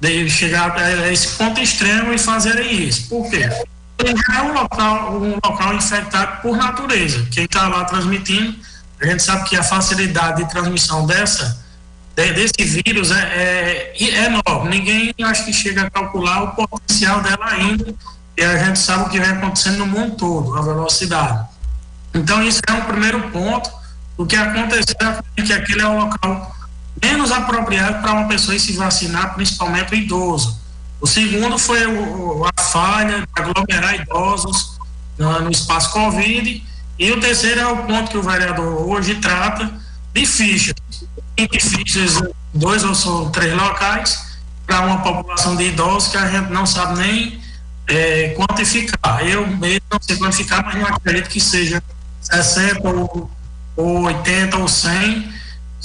de 0.00 0.30
chegar 0.30 0.76
a 0.76 1.12
esse 1.12 1.28
ponto 1.36 1.60
extremo 1.60 2.12
e 2.12 2.18
fazerem 2.18 2.88
isso. 2.88 3.08
Por 3.08 3.28
quê? 3.30 3.48
É 3.98 4.42
um 4.42 4.52
local, 4.52 5.14
um 5.14 5.34
local 5.34 5.74
infectado 5.74 6.42
por 6.42 6.56
natureza. 6.56 7.26
Quem 7.30 7.44
está 7.44 7.68
lá 7.68 7.84
transmitindo 7.84 8.56
a 9.02 9.06
gente 9.06 9.22
sabe 9.22 9.48
que 9.48 9.56
a 9.56 9.64
facilidade 9.64 10.44
de 10.44 10.48
transmissão 10.48 11.04
dessa, 11.04 11.60
de, 12.14 12.32
desse 12.34 12.82
vírus 12.84 13.10
é, 13.10 13.20
é, 13.20 14.04
é 14.04 14.24
enorme. 14.26 14.78
Ninguém 14.78 15.12
acho 15.24 15.44
que 15.44 15.52
chega 15.52 15.82
a 15.82 15.90
calcular 15.90 16.44
o 16.44 16.48
potencial 16.52 17.20
dela 17.20 17.46
ainda, 17.46 17.92
e 18.36 18.44
a 18.44 18.64
gente 18.64 18.78
sabe 18.78 19.04
o 19.04 19.08
que 19.08 19.18
vem 19.18 19.28
acontecendo 19.28 19.78
no 19.78 19.86
mundo 19.86 20.16
todo, 20.16 20.56
a 20.56 20.62
velocidade. 20.62 21.48
Então, 22.14 22.42
isso 22.42 22.60
é 22.68 22.72
um 22.72 22.82
primeiro 22.82 23.28
ponto. 23.30 23.70
O 24.16 24.24
que 24.24 24.36
aconteceu 24.36 24.94
é 25.36 25.42
que 25.42 25.52
aquele 25.52 25.82
é 25.82 25.86
o 25.86 25.98
local 25.98 26.56
menos 27.02 27.32
apropriado 27.32 28.00
para 28.00 28.12
uma 28.12 28.28
pessoa 28.28 28.56
se 28.56 28.72
vacinar, 28.74 29.34
principalmente 29.34 29.92
o 29.92 29.96
idoso. 29.96 30.61
O 31.02 31.06
segundo 31.06 31.58
foi 31.58 31.84
o, 31.84 32.44
a 32.44 32.62
falha 32.62 33.22
de 33.22 33.26
aglomerar 33.34 34.00
idosos 34.00 34.78
no, 35.18 35.40
no 35.40 35.50
espaço 35.50 35.90
Covid. 35.90 36.64
E 36.96 37.10
o 37.10 37.20
terceiro 37.20 37.60
é 37.60 37.66
o 37.66 37.78
ponto 37.78 38.08
que 38.08 38.16
o 38.16 38.22
vereador 38.22 38.88
hoje 38.88 39.16
trata 39.16 39.68
de 40.14 40.24
fichas. 40.24 40.76
20 41.36 41.60
fichas, 41.60 42.22
dois 42.54 42.84
ou 42.84 42.94
são 42.94 43.30
três 43.30 43.52
locais, 43.52 44.38
para 44.64 44.82
uma 44.82 45.02
população 45.02 45.56
de 45.56 45.64
idosos 45.64 46.08
que 46.08 46.18
a 46.18 46.30
gente 46.30 46.52
não 46.52 46.64
sabe 46.64 47.00
nem 47.00 47.40
é, 47.88 48.28
quantificar. 48.36 49.26
Eu 49.26 49.44
mesmo 49.44 49.82
não 49.90 50.00
sei 50.00 50.16
quantificar, 50.16 50.64
mas 50.64 50.76
não 50.76 50.86
acredito 50.86 51.28
que 51.28 51.40
seja 51.40 51.82
60 52.20 52.88
ou, 52.88 53.28
ou 53.76 54.02
80 54.02 54.56
ou 54.56 54.68
100 54.68 55.32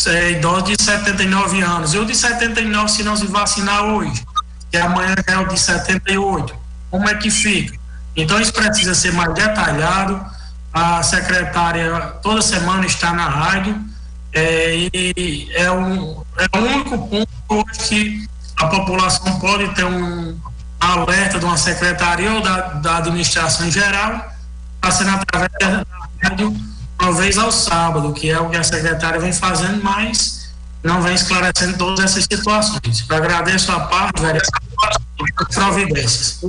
é, 0.05 0.31
idosos 0.33 0.77
de 0.77 0.83
79 0.83 1.59
anos. 1.61 1.95
Eu 1.95 2.05
de 2.05 2.15
79, 2.15 2.91
se 2.91 3.01
não 3.01 3.15
se 3.15 3.25
vacinar 3.25 3.83
hoje, 3.83 4.23
que 4.71 4.77
amanhã 4.77 5.15
é 5.25 5.37
o 5.37 5.47
de 5.47 5.59
78, 5.59 6.55
como 6.89 7.07
é 7.09 7.15
que 7.15 7.29
fica? 7.29 7.77
Então 8.15 8.39
isso 8.39 8.53
precisa 8.53 8.95
ser 8.95 9.13
mais 9.13 9.33
detalhado. 9.33 10.25
A 10.73 11.01
secretária 11.01 11.99
toda 12.21 12.41
semana 12.41 12.85
está 12.85 13.13
na 13.13 13.27
rádio 13.27 13.79
é, 14.33 14.89
e 14.93 15.49
é, 15.53 15.71
um, 15.71 16.23
é 16.37 16.57
o 16.57 16.61
único 16.61 17.07
ponto 17.07 17.73
que 17.87 18.27
a 18.57 18.67
população 18.67 19.39
pode 19.39 19.67
ter 19.75 19.85
um 19.85 20.37
alerta 20.79 21.39
de 21.39 21.45
uma 21.45 21.57
secretaria 21.57 22.31
ou 22.33 22.41
da, 22.41 22.59
da 22.73 22.97
administração 22.97 23.67
em 23.67 23.71
geral, 23.71 24.31
sendo 24.91 25.11
através 25.11 25.51
da 25.59 25.85
rádio 26.23 26.55
uma 26.99 27.13
vez 27.13 27.37
ao 27.37 27.51
sábado, 27.51 28.13
que 28.13 28.29
é 28.29 28.39
o 28.39 28.49
que 28.49 28.57
a 28.57 28.63
secretária 28.63 29.19
vem 29.19 29.31
fazendo, 29.31 29.83
mas 29.83 30.36
não 30.87 31.01
vem 31.01 31.13
esclarecendo 31.13 31.77
todas 31.77 32.05
essas 32.05 32.23
situações. 32.23 33.05
Eu 33.09 33.15
agradeço 33.17 33.71
a 33.73 33.81
parte, 33.81 34.21
vereador, 34.21 35.47
providências. 35.53 36.39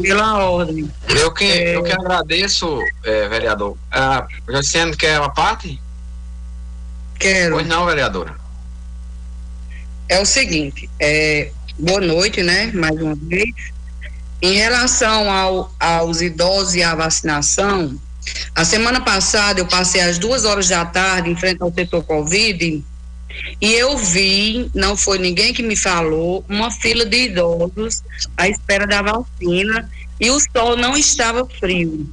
Pela 0.00 0.44
ordem. 0.44 0.90
Eu 1.08 1.32
que, 1.32 1.44
é... 1.44 1.76
eu 1.76 1.82
que 1.82 1.92
agradeço, 1.92 2.78
é, 3.02 3.28
vereador. 3.28 3.76
Ah, 3.90 4.26
Josiane 4.48 4.96
quer 4.96 5.18
uma 5.18 5.30
parte? 5.30 5.80
Quero. 7.18 7.56
Pois 7.56 7.66
não, 7.66 7.84
vereadora. 7.84 8.36
É 10.08 10.20
o 10.20 10.26
seguinte, 10.26 10.88
é, 11.00 11.50
boa 11.78 12.00
noite, 12.00 12.42
né? 12.42 12.70
Mais 12.72 13.00
uma 13.00 13.16
vez. 13.16 13.54
Em 14.40 14.52
relação 14.52 15.30
ao, 15.32 15.74
aos 15.80 16.20
idosos 16.20 16.74
e 16.74 16.82
à 16.82 16.94
vacinação, 16.94 17.98
a 18.54 18.64
semana 18.64 19.00
passada 19.00 19.60
eu 19.60 19.66
passei 19.66 20.00
às 20.00 20.18
duas 20.18 20.44
horas 20.44 20.68
da 20.68 20.84
tarde 20.84 21.30
em 21.30 21.36
frente 21.36 21.62
ao 21.62 21.72
setor 21.72 22.02
Covid 22.04 22.84
e 23.60 23.72
eu 23.72 23.96
vi, 23.98 24.70
não 24.74 24.96
foi 24.96 25.18
ninguém 25.18 25.52
que 25.52 25.62
me 25.62 25.76
falou, 25.76 26.44
uma 26.48 26.70
fila 26.70 27.04
de 27.04 27.24
idosos 27.24 28.02
à 28.36 28.48
espera 28.48 28.86
da 28.86 29.02
vacina 29.02 29.90
e 30.20 30.30
o 30.30 30.38
sol 30.52 30.76
não 30.76 30.96
estava 30.96 31.46
frio. 31.46 32.08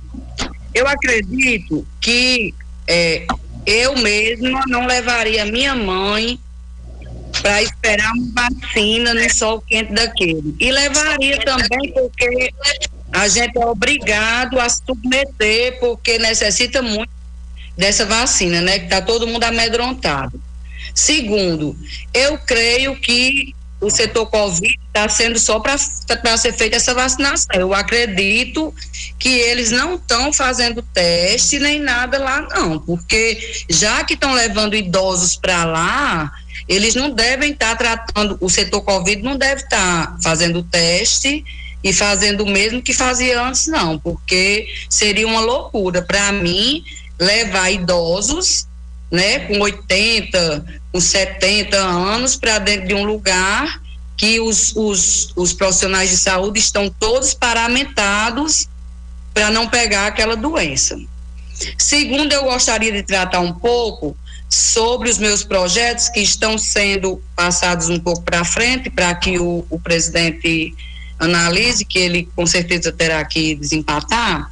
Eu 0.73 0.87
acredito 0.87 1.85
que 1.99 2.53
é, 2.87 3.25
eu 3.65 3.95
mesma 3.97 4.63
não 4.67 4.87
levaria 4.87 5.45
minha 5.45 5.75
mãe 5.75 6.39
para 7.41 7.61
esperar 7.61 8.11
uma 8.13 8.49
vacina 8.49 9.13
no 9.13 9.33
sol 9.33 9.61
quente 9.61 9.93
daquele. 9.93 10.55
E 10.59 10.71
levaria 10.71 11.39
também 11.39 11.91
porque 11.93 12.53
a 13.21 13.27
gente 13.27 13.55
é 13.55 13.65
obrigado 13.67 14.59
a 14.59 14.67
submeter 14.67 15.79
porque 15.79 16.17
necessita 16.17 16.81
muito 16.81 17.11
dessa 17.77 18.03
vacina, 18.03 18.61
né? 18.61 18.79
Que 18.79 18.85
está 18.85 18.99
todo 18.99 19.27
mundo 19.27 19.43
amedrontado. 19.43 20.41
Segundo, 20.95 21.77
eu 22.11 22.39
creio 22.39 22.95
que 22.95 23.53
o 23.79 23.91
setor 23.91 24.25
Covid 24.25 24.75
está 24.87 25.07
sendo 25.07 25.37
só 25.37 25.59
para 25.59 25.77
ser 26.35 26.53
feita 26.53 26.77
essa 26.77 26.95
vacinação. 26.95 27.59
Eu 27.59 27.75
acredito 27.75 28.73
que 29.19 29.29
eles 29.29 29.69
não 29.69 29.95
estão 29.95 30.33
fazendo 30.33 30.81
teste 30.81 31.59
nem 31.59 31.79
nada 31.79 32.17
lá, 32.17 32.41
não, 32.41 32.79
porque 32.79 33.63
já 33.69 34.03
que 34.03 34.15
estão 34.15 34.33
levando 34.33 34.75
idosos 34.75 35.35
para 35.35 35.63
lá, 35.63 36.31
eles 36.67 36.95
não 36.95 37.11
devem 37.11 37.51
estar 37.51 37.75
tá 37.75 37.75
tratando, 37.75 38.35
o 38.41 38.49
setor 38.49 38.81
Covid 38.81 39.21
não 39.21 39.37
deve 39.37 39.61
estar 39.61 40.07
tá 40.07 40.17
fazendo 40.23 40.63
teste 40.63 41.45
e 41.83 41.91
fazendo 41.91 42.43
o 42.43 42.49
mesmo 42.49 42.81
que 42.81 42.93
fazia 42.93 43.41
antes, 43.41 43.67
não, 43.67 43.97
porque 43.97 44.67
seria 44.89 45.27
uma 45.27 45.41
loucura 45.41 46.01
para 46.01 46.31
mim 46.31 46.83
levar 47.19 47.71
idosos, 47.71 48.67
né, 49.11 49.39
com 49.39 49.59
80, 49.59 50.65
com 50.91 50.99
70 50.99 51.77
anos 51.77 52.35
para 52.35 52.59
dentro 52.59 52.87
de 52.87 52.93
um 52.93 53.03
lugar 53.03 53.81
que 54.15 54.39
os, 54.39 54.75
os, 54.75 55.33
os 55.35 55.53
profissionais 55.53 56.11
de 56.11 56.17
saúde 56.17 56.59
estão 56.59 56.89
todos 56.89 57.33
paramentados 57.33 58.67
para 59.33 59.49
não 59.49 59.67
pegar 59.67 60.07
aquela 60.07 60.35
doença. 60.35 60.97
Segundo, 61.77 62.31
eu 62.31 62.43
gostaria 62.43 62.91
de 62.91 63.03
tratar 63.03 63.39
um 63.39 63.53
pouco 63.53 64.15
sobre 64.49 65.09
os 65.09 65.17
meus 65.17 65.43
projetos 65.43 66.09
que 66.09 66.19
estão 66.19 66.57
sendo 66.57 67.21
passados 67.35 67.89
um 67.89 67.99
pouco 67.99 68.21
para 68.21 68.43
frente, 68.43 68.89
para 68.89 69.15
que 69.15 69.39
o, 69.39 69.65
o 69.69 69.79
presidente 69.79 70.75
analise, 71.21 71.85
que 71.85 71.99
ele 71.99 72.27
com 72.35 72.45
certeza 72.45 72.91
terá 72.91 73.23
que 73.23 73.55
desempatar. 73.55 74.51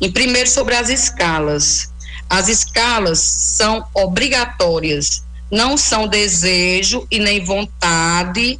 Em 0.00 0.10
primeiro, 0.10 0.48
sobre 0.48 0.74
as 0.74 0.88
escalas. 0.88 1.92
As 2.28 2.48
escalas 2.48 3.20
são 3.20 3.86
obrigatórias, 3.94 5.22
não 5.50 5.76
são 5.76 6.08
desejo 6.08 7.06
e 7.10 7.20
nem 7.20 7.44
vontade 7.44 8.58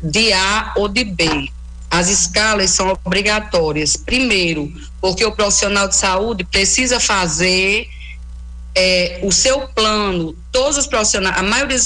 de 0.00 0.32
A 0.32 0.74
ou 0.76 0.86
de 0.86 1.04
B. 1.04 1.50
As 1.90 2.08
escalas 2.08 2.70
são 2.70 2.96
obrigatórias. 3.04 3.96
Primeiro, 3.96 4.72
porque 5.00 5.24
o 5.24 5.32
profissional 5.32 5.88
de 5.88 5.96
saúde 5.96 6.44
precisa 6.44 7.00
fazer 7.00 7.88
é, 8.74 9.20
o 9.22 9.32
seu 9.32 9.66
plano. 9.68 10.36
Todos 10.52 10.76
os 10.76 10.86
profissionais, 10.86 11.36
a 11.36 11.42
maioria 11.42 11.78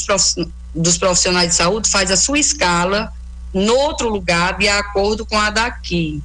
dos 0.74 0.99
profissionais 0.99 1.51
de 1.51 1.55
saúde 1.55 1.89
faz 1.89 2.11
a 2.11 2.16
sua 2.16 2.39
escala 2.39 3.12
no 3.53 3.74
outro 3.74 4.09
lugar 4.09 4.57
de 4.59 4.69
acordo 4.69 5.27
com 5.27 5.39
a 5.39 5.51
daqui. 5.51 6.23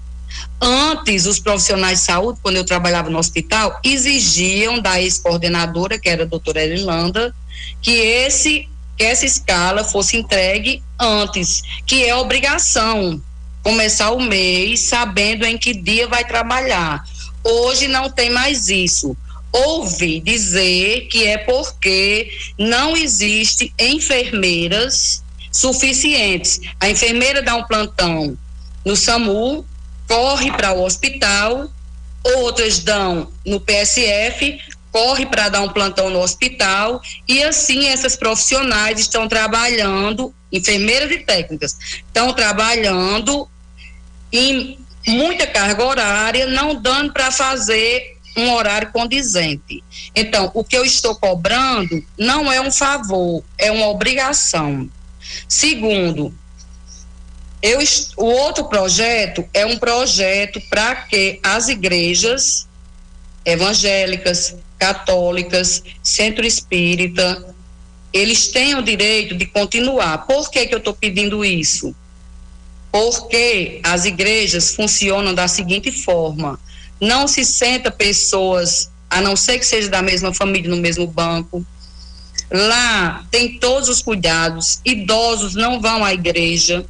Antes, 0.61 1.25
os 1.25 1.39
profissionais 1.39 1.99
de 1.99 2.05
saúde, 2.05 2.39
quando 2.41 2.57
eu 2.57 2.65
trabalhava 2.65 3.09
no 3.09 3.17
hospital, 3.17 3.79
exigiam 3.83 4.79
da 4.79 5.01
ex-coordenadora, 5.01 5.99
que 5.99 6.09
era 6.09 6.23
a 6.23 6.27
doutora 6.27 6.63
Erilanda, 6.63 7.33
que 7.81 7.91
esse 7.91 8.69
que 8.97 9.03
essa 9.03 9.27
escala 9.27 9.83
fosse 9.83 10.17
entregue 10.17 10.81
antes, 10.99 11.61
que 11.85 12.03
é 12.03 12.15
obrigação 12.15 13.21
começar 13.61 14.11
o 14.11 14.21
mês 14.21 14.79
sabendo 14.79 15.45
em 15.45 15.57
que 15.57 15.73
dia 15.73 16.07
vai 16.07 16.25
trabalhar. 16.25 17.03
Hoje 17.43 17.87
não 17.87 18.09
tem 18.09 18.29
mais 18.29 18.69
isso. 18.69 19.15
Ouvi 19.51 20.19
dizer 20.19 21.07
que 21.11 21.25
é 21.25 21.37
porque 21.37 22.31
não 22.57 22.95
existe 22.95 23.73
enfermeiras 23.77 25.23
suficientes. 25.57 26.61
A 26.79 26.87
enfermeira 26.87 27.41
dá 27.41 27.55
um 27.55 27.63
plantão 27.63 28.37
no 28.85 28.95
SAMU, 28.95 29.65
corre 30.07 30.51
para 30.51 30.71
o 30.73 30.83
hospital, 30.83 31.67
outras 32.23 32.79
dão 32.79 33.31
no 33.43 33.59
PSF, 33.59 34.59
corre 34.91 35.25
para 35.25 35.49
dar 35.49 35.61
um 35.61 35.69
plantão 35.69 36.09
no 36.09 36.19
hospital 36.19 37.01
e 37.27 37.43
assim 37.43 37.87
essas 37.87 38.15
profissionais 38.15 38.99
estão 38.99 39.27
trabalhando, 39.27 40.33
enfermeiras 40.51 41.11
e 41.11 41.17
técnicas, 41.19 41.75
estão 42.05 42.33
trabalhando 42.33 43.47
em 44.31 44.77
muita 45.07 45.47
carga 45.47 45.83
horária, 45.83 46.45
não 46.45 46.75
dando 46.75 47.13
para 47.13 47.31
fazer 47.31 48.15
um 48.37 48.53
horário 48.53 48.91
condizente. 48.91 49.83
Então, 50.15 50.51
o 50.53 50.63
que 50.63 50.77
eu 50.77 50.85
estou 50.85 51.15
cobrando 51.15 52.03
não 52.17 52.51
é 52.51 52.61
um 52.61 52.71
favor, 52.71 53.43
é 53.57 53.71
uma 53.71 53.87
obrigação. 53.87 54.87
Segundo, 55.47 56.33
eu, 57.61 57.79
o 58.17 58.25
outro 58.25 58.65
projeto 58.65 59.43
é 59.53 59.65
um 59.65 59.77
projeto 59.77 60.61
para 60.69 60.95
que 60.95 61.39
as 61.43 61.67
igrejas 61.67 62.67
evangélicas, 63.43 64.55
católicas, 64.77 65.83
centro 66.03 66.45
espírita, 66.45 67.55
eles 68.13 68.47
tenham 68.49 68.79
o 68.79 68.83
direito 68.83 69.35
de 69.35 69.45
continuar. 69.45 70.25
Por 70.25 70.49
que, 70.49 70.67
que 70.67 70.73
eu 70.73 70.79
estou 70.79 70.93
pedindo 70.93 71.43
isso? 71.43 71.95
Porque 72.91 73.79
as 73.83 74.05
igrejas 74.05 74.75
funcionam 74.75 75.33
da 75.33 75.47
seguinte 75.47 75.91
forma: 75.91 76.59
não 76.99 77.27
se 77.27 77.43
senta 77.45 77.91
pessoas 77.91 78.89
a 79.09 79.21
não 79.21 79.35
ser 79.35 79.59
que 79.59 79.65
seja 79.65 79.89
da 79.89 80.01
mesma 80.01 80.33
família, 80.33 80.69
no 80.69 80.77
mesmo 80.77 81.07
banco. 81.07 81.65
Lá 82.49 83.25
tem 83.29 83.59
todos 83.59 83.89
os 83.89 84.01
cuidados, 84.01 84.79
idosos 84.85 85.55
não 85.55 85.81
vão 85.81 86.03
à 86.03 86.13
igreja, 86.13 86.85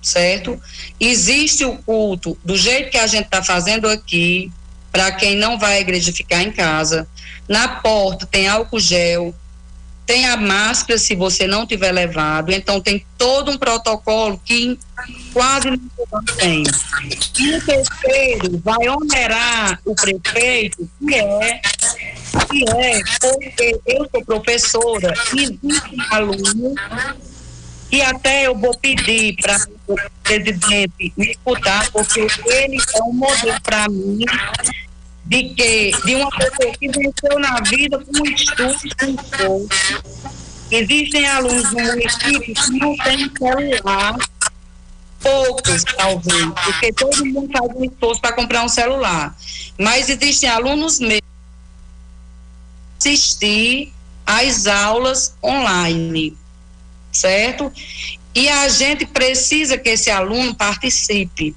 certo? 0.00 0.60
Existe 1.00 1.64
o 1.64 1.76
culto 1.78 2.38
do 2.44 2.56
jeito 2.56 2.90
que 2.90 2.98
a 2.98 3.06
gente 3.06 3.24
está 3.24 3.42
fazendo 3.42 3.88
aqui, 3.88 4.52
para 4.92 5.10
quem 5.12 5.34
não 5.34 5.58
vai 5.58 5.78
à 5.78 5.80
igreja 5.80 6.12
ficar 6.12 6.42
em 6.42 6.52
casa. 6.52 7.08
Na 7.48 7.66
porta 7.66 8.24
tem 8.24 8.46
álcool 8.46 8.78
gel, 8.78 9.34
tem 10.06 10.26
a 10.26 10.36
máscara 10.36 10.98
se 10.98 11.14
você 11.14 11.46
não 11.46 11.66
tiver 11.66 11.92
levado, 11.92 12.52
então 12.52 12.80
tem 12.80 13.04
todo 13.16 13.50
um 13.50 13.58
protocolo 13.58 14.40
que 14.44 14.78
quase 15.32 15.70
não 15.70 16.24
tem. 16.36 16.62
E 17.38 17.54
o 17.54 17.64
terceiro 17.64 18.60
vai 18.62 18.88
onerar 18.88 19.80
o 19.84 19.94
prefeito, 19.94 20.88
que 20.98 21.14
é, 21.14 21.60
que 22.50 22.70
é 22.70 23.00
porque 23.20 23.80
eu 23.86 24.08
sou 24.10 24.24
professora 24.24 25.14
existe 25.32 25.62
um 25.64 26.14
aluno 26.14 26.74
e 27.90 28.02
até 28.02 28.46
eu 28.46 28.56
vou 28.56 28.76
pedir 28.76 29.36
para 29.36 29.56
o 29.86 29.96
presidente 30.22 31.12
me 31.16 31.30
escutar, 31.30 31.90
porque 31.92 32.26
ele 32.46 32.76
é 32.76 33.02
um 33.02 33.12
modelo 33.12 33.60
para 33.62 33.88
mim 33.88 34.24
de 35.26 35.54
que 35.54 35.90
de 36.04 36.14
uma 36.16 36.30
pessoa 36.30 36.72
que 36.78 36.88
venceu 36.88 37.38
na 37.38 37.60
vida 37.60 37.98
com 37.98 38.26
estudo 38.26 39.18
com 39.38 39.66
Existem 40.70 41.26
alunos 41.26 41.72
no 41.72 41.82
município 41.82 42.40
que 42.40 42.78
não 42.78 42.96
têm 42.96 43.30
celular, 43.38 44.16
poucos 45.20 45.84
talvez, 45.96 46.46
porque 46.64 46.92
todo 46.92 47.26
mundo 47.26 47.50
faz 47.56 47.76
um 47.76 47.84
esforço 47.84 48.20
para 48.20 48.32
comprar 48.32 48.64
um 48.64 48.68
celular. 48.68 49.36
Mas 49.78 50.08
existem 50.08 50.48
alunos 50.48 50.98
mesmo 50.98 51.22
assistir 52.98 53.92
às 54.26 54.66
aulas 54.66 55.34
online, 55.42 56.36
certo? 57.12 57.70
E 58.34 58.48
a 58.48 58.68
gente 58.68 59.06
precisa 59.06 59.78
que 59.78 59.90
esse 59.90 60.10
aluno 60.10 60.54
participe. 60.54 61.54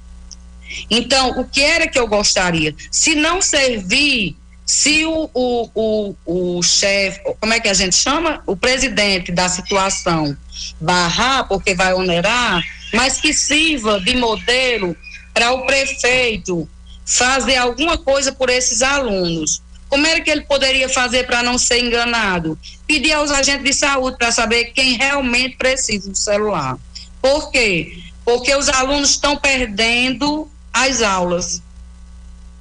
Então, 0.90 1.40
o 1.40 1.44
que 1.44 1.62
era 1.62 1.86
que 1.86 1.98
eu 1.98 2.06
gostaria? 2.06 2.74
Se 2.90 3.14
não 3.14 3.40
servir, 3.40 4.36
se 4.66 5.06
o, 5.06 5.30
o, 5.32 5.70
o, 5.74 6.56
o 6.58 6.62
chefe, 6.62 7.20
como 7.40 7.54
é 7.54 7.60
que 7.60 7.68
a 7.68 7.74
gente 7.74 7.96
chama? 7.96 8.42
O 8.46 8.56
presidente 8.56 9.32
da 9.32 9.48
situação 9.48 10.36
barrar, 10.80 11.48
porque 11.48 11.74
vai 11.74 11.94
onerar, 11.94 12.62
mas 12.92 13.20
que 13.20 13.32
sirva 13.32 14.00
de 14.00 14.16
modelo 14.16 14.96
para 15.32 15.52
o 15.52 15.64
prefeito 15.66 16.68
fazer 17.06 17.56
alguma 17.56 17.96
coisa 17.96 18.32
por 18.32 18.50
esses 18.50 18.82
alunos. 18.82 19.62
Como 19.88 20.06
era 20.06 20.20
que 20.20 20.30
ele 20.30 20.42
poderia 20.42 20.88
fazer 20.88 21.26
para 21.26 21.42
não 21.42 21.56
ser 21.56 21.82
enganado? 21.82 22.58
Pedir 22.86 23.12
aos 23.12 23.30
agentes 23.30 23.64
de 23.64 23.72
saúde 23.72 24.18
para 24.18 24.30
saber 24.30 24.66
quem 24.66 24.98
realmente 24.98 25.56
precisa 25.56 26.10
do 26.10 26.16
celular. 26.16 26.76
Por 27.22 27.50
quê? 27.50 28.02
Porque 28.24 28.54
os 28.54 28.68
alunos 28.68 29.10
estão 29.10 29.36
perdendo 29.36 30.46
as 30.86 31.02
aulas. 31.02 31.62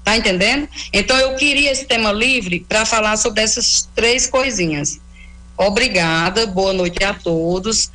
Tá 0.04 0.16
entendendo? 0.16 0.70
Então 0.94 1.18
eu 1.18 1.36
queria 1.36 1.72
esse 1.72 1.86
tema 1.86 2.12
livre 2.12 2.62
para 2.62 2.86
falar 2.86 3.18
sobre 3.18 3.42
essas 3.42 3.90
três 3.94 4.26
coisinhas. 4.26 5.00
Obrigada, 5.58 6.46
boa 6.48 6.72
noite 6.72 7.04
a 7.04 7.14
todos. 7.14 7.92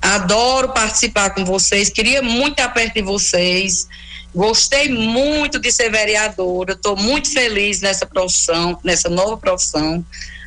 Adoro 0.00 0.68
participar 0.68 1.30
com 1.30 1.44
vocês, 1.44 1.88
queria 1.90 2.22
muito 2.22 2.60
estar 2.60 2.68
perto 2.68 2.94
de 2.94 3.02
vocês. 3.02 3.88
Gostei 4.34 4.88
muito 4.88 5.58
de 5.58 5.72
ser 5.72 5.90
vereadora, 5.90 6.74
estou 6.74 6.96
muito 6.96 7.32
feliz 7.32 7.80
nessa 7.80 8.06
profissão, 8.06 8.78
nessa 8.84 9.08
nova 9.08 9.36
profissão. 9.36 10.04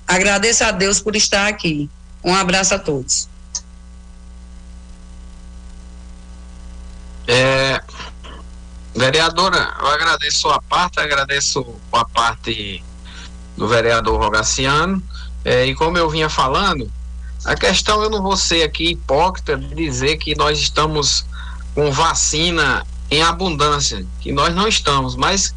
Agradeço 0.07 0.64
a 0.64 0.72
Deus 0.72 1.02
por 1.02 1.15
estar 1.15 1.48
aqui. 1.48 1.89
Um 2.23 2.34
abraço 2.34 2.76
a 2.76 2.80
todos. 2.80 3.27
É, 7.27 7.81
Vereadora, 8.93 9.73
eu 9.80 9.88
agradeço 9.88 10.49
a 10.49 10.61
parte, 10.61 10.99
agradeço 10.99 11.65
a 11.91 12.03
parte 12.03 12.84
do 13.55 13.68
vereador 13.68 14.19
Rogaciano, 14.19 15.01
é, 15.45 15.65
e 15.65 15.76
como 15.76 15.97
eu 15.97 16.09
vinha 16.09 16.30
falando, 16.30 16.91
a 17.45 17.55
questão 17.55 18.03
eu 18.03 18.09
não 18.09 18.22
vou 18.22 18.38
ser 18.38 18.63
aqui 18.63 18.91
hipócrita 18.91 19.57
de 19.57 19.73
dizer 19.73 20.18
que 20.18 20.35
nós 20.35 20.59
estamos 20.59 21.26
com 21.73 21.91
vacina 21.91 22.85
em 23.09 23.22
abundância, 23.22 24.05
que 24.19 24.31
nós 24.31 24.53
não 24.53 24.68
estamos, 24.68 25.15
mas 25.15 25.55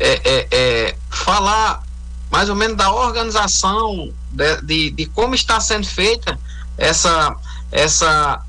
é, 0.00 0.20
é, 0.24 0.48
é 0.50 0.96
falar 1.10 1.82
mais 2.30 2.48
ou 2.48 2.56
menos 2.56 2.76
da 2.76 2.90
organização 2.90 4.12
de, 4.30 4.62
de, 4.62 4.90
de 4.90 5.06
como 5.06 5.34
está 5.34 5.60
sendo 5.60 5.86
feita 5.86 6.38
essa, 6.76 7.36
essa 7.70 8.42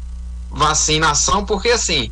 vacinação, 0.50 1.46
porque 1.46 1.70
assim, 1.70 2.12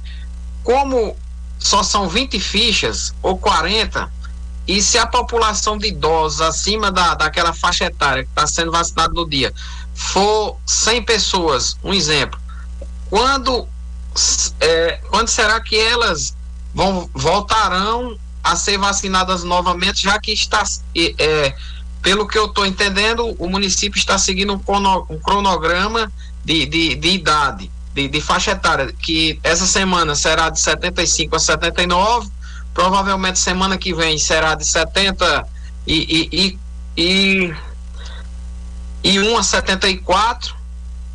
como 0.64 1.18
só 1.66 1.82
são 1.82 2.08
20 2.08 2.40
fichas 2.40 3.12
ou 3.24 3.40
40, 3.40 4.08
e 4.68 4.80
se 4.84 5.00
a 5.00 5.08
população 5.08 5.80
de 5.80 5.88
idosos 5.88 6.40
acima 6.40 6.92
da, 6.92 7.16
daquela 7.16 7.54
faixa 7.54 7.86
etária 7.86 8.24
que 8.24 8.30
está 8.30 8.46
sendo 8.46 8.72
vacinada 8.72 9.12
no 9.16 9.28
dia 9.28 9.52
for 9.96 10.58
100 10.64 11.04
pessoas, 11.06 11.76
um 11.84 11.92
exemplo, 11.92 12.40
quando, 13.10 13.68
é, 14.60 15.00
quando 15.10 15.28
será 15.28 15.60
que 15.60 15.76
elas 15.76 16.38
vão 16.72 17.10
voltarão 17.16 18.16
a 18.44 18.56
ser 18.56 18.78
vacinadas 18.78 19.44
novamente, 19.44 20.04
já 20.04 20.20
que 20.20 20.34
está, 20.34 20.64
é, 20.96 21.56
pelo 22.00 22.28
que 22.28 22.38
eu 22.38 22.46
estou 22.46 22.64
entendendo, 22.64 23.36
o 23.40 23.50
município 23.50 23.98
está 23.98 24.20
seguindo 24.20 24.54
um, 24.54 25.20
cronograma 25.20 26.12
de, 26.44 26.68
de, 26.68 26.94
de 26.94 27.10
idade 27.10 27.72
de, 27.96 28.10
de 28.10 28.20
faixa 28.20 28.52
etária, 28.52 28.92
que 28.92 29.40
essa 29.42 29.66
semana 29.66 30.14
será 30.16 30.50
de 30.50 30.60
75 30.60 31.38
a 31.38 31.40
79, 31.40 32.30
provavelmente 32.74 33.40
semana 33.40 33.78
que 33.78 33.94
vem 33.94 34.18
será 34.18 34.54
de 34.54 34.68
70 34.68 35.48
e, 35.88 36.30
e, 36.30 36.60
e, 36.98 37.54
e, 39.02 39.14
e 39.14 39.20
1 39.20 39.38
a 39.38 39.42
74 39.42 40.54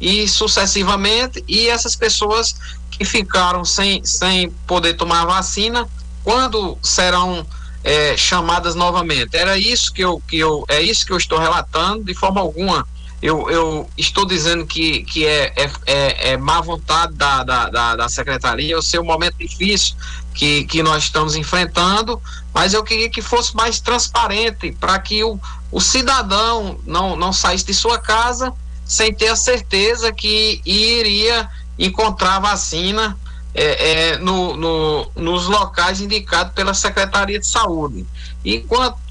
e 0.00 0.26
sucessivamente, 0.26 1.44
e 1.46 1.68
essas 1.68 1.94
pessoas 1.94 2.56
que 2.90 3.04
ficaram 3.04 3.62
sem, 3.62 4.02
sem 4.02 4.50
poder 4.66 4.94
tomar 4.94 5.26
vacina, 5.26 5.86
quando 6.24 6.78
serão 6.82 7.46
é, 7.84 8.16
chamadas 8.16 8.74
novamente. 8.74 9.36
Era 9.36 9.58
isso 9.58 9.92
que 9.92 10.02
eu, 10.02 10.22
que 10.26 10.38
eu, 10.38 10.64
é 10.66 10.80
isso 10.80 11.04
que 11.04 11.12
eu 11.12 11.18
estou 11.18 11.38
relatando, 11.38 12.04
de 12.04 12.14
forma 12.14 12.40
alguma 12.40 12.88
eu, 13.22 13.50
eu 13.50 13.88
estou 13.98 14.24
dizendo 14.24 14.66
que, 14.66 15.02
que 15.04 15.26
é, 15.26 15.52
é, 15.56 15.70
é, 15.86 16.30
é 16.30 16.36
má 16.36 16.60
vontade 16.60 17.14
da, 17.14 17.44
da, 17.44 17.68
da, 17.68 17.96
da 17.96 18.08
secretaria, 18.08 18.72
eu 18.72 18.82
sei 18.82 18.98
um 18.98 19.04
momento 19.04 19.36
difícil 19.38 19.94
que, 20.34 20.64
que 20.64 20.82
nós 20.82 21.04
estamos 21.04 21.36
enfrentando, 21.36 22.20
mas 22.54 22.72
eu 22.72 22.82
queria 22.82 23.10
que 23.10 23.20
fosse 23.20 23.54
mais 23.54 23.78
transparente 23.78 24.72
para 24.72 24.98
que 24.98 25.22
o, 25.22 25.38
o 25.70 25.80
cidadão 25.80 26.78
não, 26.86 27.14
não 27.14 27.32
saísse 27.32 27.66
de 27.66 27.74
sua 27.74 27.98
casa 27.98 28.54
sem 28.84 29.12
ter 29.12 29.28
a 29.28 29.36
certeza 29.36 30.10
que 30.12 30.60
iria 30.64 31.48
encontrar 31.78 32.38
vacina 32.40 33.16
é, 33.54 34.12
é, 34.12 34.18
no, 34.18 34.56
no, 34.56 35.10
nos 35.14 35.46
locais 35.46 36.00
indicados 36.00 36.52
pela 36.54 36.72
Secretaria 36.72 37.38
de 37.38 37.46
Saúde. 37.46 38.06
E 38.44 38.60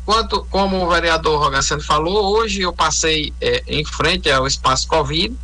quanto, 0.10 0.44
como 0.50 0.84
o 0.84 0.90
vereador 0.90 1.40
Rogaciano 1.40 1.84
falou, 1.84 2.36
hoje 2.36 2.62
eu 2.62 2.74
passei 2.74 3.32
é, 3.40 3.62
em 3.68 3.86
frente 3.86 4.28
ao 4.32 4.48
espaço 4.48 4.88
Covid, 4.88 5.38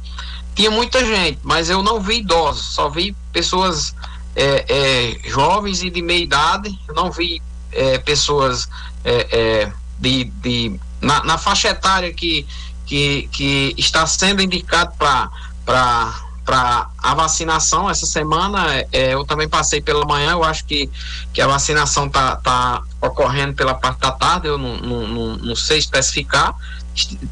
tinha 0.55 0.71
muita 0.71 1.05
gente, 1.05 1.37
mas 1.43 1.69
eu 1.69 1.83
não 1.83 2.01
vi 2.01 2.17
idosos, 2.17 2.73
só 2.73 2.89
vi 2.89 3.15
pessoas 3.31 3.93
é, 4.35 4.65
é, 4.67 5.29
jovens 5.29 5.83
e 5.83 5.91
de 5.91 6.01
meia 6.01 6.23
idade, 6.23 6.79
não 6.95 7.11
vi 7.11 7.43
é, 7.71 7.99
pessoas 7.99 8.67
é, 9.03 9.71
de, 9.99 10.23
de 10.23 10.79
na, 10.99 11.23
na, 11.23 11.37
faixa 11.37 11.67
etária 11.67 12.11
que, 12.11 12.47
que, 12.87 13.29
que 13.31 13.75
está 13.77 14.07
sendo 14.07 14.41
indicado 14.41 14.95
para 14.97 16.24
para 16.45 16.87
a 16.99 17.13
vacinação 17.15 17.89
essa 17.89 18.05
semana. 18.05 18.85
É, 18.91 19.13
eu 19.13 19.25
também 19.25 19.49
passei 19.49 19.81
pela 19.81 20.05
manhã, 20.05 20.31
eu 20.31 20.43
acho 20.43 20.63
que, 20.65 20.89
que 21.33 21.41
a 21.41 21.47
vacinação 21.47 22.05
está 22.05 22.35
tá 22.37 22.83
ocorrendo 23.01 23.55
pela 23.55 23.73
parte 23.73 23.99
da 23.99 24.11
tarde, 24.11 24.47
eu 24.47 24.57
não, 24.57 24.77
não, 24.77 25.07
não, 25.07 25.37
não, 25.37 25.55
sei 25.55 25.79
especificar. 25.79 26.55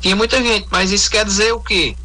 Tinha 0.01 0.15
muita 0.15 0.41
gente, 0.41 0.67
mas 0.71 0.91
isso 0.91 1.09
quer 1.09 1.23
dizer 1.23 1.53
o 1.53 1.59
quê? 1.59 1.95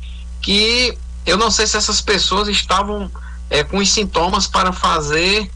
Que 0.43 0.97
eu 1.25 1.37
não 1.37 1.51
sei 1.51 1.67
se 1.67 1.77
essas 1.77 2.01
pessoas 2.01 2.47
estavam 2.49 3.11
é, 3.51 3.65
com 3.65 3.79
os 3.79 3.91
sintomas 3.91 4.47
para 4.47 4.73
fazer 4.73 5.51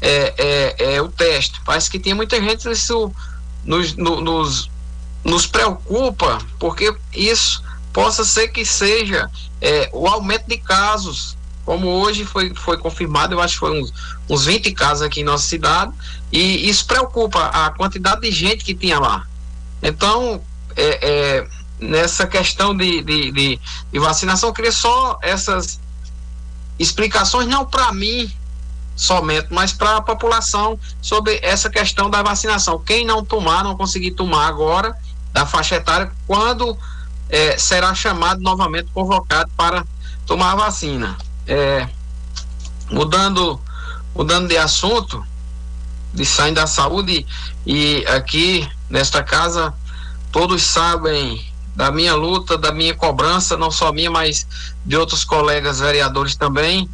é, 0.00 0.34
é, 0.36 0.94
é 0.96 1.02
o 1.02 1.08
teste. 1.08 1.60
Parece 1.64 1.88
que 1.88 1.98
tinha 1.98 2.14
muita 2.14 2.40
gente, 2.42 2.68
isso 2.70 3.12
nos, 3.64 3.94
nos, 3.94 4.70
nos 5.24 5.46
preocupa, 5.46 6.38
porque 6.58 6.94
isso 7.14 7.62
possa 7.92 8.24
ser 8.24 8.48
que 8.48 8.64
seja 8.64 9.30
é, 9.60 9.90
o 9.92 10.06
aumento 10.06 10.46
de 10.46 10.58
casos, 10.58 11.36
como 11.64 11.88
hoje 11.88 12.24
foi, 12.24 12.54
foi 12.54 12.78
confirmado, 12.78 13.34
eu 13.34 13.40
acho 13.40 13.54
que 13.54 13.60
foi 13.60 13.80
uns, 13.80 13.92
uns 14.28 14.44
20 14.46 14.72
casos 14.72 15.02
aqui 15.02 15.20
em 15.20 15.24
nossa 15.24 15.46
cidade, 15.46 15.92
e 16.32 16.68
isso 16.68 16.86
preocupa 16.86 17.46
a 17.46 17.70
quantidade 17.70 18.22
de 18.22 18.30
gente 18.30 18.64
que 18.64 18.74
tinha 18.74 18.98
lá. 18.98 19.26
Então, 19.82 20.40
é, 20.76 21.08
é, 21.08 21.48
nessa 21.78 22.26
questão 22.26 22.76
de, 22.76 23.02
de, 23.02 23.32
de, 23.32 23.60
de 23.92 23.98
vacinação, 23.98 24.48
eu 24.48 24.54
queria 24.54 24.72
só 24.72 25.18
essas 25.22 25.80
explicações, 26.78 27.46
não 27.48 27.66
para 27.66 27.92
mim 27.92 28.32
somente, 28.96 29.46
mas 29.50 29.72
para 29.72 29.96
a 29.96 30.00
população 30.00 30.78
sobre 31.00 31.38
essa 31.42 31.70
questão 31.70 32.10
da 32.10 32.22
vacinação. 32.22 32.78
Quem 32.78 33.04
não 33.04 33.24
tomar, 33.24 33.62
não 33.62 33.76
conseguir 33.76 34.12
tomar 34.12 34.48
agora, 34.48 34.96
da 35.32 35.46
faixa 35.46 35.76
etária, 35.76 36.10
quando 36.26 36.76
é, 37.28 37.58
será 37.58 37.94
chamado 37.94 38.40
novamente, 38.40 38.90
convocado 38.92 39.50
para 39.56 39.84
tomar 40.26 40.52
a 40.52 40.56
vacina. 40.56 41.16
É, 41.46 41.88
mudando, 42.90 43.60
mudando 44.14 44.48
de 44.48 44.56
assunto, 44.56 45.24
de 46.12 46.24
sair 46.24 46.52
da 46.52 46.66
saúde, 46.66 47.26
e 47.66 48.04
aqui 48.06 48.68
nesta 48.88 49.22
casa 49.22 49.74
todos 50.32 50.62
sabem 50.62 51.46
da 51.74 51.92
minha 51.92 52.14
luta, 52.14 52.58
da 52.58 52.72
minha 52.72 52.94
cobrança, 52.94 53.56
não 53.56 53.70
só 53.70 53.92
minha, 53.92 54.10
mas 54.10 54.46
de 54.84 54.96
outros 54.96 55.24
colegas 55.24 55.78
vereadores 55.78 56.34
também, 56.34 56.88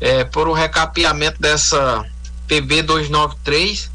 é, 0.00 0.24
por 0.24 0.46
o 0.46 0.50
um 0.50 0.54
recapeamento 0.54 1.40
dessa 1.40 2.04
PB 2.46 2.82
293 2.82 3.90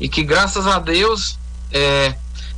e 0.00 0.08
que 0.08 0.22
graças 0.22 0.66
a 0.66 0.78
Deus 0.78 1.38
é, 1.70 2.14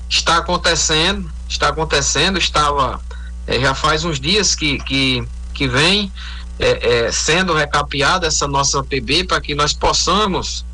está 0.09 0.39
acontecendo, 0.39 1.31
está 1.49 1.69
acontecendo, 1.69 2.39
estava 2.39 3.01
é, 3.47 3.61
já 3.61 3.75
faz 3.75 4.05
uns 4.05 4.21
dias 4.21 4.55
que, 4.55 4.79
que, 4.81 5.27
que 5.55 5.67
vem 5.67 6.13
é, 6.59 7.07
é, 7.07 7.13
sendo 7.13 7.55
recapeada 7.55 8.27
essa 8.27 8.47
nossa 8.47 8.83
PB 8.83 9.25
para 9.25 9.41
que 9.41 9.55
nós 9.55 9.73
possamos 9.73 10.65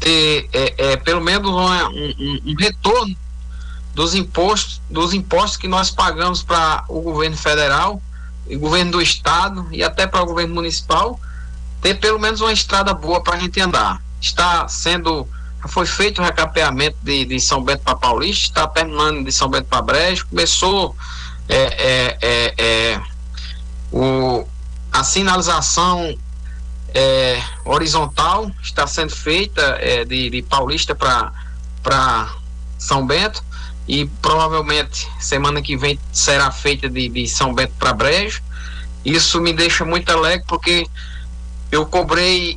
ter 0.00 0.48
é, 0.52 0.96
pelo 0.96 1.20
menos 1.20 1.50
um, 1.50 2.50
um 2.50 2.54
retorno 2.58 3.16
dos 3.94 4.14
impostos, 4.14 4.80
dos 4.90 5.14
impostos 5.14 5.56
que 5.56 5.68
nós 5.68 5.90
pagamos 5.90 6.42
para 6.42 6.84
o 6.88 7.00
governo 7.00 7.36
federal, 7.36 8.02
o 8.46 8.58
governo 8.58 8.92
do 8.92 9.02
estado 9.02 9.66
e 9.70 9.82
até 9.82 10.06
para 10.06 10.22
o 10.22 10.26
governo 10.26 10.54
municipal, 10.54 11.18
ter 11.80 11.94
pelo 11.94 12.18
menos 12.18 12.40
uma 12.40 12.52
estrada 12.52 12.92
boa 12.92 13.22
para 13.22 13.36
a 13.36 13.38
gente 13.38 13.60
andar. 13.60 14.02
Está 14.20 14.66
sendo, 14.68 15.28
foi 15.68 15.86
feito 15.86 16.20
o 16.20 16.24
recapeamento 16.24 16.96
de, 17.02 17.24
de 17.24 17.40
São 17.40 17.62
Bento 17.62 17.82
para 17.82 17.96
Paulista, 17.96 18.46
está 18.46 18.66
terminando 18.66 19.24
de 19.24 19.32
São 19.32 19.48
Bento 19.48 19.66
para 19.66 19.82
Brejo, 19.82 20.26
começou 20.26 20.94
é, 21.48 21.56
é, 21.56 22.18
é, 22.22 22.54
é, 22.58 23.00
o, 23.92 24.46
a 24.92 25.04
sinalização 25.04 26.16
é, 26.94 27.42
horizontal 27.64 28.50
está 28.62 28.86
sendo 28.86 29.14
feita 29.14 29.60
é, 29.80 30.04
de, 30.04 30.30
de 30.30 30.42
Paulista 30.42 30.94
para 30.94 32.34
São 32.78 33.06
Bento 33.06 33.44
e 33.86 34.06
provavelmente 34.22 35.06
semana 35.20 35.60
que 35.60 35.76
vem 35.76 35.98
será 36.12 36.50
feita 36.50 36.88
de, 36.88 37.08
de 37.08 37.28
São 37.28 37.52
Bento 37.52 37.74
para 37.78 37.92
Brejo. 37.92 38.42
Isso 39.04 39.40
me 39.40 39.52
deixa 39.52 39.84
muito 39.84 40.10
alegre 40.10 40.44
porque 40.48 40.86
eu 41.70 41.84
cobrei 41.84 42.56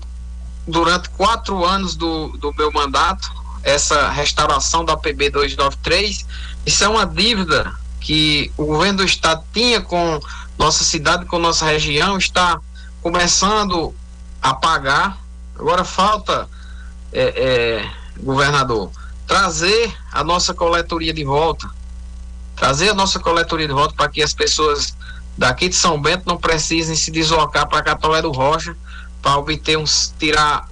durante 0.68 1.10
quatro 1.10 1.66
anos 1.66 1.96
do, 1.96 2.30
do 2.38 2.54
meu 2.54 2.72
mandato 2.72 3.32
essa 3.64 4.10
restauração 4.10 4.86
da 4.86 4.96
PB 4.96 5.32
293. 5.32 6.26
Isso 6.66 6.84
é 6.84 6.88
uma 6.88 7.06
dívida 7.06 7.74
que 8.00 8.52
o 8.58 8.66
governo 8.66 9.00
do 9.00 9.04
estado 9.04 9.44
tinha 9.54 9.82
com 9.82 10.20
nossa 10.58 10.84
cidade, 10.84 11.26
com 11.26 11.38
nossa 11.38 11.66
região, 11.66 12.18
está 12.18 12.60
começando 13.02 13.94
a 14.42 14.54
pagar. 14.54 15.18
Agora 15.58 15.84
falta, 15.84 16.48
é, 17.12 17.22
é, 17.22 17.92
governador, 18.22 18.92
trazer 19.26 19.94
a 20.12 20.24
nossa 20.24 20.54
coletoria 20.54 21.14
de 21.14 21.24
volta. 21.24 21.70
Trazer 22.56 22.90
a 22.90 22.94
nossa 22.94 23.20
coletoria 23.20 23.68
de 23.68 23.74
volta 23.74 23.94
para 23.96 24.10
que 24.10 24.22
as 24.22 24.34
pessoas 24.34 24.96
daqui 25.38 25.70
de 25.70 25.76
São 25.76 26.02
Bento 26.02 26.24
não 26.26 26.38
precisem 26.38 26.96
se 26.96 27.12
deslocar 27.12 27.68
para 27.68 27.84
Catolé 27.84 28.22
do 28.22 28.32
Rocha 28.32 28.76
para 29.28 29.40
obter 29.40 29.78
uns 29.78 30.16
tirar 30.18 30.70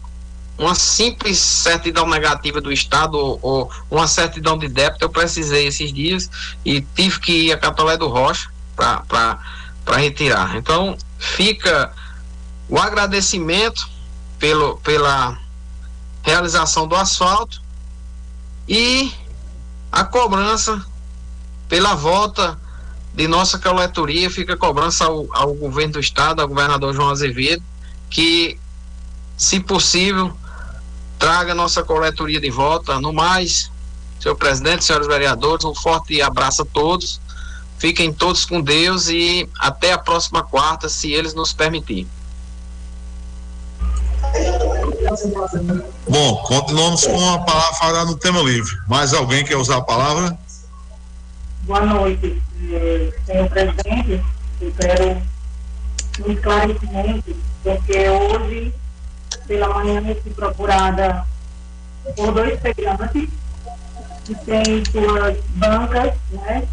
uma 0.57 0.73
simples 0.75 1.37
certidão 1.37 2.07
negativa 2.07 2.61
do 2.61 2.71
Estado 2.71 3.17
ou, 3.17 3.37
ou, 3.41 3.71
uma 3.91 4.07
certidão 4.07 4.57
de 4.57 4.69
débito. 4.69 5.03
Eu 5.03 5.09
precisei 5.09 5.67
esses 5.67 5.91
dias 5.91 6.31
e 6.63 6.79
tive 6.79 7.19
que 7.19 7.31
ir 7.33 7.51
a 7.51 7.57
Catolé 7.57 7.97
do 7.97 8.07
Rocha 8.07 8.49
para 8.73 9.97
retirar. 9.97 10.55
Então, 10.55 10.97
fica 11.19 11.91
o 12.69 12.79
agradecimento 12.79 13.89
pelo, 14.39 14.77
pela 14.77 15.37
realização 16.23 16.87
do 16.87 16.95
asfalto 16.95 17.61
e 18.69 19.11
a 19.91 20.05
cobrança 20.05 20.81
pela 21.67 21.93
volta 21.93 22.57
de 23.13 23.27
nossa 23.27 23.59
coletoria 23.59 24.29
fica 24.29 24.55
cobrança 24.55 25.03
ao, 25.03 25.27
ao 25.35 25.53
governo 25.53 25.95
do 25.95 25.99
estado, 25.99 26.41
ao 26.41 26.47
governador 26.47 26.93
João 26.93 27.09
Azevedo, 27.09 27.61
que, 28.15 28.57
se 29.35 29.59
possível, 29.59 30.31
traga 31.19 31.53
nossa 31.53 31.83
coletoria 31.83 32.39
de 32.39 32.49
volta. 32.49 32.97
No 32.97 33.11
mais, 33.11 33.69
senhor 34.21 34.35
presidente, 34.35 34.85
senhores 34.85 35.05
vereadores, 35.05 35.65
um 35.65 35.75
forte 35.75 36.21
abraço 36.21 36.61
a 36.61 36.65
todos. 36.65 37.19
Fiquem 37.77 38.13
todos 38.13 38.45
com 38.45 38.61
Deus 38.61 39.09
e 39.09 39.49
até 39.59 39.91
a 39.91 39.97
próxima 39.97 40.41
quarta, 40.41 40.87
se 40.87 41.11
eles 41.11 41.33
nos 41.33 41.51
permitirem. 41.51 42.07
Bom, 46.07 46.37
continuamos 46.37 47.05
com 47.05 47.29
a 47.31 47.39
palavra 47.39 47.73
falada 47.73 48.05
no 48.05 48.15
tema 48.15 48.41
livre. 48.41 48.73
Mais 48.87 49.13
alguém 49.13 49.43
quer 49.43 49.57
usar 49.57 49.75
a 49.77 49.81
palavra? 49.81 50.37
Boa 51.63 51.81
noite, 51.81 52.41
eh, 52.71 53.13
senhor 53.25 53.49
presidente. 53.49 54.23
Eu 54.61 54.71
quero 54.71 55.21
um 56.25 56.31
esclarecimento, 56.31 57.35
porque 57.65 58.07
hoje, 58.07 58.73
pela 59.45 59.67
manhã, 59.73 60.01
eu 60.07 60.21
fui 60.21 60.31
procurada 60.33 61.25
por 62.15 62.31
dois 62.31 62.61
feirantes 62.61 63.29
que 64.23 64.35
têm 64.45 64.85
suas 64.85 65.37
bancas, 65.55 66.13
né, 66.31 66.67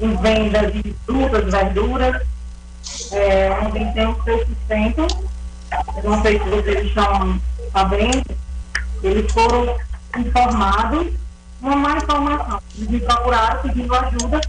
em 0.00 0.16
venda 0.16 0.70
de 0.70 0.94
frutas, 1.04 1.52
verduras, 1.52 2.22
é, 3.12 3.50
onde 3.62 3.92
tem 3.92 4.06
o 4.06 4.22
seu 4.24 4.46
sustento 4.46 5.28
não 6.02 6.22
sei 6.22 6.38
se 6.38 6.48
vocês 6.48 6.86
estão 6.86 7.40
sabendo, 7.72 8.24
eles 9.02 9.30
foram 9.32 9.76
informados, 10.16 11.12
uma 11.60 11.76
má 11.76 11.96
informação. 11.96 12.60
Eles 12.76 12.88
me 12.88 13.00
procuraram 13.00 13.62
pedindo 13.62 13.94
ajuda 13.94 14.40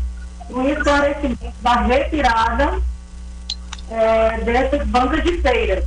no 0.50 0.70
esclarecimento 0.70 1.54
da 1.62 1.82
retirada 1.82 2.82
é, 3.90 4.38
dessas 4.42 4.88
bancas 4.88 5.24
de 5.24 5.42
feira. 5.42 5.84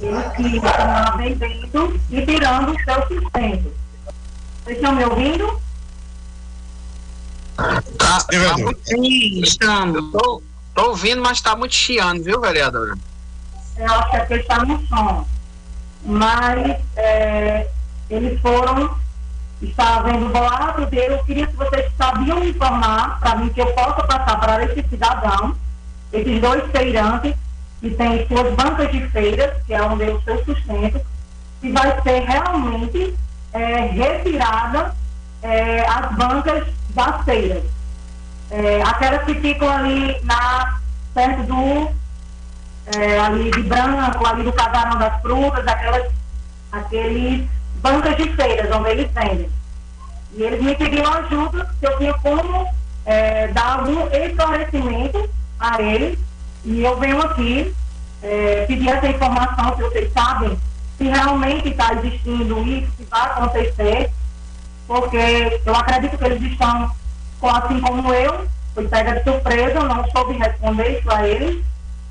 Eles 0.00 0.32
que 0.36 0.56
estão 0.56 0.86
lá 0.86 1.16
vendendo 1.16 2.00
e 2.10 2.26
tirando 2.26 2.70
o 2.70 2.84
seu 2.84 3.06
sustento. 3.08 3.72
Vocês 4.64 4.76
estão 4.76 4.94
me 4.94 5.04
ouvindo? 5.04 5.60
Tá, 7.56 7.82
tá 8.20 8.58
muito... 8.58 8.80
Sim, 8.84 9.40
estamos. 9.40 10.04
Estou 10.04 10.42
ouvindo, 10.76 11.22
mas 11.22 11.38
está 11.38 11.56
muito 11.56 11.74
chiando, 11.74 12.22
viu, 12.22 12.40
vereadora? 12.40 12.96
eu 13.78 13.92
acho 13.92 14.10
que 14.10 14.16
aqui 14.16 14.34
está 14.34 14.64
no 14.64 14.86
som. 14.86 15.26
Mas 16.04 16.78
é, 16.96 17.68
eles 18.08 18.40
foram, 18.40 18.96
está 19.60 20.02
vendo 20.02 20.28
boato 20.30 20.86
dele, 20.86 21.14
eu 21.14 21.24
queria 21.24 21.46
que 21.46 21.56
vocês 21.56 21.90
sabiam 21.96 22.44
informar 22.44 23.18
para 23.20 23.36
mim 23.36 23.48
que 23.48 23.60
eu 23.60 23.72
possa 23.72 24.02
passar 24.04 24.38
para 24.38 24.64
esse 24.64 24.88
cidadão, 24.88 25.56
esses 26.20 26.40
dois 26.40 26.70
feirantes, 26.70 27.34
que 27.80 27.90
têm 27.90 28.26
suas 28.26 28.54
bancas 28.54 28.90
de 28.90 29.06
feiras, 29.08 29.62
que 29.64 29.74
é 29.74 29.82
onde 29.82 30.04
eu 30.04 30.20
sou 30.22 30.44
sustento, 30.44 31.00
que 31.60 31.72
vai 31.72 32.02
ser 32.02 32.20
realmente 32.24 33.14
é, 33.52 33.80
retirada 33.86 34.94
é, 35.42 35.86
as 35.86 36.14
bancas 36.16 36.66
das 36.90 37.24
feiras. 37.24 37.62
É, 38.50 38.82
aquelas 38.82 39.24
que 39.24 39.34
ficam 39.34 39.68
ali 39.68 40.16
na, 40.22 40.78
perto 41.12 41.42
do 41.42 41.90
é, 42.96 43.18
ali 43.18 43.50
de 43.50 43.62
branco, 43.64 44.26
ali 44.26 44.44
do 44.44 44.52
casarão 44.52 44.98
das 44.98 45.20
frutas, 45.20 45.66
aquelas, 45.66 46.12
aqueles 46.70 47.48
bancas 47.82 48.16
de 48.16 48.28
feiras 48.34 48.70
onde 48.70 48.90
eles 48.90 49.10
vendem. 49.12 49.50
E 50.32 50.42
eles 50.42 50.62
me 50.62 50.74
pediram 50.74 51.12
ajuda, 51.12 51.68
se 51.78 51.86
eu 51.86 51.98
tinha 51.98 52.14
como 52.14 52.68
é, 53.04 53.48
dar 53.48 53.80
algum 53.80 54.06
esclarecimento 54.08 55.28
a 55.58 55.80
eles. 55.82 56.18
E 56.64 56.82
eu 56.82 56.98
venho 56.98 57.20
aqui 57.20 57.74
é, 58.22 58.64
pedir 58.66 58.88
essa 58.88 59.08
informação, 59.08 59.76
se 59.76 59.82
vocês 59.82 60.12
sabem 60.12 60.58
se 60.98 61.04
realmente 61.04 61.68
está 61.68 61.92
existindo 61.94 62.62
isso, 62.66 62.90
se 62.96 63.04
vai 63.04 63.20
acontecer, 63.20 64.10
porque 64.86 65.60
eu 65.64 65.74
acredito 65.74 66.16
que 66.16 66.24
eles 66.24 66.42
estão, 66.52 66.90
assim 67.42 67.80
como 67.80 68.12
eu, 68.14 68.46
fui 68.74 68.88
pega 68.88 69.16
de 69.16 69.24
surpresa, 69.24 69.80
não 69.80 70.08
soube 70.10 70.34
responder 70.34 70.98
isso 70.98 71.10
a 71.10 71.26
eles 71.26 71.64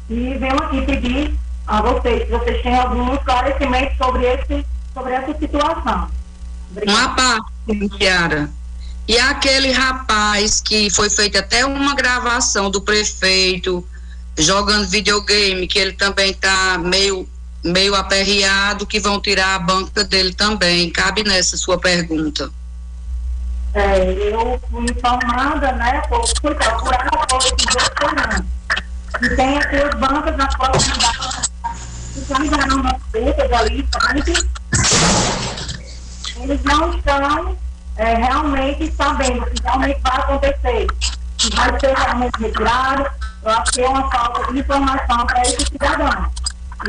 e 0.09 0.35
venho 0.35 0.55
aqui 0.55 0.81
pedir 0.83 1.39
a 1.65 1.81
vocês, 1.81 2.25
se 2.25 2.31
vocês 2.31 2.61
têm 2.61 2.77
algum 2.77 3.13
esclarecimento 3.15 3.95
sobre, 3.97 4.23
esse, 4.25 4.65
sobre 4.93 5.13
essa 5.13 5.35
situação. 5.37 6.07
Obrigada. 6.71 6.99
Uma 6.99 7.15
parte. 7.15 7.45
E 9.07 9.19
aquele 9.19 9.71
rapaz 9.71 10.59
que 10.59 10.89
foi 10.89 11.09
feita 11.09 11.39
até 11.39 11.65
uma 11.65 11.93
gravação 11.93 12.71
do 12.71 12.81
prefeito 12.81 13.85
jogando 14.37 14.87
videogame, 14.87 15.67
que 15.67 15.77
ele 15.77 15.93
também 15.93 16.31
está 16.31 16.77
meio, 16.77 17.29
meio 17.63 17.93
aperreado, 17.95 18.85
que 18.85 18.99
vão 18.99 19.21
tirar 19.21 19.55
a 19.55 19.59
banca 19.59 20.03
dele 20.03 20.33
também. 20.33 20.89
Cabe 20.89 21.23
nessa 21.23 21.55
sua 21.55 21.77
pergunta. 21.77 22.51
É, 23.75 24.11
eu 24.31 24.59
fui 24.71 24.85
informada, 24.85 25.71
né, 25.73 26.01
por, 26.07 26.25
fui 26.41 26.55
procurada 26.55 27.09
por 27.27 27.41
semanas. 27.41 28.41
E 29.21 29.29
tem 29.35 29.57
as 29.57 29.69
duas 29.69 29.95
bancas 29.95 30.37
na 30.37 30.47
qual 30.57 30.71
estão 30.75 32.45
gerando 32.45 32.81
umas 32.81 33.01
tretas 33.11 33.51
ali, 33.51 33.87
sabe? 33.93 34.33
Eles 36.41 36.63
não 36.63 36.97
estão 36.97 37.57
é, 37.97 38.15
realmente 38.15 38.91
sabendo 38.95 39.45
que 39.45 39.61
realmente 39.63 39.99
vai 40.01 40.17
acontecer. 40.17 40.87
Que 41.37 41.55
vai 41.55 41.79
ser 41.79 41.95
realmente 41.95 42.39
retirado. 42.39 43.05
Eu 43.43 43.51
acho 43.51 43.71
que 43.71 43.81
é 43.81 43.89
uma 43.89 44.09
falta 44.09 44.51
de 44.51 44.59
informação 44.59 45.25
para 45.25 45.41
esses 45.41 45.67
cidadãos. 45.67 46.27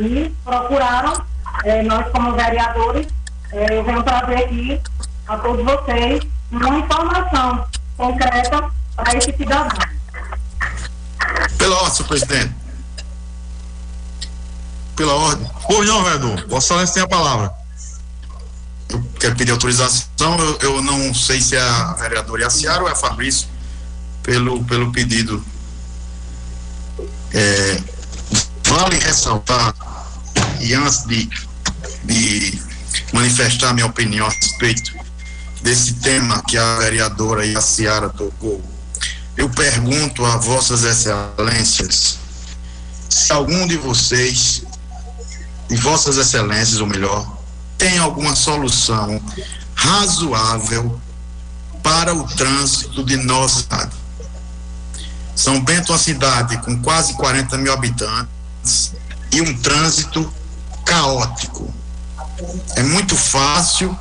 E 0.01 0.33
procuraram, 0.43 1.23
é, 1.63 1.83
nós 1.83 2.07
como 2.11 2.33
vereadores, 2.33 3.07
é, 3.51 3.77
eu 3.77 3.83
venho 3.83 4.03
trazer 4.03 4.35
aqui 4.35 4.81
a 5.27 5.37
todos 5.37 5.63
vocês 5.63 6.23
uma 6.51 6.79
informação 6.79 7.65
concreta 7.95 8.69
para 8.95 9.17
esse 9.17 9.35
cidadão. 9.35 9.77
Pela 11.57 11.81
ordem, 11.81 12.05
presidente. 12.05 12.55
Pela 14.95 15.13
ordem. 15.13 15.49
Pois 15.67 15.87
não, 15.87 16.03
vereador. 16.03 16.47
Vossa 16.47 16.73
Excelência 16.73 16.93
tem 16.95 17.03
a 17.03 17.07
palavra. 17.07 17.66
Eu 18.89 19.03
quero 19.19 19.35
pedir 19.35 19.51
autorização. 19.51 20.37
Eu, 20.39 20.57
eu 20.61 20.81
não 20.81 21.13
sei 21.13 21.41
se 21.41 21.55
é 21.55 21.61
a 21.61 21.93
vereadora 21.93 22.43
Yaciara 22.43 22.83
ou 22.83 22.89
é 22.89 22.91
a 22.91 22.95
Fabrício, 22.95 23.47
pelo, 24.23 24.63
pelo 24.65 24.91
pedido. 24.91 25.43
É, 27.33 27.81
vale 28.67 28.97
ressaltar, 28.97 29.73
e 30.59 30.73
antes 30.73 31.05
de, 31.05 31.29
de 32.05 32.61
manifestar 33.13 33.73
minha 33.73 33.85
opinião 33.85 34.25
a 34.25 34.29
respeito 34.29 34.93
desse 35.61 35.93
tema 35.95 36.41
que 36.43 36.57
a 36.57 36.77
vereadora 36.77 37.45
Yaciara 37.45 38.09
tocou, 38.09 38.63
eu 39.35 39.49
pergunto 39.49 40.25
a 40.25 40.37
vossas 40.37 40.83
excelências 40.83 42.17
se 43.09 43.31
algum 43.31 43.67
de 43.67 43.77
vocês, 43.77 44.63
de 45.69 45.75
vossas 45.77 46.17
excelências, 46.17 46.79
ou 46.79 46.87
melhor, 46.87 47.36
tem 47.77 47.97
alguma 47.97 48.35
solução 48.35 49.21
razoável 49.75 50.99
para 51.83 52.13
o 52.13 52.23
trânsito 52.27 53.03
de 53.03 53.15
nossa 53.17 53.61
cidade. 53.61 53.95
São 55.35 55.63
Bento 55.63 55.91
é 55.91 55.95
uma 55.95 56.01
cidade 56.01 56.57
com 56.57 56.81
quase 56.81 57.13
40 57.13 57.57
mil 57.57 57.71
habitantes 57.71 58.93
e 59.31 59.39
um 59.39 59.55
trânsito 59.61 60.33
caótico. 60.83 61.71
É 62.75 62.83
muito 62.83 63.15
fácil 63.15 63.97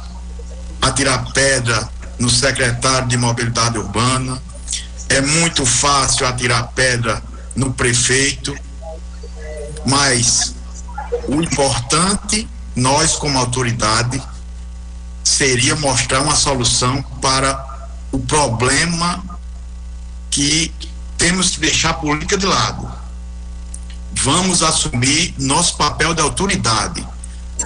atirar 0.81 1.33
pedra 1.33 1.89
no 2.19 2.31
secretário 2.31 3.09
de 3.09 3.17
mobilidade 3.17 3.79
urbana, 3.79 4.41
é 5.09 5.21
muito 5.21 5.65
fácil 5.67 6.27
atirar 6.27 6.69
pedra 6.75 7.23
no 7.55 7.73
prefeito, 7.73 8.57
mas 9.85 10.55
o 11.29 11.43
importante, 11.43 12.49
nós 12.77 13.17
como 13.17 13.39
autoridade, 13.39 14.23
seria 15.25 15.75
mostrar 15.75 16.21
uma 16.21 16.37
solução 16.37 17.03
para 17.21 17.89
o 18.13 18.19
problema 18.21 19.25
que 20.31 20.73
temos 21.19 21.51
que 21.51 21.61
deixar 21.61 21.91
a 21.91 21.95
política 21.95 22.37
de 22.37 22.47
lado. 22.47 22.89
Vamos 24.13 24.63
assumir 24.63 25.35
nosso 25.39 25.77
papel 25.77 26.15
de 26.15 26.21
autoridade. 26.21 27.07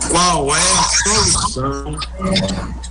Qual 0.08 0.54
é 0.56 0.72
a 0.78 0.82
solução 0.84 1.98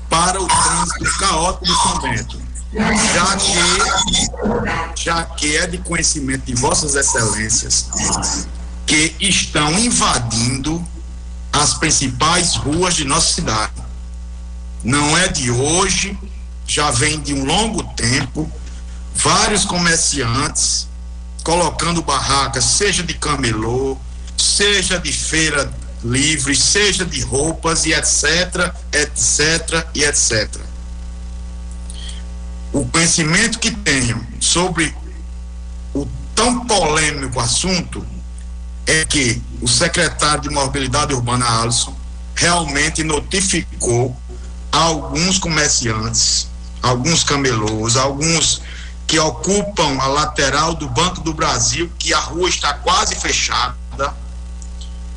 para 0.09 0.41
o 0.41 0.47
trânsito 0.47 1.17
caótico 1.17 1.65
de 1.65 1.71
São 1.71 1.99
Bento? 2.01 2.49
já 2.71 3.35
que, 3.35 5.03
já 5.03 5.23
que 5.23 5.57
é 5.57 5.65
de 5.65 5.79
conhecimento 5.79 6.45
de 6.45 6.53
vossas 6.53 6.95
excelências 6.95 7.87
que 8.85 9.15
estão 9.19 9.71
invadindo 9.79 10.85
as 11.51 11.73
principais 11.75 12.55
ruas 12.55 12.95
de 12.95 13.05
nossa 13.05 13.33
cidade. 13.33 13.73
Não 14.83 15.17
é 15.17 15.27
de 15.27 15.51
hoje, 15.51 16.17
já 16.65 16.91
vem 16.91 17.19
de 17.19 17.33
um 17.33 17.43
longo 17.43 17.83
tempo, 17.95 18.51
vários 19.15 19.65
comerciantes 19.65 20.87
colocando 21.43 22.01
barracas, 22.01 22.63
seja 22.63 23.03
de 23.03 23.13
camelô, 23.13 23.97
seja 24.37 24.99
de 24.99 25.11
feira 25.11 25.71
livre, 26.03 26.55
seja 26.55 27.05
de 27.05 27.21
roupas 27.21 27.85
e 27.85 27.93
etc, 27.93 28.73
etc 28.93 29.87
e 29.93 30.03
etc 30.03 30.69
o 32.71 32.85
conhecimento 32.85 33.59
que 33.59 33.71
tenho 33.71 34.25
sobre 34.39 34.93
o 35.93 36.07
tão 36.35 36.65
polêmico 36.65 37.39
assunto 37.39 38.05
é 38.89 39.05
que 39.05 39.39
o 39.61 39.67
secretário 39.67 40.41
de 40.41 40.49
Mobilidade 40.49 41.13
Urbana, 41.13 41.61
Alisson, 41.61 41.95
realmente 42.33 43.03
notificou 43.03 44.17
alguns 44.71 45.37
comerciantes, 45.37 46.47
alguns 46.81 47.23
camelôs, 47.23 47.95
alguns 47.95 48.63
que 49.05 49.19
ocupam 49.19 49.99
a 49.99 50.07
lateral 50.07 50.73
do 50.73 50.89
Banco 50.89 51.21
do 51.21 51.35
Brasil, 51.35 51.91
que 51.99 52.15
a 52.15 52.19
rua 52.19 52.49
está 52.49 52.73
quase 52.73 53.13
fechada, 53.13 53.75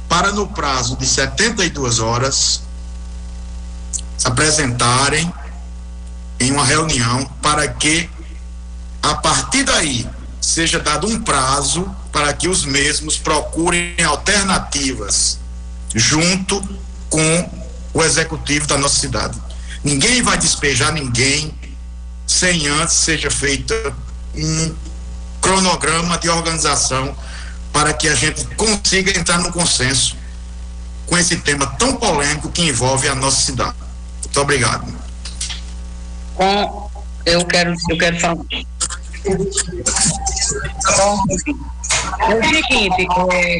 para 0.06 0.32
no 0.32 0.46
prazo 0.48 0.94
de 0.96 1.06
72 1.06 1.98
horas 1.98 2.60
se 4.18 4.28
apresentarem 4.28 5.32
em 6.38 6.52
uma 6.52 6.64
reunião 6.64 7.24
para 7.40 7.66
que, 7.68 8.10
a 9.02 9.14
partir 9.14 9.64
daí, 9.64 10.06
seja 10.42 10.78
dado 10.78 11.06
um 11.06 11.22
prazo 11.22 11.90
para 12.12 12.32
que 12.32 12.46
os 12.46 12.64
mesmos 12.64 13.16
procurem 13.16 13.94
alternativas 14.04 15.38
junto 15.94 16.62
com 17.08 17.50
o 17.94 18.02
executivo 18.02 18.66
da 18.66 18.78
nossa 18.78 19.00
cidade. 19.00 19.40
Ninguém 19.82 20.22
vai 20.22 20.38
despejar 20.38 20.92
ninguém 20.92 21.52
sem 22.26 22.66
antes 22.68 22.94
seja 22.94 23.30
feito 23.30 23.74
um 24.34 24.74
cronograma 25.40 26.16
de 26.18 26.28
organização 26.28 27.16
para 27.72 27.92
que 27.92 28.08
a 28.08 28.14
gente 28.14 28.44
consiga 28.54 29.18
entrar 29.18 29.38
no 29.38 29.50
consenso 29.50 30.16
com 31.06 31.18
esse 31.18 31.36
tema 31.38 31.66
tão 31.78 31.96
polêmico 31.96 32.50
que 32.50 32.62
envolve 32.62 33.08
a 33.08 33.14
nossa 33.14 33.40
cidade. 33.40 33.74
Muito 34.22 34.40
obrigado 34.40 35.02
com 36.34 36.90
eu 37.24 37.44
quero 37.44 37.74
eu 37.88 37.98
quero 37.98 38.20
falar 38.20 38.36
então, 39.24 41.22
é 42.20 42.34
o 42.34 42.44
seguinte 42.44 43.06
é, 43.32 43.58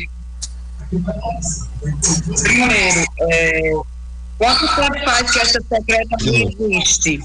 primeiro 2.42 3.06
é, 3.20 3.72
quanto 4.38 4.74
tempo 4.76 5.04
faz 5.04 5.30
que 5.30 5.40
essa 5.40 5.60
secretaria 5.60 6.48
existe 6.48 7.22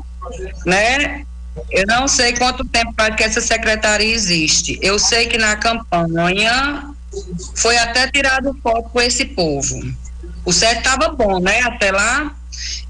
né? 0.65 1.26
Eu 1.72 1.85
não 1.88 2.07
sei 2.07 2.34
quanto 2.34 2.64
tempo 2.65 2.94
faz 2.95 3.15
que 3.15 3.23
essa 3.23 3.41
secretaria 3.41 4.14
existe. 4.14 4.77
Eu 4.81 4.99
sei 4.99 5.27
que 5.27 5.38
na 5.38 5.56
campanha 5.56 6.91
foi 7.56 7.77
até 7.77 8.07
tirado 8.10 8.56
foto 8.61 8.89
com 8.89 9.02
esse 9.02 9.26
povo. 9.26 9.76
O 10.45 10.53
certo 10.53 10.80
estava 10.80 11.10
bom 11.10 11.39
né 11.39 11.61
até 11.61 11.91
lá? 11.91 12.34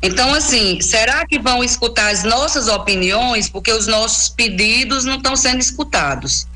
Então, 0.02 0.34
assim, 0.34 0.80
será 0.82 1.26
que 1.26 1.40
vão 1.40 1.64
escutar 1.64 2.12
as 2.12 2.24
nossas 2.24 2.68
opiniões? 2.68 3.50
Porque 3.50 3.72
os 3.72 3.88
nossos 3.88 4.30
pedidos 4.30 5.06
não 5.06 5.18
estão 5.18 5.36
sendo 5.36 5.60
escutados. 5.60 6.48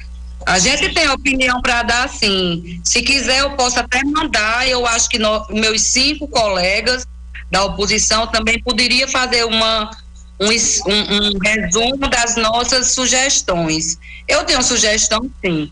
A 0.45 0.59
gente 0.59 0.93
tem 0.93 1.09
opinião 1.09 1.61
para 1.61 1.84
dar, 1.84 2.09
sim. 2.09 2.80
Se 2.84 3.01
quiser, 3.01 3.41
eu 3.41 3.51
posso 3.51 3.80
até 3.80 4.03
mandar. 4.03 4.68
Eu 4.68 4.85
acho 4.85 5.09
que 5.09 5.19
no, 5.19 5.45
meus 5.49 5.81
cinco 5.81 6.27
colegas 6.27 7.05
da 7.49 7.63
oposição 7.65 8.27
também 8.27 8.61
poderia 8.61 9.07
fazer 9.07 9.45
uma, 9.45 9.91
um, 10.39 10.49
um, 10.49 11.35
um 11.35 11.39
resumo 11.39 12.09
das 12.09 12.35
nossas 12.38 12.91
sugestões. 12.91 13.97
Eu 14.27 14.43
tenho 14.43 14.63
sugestão, 14.63 15.30
sim. 15.43 15.72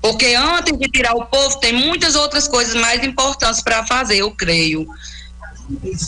Porque 0.00 0.34
antes 0.34 0.78
de 0.78 0.88
tirar 0.88 1.14
o 1.14 1.26
povo, 1.26 1.58
tem 1.58 1.72
muitas 1.72 2.14
outras 2.14 2.46
coisas 2.48 2.74
mais 2.74 3.02
importantes 3.04 3.62
para 3.62 3.84
fazer, 3.84 4.18
eu 4.18 4.30
creio. 4.30 4.86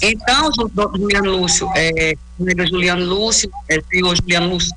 Então, 0.01 0.51
Juliano 0.97 1.37
Lúcio, 1.37 1.69
é, 1.77 2.15
Juliano 2.39 3.05
Lúcio, 3.05 3.51
é, 3.69 3.81
senhor 3.91 4.17
Juliano 4.17 4.49
Lúcio, 4.49 4.73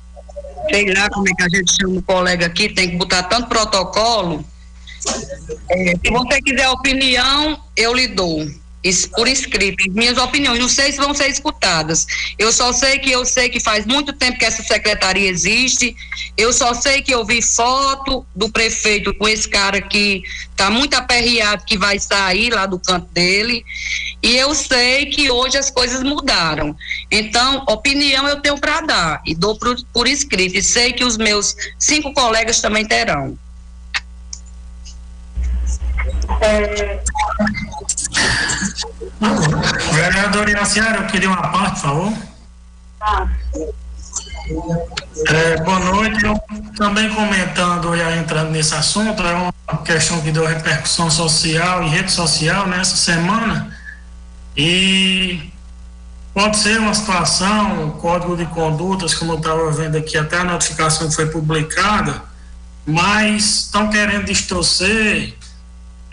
sei 0.70 0.92
lá 0.94 1.08
como 1.10 1.28
é 1.28 1.32
que 1.34 1.42
a 1.42 1.48
gente 1.48 1.72
chama 1.80 1.98
o 1.98 2.02
colega 2.02 2.46
aqui, 2.46 2.68
tem 2.68 2.90
que 2.90 2.96
botar 2.96 3.24
tanto 3.24 3.48
protocolo. 3.48 4.44
É, 5.70 5.94
se 6.02 6.10
você 6.10 6.40
quiser 6.40 6.68
opinião, 6.68 7.60
eu 7.76 7.94
lhe 7.94 8.08
dou. 8.08 8.46
Por 9.16 9.26
escrito 9.26 9.90
minhas 9.92 10.18
opiniões. 10.18 10.58
Não 10.58 10.68
sei 10.68 10.92
se 10.92 10.98
vão 10.98 11.14
ser 11.14 11.28
escutadas. 11.28 12.06
Eu 12.38 12.52
só 12.52 12.72
sei 12.72 12.98
que 12.98 13.10
eu 13.10 13.24
sei 13.24 13.48
que 13.48 13.58
faz 13.58 13.86
muito 13.86 14.12
tempo 14.12 14.38
que 14.38 14.44
essa 14.44 14.62
secretaria 14.62 15.28
existe. 15.28 15.96
Eu 16.36 16.52
só 16.52 16.74
sei 16.74 17.00
que 17.00 17.14
eu 17.14 17.24
vi 17.24 17.40
foto 17.40 18.26
do 18.34 18.50
prefeito 18.50 19.14
com 19.14 19.26
esse 19.26 19.48
cara 19.48 19.80
que 19.80 20.22
está 20.50 20.70
muito 20.70 20.94
aperreado 20.94 21.64
que 21.64 21.78
vai 21.78 21.98
sair 21.98 22.50
lá 22.50 22.66
do 22.66 22.78
canto 22.78 23.08
dele. 23.12 23.64
E 24.22 24.36
eu 24.36 24.54
sei 24.54 25.06
que 25.06 25.30
hoje 25.30 25.56
as 25.56 25.70
coisas 25.70 26.02
mudaram. 26.02 26.76
Então, 27.10 27.64
opinião 27.68 28.28
eu 28.28 28.40
tenho 28.40 28.58
para 28.58 28.80
dar 28.80 29.22
e 29.24 29.34
dou 29.34 29.58
por, 29.58 29.76
por 29.92 30.06
escrito. 30.06 30.56
E 30.56 30.62
sei 30.62 30.92
que 30.92 31.04
os 31.04 31.16
meus 31.16 31.56
cinco 31.78 32.12
colegas 32.12 32.60
também 32.60 32.84
terão. 32.84 33.38
É... 36.40 37.02
Vereador 39.92 40.48
Iraciara, 40.48 40.98
eu 40.98 41.06
queria 41.06 41.28
uma 41.28 41.42
parte, 41.50 41.80
por 41.80 41.88
favor. 41.88 42.12
Ah. 43.00 43.28
É, 45.28 45.56
boa 45.62 45.78
noite. 45.78 46.24
Eu 46.24 46.38
também 46.76 47.08
comentando 47.14 47.94
e 47.94 48.18
entrando 48.18 48.50
nesse 48.50 48.74
assunto, 48.74 49.22
é 49.22 49.34
uma 49.34 49.82
questão 49.84 50.20
que 50.20 50.30
deu 50.30 50.46
repercussão 50.46 51.10
social 51.10 51.82
e 51.82 51.88
rede 51.88 52.12
social 52.12 52.66
nessa 52.66 52.96
semana. 52.96 53.74
E 54.56 55.50
pode 56.34 56.58
ser 56.58 56.78
uma 56.78 56.92
situação, 56.92 57.84
um 57.84 57.90
código 57.92 58.36
de 58.36 58.44
condutas, 58.46 59.14
como 59.14 59.32
eu 59.32 59.38
estava 59.38 59.70
vendo 59.70 59.96
aqui, 59.96 60.18
até 60.18 60.38
a 60.38 60.44
notificação 60.44 61.10
foi 61.10 61.26
publicada, 61.26 62.22
mas 62.86 63.62
estão 63.62 63.88
querendo 63.88 64.26
distorcer 64.26 65.34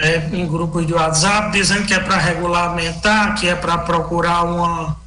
é, 0.02 0.30
em 0.34 0.48
grupos 0.48 0.86
de 0.86 0.94
WhatsApp, 0.94 1.52
dizendo 1.52 1.86
que 1.86 1.94
é 1.94 2.00
para 2.00 2.18
regulamentar, 2.18 3.36
que 3.36 3.48
é 3.48 3.56
para 3.56 3.78
procurar 3.78 4.44
uma, 4.44 4.98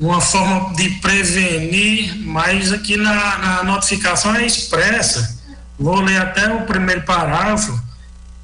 uma 0.00 0.20
forma 0.20 0.74
de 0.74 0.88
prevenir, 1.00 2.16
mas 2.24 2.72
aqui 2.72 2.96
na, 2.96 3.38
na 3.38 3.64
notificação 3.64 4.34
é 4.34 4.46
expressa. 4.46 5.38
Vou 5.78 6.00
ler 6.00 6.20
até 6.20 6.52
o 6.52 6.62
primeiro 6.62 7.02
parágrafo, 7.02 7.78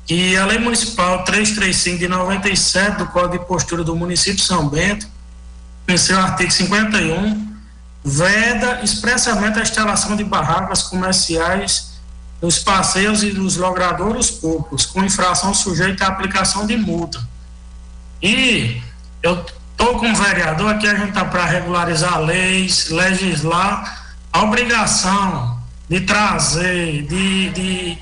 que 0.05 0.37
a 0.37 0.45
Lei 0.45 0.59
Municipal 0.59 1.25
335 1.25 1.99
de 1.99 2.09
97 2.09 2.99
do 2.99 3.07
Código 3.07 3.39
de 3.39 3.49
Postura 3.49 3.83
do 3.83 3.97
município 3.97 4.37
de 4.37 4.43
São 4.43 4.69
Bento, 4.69 5.09
em 5.89 5.97
seu 5.97 6.19
artigo 6.19 6.51
51, 6.51 7.55
veda 8.05 8.81
expressamente 8.83 9.59
a 9.59 9.63
instalação 9.63 10.15
de 10.15 10.25
barracas 10.25 10.83
comerciais 10.83 11.94
dos 12.45 12.59
passeios 12.59 13.23
e 13.23 13.31
dos 13.31 13.57
logradouros 13.57 14.31
públicos, 14.31 14.85
com 14.85 15.03
infração 15.03 15.55
sujeita 15.55 16.05
à 16.05 16.09
aplicação 16.09 16.67
de 16.67 16.77
multa. 16.77 17.27
E 18.23 18.83
eu 19.23 19.43
estou 19.73 19.99
como 19.99 20.15
vereador 20.15 20.75
aqui, 20.75 20.87
a 20.87 20.95
gente 20.95 21.09
está 21.09 21.25
para 21.25 21.47
regularizar 21.47 22.21
leis, 22.21 22.91
legislar 22.91 24.15
a 24.31 24.43
obrigação 24.43 25.59
de 25.89 26.03
trazer, 26.03 27.07
de, 27.07 27.49
de, 27.51 27.99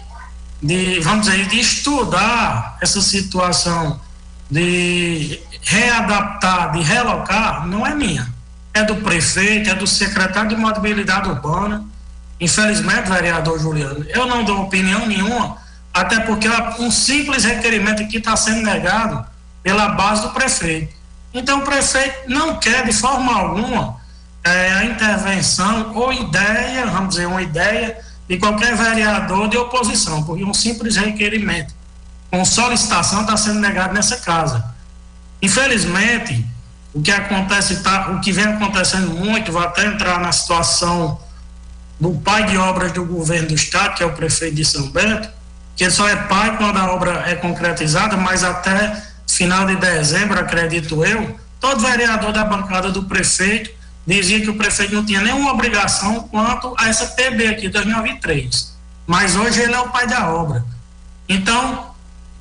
de, 0.61 1.01
vamos 1.01 1.27
dizer, 1.27 1.47
de 1.47 1.61
estudar 1.61 2.79
essa 2.81 3.01
situação, 3.01 4.01
de 4.51 5.39
readaptar, 5.63 6.73
de 6.73 6.83
relocar, 6.83 7.65
não 7.69 7.87
é 7.87 7.95
minha. 7.95 8.29
É 8.75 8.83
do 8.83 8.97
prefeito, 8.97 9.71
é 9.71 9.75
do 9.77 9.87
secretário 9.87 10.49
de 10.49 10.57
mobilidade 10.57 11.29
urbana, 11.29 11.92
Infelizmente, 12.43 13.09
vereador 13.09 13.57
Juliano, 13.57 14.05
eu 14.09 14.27
não 14.27 14.43
dou 14.43 14.63
opinião 14.63 15.07
nenhuma, 15.07 15.59
até 15.95 16.19
porque 16.19 16.49
um 16.81 16.91
simples 16.91 17.45
requerimento 17.45 18.03
aqui 18.03 18.17
está 18.17 18.35
sendo 18.35 18.63
negado 18.63 19.25
pela 19.63 19.91
base 19.91 20.23
do 20.23 20.31
prefeito. 20.31 20.93
Então, 21.33 21.61
o 21.61 21.63
prefeito 21.63 22.29
não 22.29 22.59
quer, 22.59 22.85
de 22.85 22.93
forma 22.93 23.33
alguma, 23.33 23.97
é, 24.43 24.73
a 24.73 24.85
intervenção 24.87 25.93
ou 25.95 26.13
ideia, 26.13 26.85
vamos 26.87 27.11
dizer, 27.11 27.27
uma 27.27 27.41
ideia 27.41 27.97
de 28.29 28.37
qualquer 28.39 28.75
vereador 28.75 29.49
de 29.49 29.57
oposição, 29.57 30.25
porque 30.25 30.43
um 30.43 30.53
simples 30.53 30.97
requerimento 30.97 31.73
com 32.29 32.45
solicitação 32.45 33.21
está 33.21 33.37
sendo 33.37 33.61
negado 33.61 33.95
nessa 33.95 34.17
casa. 34.17 34.65
Infelizmente, 35.41 36.45
o 36.93 37.01
que 37.01 37.13
acontece, 37.13 37.85
tá, 37.85 38.11
o 38.11 38.19
que 38.19 38.33
vem 38.33 38.47
acontecendo 38.47 39.11
muito, 39.15 39.53
vai 39.53 39.65
até 39.65 39.87
entrar 39.87 40.19
na 40.19 40.33
situação 40.33 41.22
do 42.03 42.15
pai 42.15 42.47
de 42.47 42.57
obras 42.57 42.91
do 42.91 43.05
governo 43.05 43.47
do 43.47 43.55
estado, 43.55 43.95
que 43.95 44.03
é 44.03 44.07
o 44.07 44.13
prefeito 44.13 44.57
de 44.57 44.65
São 44.65 44.91
Bento, 44.91 45.29
que 45.77 45.89
só 45.89 46.09
é 46.09 46.17
pai 46.17 46.57
quando 46.57 46.77
a 46.77 46.93
obra 46.93 47.23
é 47.29 47.37
concretizada, 47.37 48.17
mas 48.17 48.43
até 48.43 49.01
final 49.25 49.67
de 49.67 49.77
dezembro, 49.77 50.37
acredito 50.37 51.05
eu, 51.05 51.39
todo 51.61 51.81
vereador 51.81 52.33
da 52.33 52.45
bancada 52.45 52.91
do 52.91 53.05
prefeito 53.05 53.71
dizia 54.05 54.41
que 54.41 54.51
o 54.51 54.57
prefeito 54.57 54.97
não 54.97 55.07
tinha 55.07 55.21
nenhuma 55.21 55.53
obrigação 55.53 56.27
quanto 56.29 56.75
a 56.77 56.89
essa 56.89 57.07
PB 57.07 57.47
aqui, 57.47 57.69
2023. 57.69 58.77
Mas 59.07 59.37
hoje 59.37 59.61
ele 59.61 59.75
é 59.75 59.79
o 59.79 59.89
pai 59.91 60.09
da 60.09 60.29
obra. 60.29 60.65
Então, 61.29 61.95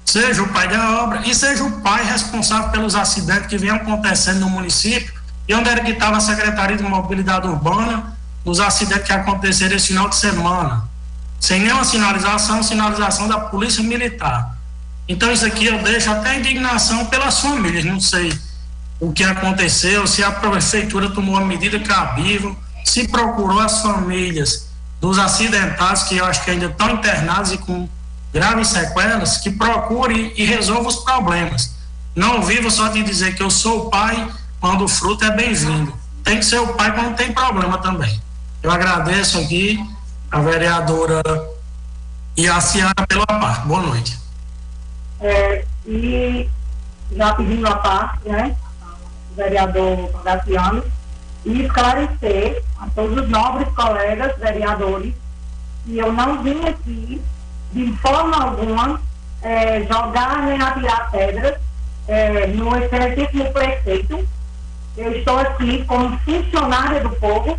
seja 0.04 0.42
o 0.42 0.50
pai 0.50 0.68
da 0.70 1.04
obra 1.04 1.22
e 1.24 1.36
seja 1.36 1.64
o 1.64 1.82
pai 1.82 2.04
responsável 2.04 2.72
pelos 2.72 2.96
acidentes 2.96 3.46
que 3.46 3.60
vêm 3.60 3.70
acontecendo 3.70 4.40
no 4.40 4.50
município 4.50 5.14
e 5.48 5.54
onde 5.54 5.70
era 5.70 5.84
que 5.84 5.92
estava 5.92 6.18
a 6.18 6.20
Secretaria 6.20 6.78
de 6.78 6.82
Mobilidade 6.84 7.48
Urbana 7.48 8.20
dos 8.44 8.60
acidentes 8.60 9.06
que 9.06 9.14
aconteceram 9.14 9.76
esse 9.76 9.88
final 9.88 10.10
de 10.10 10.16
semana, 10.16 10.84
sem 11.40 11.60
nenhuma 11.60 11.84
sinalização, 11.84 12.62
sinalização 12.64 13.28
da 13.28 13.40
Polícia 13.40 13.84
Militar. 13.84 14.58
Então, 15.08 15.32
isso 15.32 15.46
aqui 15.46 15.66
eu 15.66 15.82
deixo 15.84 16.10
até 16.10 16.40
indignação 16.40 17.06
pelas 17.06 17.40
famílias. 17.40 17.84
Não 17.84 18.00
sei 18.00 18.32
o 19.00 19.12
que 19.12 19.24
aconteceu, 19.24 20.06
se 20.06 20.24
a 20.24 20.32
prefeitura 20.32 21.10
tomou 21.10 21.36
a 21.36 21.46
medida 21.46 21.80
cabível, 21.80 22.56
se 22.86 23.08
procurou 23.08 23.60
as 23.60 23.82
famílias 23.82 24.70
dos 25.00 25.18
acidentados, 25.18 26.04
que 26.04 26.18
eu 26.18 26.26
acho 26.26 26.44
que 26.44 26.52
ainda 26.52 26.68
estão 26.68 26.92
internados 26.92 27.52
e 27.52 27.58
com 27.58 27.90
graves 28.32 28.68
sequelas, 28.68 29.38
que 29.38 29.50
procure 29.52 30.34
e 30.38 30.46
resolva 30.46 30.88
os 30.88 30.98
problemas. 30.98 31.76
Não 32.16 32.44
vivo 32.44 32.70
só 32.70 32.90
de 32.90 33.02
dizer 33.02 33.36
que 33.36 33.42
eu 33.42 33.50
sou 33.50 33.88
o 33.88 33.90
pai 33.90 34.28
quando 34.60 34.84
o 34.84 34.88
fruto 34.88 35.26
é 35.26 35.32
bem-vindo. 35.32 35.94
Tem 36.24 36.38
que 36.38 36.46
ser 36.46 36.60
o 36.60 36.68
pai 36.74 36.94
quando 36.94 37.16
tem 37.16 37.34
problema 37.34 37.80
também. 37.80 38.22
Eu 38.64 38.70
agradeço 38.70 39.40
aqui 39.40 39.84
a 40.30 40.40
vereadora 40.40 41.22
a 42.48 42.62
senhora 42.62 42.94
pela 43.08 43.26
parte. 43.26 43.68
Boa 43.68 43.82
noite. 43.82 44.20
É, 45.20 45.66
e 45.86 46.50
já 47.16 47.34
pedindo 47.34 47.68
a 47.68 47.76
parte, 47.76 48.30
né, 48.30 48.56
o 49.32 49.36
vereador 49.36 50.12
Graciano, 50.24 50.84
e 51.44 51.64
esclarecer 51.64 52.64
a 52.80 52.88
todos 52.96 53.24
os 53.24 53.30
nobres 53.30 53.68
colegas 53.74 54.38
vereadores 54.38 55.14
que 55.86 55.98
eu 55.98 56.14
não 56.14 56.44
vim 56.44 56.64
aqui, 56.68 57.22
de 57.74 57.92
forma 57.98 58.44
alguma, 58.44 59.02
é, 59.42 59.82
jogar 59.84 60.44
nem 60.44 60.62
atirar 60.62 61.10
pedras 61.10 61.58
é, 62.08 62.48
no 62.48 62.76
excelentíssimo 62.78 63.52
prefeito. 63.52 64.28
Eu 64.96 65.12
estou 65.14 65.40
aqui 65.40 65.84
como 65.86 66.18
funcionária 66.20 67.02
do 67.02 67.10
povo 67.12 67.58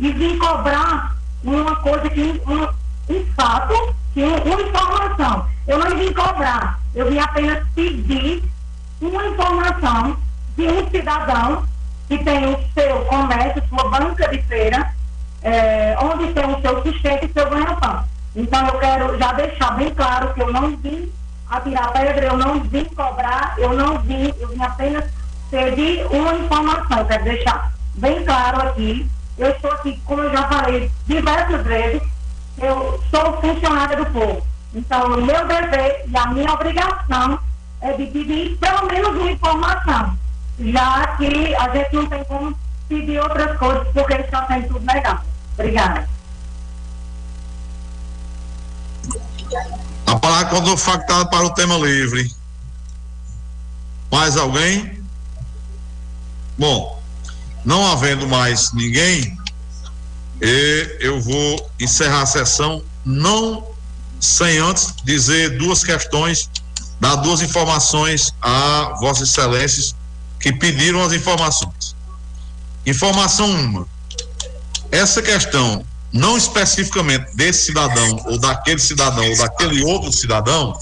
e 0.00 0.12
vim 0.12 0.38
cobrar 0.38 1.14
uma 1.44 1.76
coisa 1.76 2.08
que, 2.08 2.42
um, 2.46 3.14
um 3.14 3.26
fato, 3.36 3.94
que 4.14 4.22
uma 4.22 4.62
informação. 4.62 5.46
Eu 5.68 5.78
não 5.78 5.96
vim 5.96 6.12
cobrar, 6.12 6.80
eu 6.94 7.10
vim 7.10 7.18
apenas 7.18 7.62
pedir 7.74 8.42
uma 9.00 9.26
informação 9.26 10.16
de 10.56 10.66
um 10.66 10.90
cidadão 10.90 11.64
que 12.08 12.18
tem 12.24 12.46
o 12.46 12.58
seu 12.74 13.04
comércio, 13.04 13.62
sua 13.68 13.88
banca 13.90 14.26
de 14.28 14.42
feira, 14.42 14.90
é, 15.42 15.94
onde 16.00 16.32
tem 16.32 16.46
o 16.46 16.60
seu 16.60 16.82
sustento 16.82 17.26
e 17.26 17.32
seu 17.32 17.48
ganha-pão. 17.50 18.04
Então 18.34 18.66
eu 18.68 18.78
quero 18.78 19.18
já 19.18 19.32
deixar 19.34 19.76
bem 19.76 19.90
claro 19.94 20.32
que 20.32 20.42
eu 20.42 20.50
não 20.50 20.76
vim 20.78 21.12
atirar 21.48 21.92
pedra, 21.92 22.24
eu 22.24 22.36
não 22.38 22.60
vim 22.60 22.84
cobrar, 22.84 23.54
eu 23.58 23.74
não 23.74 23.98
vim, 23.98 24.32
eu 24.38 24.48
vim 24.48 24.62
apenas 24.62 25.04
pedir 25.50 26.06
uma 26.06 26.34
informação. 26.34 27.04
Quero 27.04 27.24
deixar 27.24 27.72
bem 27.94 28.24
claro 28.24 28.62
aqui 28.62 29.10
eu 29.38 29.50
estou 29.50 29.70
aqui, 29.72 30.00
como 30.04 30.22
eu 30.22 30.32
já 30.32 30.48
falei 30.48 30.90
diversas 31.06 31.64
vezes, 31.64 32.02
eu 32.58 33.02
sou 33.10 33.40
funcionária 33.40 33.96
do 33.96 34.06
povo. 34.06 34.46
Então, 34.74 35.06
o 35.06 35.24
meu 35.24 35.46
dever 35.46 36.04
e 36.06 36.16
a 36.16 36.26
minha 36.26 36.52
obrigação 36.52 37.38
é 37.80 37.92
de 37.92 38.06
pedir 38.06 38.56
pelo 38.58 38.86
menos 38.86 39.16
uma 39.16 39.30
informação, 39.30 40.18
já 40.58 41.16
que 41.16 41.54
a 41.54 41.74
gente 41.74 41.94
não 41.94 42.06
tem 42.06 42.24
como 42.24 42.56
pedir 42.88 43.18
outras 43.20 43.56
coisas, 43.58 43.88
porque 43.92 44.14
está 44.14 44.46
sendo 44.46 44.68
tudo 44.68 44.84
negado. 44.84 45.22
Obrigada. 45.54 46.08
A 50.06 50.18
palavra 50.18 50.48
quando 50.48 50.76
factada 50.76 51.24
para 51.26 51.46
o 51.46 51.54
tema 51.54 51.76
livre. 51.78 52.30
Mais 54.10 54.36
alguém? 54.36 55.02
Bom, 56.58 56.99
não 57.64 57.90
havendo 57.90 58.26
mais 58.26 58.72
ninguém, 58.72 59.36
eu 61.00 61.20
vou 61.20 61.70
encerrar 61.78 62.22
a 62.22 62.26
sessão, 62.26 62.82
não 63.04 63.66
sem 64.20 64.58
antes 64.58 64.94
dizer 65.04 65.58
duas 65.58 65.82
questões 65.82 66.48
dar 67.00 67.16
duas 67.16 67.40
informações 67.40 68.32
a 68.42 68.94
Vossas 69.00 69.30
Excelências 69.30 69.96
que 70.38 70.52
pediram 70.52 71.02
as 71.02 71.12
informações. 71.12 71.96
Informação 72.86 73.50
uma: 73.50 73.88
essa 74.92 75.22
questão, 75.22 75.84
não 76.12 76.36
especificamente 76.36 77.34
desse 77.34 77.64
cidadão, 77.64 78.22
ou 78.26 78.38
daquele 78.38 78.78
cidadão, 78.78 79.28
ou 79.28 79.36
daquele 79.38 79.82
outro 79.82 80.12
cidadão, 80.12 80.78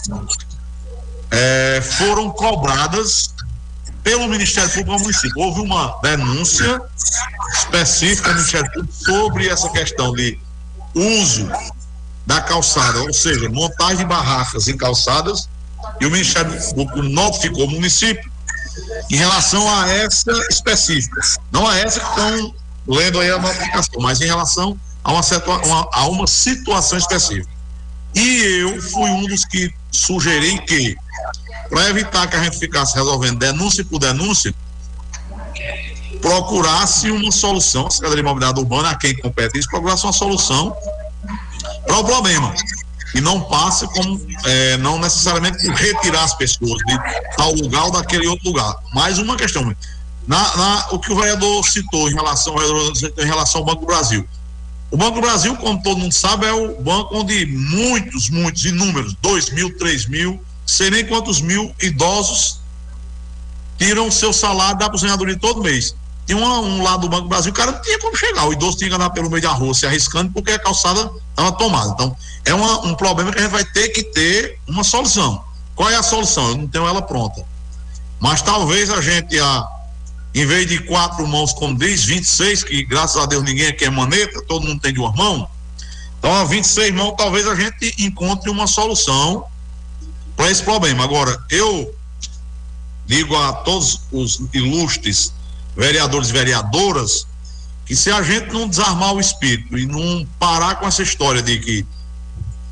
é, 1.30 1.80
foram 1.98 2.30
cobradas 2.30 3.34
pelo 4.08 4.26
Ministério 4.26 4.70
Público 4.70 4.92
ao 4.92 5.00
município. 5.00 5.32
Houve 5.36 5.60
uma 5.60 5.98
denúncia 6.00 6.80
específica 7.52 8.30
do 8.30 8.36
Ministério 8.36 8.72
Público 8.72 8.94
sobre 8.94 9.48
essa 9.48 9.68
questão 9.68 10.14
de 10.14 10.38
uso 10.94 11.46
da 12.26 12.40
calçada, 12.40 13.02
ou 13.02 13.12
seja, 13.12 13.50
montagem 13.50 13.98
de 13.98 14.04
barracas 14.06 14.66
em 14.66 14.78
calçadas, 14.78 15.46
e 16.00 16.06
o 16.06 16.10
Ministério 16.10 16.50
Público 16.74 17.02
notificou 17.02 17.66
o 17.66 17.70
município 17.70 18.32
em 19.10 19.16
relação 19.16 19.68
a 19.78 19.86
essa 19.90 20.32
específica, 20.48 21.20
não 21.52 21.66
a 21.66 21.76
essa 21.76 22.00
que 22.00 22.06
estão 22.06 22.54
lendo 22.86 23.20
aí 23.20 23.30
a 23.30 23.38
notificação, 23.38 24.00
mas 24.00 24.22
em 24.22 24.26
relação 24.26 24.80
a 25.04 25.12
uma, 25.12 25.20
uma, 25.66 25.88
a 25.92 26.08
uma 26.08 26.26
situação 26.26 26.96
específica. 26.96 27.50
E 28.14 28.62
eu 28.62 28.80
fui 28.80 29.10
um 29.10 29.26
dos 29.26 29.44
que 29.44 29.70
sugeri 29.90 30.58
que, 30.60 30.96
para 31.68 31.88
evitar 31.90 32.26
que 32.26 32.36
a 32.36 32.42
gente 32.42 32.58
ficasse 32.58 32.94
resolvendo 32.94 33.38
denúncia 33.38 33.84
por 33.84 33.98
denúncia, 33.98 34.54
procurasse 36.20 37.10
uma 37.10 37.30
solução, 37.30 37.86
a 37.86 37.90
Secretaria 37.90 38.22
de 38.22 38.28
Mobilidade 38.28 38.58
Urbana, 38.60 38.90
a 38.90 38.94
quem 38.94 39.16
compete 39.16 39.58
isso, 39.58 39.68
procurasse 39.68 40.04
uma 40.04 40.12
solução 40.12 40.76
para 41.86 41.98
o 41.98 42.04
problema. 42.04 42.54
E 43.14 43.20
não 43.20 43.40
passe 43.40 43.86
como, 43.88 44.20
é, 44.44 44.76
não 44.78 44.98
necessariamente 44.98 45.64
por 45.64 45.74
retirar 45.74 46.24
as 46.24 46.34
pessoas 46.34 46.76
de 46.86 46.98
tal 47.36 47.52
lugar 47.54 47.84
ou 47.84 47.90
daquele 47.90 48.26
outro 48.26 48.48
lugar. 48.48 48.76
Mais 48.92 49.18
uma 49.18 49.36
questão. 49.36 49.74
Na, 50.26 50.56
na, 50.56 50.86
o 50.90 50.98
que 50.98 51.10
o 51.10 51.16
vereador 51.16 51.66
citou 51.66 52.10
em 52.10 52.14
relação, 52.14 52.54
em 53.18 53.24
relação 53.24 53.60
ao 53.62 53.64
Banco 53.64 53.80
do 53.80 53.86
Brasil. 53.86 54.28
O 54.90 54.96
Banco 54.96 55.16
do 55.16 55.20
Brasil, 55.20 55.56
como 55.56 55.82
todo 55.82 55.98
mundo 55.98 56.12
sabe, 56.12 56.46
é 56.46 56.52
o 56.52 56.80
banco 56.82 57.18
onde 57.18 57.46
muitos, 57.46 58.30
muitos, 58.30 58.64
inúmeros, 58.64 59.14
dois 59.20 59.50
mil, 59.50 59.76
três 59.78 60.06
mil, 60.06 60.42
sei 60.68 60.90
nem 60.90 61.06
quantos 61.06 61.40
mil 61.40 61.74
idosos 61.80 62.60
tiram 63.78 64.10
seu 64.10 64.34
salário 64.34 64.78
da 64.78 64.84
aposentadoria 64.84 65.36
todo 65.38 65.62
mês. 65.62 65.96
Tinha 66.26 66.36
um, 66.36 66.44
um 66.44 66.82
lado 66.82 67.00
do 67.00 67.08
Banco 67.08 67.22
do 67.22 67.28
Brasil, 67.28 67.50
o 67.50 67.54
cara 67.54 67.72
não 67.72 67.80
tinha 67.80 67.98
como 67.98 68.14
chegar. 68.14 68.46
O 68.46 68.52
idoso 68.52 68.76
tinha 68.76 68.90
que 68.90 68.94
andar 68.94 69.08
pelo 69.08 69.30
meio 69.30 69.42
da 69.42 69.50
rua 69.50 69.72
se 69.72 69.86
arriscando 69.86 70.30
porque 70.30 70.52
a 70.52 70.58
calçada 70.58 71.10
estava 71.30 71.52
tomada. 71.52 71.92
Então, 71.92 72.16
é 72.44 72.52
uma, 72.52 72.86
um 72.86 72.94
problema 72.94 73.32
que 73.32 73.38
a 73.38 73.42
gente 73.42 73.50
vai 73.50 73.64
ter 73.64 73.88
que 73.88 74.02
ter 74.02 74.60
uma 74.68 74.84
solução. 74.84 75.42
Qual 75.74 75.88
é 75.88 75.96
a 75.96 76.02
solução? 76.02 76.50
Eu 76.50 76.56
não 76.58 76.68
tenho 76.68 76.86
ela 76.86 77.00
pronta. 77.00 77.42
Mas 78.20 78.42
talvez 78.42 78.90
a 78.90 79.00
gente, 79.00 79.40
a, 79.40 79.66
em 80.34 80.44
vez 80.44 80.66
de 80.66 80.80
quatro 80.80 81.26
mãos, 81.26 81.54
como 81.54 81.78
diz, 81.78 82.04
26, 82.04 82.64
que 82.64 82.84
graças 82.84 83.16
a 83.16 83.24
Deus 83.24 83.42
ninguém 83.42 83.68
aqui 83.68 83.86
é 83.86 83.90
maneta, 83.90 84.42
todo 84.46 84.66
mundo 84.66 84.82
tem 84.82 84.92
de 84.92 85.00
uma 85.00 85.12
mão. 85.12 85.48
Então, 86.18 86.34
a 86.34 86.44
26 86.44 86.92
mãos, 86.92 87.14
talvez 87.16 87.48
a 87.48 87.54
gente 87.54 87.94
encontre 87.98 88.50
uma 88.50 88.66
solução 88.66 89.46
para 90.38 90.50
esse 90.52 90.62
problema. 90.62 91.02
Agora, 91.02 91.36
eu 91.50 91.92
digo 93.04 93.36
a 93.36 93.52
todos 93.52 94.02
os 94.12 94.40
ilustres 94.54 95.34
vereadores 95.76 96.28
e 96.28 96.32
vereadoras 96.32 97.26
que 97.84 97.96
se 97.96 98.08
a 98.10 98.22
gente 98.22 98.52
não 98.52 98.68
desarmar 98.68 99.14
o 99.14 99.20
espírito 99.20 99.76
e 99.76 99.84
não 99.84 100.24
parar 100.38 100.76
com 100.76 100.86
essa 100.86 101.02
história 101.02 101.42
de 101.42 101.58
que 101.58 101.86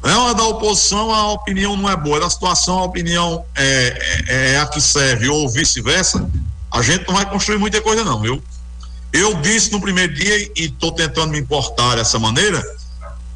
não 0.03 0.29
é 0.29 0.35
da 0.35 0.45
oposição 0.45 1.13
a 1.13 1.33
opinião 1.33 1.77
não 1.77 1.91
é 1.91 1.97
boa, 1.97 2.19
é 2.19 2.21
da 2.21 2.31
situação 2.31 2.79
a 2.79 2.85
opinião 2.85 3.45
é, 3.57 4.23
é, 4.29 4.53
é 4.53 4.61
a 4.61 4.67
que 4.67 4.81
serve 4.81 5.29
ou 5.29 5.49
vice-versa, 5.49 6.29
a 6.71 6.83
gente 6.83 7.09
não 7.09 7.15
vai 7.15 7.29
construir 7.29 7.59
muita 7.59 7.81
coisa 7.81 8.05
não. 8.05 8.25
Eu, 8.25 8.41
eu 9.13 9.35
disse 9.41 9.73
no 9.73 9.81
primeiro 9.81 10.15
dia 10.15 10.39
e 10.55 10.67
estou 10.67 10.93
tentando 10.93 11.33
me 11.33 11.39
importar 11.41 11.97
dessa 11.97 12.19
maneira, 12.19 12.63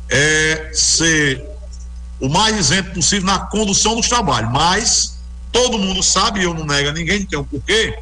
é 0.08 0.70
ser 0.72 1.49
o 2.20 2.28
mais 2.28 2.56
isento 2.56 2.92
possível 2.92 3.26
na 3.26 3.38
condução 3.38 3.96
dos 3.96 4.08
trabalhos, 4.08 4.52
mas 4.52 5.18
todo 5.50 5.78
mundo 5.78 6.02
sabe, 6.02 6.42
eu 6.42 6.54
não 6.54 6.64
nego 6.64 6.90
a 6.90 6.92
ninguém, 6.92 7.24
tem 7.24 7.38
um 7.38 7.44
porquê, 7.44 7.98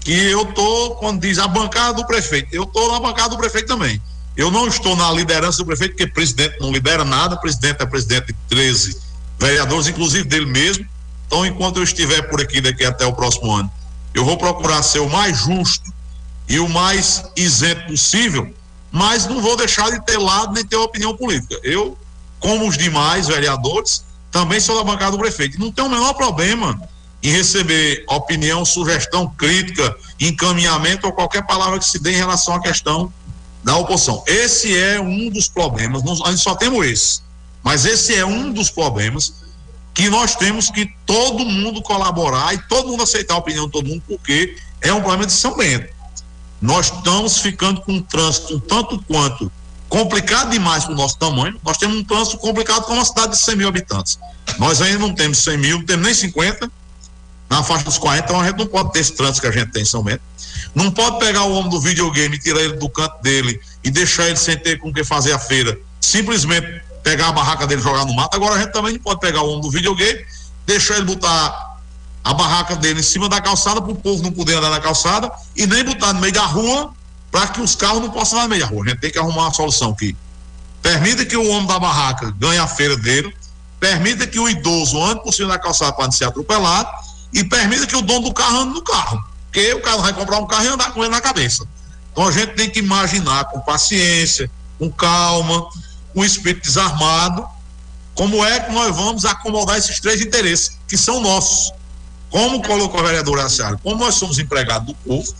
que 0.00 0.12
eu 0.12 0.46
tô, 0.46 0.96
quando 0.96 1.20
diz 1.20 1.38
a 1.38 1.48
bancada 1.48 1.94
do 1.94 2.06
prefeito, 2.06 2.48
eu 2.52 2.64
tô 2.64 2.92
na 2.92 3.00
bancada 3.00 3.30
do 3.30 3.36
prefeito 3.36 3.66
também. 3.66 4.00
Eu 4.36 4.50
não 4.50 4.68
estou 4.68 4.94
na 4.94 5.10
liderança 5.10 5.58
do 5.58 5.66
prefeito, 5.66 5.92
porque 5.92 6.06
presidente 6.06 6.60
não 6.60 6.70
lidera 6.70 7.04
nada, 7.04 7.36
presidente 7.36 7.82
é 7.82 7.86
presidente 7.86 8.26
de 8.26 8.36
13 8.48 9.00
vereadores, 9.38 9.88
inclusive 9.88 10.24
dele 10.24 10.46
mesmo. 10.46 10.86
Então, 11.26 11.44
enquanto 11.44 11.78
eu 11.78 11.82
estiver 11.82 12.22
por 12.28 12.40
aqui 12.40 12.60
daqui 12.60 12.84
até 12.84 13.04
o 13.04 13.12
próximo 13.12 13.50
ano, 13.50 13.70
eu 14.14 14.24
vou 14.24 14.36
procurar 14.36 14.82
ser 14.82 15.00
o 15.00 15.08
mais 15.08 15.38
justo 15.38 15.92
e 16.48 16.60
o 16.60 16.68
mais 16.68 17.24
isento 17.34 17.86
possível, 17.86 18.54
mas 18.92 19.26
não 19.26 19.40
vou 19.40 19.56
deixar 19.56 19.90
de 19.90 20.04
ter 20.04 20.18
lado 20.18 20.52
nem 20.52 20.64
ter 20.64 20.76
opinião 20.76 21.16
política. 21.16 21.58
Eu, 21.64 21.98
como 22.46 22.68
os 22.68 22.78
demais 22.78 23.26
vereadores, 23.26 24.04
também 24.30 24.60
sou 24.60 24.76
da 24.76 24.84
bancada 24.84 25.10
do 25.10 25.18
prefeito. 25.18 25.58
Não 25.58 25.72
tem 25.72 25.84
o 25.84 25.88
menor 25.88 26.14
problema 26.14 26.80
em 27.20 27.28
receber 27.28 28.04
opinião, 28.08 28.64
sugestão, 28.64 29.26
crítica, 29.26 29.96
encaminhamento 30.20 31.08
ou 31.08 31.12
qualquer 31.12 31.44
palavra 31.44 31.80
que 31.80 31.84
se 31.84 31.98
dê 31.98 32.12
em 32.12 32.16
relação 32.16 32.54
à 32.54 32.60
questão 32.60 33.12
da 33.64 33.76
oposição. 33.76 34.22
Esse 34.28 34.78
é 34.78 35.00
um 35.00 35.28
dos 35.28 35.48
problemas, 35.48 36.04
nós, 36.04 36.20
a 36.20 36.30
gente 36.30 36.40
só 36.40 36.54
temos 36.54 36.86
esse, 36.86 37.20
mas 37.64 37.84
esse 37.84 38.14
é 38.14 38.24
um 38.24 38.52
dos 38.52 38.70
problemas 38.70 39.42
que 39.92 40.08
nós 40.08 40.36
temos 40.36 40.70
que 40.70 40.88
todo 41.04 41.44
mundo 41.44 41.82
colaborar 41.82 42.54
e 42.54 42.58
todo 42.68 42.90
mundo 42.90 43.02
aceitar 43.02 43.34
a 43.34 43.38
opinião 43.38 43.66
de 43.66 43.72
todo 43.72 43.88
mundo, 43.88 44.04
porque 44.06 44.56
é 44.80 44.92
um 44.92 45.00
problema 45.00 45.26
de 45.26 45.32
São 45.32 45.56
Bento. 45.56 45.92
Nós 46.62 46.92
estamos 46.92 47.38
ficando 47.40 47.80
com 47.80 47.94
um 47.94 48.02
trânsito 48.02 48.60
tanto 48.60 49.02
quanto 49.02 49.50
complicado 49.88 50.50
demais 50.50 50.84
para 50.84 50.92
o 50.92 50.96
nosso 50.96 51.18
tamanho. 51.18 51.58
Nós 51.64 51.76
temos 51.76 51.96
um 51.96 52.04
trânsito 52.04 52.38
complicado 52.38 52.84
com 52.84 52.94
uma 52.94 53.04
cidade 53.04 53.32
de 53.32 53.38
100 53.38 53.56
mil 53.56 53.68
habitantes. 53.68 54.18
Nós 54.58 54.80
ainda 54.80 54.98
não 54.98 55.14
temos 55.14 55.38
100 55.38 55.58
mil, 55.58 55.78
não 55.78 55.86
temos 55.86 56.04
nem 56.04 56.14
50, 56.14 56.70
na 57.48 57.62
faixa 57.62 57.84
dos 57.84 57.98
40, 57.98 58.24
então 58.24 58.40
a 58.40 58.46
gente 58.46 58.58
não 58.58 58.66
pode 58.66 58.92
ter 58.92 59.00
esse 59.00 59.12
trânsito 59.12 59.40
que 59.40 59.46
a 59.46 59.50
gente 59.50 59.70
tem 59.70 59.82
em 59.82 59.86
São 59.86 60.02
Bento. 60.02 60.22
Não 60.74 60.90
pode 60.90 61.18
pegar 61.18 61.44
o 61.44 61.52
homem 61.54 61.70
do 61.70 61.80
videogame, 61.80 62.38
tirar 62.38 62.60
ele 62.60 62.74
do 62.74 62.88
canto 62.88 63.22
dele 63.22 63.60
e 63.82 63.90
deixar 63.90 64.26
ele 64.26 64.36
sem 64.36 64.56
ter 64.56 64.78
com 64.78 64.88
o 64.88 64.92
que 64.92 65.04
fazer 65.04 65.32
a 65.32 65.38
feira. 65.38 65.78
Simplesmente 66.00 66.82
pegar 67.02 67.28
a 67.28 67.32
barraca 67.32 67.66
dele 67.66 67.80
e 67.80 67.84
jogar 67.84 68.04
no 68.04 68.14
mato. 68.14 68.34
Agora 68.34 68.56
a 68.56 68.58
gente 68.58 68.72
também 68.72 68.94
não 68.94 69.00
pode 69.00 69.20
pegar 69.20 69.42
o 69.42 69.48
homem 69.48 69.60
do 69.60 69.70
videogame, 69.70 70.24
deixar 70.66 70.96
ele 70.96 71.06
botar 71.06 71.76
a 72.24 72.34
barraca 72.34 72.74
dele 72.74 72.98
em 72.98 73.02
cima 73.04 73.28
da 73.28 73.40
calçada 73.40 73.80
para 73.80 73.92
o 73.92 73.94
povo 73.94 74.20
não 74.22 74.32
poder 74.32 74.54
andar 74.54 74.70
na 74.70 74.80
calçada 74.80 75.30
e 75.54 75.64
nem 75.64 75.84
botar 75.84 76.12
no 76.12 76.20
meio 76.20 76.32
da 76.32 76.44
rua 76.44 76.92
para 77.30 77.48
que 77.48 77.60
os 77.60 77.74
carros 77.74 78.00
não 78.00 78.10
possam 78.10 78.40
andar 78.40 78.58
da 78.58 78.66
rua. 78.66 78.84
A 78.84 78.88
gente 78.88 79.00
tem 79.00 79.10
que 79.10 79.18
arrumar 79.18 79.42
uma 79.44 79.54
solução 79.54 79.90
aqui. 79.90 80.16
Permita 80.82 81.24
que 81.24 81.36
o 81.36 81.48
homem 81.50 81.66
da 81.66 81.78
barraca 81.78 82.32
ganhe 82.38 82.58
a 82.58 82.66
feira 82.66 82.96
dele, 82.96 83.34
permita 83.80 84.26
que 84.26 84.38
o 84.38 84.48
idoso 84.48 85.02
ande 85.02 85.22
por 85.22 85.32
cima 85.32 85.48
da 85.48 85.58
calçada 85.58 85.92
para 85.92 86.04
não 86.04 86.12
ser 86.12 86.24
atropelado 86.24 86.88
e 87.32 87.44
permita 87.44 87.86
que 87.86 87.96
o 87.96 88.02
dono 88.02 88.28
do 88.28 88.34
carro 88.34 88.60
ande 88.60 88.74
no 88.74 88.82
carro. 88.82 89.22
Porque 89.46 89.74
o 89.74 89.82
cara 89.82 89.98
vai 89.98 90.12
comprar 90.12 90.38
um 90.38 90.46
carro 90.46 90.64
e 90.64 90.68
andar 90.68 90.92
com 90.92 91.02
ele 91.02 91.10
na 91.10 91.20
cabeça. 91.20 91.66
Então 92.12 92.26
a 92.26 92.32
gente 92.32 92.54
tem 92.54 92.70
que 92.70 92.78
imaginar 92.78 93.44
com 93.46 93.60
paciência, 93.60 94.50
com 94.78 94.90
calma, 94.90 95.66
com 96.14 96.24
espírito 96.24 96.62
desarmado, 96.62 97.46
como 98.14 98.42
é 98.44 98.60
que 98.60 98.72
nós 98.72 98.96
vamos 98.96 99.26
acomodar 99.26 99.76
esses 99.76 100.00
três 100.00 100.22
interesses 100.22 100.78
que 100.88 100.96
são 100.96 101.20
nossos. 101.20 101.70
Como 102.30 102.62
colocou 102.62 103.00
a 103.00 103.02
vereadora 103.02 103.48
Seara, 103.48 103.78
como 103.82 103.96
nós 103.96 104.14
somos 104.14 104.38
empregados 104.38 104.86
do 104.86 104.94
povo, 104.94 105.34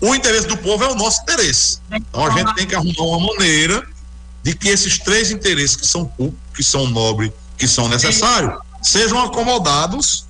o 0.00 0.14
interesse 0.14 0.46
do 0.46 0.56
povo 0.58 0.84
é 0.84 0.88
o 0.88 0.94
nosso 0.94 1.22
interesse. 1.22 1.78
Então 1.90 2.26
a 2.26 2.30
gente 2.30 2.54
tem 2.54 2.66
que 2.66 2.74
arrumar 2.74 3.02
uma 3.02 3.26
maneira 3.26 3.86
de 4.42 4.54
que 4.54 4.68
esses 4.68 4.98
três 4.98 5.30
interesses 5.30 5.76
que 5.76 5.86
são 5.86 6.04
públicos, 6.04 6.40
que 6.54 6.62
são 6.62 6.86
nobres, 6.86 7.32
que 7.56 7.66
são 7.66 7.88
necessários, 7.88 8.60
sejam 8.82 9.20
acomodados 9.22 10.26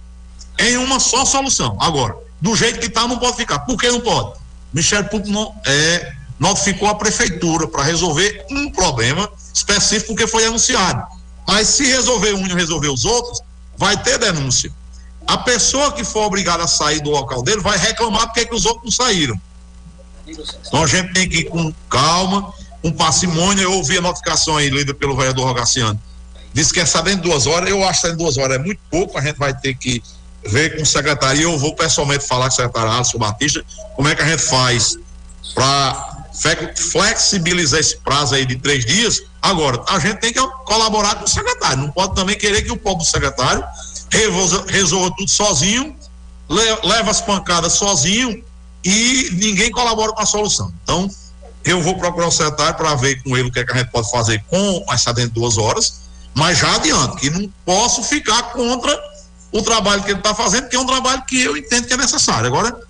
em 0.58 0.76
uma 0.76 0.98
só 0.98 1.24
solução. 1.24 1.76
Agora, 1.80 2.16
do 2.40 2.54
jeito 2.54 2.78
que 2.78 2.86
está, 2.86 3.06
não 3.06 3.18
pode 3.18 3.36
ficar. 3.36 3.60
Por 3.60 3.76
que 3.76 3.90
não 3.90 4.00
pode? 4.00 4.30
O 4.30 4.38
Ministério 4.72 5.08
Público 5.08 5.30
não, 5.30 5.54
é, 5.64 6.14
notificou 6.38 6.88
a 6.88 6.94
prefeitura 6.94 7.66
para 7.66 7.82
resolver 7.82 8.46
um 8.50 8.70
problema 8.70 9.28
específico 9.52 10.14
que 10.14 10.26
foi 10.26 10.46
anunciado. 10.46 11.06
Mas 11.46 11.68
se 11.68 11.86
resolver 11.86 12.34
um 12.34 12.46
e 12.46 12.54
resolver 12.54 12.88
os 12.88 13.04
outros, 13.04 13.40
vai 13.76 13.96
ter 14.02 14.18
denúncia. 14.18 14.72
A 15.26 15.38
pessoa 15.38 15.92
que 15.92 16.04
for 16.04 16.24
obrigada 16.24 16.64
a 16.64 16.68
sair 16.68 17.00
do 17.00 17.10
local 17.10 17.42
dele 17.42 17.60
vai 17.60 17.76
reclamar 17.76 18.26
porque 18.26 18.46
que 18.46 18.54
os 18.54 18.64
outros 18.64 18.84
não 18.84 19.06
saíram. 19.06 19.40
Então 20.26 20.82
a 20.82 20.86
gente 20.86 21.12
tem 21.12 21.28
que 21.28 21.38
ir 21.38 21.44
com 21.44 21.72
calma, 21.88 22.52
com 22.82 22.92
parcimônia. 22.92 23.62
Eu 23.62 23.72
ouvi 23.72 23.98
a 23.98 24.00
notificação 24.00 24.56
aí 24.56 24.68
lida 24.68 24.92
pelo 24.92 25.16
vereador 25.16 25.46
Rogaciano. 25.46 26.00
Disse 26.52 26.72
que 26.72 26.80
é 26.80 26.86
saber 26.86 27.12
em 27.12 27.18
duas 27.18 27.46
horas. 27.46 27.70
Eu 27.70 27.86
acho 27.86 28.02
que 28.02 28.08
em 28.08 28.16
duas 28.16 28.36
horas 28.38 28.56
é 28.56 28.58
muito 28.58 28.80
pouco. 28.90 29.18
A 29.18 29.20
gente 29.20 29.38
vai 29.38 29.54
ter 29.54 29.74
que 29.74 30.02
ver 30.48 30.76
com 30.76 30.82
a 30.82 30.86
secretaria, 30.86 31.42
eu 31.42 31.58
vou 31.58 31.74
pessoalmente 31.74 32.26
falar 32.26 32.46
com 32.46 32.52
o 32.52 32.56
secretário 32.56 32.90
Alisson 32.90 33.18
Batista, 33.18 33.64
como 33.94 34.08
é 34.08 34.14
que 34.14 34.22
a 34.22 34.26
gente 34.26 34.42
faz 34.42 34.96
para 35.54 36.24
flexibilizar 36.92 37.80
esse 37.80 37.96
prazo 37.98 38.34
aí 38.34 38.44
de 38.46 38.56
três 38.56 38.84
dias. 38.84 39.22
Agora, 39.42 39.82
a 39.88 39.98
gente 39.98 40.20
tem 40.20 40.32
que 40.32 40.40
colaborar 40.64 41.16
com 41.16 41.24
o 41.24 41.28
secretário, 41.28 41.78
não 41.78 41.90
pode 41.90 42.14
também 42.14 42.36
querer 42.36 42.62
que 42.62 42.70
o 42.70 42.76
povo 42.76 43.04
secretário 43.04 43.64
resolva, 44.10 44.64
resolva 44.68 45.14
tudo 45.16 45.30
sozinho, 45.30 45.96
leva 46.48 47.10
as 47.10 47.20
pancadas 47.20 47.72
sozinho 47.72 48.44
e 48.86 49.30
ninguém 49.32 49.68
colabora 49.72 50.12
com 50.12 50.22
a 50.22 50.26
solução. 50.26 50.72
Então, 50.84 51.10
eu 51.64 51.82
vou 51.82 51.98
procurar 51.98 52.28
o 52.28 52.30
secretário 52.30 52.76
para 52.76 52.94
ver 52.94 53.20
com 53.20 53.36
ele 53.36 53.48
o 53.48 53.52
que, 53.52 53.58
é 53.58 53.64
que 53.64 53.72
a 53.72 53.76
gente 53.76 53.90
pode 53.90 54.08
fazer 54.12 54.40
com 54.48 54.84
essa 54.88 55.12
dentro 55.12 55.30
de 55.30 55.40
duas 55.40 55.58
horas, 55.58 56.02
mas 56.32 56.58
já 56.58 56.76
adianto 56.76 57.16
que 57.16 57.28
não 57.28 57.52
posso 57.64 58.04
ficar 58.04 58.52
contra 58.52 58.96
o 59.50 59.60
trabalho 59.60 60.04
que 60.04 60.10
ele 60.12 60.18
está 60.18 60.32
fazendo, 60.32 60.68
que 60.68 60.76
é 60.76 60.78
um 60.78 60.86
trabalho 60.86 61.24
que 61.26 61.42
eu 61.42 61.56
entendo 61.56 61.88
que 61.88 61.94
é 61.94 61.96
necessário. 61.96 62.46
Agora, 62.46 62.80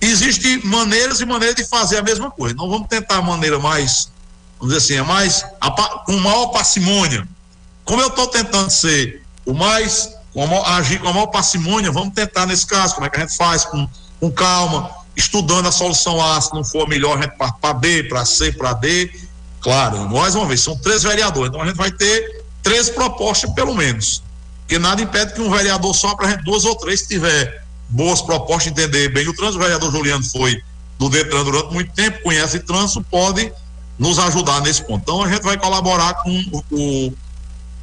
existem 0.00 0.60
maneiras 0.64 1.20
e 1.20 1.24
maneiras 1.24 1.54
de 1.54 1.64
fazer 1.64 1.98
a 1.98 2.02
mesma 2.02 2.32
coisa. 2.32 2.56
Não 2.56 2.68
vamos 2.68 2.88
tentar 2.88 3.18
a 3.18 3.22
maneira 3.22 3.60
mais, 3.60 4.10
vamos 4.58 4.74
dizer 4.74 4.84
assim, 4.84 5.00
é 5.00 5.06
mais 5.06 5.44
com 6.04 6.16
maior 6.16 6.46
parcimônia. 6.48 7.28
Como 7.84 8.02
eu 8.02 8.08
estou 8.08 8.26
tentando 8.26 8.70
ser 8.70 9.22
o 9.46 9.54
mais, 9.54 10.10
agir 10.66 10.98
com 10.98 11.08
a 11.10 11.12
maior 11.12 11.28
parcimônia, 11.28 11.92
vamos 11.92 12.12
tentar 12.12 12.44
nesse 12.44 12.66
caso, 12.66 12.96
como 12.96 13.06
é 13.06 13.10
que 13.10 13.18
a 13.18 13.20
gente 13.20 13.36
faz 13.36 13.64
com, 13.64 13.88
com 14.18 14.32
calma, 14.32 15.03
estudando 15.16 15.66
a 15.66 15.72
solução 15.72 16.20
A, 16.22 16.40
se 16.40 16.52
não 16.54 16.64
for 16.64 16.88
melhor, 16.88 17.18
a 17.18 17.22
gente 17.22 17.36
parte 17.36 17.58
para 17.60 17.74
B, 17.74 18.04
para 18.04 18.24
C, 18.24 18.52
para 18.52 18.72
D. 18.74 19.10
Claro, 19.60 20.08
mais 20.08 20.34
uma 20.34 20.46
vez, 20.46 20.60
são 20.60 20.76
três 20.76 21.02
vereadores, 21.02 21.48
então 21.48 21.62
a 21.62 21.66
gente 21.66 21.76
vai 21.76 21.90
ter 21.90 22.44
três 22.62 22.90
propostas 22.90 23.50
pelo 23.52 23.74
menos. 23.74 24.22
Porque 24.60 24.78
nada 24.78 25.02
impede 25.02 25.34
que 25.34 25.40
um 25.40 25.50
vereador 25.50 25.94
só 25.94 26.14
para 26.14 26.36
duas 26.36 26.64
ou 26.64 26.74
três, 26.76 27.00
se 27.00 27.08
tiver 27.08 27.64
boas 27.88 28.20
propostas, 28.22 28.72
entender 28.72 29.08
bem 29.10 29.28
o 29.28 29.34
trânsito. 29.34 29.58
O 29.58 29.62
vereador 29.62 29.92
Juliano 29.92 30.24
foi 30.24 30.62
do 30.98 31.08
Detran 31.08 31.44
durante 31.44 31.72
muito 31.72 31.92
tempo, 31.92 32.22
conhece 32.22 32.60
trânsito, 32.60 33.04
pode 33.10 33.52
nos 33.98 34.18
ajudar 34.18 34.60
nesse 34.62 34.82
ponto. 34.82 35.02
Então 35.02 35.22
a 35.22 35.28
gente 35.28 35.42
vai 35.42 35.56
colaborar 35.58 36.14
com 36.14 36.64
o, 36.70 37.12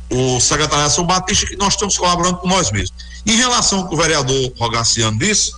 o, 0.09 0.35
o 0.35 0.39
secretariado 0.39 1.03
Batista, 1.03 1.45
que 1.45 1.55
nós 1.55 1.73
estamos 1.73 1.97
colaborando 1.97 2.37
com 2.37 2.47
nós 2.47 2.71
mesmos. 2.71 2.93
Em 3.25 3.35
relação 3.35 3.79
ao 3.79 3.87
que 3.87 3.93
o 3.93 3.97
vereador 3.97 4.51
Rogaciano 4.57 5.17
disse, 5.17 5.53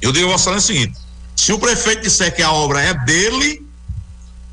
eu 0.00 0.12
digo 0.12 0.32
a 0.32 0.36
você 0.36 0.50
o 0.50 0.60
seguinte: 0.60 0.98
se 1.36 1.52
o 1.52 1.58
prefeito 1.58 2.02
disser 2.02 2.34
que 2.34 2.42
a 2.42 2.52
obra 2.52 2.80
é 2.80 2.94
dele, 2.94 3.66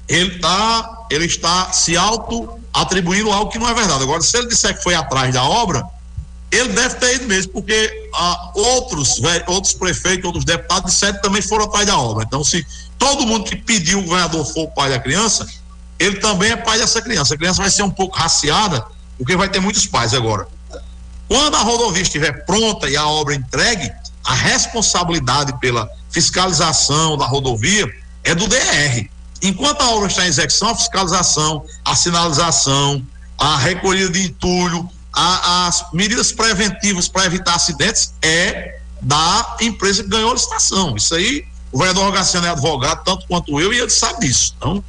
ele, 0.07 0.39
tá, 0.39 1.05
ele 1.09 1.25
está 1.25 1.71
se 1.71 1.97
auto 1.97 2.59
atribuindo 2.73 3.31
algo 3.31 3.51
que 3.51 3.59
não 3.59 3.67
é 3.67 3.73
verdade. 3.73 4.03
Agora, 4.03 4.21
se 4.21 4.37
ele 4.37 4.47
disser 4.47 4.75
que 4.75 4.83
foi 4.83 4.95
atrás 4.95 5.33
da 5.33 5.43
obra, 5.43 5.83
ele 6.51 6.69
deve 6.69 6.95
ter 6.95 7.15
ido 7.15 7.27
mesmo, 7.27 7.51
porque 7.51 8.09
ah, 8.13 8.51
outros, 8.55 9.19
outros 9.47 9.73
prefeitos, 9.73 10.25
outros 10.25 10.45
deputados 10.45 10.93
disseram 10.93 11.15
que 11.15 11.21
também 11.21 11.41
foram 11.41 11.65
atrás 11.65 11.85
da 11.85 11.97
obra. 11.97 12.23
Então, 12.25 12.43
se 12.43 12.65
todo 12.97 13.25
mundo 13.25 13.45
que 13.45 13.55
pediu 13.55 13.99
o 13.99 14.03
governador 14.03 14.45
for 14.45 14.63
o 14.63 14.71
pai 14.71 14.89
da 14.89 14.99
criança, 14.99 15.45
ele 15.99 16.17
também 16.17 16.51
é 16.51 16.55
pai 16.55 16.77
dessa 16.77 17.01
criança. 17.01 17.33
A 17.33 17.37
criança 17.37 17.61
vai 17.61 17.69
ser 17.69 17.83
um 17.83 17.89
pouco 17.89 18.17
raciada, 18.17 18.85
porque 19.17 19.35
vai 19.35 19.49
ter 19.49 19.59
muitos 19.59 19.85
pais 19.85 20.13
agora. 20.13 20.47
Quando 21.27 21.55
a 21.55 21.61
rodovia 21.61 22.01
estiver 22.01 22.45
pronta 22.45 22.89
e 22.89 22.95
a 22.95 23.05
obra 23.05 23.35
entregue, 23.35 23.91
a 24.27 24.33
responsabilidade 24.33 25.57
pela 25.57 25.89
fiscalização 26.11 27.17
da 27.17 27.25
rodovia 27.25 27.89
é 28.25 28.35
do 28.35 28.45
DR. 28.45 29.09
Enquanto 29.41 29.81
a 29.81 29.89
obra 29.91 30.09
está 30.09 30.25
em 30.25 30.27
execução, 30.27 30.69
a 30.69 30.75
fiscalização, 30.75 31.63
a 31.85 31.95
sinalização, 31.95 33.01
a 33.37 33.55
recolhida 33.57 34.09
de 34.09 34.23
entulho, 34.23 34.89
a, 35.13 35.67
as 35.67 35.85
medidas 35.93 36.33
preventivas 36.33 37.07
para 37.07 37.25
evitar 37.25 37.55
acidentes 37.55 38.13
é 38.21 38.79
da 39.01 39.55
empresa 39.61 40.03
que 40.03 40.09
ganhou 40.09 40.31
a 40.31 40.33
licitação. 40.33 40.97
Isso 40.97 41.15
aí, 41.15 41.45
o 41.71 41.77
vereador 41.77 42.03
Rogaciano 42.03 42.47
é 42.47 42.49
advogado, 42.49 43.05
tanto 43.05 43.25
quanto 43.27 43.61
eu, 43.61 43.71
e 43.71 43.79
ele 43.79 43.89
sabe 43.89 44.27
disso. 44.27 44.55
Então, 44.57 44.83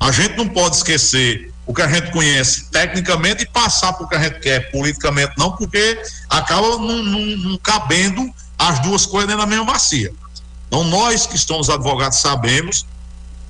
a 0.00 0.10
gente 0.10 0.36
não 0.36 0.48
pode 0.48 0.76
esquecer 0.76 1.52
o 1.64 1.72
que 1.72 1.82
a 1.82 1.86
gente 1.86 2.10
conhece 2.10 2.64
tecnicamente 2.72 3.44
e 3.44 3.46
passar 3.46 3.92
para 3.92 4.04
o 4.04 4.08
que 4.08 4.16
a 4.16 4.22
gente 4.22 4.40
quer 4.40 4.72
politicamente, 4.72 5.34
não, 5.38 5.52
porque 5.52 6.02
acaba 6.28 6.70
não, 6.70 7.04
não, 7.04 7.20
não 7.36 7.58
cabendo 7.58 8.34
as 8.60 8.78
duas 8.80 9.06
coisas 9.06 9.26
dentro 9.26 9.42
da 9.42 9.46
mesma 9.46 9.64
bacia. 9.64 10.12
Então, 10.68 10.84
nós 10.84 11.26
que 11.26 11.34
estamos 11.34 11.70
advogados 11.70 12.18
sabemos 12.18 12.84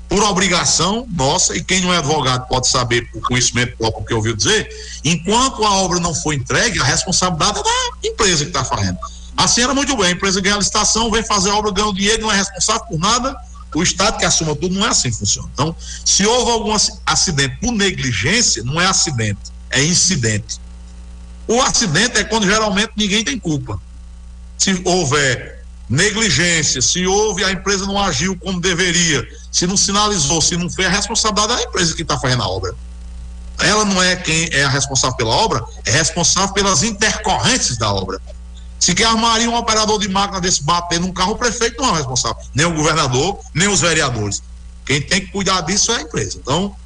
por 0.09 0.23
obrigação 0.23 1.07
nossa, 1.11 1.57
e 1.57 1.63
quem 1.63 1.81
não 1.81 1.93
é 1.93 1.99
advogado 1.99 2.47
pode 2.49 2.69
saber 2.69 3.11
por 3.11 3.21
conhecimento 3.23 3.77
próprio 3.77 4.05
que 4.05 4.15
ouviu 4.15 4.37
dizer, 4.37 4.69
enquanto 5.05 5.65
a 5.65 5.71
obra 5.79 5.99
não 5.99 6.15
for 6.15 6.33
entregue, 6.33 6.81
a 6.81 6.85
responsabilidade 6.85 7.59
é 7.59 7.63
da 7.63 8.09
empresa 8.09 8.45
que 8.45 8.51
está 8.51 8.65
fazendo. 8.65 8.99
Assim 9.37 9.63
era 9.63 9.75
muito 9.75 9.97
bem, 9.97 10.07
a 10.07 10.11
empresa 10.11 10.41
ganha 10.41 10.55
a 10.55 10.59
licitação, 10.59 11.11
vem 11.11 11.25
fazer 11.25 11.51
a 11.51 11.57
obra, 11.57 11.73
ganha 11.73 11.89
o 11.89 11.95
dinheiro, 11.95 12.23
não 12.23 12.33
é 12.33 12.37
responsável 12.37 12.87
por 12.87 12.99
nada, 12.99 13.37
o 13.75 13.83
Estado 13.83 14.19
que 14.19 14.25
assuma 14.25 14.55
tudo, 14.55 14.75
não 14.75 14.87
é 14.87 14.91
assim 14.91 15.11
que 15.11 15.17
funciona. 15.17 15.49
Então, 15.53 15.75
se 16.05 16.27
houve 16.27 16.51
algum 16.51 16.77
acidente 17.07 17.57
por 17.61 17.73
negligência, 17.73 18.63
não 18.65 18.81
é 18.81 18.87
acidente, 18.87 19.41
é 19.71 19.83
incidente. 19.83 20.61
O 21.47 21.61
acidente 21.63 22.19
é 22.19 22.25
quando 22.25 22.47
geralmente 22.47 22.93
ninguém 22.97 23.25
tem 23.25 23.39
culpa. 23.39 23.81
Se 24.61 24.79
houver 24.85 25.65
negligência, 25.89 26.83
se 26.83 27.07
houve, 27.07 27.43
a 27.43 27.51
empresa 27.51 27.87
não 27.87 27.99
agiu 27.99 28.37
como 28.37 28.61
deveria, 28.61 29.27
se 29.51 29.67
não 29.67 29.75
sinalizou, 29.75 30.43
se 30.43 30.55
não 30.55 30.69
fez, 30.69 30.87
a 30.87 30.91
responsabilidade 30.91 31.63
da 31.63 31.69
empresa 31.69 31.97
que 31.97 32.03
está 32.03 32.19
fazendo 32.19 32.43
a 32.43 32.49
obra. 32.49 32.75
Ela 33.59 33.87
não 33.87 34.03
é 34.03 34.17
quem 34.17 34.51
é 34.53 34.65
a 34.65 34.69
responsável 34.69 35.17
pela 35.17 35.35
obra, 35.35 35.65
é 35.87 35.91
responsável 35.91 36.53
pelas 36.53 36.83
intercorrências 36.83 37.79
da 37.79 37.91
obra. 37.91 38.21
Se 38.79 38.95
quer 38.95 39.07
armaria 39.07 39.49
um 39.49 39.57
operador 39.57 39.99
de 39.99 40.11
máquina 40.11 40.43
desse 40.43 40.63
bater 40.63 41.01
num 41.01 41.13
carro, 41.13 41.33
o 41.33 41.37
prefeito 41.39 41.81
não 41.81 41.95
é 41.95 41.99
responsável, 41.99 42.37
nem 42.55 42.67
o 42.67 42.75
governador, 42.75 43.41
nem 43.55 43.67
os 43.67 43.81
vereadores. 43.81 44.43
Quem 44.85 45.01
tem 45.01 45.23
que 45.23 45.29
cuidar 45.29 45.63
disso 45.63 45.91
é 45.93 45.97
a 45.97 46.01
empresa. 46.03 46.39
Então, 46.39 46.77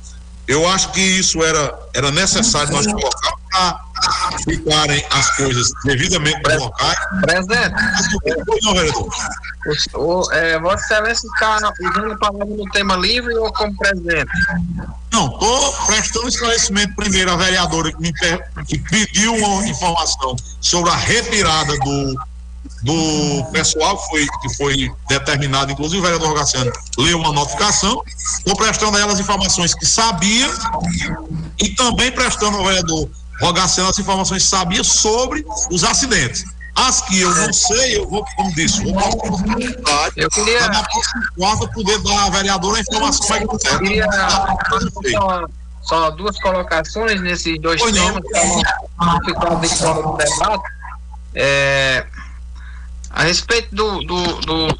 eu 0.46 0.68
acho 0.68 0.92
que 0.92 1.00
isso 1.00 1.42
era, 1.42 1.76
era 1.92 2.12
necessário 2.12 2.72
nós 2.72 2.86
colocar 2.86 3.34
para 3.50 3.80
ficarem 4.42 5.04
as 5.10 5.36
coisas 5.36 5.70
devidamente 5.84 6.40
Pre 6.42 6.56
locais. 6.56 6.98
Presidente, 7.22 7.74
não, 8.62 8.74
vereador. 8.74 9.08
O, 9.94 10.32
é, 10.32 10.58
Vossa 10.60 10.84
Excelência 10.84 11.26
está 11.26 11.56
usando 11.56 12.12
a 12.12 12.16
palavra 12.18 12.54
no 12.54 12.70
tema 12.70 12.96
livre 12.96 13.34
ou 13.34 13.52
como 13.52 13.76
presidente? 13.76 14.30
Não, 15.12 15.26
estou 15.26 15.72
prestando 15.86 16.28
esclarecimento 16.28 16.94
primeiro 16.94 17.30
à 17.30 17.36
vereadora 17.36 17.92
que, 17.92 18.00
me, 18.00 18.12
que 18.66 18.78
pediu 18.78 19.34
uma 19.34 19.66
informação 19.66 20.36
sobre 20.60 20.90
a 20.90 20.96
retirada 20.96 21.72
do, 21.78 22.14
do 22.82 23.44
pessoal 23.52 23.96
que 23.96 24.08
foi, 24.08 24.26
que 24.42 24.56
foi 24.56 24.92
determinado, 25.08 25.72
inclusive 25.72 26.00
o 26.00 26.02
vereador 26.02 26.28
Rogaciano 26.28 26.70
leu 26.98 27.18
uma 27.18 27.32
notificação, 27.32 28.02
estou 28.38 28.54
prestando 28.56 28.96
a 28.96 29.00
elas 29.00 29.18
informações 29.18 29.74
que 29.74 29.86
sabia 29.86 30.50
e 31.58 31.70
também 31.70 32.12
prestando 32.12 32.58
ao 32.58 32.64
vereador 32.64 33.08
Rogaciano 33.40 33.90
as 33.90 33.98
informações 33.98 34.42
que 34.42 34.48
sabia 34.48 34.84
sobre 34.84 35.44
os 35.70 35.84
acidentes. 35.84 36.44
As 36.76 37.00
que 37.02 37.20
eu 37.20 37.32
não 37.32 37.52
sei, 37.52 37.98
eu 37.98 38.08
vou, 38.08 38.24
como 38.36 38.52
disse, 38.54 38.82
vou 38.82 38.92
dar 38.92 39.04
uma 39.04 39.14
oportunidade 39.14 40.12
eu 40.16 40.28
queria... 40.28 40.68
na 40.68 40.82
próxima 40.82 41.22
quarta 41.36 41.68
poder 41.68 42.02
dar 42.02 42.26
à 42.26 42.30
vereadora 42.30 42.78
a 42.78 42.80
informação 42.80 43.28
mais 43.28 43.46
correta. 43.46 43.68
Eu 43.68 43.78
queria 43.78 44.06
só, 45.12 45.46
só 45.82 46.10
duas 46.10 46.36
colocações 46.40 47.20
nesses 47.20 47.60
dois 47.60 47.80
pois 47.80 47.92
temas 47.92 48.20
que 48.24 48.32
vão 48.98 49.20
ficar 49.24 49.54
de 49.54 49.68
fora 49.68 50.02
do 50.02 50.16
debate. 50.16 50.64
É, 51.36 52.06
a 53.10 53.22
respeito 53.22 53.74
do, 53.74 54.00
do, 54.00 54.40
do 54.40 54.78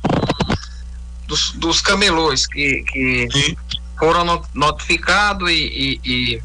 dos, 1.26 1.52
dos, 1.52 1.81
camelôs 1.81 2.47
que, 2.47 2.85
que 2.85 3.56
foram 3.98 4.43
notificados 4.52 5.51
e, 5.51 5.55
e, 5.55 6.01
e, 6.05 6.43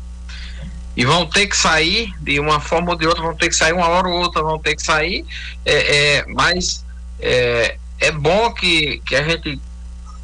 e, 0.99 1.05
vão 1.05 1.25
ter 1.25 1.47
que 1.47 1.55
sair 1.55 2.13
de 2.19 2.39
uma 2.39 2.59
forma 2.59 2.91
ou 2.91 2.97
de 2.97 3.07
outra, 3.07 3.23
vão 3.23 3.35
ter 3.35 3.47
que 3.47 3.55
sair, 3.55 3.73
uma 3.73 3.87
hora 3.87 4.07
ou 4.07 4.19
outra 4.19 4.43
vão 4.43 4.59
ter 4.59 4.75
que 4.75 4.83
sair, 4.83 5.25
é, 5.65 6.17
é 6.17 6.25
mas 6.27 6.85
é, 7.19 7.77
é 7.99 8.11
bom 8.11 8.51
que, 8.53 9.01
que 9.05 9.15
a 9.15 9.23
gente 9.23 9.59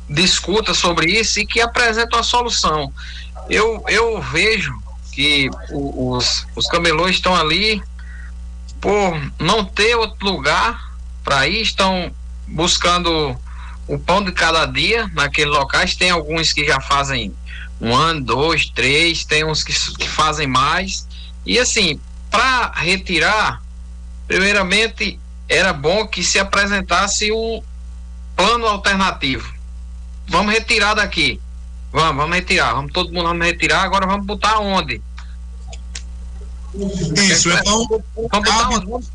discuta 0.10 0.73
sobre 0.73 1.11
isso 1.11 1.39
e 1.39 1.45
que 1.45 1.61
apresente 1.61 2.14
uma 2.14 2.23
solução. 2.23 2.91
Eu, 3.49 3.84
eu 3.88 4.22
vejo 4.22 4.73
que 5.11 5.49
os, 5.72 6.45
os 6.56 6.68
camelôs 6.68 7.15
estão 7.15 7.35
ali 7.35 7.81
por 8.81 9.19
não 9.39 9.64
ter 9.64 9.95
outro 9.95 10.27
lugar 10.30 10.93
para 11.23 11.47
ir, 11.47 11.61
estão 11.61 12.11
buscando 12.47 13.35
o 13.88 13.97
pão 13.97 14.23
de 14.23 14.31
cada 14.31 14.65
dia 14.65 15.10
naqueles 15.14 15.53
locais. 15.53 15.95
Tem 15.95 16.11
alguns 16.11 16.53
que 16.53 16.65
já 16.65 16.80
fazem 16.81 17.34
um 17.80 17.95
ano, 17.95 18.22
dois, 18.22 18.65
três, 18.69 19.26
tem 19.26 19.43
uns 19.43 19.64
que, 19.64 19.73
que 19.95 20.07
fazem 20.07 20.47
mais. 20.47 21.07
E 21.45 21.60
assim, 21.60 21.99
para 22.31 22.72
retirar, 22.76 23.61
primeiramente 24.27 25.19
era 25.47 25.73
bom 25.73 26.07
que 26.07 26.23
se 26.23 26.39
apresentasse 26.39 27.31
um 27.31 27.61
plano 28.35 28.65
alternativo. 28.65 29.53
Vamos 30.27 30.53
retirar 30.53 30.95
daqui. 30.95 31.39
Vamos, 31.91 32.15
vamos 32.18 32.35
retirar. 32.35 32.73
Vamos 32.73 32.91
todo 32.91 33.11
mundo 33.11 33.27
vamos 33.27 33.45
retirar. 33.45 33.84
Agora 33.84 34.07
vamos 34.07 34.26
botar 34.26 34.60
onde? 34.60 35.02
Isso, 37.15 37.49
então. 37.49 37.88
Vamos 37.88 38.49
botar 38.49 38.69
onde? 38.69 39.07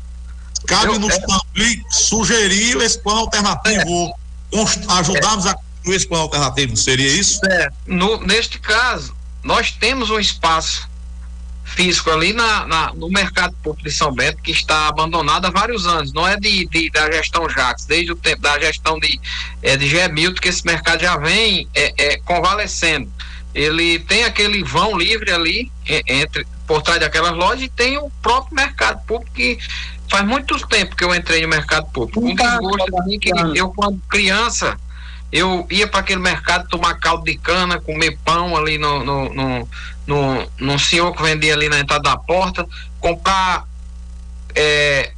Cabe-nos 0.65 1.13
é, 1.13 1.19
também 1.19 1.85
sugerir 1.89 2.77
esse 2.77 2.99
plano 2.99 3.21
alternativo, 3.21 4.13
é, 4.53 4.93
ajudarmos 4.99 5.47
a 5.47 5.55
esse 5.85 6.07
plano 6.07 6.23
alternativo, 6.23 6.75
seria 6.77 7.07
isso? 7.07 7.39
É, 7.45 7.69
no, 7.87 8.19
neste 8.21 8.59
caso, 8.59 9.15
nós 9.43 9.71
temos 9.71 10.09
um 10.09 10.19
espaço 10.19 10.89
físico 11.63 12.11
ali 12.11 12.33
na, 12.33 12.67
na, 12.67 12.93
no 12.93 13.09
mercado 13.09 13.55
público 13.63 13.87
de 13.87 13.95
São 13.95 14.13
Bento, 14.13 14.41
que 14.41 14.51
está 14.51 14.87
abandonado 14.87 15.45
há 15.45 15.49
vários 15.49 15.87
anos, 15.87 16.11
não 16.13 16.27
é 16.27 16.37
de, 16.37 16.65
de 16.67 16.89
da 16.89 17.09
gestão 17.11 17.49
Jacques, 17.49 17.85
desde 17.85 18.11
o 18.11 18.15
tempo 18.15 18.41
da 18.41 18.59
gestão 18.59 18.99
de, 18.99 19.19
é, 19.61 19.77
de 19.77 19.87
que 20.39 20.49
esse 20.49 20.65
mercado 20.65 21.01
já 21.01 21.17
vem 21.17 21.67
é, 21.73 21.93
é, 21.97 22.19
convalescendo. 22.19 23.11
Ele 23.53 23.99
tem 23.99 24.23
aquele 24.23 24.63
vão 24.63 24.97
livre 24.97 25.31
ali, 25.31 25.71
é, 25.87 26.01
entre, 26.07 26.45
por 26.67 26.81
trás 26.81 26.99
daquelas 26.99 27.33
lojas, 27.33 27.63
e 27.63 27.69
tem 27.69 27.97
o 27.97 28.09
próprio 28.21 28.55
mercado 28.55 29.05
público 29.05 29.33
que 29.33 29.57
faz 30.09 30.25
muito 30.25 30.57
tempo 30.67 30.95
que 30.95 31.03
eu 31.03 31.13
entrei 31.15 31.41
no 31.41 31.47
mercado 31.47 31.89
público. 31.91 32.19
Um 32.19 32.35
desgosto 32.35 32.97
assim 32.99 33.19
que 33.19 33.31
eu, 33.55 33.69
quando 33.69 33.99
criança, 34.09 34.77
eu 35.31 35.65
ia 35.69 35.87
para 35.87 36.01
aquele 36.01 36.19
mercado 36.19 36.67
tomar 36.67 36.95
caldo 36.95 37.23
de 37.23 37.37
cana, 37.37 37.79
comer 37.79 38.17
pão 38.25 38.55
ali 38.55 38.77
no, 38.77 39.03
no, 39.03 39.33
no, 39.33 39.69
no, 40.05 40.51
no 40.59 40.79
senhor 40.79 41.15
que 41.15 41.23
vendia 41.23 41.53
ali 41.53 41.69
na 41.69 41.79
entrada 41.79 42.03
da 42.03 42.17
porta, 42.17 42.67
comprar 42.99 43.65
é, 44.53 45.13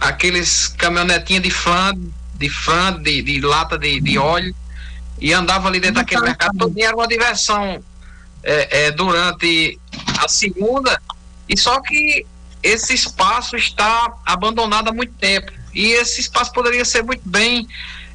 aqueles 0.00 0.68
caminhonetinhos 0.68 1.42
de 1.42 1.50
fã, 1.50 1.92
de 2.34 2.48
fã, 2.48 3.00
de, 3.00 3.22
de 3.22 3.40
lata 3.40 3.78
de, 3.78 4.00
de 4.00 4.18
óleo, 4.18 4.54
e 5.20 5.32
andava 5.32 5.68
ali 5.68 5.78
dentro 5.78 5.96
daquele 5.96 6.22
mercado, 6.22 6.58
todo 6.58 6.74
dia 6.74 6.88
era 6.88 6.96
uma 6.96 7.06
diversão 7.06 7.82
é, 8.42 8.86
é, 8.86 8.90
durante 8.90 9.78
a 10.18 10.26
segunda, 10.26 11.00
e 11.48 11.56
só 11.56 11.80
que 11.80 12.26
esse 12.60 12.92
espaço 12.92 13.56
está 13.56 14.12
abandonado 14.26 14.88
há 14.88 14.92
muito 14.92 15.14
tempo, 15.14 15.52
e 15.72 15.92
esse 15.92 16.20
espaço 16.20 16.52
poderia 16.52 16.84
ser 16.84 17.04
muito 17.04 17.22
bem 17.28 17.68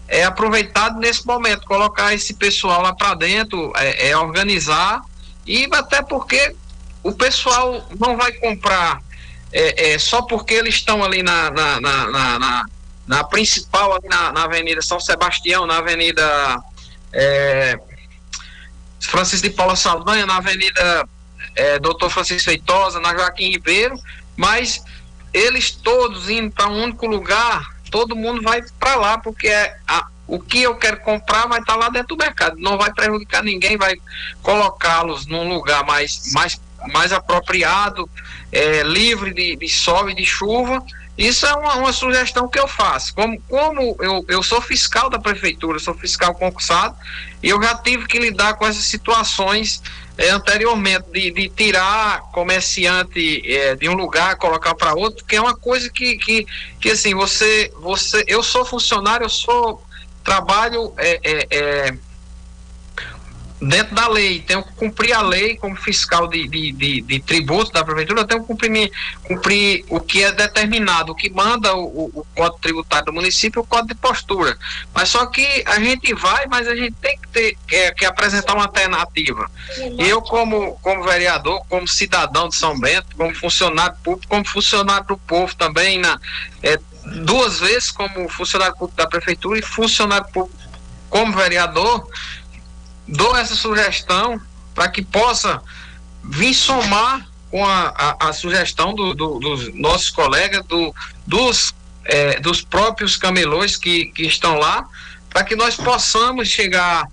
é 0.10 0.23
aproveitado 0.23 0.99
nesse 0.99 1.26
momento, 1.26 1.65
colocar 1.68 2.14
esse 2.14 2.34
pessoal 2.34 2.81
lá 2.81 2.94
para 2.94 3.14
dentro, 3.14 3.72
é, 3.76 4.10
é, 4.10 4.18
organizar 4.18 5.02
e 5.45 5.69
até 5.72 6.02
porque 6.02 6.56
o 7.03 7.11
pessoal 7.11 7.88
não 7.98 8.18
vai 8.18 8.31
comprar 8.34 9.02
é, 9.52 9.94
é 9.94 9.99
só 9.99 10.22
porque 10.23 10.56
eles 10.56 10.76
estão 10.76 11.03
ali 11.03 11.23
na, 11.23 11.49
na, 11.52 11.80
na, 11.80 12.40
na, 12.40 12.65
na 13.07 13.23
principal, 13.23 13.94
ali 13.94 14.07
na, 14.07 14.31
na, 14.31 14.44
Avenida 14.44 14.81
São 14.81 14.99
Sebastião, 14.99 15.65
na 15.65 15.77
Avenida 15.77 16.60
é, 17.14 17.80
Francisco 18.99 19.48
de 19.48 19.53
Paula 19.53 19.76
Saldanha, 19.76 20.26
na 20.26 20.38
Avenida 20.38 21.07
é, 21.56 21.80
Doutor 21.80 22.10
Francisco 22.10 22.49
Feitosa, 22.49 22.99
na 22.99 23.15
Joaquim 23.15 23.52
Ribeiro, 23.52 23.95
mas 24.36 24.84
eles 25.34 25.72
todos 25.72 26.30
indo 26.30 26.52
para 26.52 26.68
um 26.68 26.84
único 26.84 27.07
lugar 27.07 27.78
todo 27.90 28.16
mundo 28.16 28.41
vai 28.41 28.61
para 28.80 28.95
lá, 28.95 29.18
porque 29.18 29.48
é 29.48 29.78
a, 29.88 30.07
o 30.28 30.40
que 30.40 30.61
eu 30.61 30.76
quero 30.76 30.98
comprar 30.98 31.48
vai 31.48 31.60
estar 31.60 31.74
tá 31.74 31.80
lá 31.80 31.90
dentro 31.90 32.16
do 32.16 32.18
mercado. 32.18 32.57
Não 32.60 32.78
vai 32.78 32.94
prejudicar 32.94 33.44
ninguém, 33.44 33.78
vai 33.78 33.95
colocá-los 34.41 35.26
num 35.26 35.49
lugar 35.49 35.84
mais, 35.86 36.32
mais, 36.34 36.61
mais 36.94 37.11
apropriado, 37.11 38.10
é, 38.52 38.84
livre 38.84 39.34
de, 39.34 39.56
de 39.56 39.68
sol 39.68 40.10
e 40.10 40.14
de 40.14 40.26
chuva. 40.26 40.84
Isso 41.19 41.45
é 41.45 41.53
uma, 41.53 41.75
uma, 41.75 41.91
sugestão 41.91 42.47
que 42.47 42.57
eu 42.57 42.65
faço. 42.65 43.13
Como, 43.13 43.41
como 43.41 43.97
eu, 43.99 44.23
eu 44.29 44.41
sou 44.41 44.61
fiscal 44.61 45.09
da 45.09 45.19
prefeitura, 45.19 45.77
sou 45.77 45.93
fiscal 45.93 46.33
concursado, 46.33 46.95
e 47.43 47.49
eu 47.49 47.61
já 47.61 47.75
tive 47.75 48.07
que 48.07 48.17
lidar 48.17 48.53
com 48.53 48.65
essas 48.65 48.85
situações 48.85 49.83
é, 50.17 50.29
anteriormente, 50.29 51.11
de, 51.11 51.29
de, 51.31 51.49
tirar 51.49 52.21
comerciante 52.31 53.41
é, 53.45 53.75
de 53.75 53.89
um 53.89 53.95
lugar, 53.95 54.37
colocar 54.37 54.73
para 54.75 54.93
outro, 54.93 55.25
que 55.25 55.35
é 55.35 55.41
uma 55.41 55.57
coisa 55.57 55.89
que, 55.89 56.17
que, 56.17 56.47
que 56.79 56.89
assim, 56.89 57.13
você, 57.13 57.69
você, 57.81 58.23
eu 58.25 58.41
sou 58.41 58.63
funcionário, 58.63 59.25
eu 59.25 59.29
sou, 59.29 59.83
trabalho 60.23 60.93
é, 60.97 61.93
dentro 63.61 63.94
da 63.94 64.07
lei, 64.07 64.40
tenho 64.41 64.64
que 64.64 64.73
cumprir 64.73 65.14
a 65.14 65.22
lei 65.22 65.57
como 65.57 65.76
fiscal 65.76 66.27
de, 66.27 66.48
de, 66.48 66.72
de, 66.72 67.02
de 67.02 67.19
tributos 67.19 67.72
da 67.72 67.84
prefeitura, 67.84 68.26
tenho 68.26 68.41
que 68.41 68.48
cumprir, 68.48 68.91
cumprir 69.23 69.86
o 69.90 69.99
que 69.99 70.23
é 70.23 70.31
determinado, 70.31 71.11
o 71.11 71.15
que 71.15 71.30
manda 71.30 71.76
o, 71.76 72.06
o, 72.06 72.26
Código 72.36 72.60
Tributário 72.60 73.07
do 73.07 73.14
município, 73.14 73.61
o 73.61 73.65
Código 73.65 73.90
de 73.90 73.95
Postura. 73.95 74.57
Mas 74.94 75.10
só 75.10 75.26
que 75.26 75.64
a 75.65 75.80
gente 75.80 76.14
vai, 76.14 76.45
mas 76.48 76.68
a 76.68 76.76
gente 76.76 76.95
tem 77.02 77.18
que 77.18 77.27
ter 77.27 77.57
é, 77.72 77.91
que 77.91 78.06
apresentar 78.06 78.53
uma 78.53 78.65
alternativa. 78.65 79.49
Eu, 79.98 80.22
como, 80.22 80.77
como 80.81 81.03
vereador, 81.03 81.61
como 81.68 81.88
cidadão 81.88 82.48
de 82.48 82.56
São 82.56 82.80
Bento, 82.80 83.15
como 83.18 83.36
funcionário 83.36 83.95
público, 84.03 84.27
como 84.30 84.48
funcionário 84.48 85.06
do 85.06 85.18
povo 85.18 85.53
também, 85.56 85.99
na, 85.99 86.18
é, 86.64 86.80
duas 87.26 87.60
vezes 87.60 87.91
como 87.91 88.30
funcionário 88.30 88.76
público 88.76 88.95
da 88.95 89.07
prefeitura 89.07 89.60
e 89.60 89.61
funcionário 89.61 90.27
público 90.31 90.69
como 91.10 91.36
vereador, 91.36 92.07
dou 93.10 93.36
essa 93.36 93.56
sugestão 93.56 94.40
para 94.73 94.88
que 94.88 95.02
possa 95.02 95.61
vir 96.23 96.53
somar 96.53 97.27
com 97.49 97.65
a, 97.65 97.94
a, 97.98 98.30
a 98.30 98.34
sugestão 98.34 98.94
do, 98.94 99.14
do, 99.14 99.40
dos 99.40 99.73
nossos 99.73 100.10
colegas, 100.11 100.64
do, 100.65 100.94
dos, 101.26 101.73
é, 102.06 102.40
dos 102.40 102.61
próprios 102.61 103.18
camelões 103.18 103.76
que, 103.76 104.06
que 104.11 104.23
estão 104.23 104.56
lá, 104.56 104.88
para 105.30 105.44
que 105.44 105.56
nós 105.56 105.76
possamos 105.76 106.48
chegar 106.48 107.07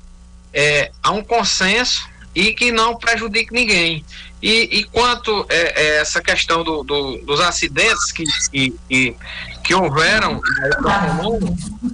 é, 0.53 0.91
a 1.03 1.11
um 1.13 1.23
consenso 1.23 2.07
e 2.35 2.53
que 2.53 2.71
não 2.71 2.97
prejudique 2.97 3.53
ninguém. 3.53 4.05
E, 4.43 4.81
e 4.81 4.85
quanto 4.85 5.47
é, 5.49 5.83
é 5.83 5.97
essa 6.01 6.21
questão 6.21 6.63
do, 6.63 6.83
do, 6.83 7.17
dos 7.25 7.41
acidentes 7.41 8.13
que, 8.13 8.25
que, 8.51 9.17
que, 9.65 9.75
houveram, 9.75 10.41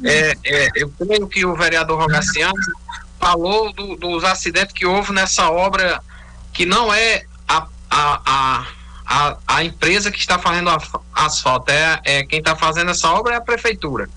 é, 0.05 0.37
é, 0.45 0.69
eu 0.75 0.91
creio 0.91 1.29
que 1.29 1.47
o 1.47 1.55
vereador 1.55 2.01
Rogaciano 2.01 2.53
falou 3.23 3.73
do, 3.73 3.95
dos 3.95 4.25
acidentes 4.25 4.73
que 4.73 4.85
houve 4.85 5.13
nessa 5.13 5.49
obra, 5.49 6.03
que 6.53 6.67
não 6.67 6.93
é 6.93 7.25
a, 7.47 7.69
a, 7.89 8.67
a, 9.07 9.37
a, 9.47 9.65
empresa 9.65 10.11
que 10.11 10.19
está 10.19 10.41
fazendo 10.41 10.69
asfalto, 11.15 11.71
é, 11.71 12.01
é 12.05 12.25
quem 12.25 12.41
está 12.41 12.57
fazendo 12.57 12.91
essa 12.91 13.09
obra 13.13 13.35
é 13.35 13.37
a 13.37 13.41
prefeitura, 13.41 14.11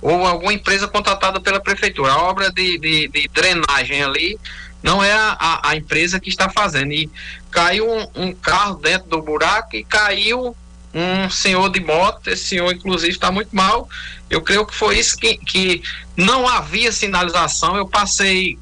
ou 0.00 0.24
alguma 0.24 0.52
empresa 0.52 0.86
contratada 0.86 1.40
pela 1.40 1.60
prefeitura. 1.60 2.12
A 2.12 2.22
obra 2.22 2.52
de, 2.52 2.78
de, 2.78 3.08
de 3.08 3.28
drenagem 3.34 4.04
ali 4.04 4.38
não 4.80 5.02
é 5.02 5.12
a, 5.12 5.60
a, 5.70 5.76
empresa 5.76 6.20
que 6.20 6.28
está 6.28 6.48
fazendo. 6.48 6.92
E 6.92 7.10
caiu 7.50 7.88
um, 7.88 8.08
um 8.14 8.32
carro 8.32 8.76
dentro 8.76 9.08
do 9.08 9.22
buraco 9.22 9.74
e 9.74 9.84
caiu 9.84 10.56
um 10.94 11.30
senhor 11.30 11.70
de 11.70 11.80
moto, 11.80 12.28
esse 12.28 12.44
senhor 12.48 12.72
inclusive 12.72 13.12
está 13.12 13.30
muito 13.30 13.54
mal. 13.54 13.88
Eu 14.28 14.42
creio 14.42 14.66
que 14.66 14.74
foi 14.74 14.98
isso 14.98 15.16
que, 15.16 15.36
que 15.38 15.82
não 16.16 16.46
havia 16.48 16.92
sinalização. 16.92 17.76
Eu 17.76 17.86
passei 17.86 18.58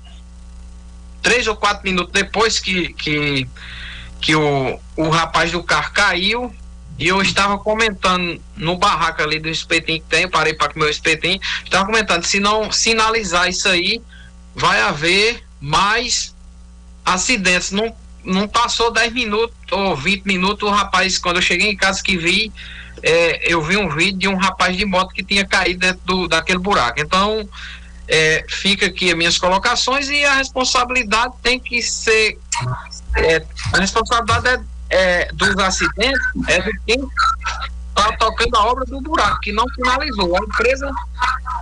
três 1.23 1.47
ou 1.47 1.57
quatro 1.57 1.85
minutos 1.85 2.12
depois 2.12 2.59
que, 2.59 2.93
que, 2.94 3.48
que 4.20 4.35
o, 4.35 4.78
o 4.97 5.09
rapaz 5.09 5.51
do 5.52 5.62
carro 5.62 5.93
caiu. 5.93 6.55
E 6.98 7.09
eu 7.09 7.23
estava 7.23 7.59
comentando 7.59 8.40
no 8.57 8.77
barraco 8.77 9.23
ali 9.23 9.39
do 9.40 9.48
espetinho 9.48 10.01
que 10.01 10.07
tem, 10.07 10.28
parei 10.28 10.52
para 10.52 10.70
comer 10.70 10.85
o 10.85 10.90
espetinho, 10.90 11.40
estava 11.65 11.86
comentando, 11.86 12.24
se 12.24 12.39
não 12.39 12.70
sinalizar 12.70 13.48
isso 13.48 13.66
aí, 13.69 14.02
vai 14.55 14.82
haver 14.82 15.43
mais 15.59 16.35
acidentes. 17.02 17.70
Não 17.70 17.94
não 18.24 18.47
passou 18.48 18.92
10 18.92 19.12
minutos 19.12 19.56
ou 19.70 19.97
20 19.97 20.24
minutos, 20.24 20.68
o 20.68 20.72
rapaz, 20.72 21.18
quando 21.18 21.36
eu 21.36 21.42
cheguei 21.42 21.70
em 21.70 21.76
casa 21.76 22.02
que 22.02 22.16
vi, 22.16 22.52
é, 23.02 23.52
eu 23.52 23.62
vi 23.62 23.76
um 23.76 23.88
vídeo 23.88 24.18
de 24.18 24.28
um 24.28 24.36
rapaz 24.36 24.76
de 24.76 24.84
moto 24.84 25.14
que 25.14 25.24
tinha 25.24 25.44
caído 25.44 25.80
dentro 25.80 26.01
do, 26.05 26.28
daquele 26.28 26.59
buraco. 26.59 27.01
Então, 27.01 27.48
é, 28.09 28.44
fica 28.48 28.86
aqui 28.86 29.10
as 29.10 29.16
minhas 29.16 29.38
colocações 29.38 30.09
e 30.09 30.24
a 30.24 30.34
responsabilidade 30.34 31.34
tem 31.42 31.59
que 31.59 31.80
ser. 31.80 32.38
É, 33.16 33.44
a 33.72 33.78
responsabilidade 33.78 34.64
é, 34.90 35.22
é 35.22 35.32
dos 35.32 35.56
acidentes 35.56 36.20
é 36.48 36.60
de 36.60 36.72
quem 36.86 37.09
está 37.88 38.16
tocando 38.16 38.56
a 38.56 38.66
obra 38.66 38.84
do 38.84 39.01
buraco, 39.01 39.40
que 39.40 39.52
não 39.52 39.64
finalizou. 39.74 40.36
A 40.36 40.44
empresa 40.44 40.90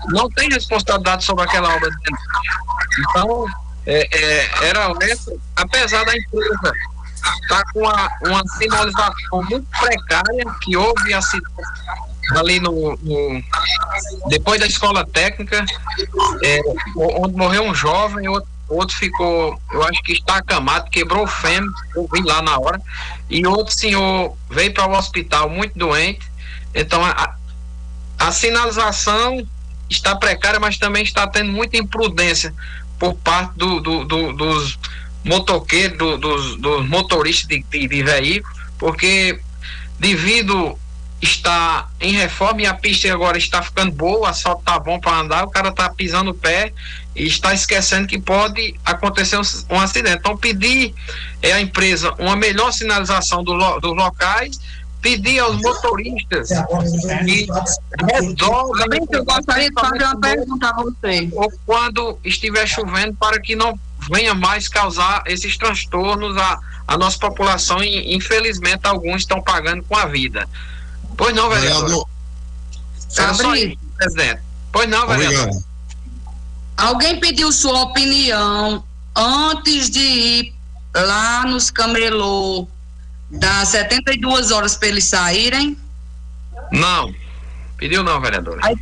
não 0.09 0.29
tem 0.31 0.49
responsabilidade 0.49 1.25
sobre 1.25 1.45
aquela 1.45 1.75
obra. 1.75 1.91
Então, 2.99 3.47
é, 3.89 4.07
é, 4.13 4.69
era 4.69 4.93
essa, 5.01 5.33
apesar 5.57 6.05
da 6.05 6.15
empresa 6.15 6.73
estar 7.43 7.49
tá 7.49 7.65
com 7.73 7.81
uma, 7.81 8.11
uma 8.27 8.43
sinalização 8.59 9.43
muito 9.49 9.67
precária, 9.81 10.45
que 10.61 10.77
houve 10.77 11.15
ali 12.37 12.61
no, 12.61 12.99
no, 12.99 13.43
depois 14.29 14.61
da 14.61 14.67
escola 14.67 15.07
técnica, 15.07 15.65
é, 16.45 16.61
onde 16.95 17.35
morreu 17.35 17.63
um 17.63 17.75
jovem, 17.75 18.29
outro, 18.29 18.51
outro 18.69 18.95
ficou, 18.95 19.59
eu 19.73 19.83
acho 19.85 20.03
que 20.03 20.13
está 20.13 20.37
acamado, 20.37 20.91
quebrou 20.91 21.25
o 21.25 21.27
fêmur, 21.27 21.73
eu 21.97 22.07
vi 22.13 22.21
lá 22.23 22.43
na 22.43 22.59
hora, 22.59 22.81
e 23.31 23.47
outro 23.47 23.75
senhor 23.75 24.37
veio 24.51 24.75
para 24.75 24.87
o 24.87 24.99
hospital 24.99 25.49
muito 25.49 25.79
doente, 25.79 26.31
então 26.75 27.03
a, 27.03 27.35
a 28.19 28.33
sinalização 28.33 29.49
está 29.89 30.15
precária, 30.15 30.61
mas 30.61 30.77
também 30.77 31.03
está 31.03 31.27
tendo 31.27 31.51
muita 31.51 31.79
imprudência 31.79 32.55
por 32.99 33.15
parte 33.15 33.53
do, 33.57 33.81
do, 33.81 34.05
do, 34.05 34.33
dos 34.33 34.79
motoqueiros, 35.25 36.19
dos, 36.21 36.57
dos 36.57 36.89
motoristas 36.89 37.49
de, 37.49 37.63
de, 37.63 37.89
de 37.89 38.03
veículos, 38.03 38.59
porque 38.79 39.41
devido 39.99 40.79
está 41.21 41.89
em 42.01 42.13
reforma 42.13 42.63
e 42.63 42.67
a 42.67 42.75
pista 42.75 43.13
agora 43.13 43.37
está 43.37 43.61
ficando 43.61 43.91
boa, 43.91 44.21
o 44.21 44.27
asfalto 44.27 44.61
está 44.61 44.79
bom 44.79 45.01
para 45.01 45.19
andar, 45.19 45.45
o 45.45 45.51
cara 45.51 45.71
está 45.71 45.91
pisando 45.91 46.31
o 46.31 46.35
pé 46.35 46.73
e 47.15 47.27
está 47.27 47.53
esquecendo 47.53 48.07
que 48.07 48.21
pode 48.21 48.75
acontecer 48.85 49.37
um, 49.37 49.43
um 49.71 49.81
acidente. 49.81 50.19
Então, 50.19 50.37
pedir 50.37 50.95
é, 51.43 51.53
à 51.53 51.61
empresa 51.61 52.15
uma 52.19 52.37
melhor 52.37 52.73
sinalização 52.73 53.43
do, 53.43 53.81
dos 53.81 53.97
locais 53.97 54.61
pedir 55.01 55.39
aos 55.39 55.57
motoristas 55.61 56.49
que 56.49 57.47
resolvem. 58.13 59.07
Eu 59.11 59.25
gostaria 59.25 59.69
de 59.69 59.81
fazer 59.81 60.05
uma 60.05 60.21
pergunta 60.21 60.69
a 60.69 60.73
você. 60.75 61.29
Ou 61.33 61.53
quando 61.65 62.19
estiver 62.25 62.67
chovendo, 62.67 63.15
para 63.15 63.41
que 63.41 63.55
não 63.55 63.79
venha 64.11 64.35
mais 64.35 64.69
causar 64.69 65.23
esses 65.27 65.57
transtornos 65.57 66.37
à, 66.37 66.59
à 66.87 66.97
nossa 66.97 67.19
população 67.19 67.83
e, 67.83 68.15
infelizmente, 68.15 68.81
alguns 68.85 69.23
estão 69.23 69.43
pagando 69.43 69.83
com 69.85 69.97
a 69.97 70.07
vida. 70.07 70.49
Pois 71.17 71.35
não, 71.35 71.49
vereador? 71.49 72.09
Era 73.17 73.35
só 73.35 73.55
isso, 73.55 73.79
presidente. 73.97 74.41
Pois 74.73 74.89
não, 74.89 75.07
vereador? 75.07 75.43
Obrigado. 75.43 75.69
Alguém 76.77 77.19
pediu 77.19 77.51
sua 77.51 77.83
opinião 77.83 78.85
antes 79.15 79.91
de 79.91 79.99
ir 79.99 80.55
lá 80.95 81.45
nos 81.45 81.71
camelô 81.71 82.69
Dá 83.31 83.65
72 83.65 84.51
horas 84.51 84.77
para 84.77 84.89
eles 84.89 85.05
saírem? 85.05 85.77
Não. 86.73 87.15
Pediu 87.77 88.03
não, 88.03 88.21
vereadora. 88.21 88.61
Aí, 88.63 88.77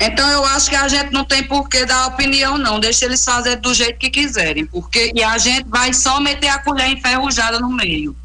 então 0.00 0.28
eu 0.30 0.44
acho 0.44 0.70
que 0.70 0.76
a 0.76 0.88
gente 0.88 1.12
não 1.12 1.24
tem 1.24 1.42
por 1.42 1.68
que 1.68 1.84
dar 1.84 2.06
opinião, 2.06 2.58
não. 2.58 2.80
Deixa 2.80 3.04
eles 3.04 3.24
fazerem 3.24 3.60
do 3.60 3.72
jeito 3.74 3.98
que 3.98 4.10
quiserem. 4.10 4.66
Porque, 4.66 5.12
e 5.14 5.22
a 5.22 5.38
gente 5.38 5.68
vai 5.68 5.92
só 5.92 6.20
meter 6.20 6.48
a 6.48 6.58
colher 6.58 6.88
enferrujada 6.88 7.58
no 7.60 7.68
meio. 7.68 8.16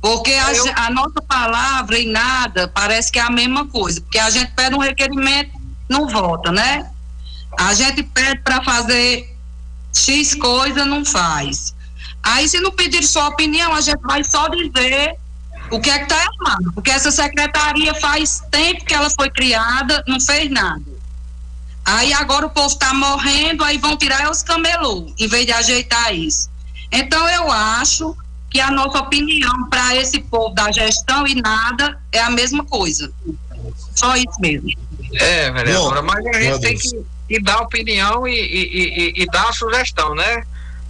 Porque 0.00 0.32
a, 0.32 0.52
eu... 0.52 0.64
a, 0.74 0.90
nossa 0.90 1.22
palavra 1.22 1.98
e 1.98 2.06
nada 2.06 2.66
parece 2.66 3.12
que 3.12 3.18
é 3.18 3.22
a 3.22 3.30
mesma 3.30 3.66
coisa. 3.66 4.00
Porque 4.00 4.18
a 4.18 4.30
gente 4.30 4.52
pede 4.52 4.74
um 4.74 4.80
requerimento, 4.80 5.52
não 5.88 6.08
vota, 6.08 6.50
né? 6.50 6.90
A 7.58 7.72
gente 7.74 8.02
pede 8.02 8.40
para 8.40 8.62
fazer 8.64 9.36
X 9.94 10.34
coisa, 10.34 10.84
não 10.84 11.04
faz. 11.04 11.74
Aí, 12.22 12.48
se 12.48 12.60
não 12.60 12.70
pedir 12.70 13.02
sua 13.02 13.28
opinião, 13.28 13.72
a 13.74 13.80
gente 13.80 14.00
vai 14.02 14.22
só 14.22 14.48
dizer 14.48 15.16
o 15.70 15.80
que 15.80 15.90
é 15.90 15.98
que 15.98 16.04
está 16.04 16.16
errado. 16.16 16.72
Porque 16.74 16.90
essa 16.90 17.10
secretaria 17.10 17.94
faz 17.94 18.42
tempo 18.50 18.84
que 18.84 18.94
ela 18.94 19.10
foi 19.10 19.30
criada, 19.30 20.04
não 20.06 20.20
fez 20.20 20.50
nada. 20.50 20.82
Aí 21.84 22.12
agora 22.12 22.46
o 22.46 22.50
povo 22.50 22.68
está 22.68 22.94
morrendo, 22.94 23.64
aí 23.64 23.76
vão 23.78 23.96
tirar 23.96 24.30
os 24.30 24.42
camelô, 24.42 25.12
em 25.18 25.26
vez 25.26 25.46
de 25.46 25.52
ajeitar 25.52 26.14
isso. 26.14 26.48
Então 26.92 27.28
eu 27.28 27.50
acho 27.50 28.16
que 28.48 28.60
a 28.60 28.70
nossa 28.70 28.98
opinião 28.98 29.68
para 29.68 29.96
esse 29.96 30.20
povo 30.20 30.54
da 30.54 30.70
gestão 30.70 31.26
e 31.26 31.34
nada 31.34 31.98
é 32.12 32.20
a 32.20 32.30
mesma 32.30 32.64
coisa. 32.64 33.10
Só 33.94 34.14
isso 34.14 34.40
mesmo. 34.40 34.68
É, 35.14 35.50
vereadora, 35.50 36.02
mas 36.02 36.24
a 36.24 36.40
gente 36.40 36.60
tem 36.60 36.78
que, 36.78 37.04
que, 37.28 37.42
dar 37.42 37.60
opinião 37.60 38.28
e, 38.28 38.34
e, 38.34 39.12
e, 39.18 39.22
e 39.22 39.26
dar 39.26 39.48
a 39.48 39.52
sugestão, 39.52 40.14
né? 40.14 40.44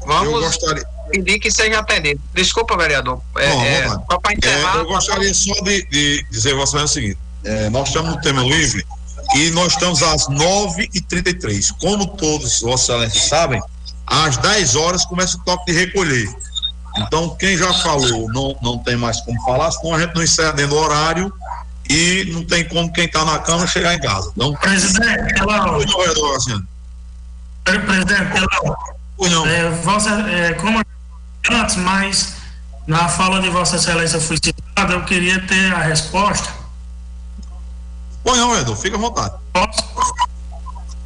Vamos. 0.04 0.32
Eu 0.32 0.40
gostaria 0.40 0.86
pedir 1.10 1.38
que 1.38 1.50
seja 1.50 1.78
atendido. 1.78 2.20
Desculpa, 2.34 2.76
vereador. 2.76 3.20
É, 3.36 3.50
Bom, 3.50 3.62
é, 3.62 3.88
só 3.88 4.18
para 4.20 4.32
encerrar. 4.34 4.76
É, 4.76 4.80
eu 4.80 4.86
gostaria 4.86 5.34
só 5.34 5.54
de, 5.62 5.86
de 5.86 6.26
dizer 6.30 6.54
você 6.54 6.76
o 6.76 6.88
seguinte: 6.88 7.18
é, 7.44 7.70
nós 7.70 7.88
estamos 7.88 8.14
no 8.14 8.20
tema 8.20 8.42
livre 8.42 8.84
e 9.34 9.50
nós 9.50 9.72
estamos 9.72 10.02
às 10.02 10.28
9h33. 10.28 11.74
Como 11.80 12.06
todos 12.06 12.60
Vossa 12.60 12.92
Excelência 12.92 13.20
sabem, 13.20 13.62
às 14.06 14.36
10 14.36 14.76
horas 14.76 15.04
começa 15.04 15.36
o 15.36 15.40
toque 15.44 15.72
de 15.72 15.78
recolher. 15.78 16.28
Então, 16.98 17.34
quem 17.36 17.56
já 17.56 17.72
falou 17.72 18.28
não, 18.32 18.56
não 18.62 18.78
tem 18.78 18.96
mais 18.96 19.20
como 19.22 19.40
falar, 19.44 19.70
senão 19.70 19.94
a 19.94 20.00
gente 20.00 20.14
não 20.14 20.22
encerra 20.22 20.52
dentro 20.52 20.76
do 20.76 20.76
horário 20.76 21.32
e 21.88 22.30
não 22.32 22.44
tem 22.44 22.68
como 22.68 22.92
quem 22.92 23.06
está 23.06 23.24
na 23.24 23.38
cama 23.38 23.66
chegar 23.66 23.94
em 23.94 24.00
casa. 24.00 24.30
Então, 24.36 24.52
presidente, 24.54 25.40
ela... 25.40 25.78
Presidente, 27.64 28.36
ela... 28.36 28.76
Não. 29.30 29.46
É, 29.46 29.70
vossa, 29.70 30.10
é, 30.30 30.52
como 30.54 30.82
antes, 31.52 31.76
mas 31.76 32.34
na 32.86 33.08
fala 33.08 33.40
de 33.40 33.48
Vossa 33.48 33.76
Excelência 33.76 34.20
fui 34.20 34.36
citada, 34.36 34.94
eu 34.94 35.04
queria 35.04 35.40
ter 35.40 35.72
a 35.72 35.78
resposta. 35.78 36.48
Pois 38.24 38.38
não, 38.38 38.56
Edu, 38.58 38.74
fica 38.76 38.96
à 38.96 39.00
vontade. 39.00 39.34
Posso? 39.52 39.82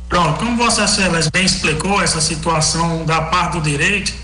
Pronto, 0.08 0.38
como 0.38 0.56
Vossa 0.56 0.84
Excelência 0.84 1.30
bem 1.32 1.44
explicou 1.44 2.00
essa 2.00 2.20
situação 2.20 3.04
da 3.04 3.22
parte 3.22 3.54
do 3.54 3.60
direito, 3.60 4.14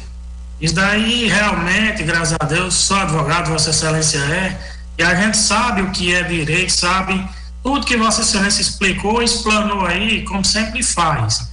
isso 0.60 0.74
daí 0.74 1.26
realmente, 1.26 2.04
graças 2.04 2.36
a 2.40 2.44
Deus, 2.44 2.74
só 2.74 3.02
advogado 3.02 3.50
Vossa 3.50 3.70
Excelência 3.70 4.18
é, 4.18 4.58
e 4.96 5.02
a 5.02 5.14
gente 5.14 5.36
sabe 5.36 5.82
o 5.82 5.90
que 5.90 6.14
é 6.14 6.22
direito, 6.22 6.70
sabe 6.70 7.28
tudo 7.62 7.86
que 7.86 7.96
Vossa 7.96 8.22
Excelência 8.22 8.60
explicou 8.60 9.22
explanou 9.22 9.84
aí, 9.84 10.22
como 10.24 10.44
sempre 10.44 10.82
faz. 10.82 11.50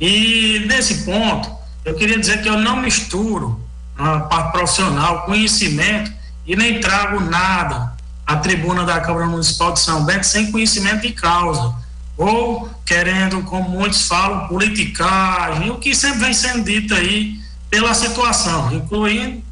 E 0.00 0.64
nesse 0.66 1.04
ponto, 1.04 1.50
eu 1.84 1.94
queria 1.94 2.18
dizer 2.18 2.42
que 2.42 2.48
eu 2.48 2.58
não 2.58 2.76
misturo 2.76 3.65
a 3.98 4.20
parte 4.20 4.52
profissional, 4.52 5.22
conhecimento, 5.22 6.12
e 6.46 6.54
nem 6.54 6.80
trago 6.80 7.20
nada 7.20 7.92
à 8.26 8.36
tribuna 8.36 8.84
da 8.84 9.00
Câmara 9.00 9.26
Municipal 9.26 9.72
de 9.72 9.80
São 9.80 10.04
Bento 10.04 10.26
sem 10.26 10.52
conhecimento 10.52 11.02
de 11.02 11.12
causa. 11.12 11.74
Ou 12.16 12.68
querendo, 12.84 13.42
como 13.42 13.68
muitos 13.68 14.06
falam, 14.06 14.48
politicagem, 14.48 15.70
o 15.70 15.76
que 15.76 15.94
sempre 15.94 16.20
vem 16.20 16.34
sendo 16.34 16.64
dito 16.64 16.94
aí 16.94 17.38
pela 17.68 17.92
situação, 17.94 18.72
incluindo 18.72 19.42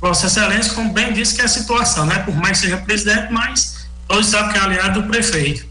Vossa 0.00 0.26
Excelência, 0.26 0.74
como 0.74 0.92
bem 0.92 1.12
disse 1.12 1.34
que 1.34 1.40
é 1.40 1.44
a 1.44 1.48
situação, 1.48 2.06
né? 2.06 2.18
Por 2.20 2.34
mais 2.34 2.60
que 2.60 2.66
seja 2.66 2.76
presidente, 2.78 3.32
mas 3.32 3.86
todos 4.06 4.26
sabem 4.26 4.52
que 4.52 4.58
é 4.58 4.60
aliado 4.60 5.02
do 5.02 5.08
prefeito. 5.08 5.66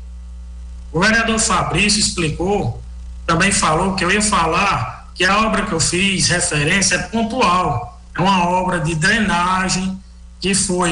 O 0.92 1.00
vereador 1.00 1.40
Fabrício 1.40 2.00
explicou, 2.00 2.82
também 3.26 3.52
falou 3.52 3.96
que 3.96 4.04
eu 4.04 4.12
ia 4.12 4.22
falar 4.22 5.12
que 5.16 5.24
a 5.24 5.40
obra 5.40 5.66
que 5.66 5.72
eu 5.72 5.80
fiz 5.80 6.28
referência 6.28 6.96
é 6.96 7.00
pontual 7.00 7.93
é 8.16 8.22
uma 8.22 8.48
obra 8.48 8.80
de 8.80 8.96
drenagem 8.96 10.00
que 10.40 10.54
foi 10.54 10.92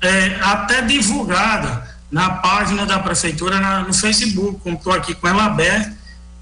é, 0.00 0.38
até 0.40 0.82
divulgada 0.82 1.86
na 2.10 2.30
página 2.30 2.86
da 2.86 2.98
prefeitura 2.98 3.60
na, 3.60 3.80
no 3.80 3.92
Facebook, 3.92 4.60
como 4.62 4.76
estou 4.76 4.92
aqui 4.92 5.14
com 5.14 5.28
ela 5.28 5.44
aberta, 5.44 5.96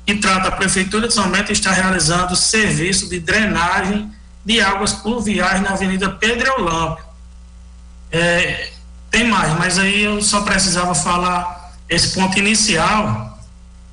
que 0.05 0.15
trata 0.15 0.49
a 0.49 0.52
prefeitura 0.52 1.09
de 1.09 1.52
está 1.52 1.73
realizando 1.73 2.36
serviço 2.36 3.09
de 3.09 3.18
drenagem 3.18 4.10
de 4.44 4.60
águas 4.60 4.93
pluviais 4.93 5.60
na 5.60 5.70
Avenida 5.70 6.09
Pedro 6.09 6.60
Olâmpio. 6.60 7.05
É, 8.12 8.70
tem 9.10 9.26
mais, 9.28 9.59
mas 9.59 9.78
aí 9.78 10.05
eu 10.05 10.23
só 10.23 10.43
precisava 10.43 10.94
falar 10.94 11.75
esse 11.89 12.15
ponto 12.15 12.39
inicial. 12.39 13.36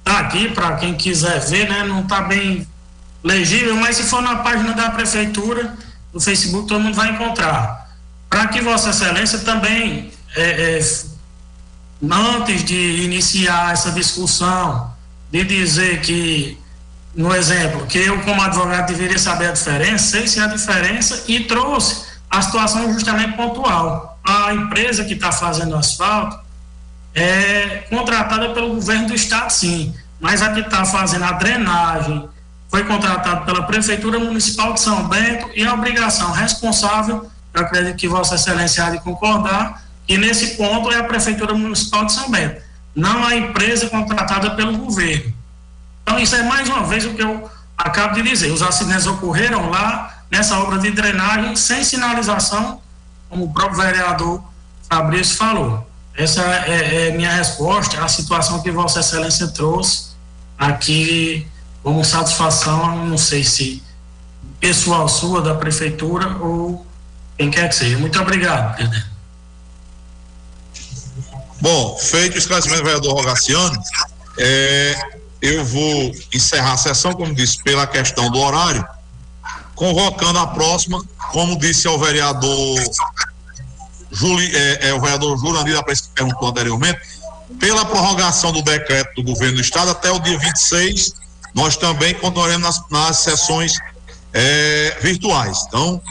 Tá 0.04 0.20
aqui 0.20 0.50
para 0.50 0.76
quem 0.76 0.94
quiser 0.94 1.40
ver, 1.40 1.68
né? 1.68 1.84
Não 1.84 2.02
está 2.02 2.22
bem 2.22 2.68
legível, 3.24 3.76
mas 3.78 3.98
se 3.98 4.04
for 4.04 4.22
na 4.22 4.38
página 4.38 4.74
da 4.74 4.92
prefeitura, 4.92 5.76
no 6.14 6.22
Facebook 6.22 6.68
todo 6.68 6.82
mundo 6.82 6.96
vai 6.96 7.12
encontrar. 7.12 7.90
Para 8.30 8.48
que 8.48 8.62
Vossa 8.62 8.92
Excelência 8.92 9.40
também, 9.40 10.12
é, 10.36 10.78
é, 10.78 10.80
antes 12.12 12.64
de 12.64 13.04
iniciar 13.04 13.74
essa 13.74 13.92
discussão, 13.92 14.92
de 15.32 15.44
dizer 15.44 16.02
que, 16.02 16.58
no 17.16 17.34
exemplo, 17.34 17.86
que 17.88 17.98
eu, 17.98 18.22
como 18.22 18.42
advogado, 18.42 18.88
deveria 18.88 19.18
saber 19.18 19.48
a 19.48 19.52
diferença, 19.52 20.12
sei 20.12 20.28
se 20.28 20.40
a 20.40 20.48
diferença 20.48 21.24
e 21.28 21.42
trouxe 21.42 22.06
a 22.30 22.42
situação 22.42 22.92
justamente 22.94 23.36
pontual. 23.36 24.20
A 24.24 24.54
empresa 24.54 25.04
que 25.04 25.14
está 25.14 25.32
fazendo 25.32 25.76
asfalto 25.76 26.40
é 27.14 27.86
contratada 27.90 28.50
pelo 28.54 28.76
governo 28.76 29.08
do 29.08 29.16
estado, 29.16 29.52
sim, 29.52 29.94
mas 30.20 30.42
a 30.42 30.52
que 30.52 30.62
está 30.62 30.86
fazendo 30.86 31.26
a 31.26 31.34
drenagem, 31.34 32.28
foi 32.74 32.84
contratado 32.86 33.46
pela 33.46 33.62
Prefeitura 33.68 34.18
Municipal 34.18 34.74
de 34.74 34.80
São 34.80 35.08
Bento 35.08 35.48
e 35.54 35.64
a 35.64 35.76
obrigação 35.76 36.32
responsável, 36.32 37.30
eu 37.54 37.62
acredito 37.62 37.98
que 37.98 38.08
Vossa 38.08 38.34
Excelência 38.34 38.84
há 38.84 38.90
de 38.90 39.00
concordar, 39.00 39.84
que 40.08 40.18
nesse 40.18 40.58
ponto 40.58 40.92
é 40.92 40.98
a 40.98 41.04
Prefeitura 41.04 41.54
Municipal 41.54 42.04
de 42.06 42.14
São 42.14 42.32
Bento, 42.32 42.60
não 42.96 43.24
a 43.24 43.36
empresa 43.36 43.92
contratada 43.92 44.56
pelo 44.56 44.76
governo. 44.76 45.32
Então, 46.02 46.18
isso 46.18 46.36
é 46.36 46.42
mais 46.42 46.68
uma 46.68 46.82
vez 46.82 47.06
o 47.06 47.14
que 47.14 47.22
eu 47.22 47.48
acabo 47.78 48.16
de 48.16 48.24
dizer: 48.24 48.52
os 48.52 48.64
acidentes 48.64 49.06
ocorreram 49.06 49.70
lá 49.70 50.24
nessa 50.32 50.58
obra 50.58 50.80
de 50.80 50.90
drenagem 50.90 51.56
sem 51.56 51.84
sinalização, 51.84 52.82
como 53.30 53.46
o 53.46 53.54
próprio 53.54 53.84
vereador 53.84 54.44
Fabrício 54.90 55.38
falou. 55.38 55.88
Essa 56.18 56.42
é, 56.42 57.10
é 57.10 57.12
minha 57.12 57.32
resposta 57.32 58.04
à 58.04 58.08
situação 58.08 58.64
que 58.64 58.72
Vossa 58.72 59.02
Excelência 59.02 59.48
trouxe 59.50 60.14
aqui 60.58 61.48
como 61.84 62.04
satisfação, 62.04 63.06
não 63.06 63.18
sei 63.18 63.44
se 63.44 63.84
pessoal 64.60 65.10
sua 65.10 65.42
da 65.42 65.54
prefeitura 65.54 66.38
ou 66.38 66.86
quem 67.38 67.52
quer 67.52 67.68
que 67.68 67.76
seja. 67.76 67.98
Muito 67.98 68.20
obrigado, 68.20 68.76
presidente. 68.76 69.14
Bom, 71.60 71.98
feito 71.98 72.36
o 72.36 72.38
esclarecimento 72.38 72.82
do 72.82 72.86
vereador 72.86 73.14
Rogaciano, 73.14 73.78
é, 74.38 74.96
eu 75.42 75.64
vou 75.64 76.12
encerrar 76.34 76.74
a 76.74 76.78
sessão, 76.78 77.14
como 77.14 77.34
disse, 77.36 77.62
pela 77.64 77.86
questão 77.86 78.30
do 78.32 78.40
horário, 78.40 78.86
convocando 79.76 80.40
a 80.40 80.48
próxima, 80.48 81.04
como 81.32 81.58
disse 81.58 81.88
ao 81.88 82.00
vereador 82.00 82.80
Juli, 84.12 84.56
é, 84.56 84.90
é, 84.90 84.94
o 84.94 85.02
vereador 85.02 85.38
Jurandir 85.38 85.78
Aparecido 85.78 86.10
perguntou 86.14 86.48
anteriormente, 86.50 87.00
pela 87.60 87.84
prorrogação 87.84 88.52
do 88.52 88.62
decreto 88.62 89.22
do 89.22 89.24
governo 89.24 89.56
do 89.56 89.62
estado 89.62 89.92
até 89.92 90.12
o 90.12 90.20
dia 90.20 90.38
26, 90.38 91.14
nós 91.54 91.78
também 91.78 92.14
continuaremos 92.16 92.64
nas, 92.64 92.90
nas 92.90 93.18
sessões 93.18 93.74
é, 94.34 94.98
virtuais. 95.02 95.64
Então, 95.68 96.02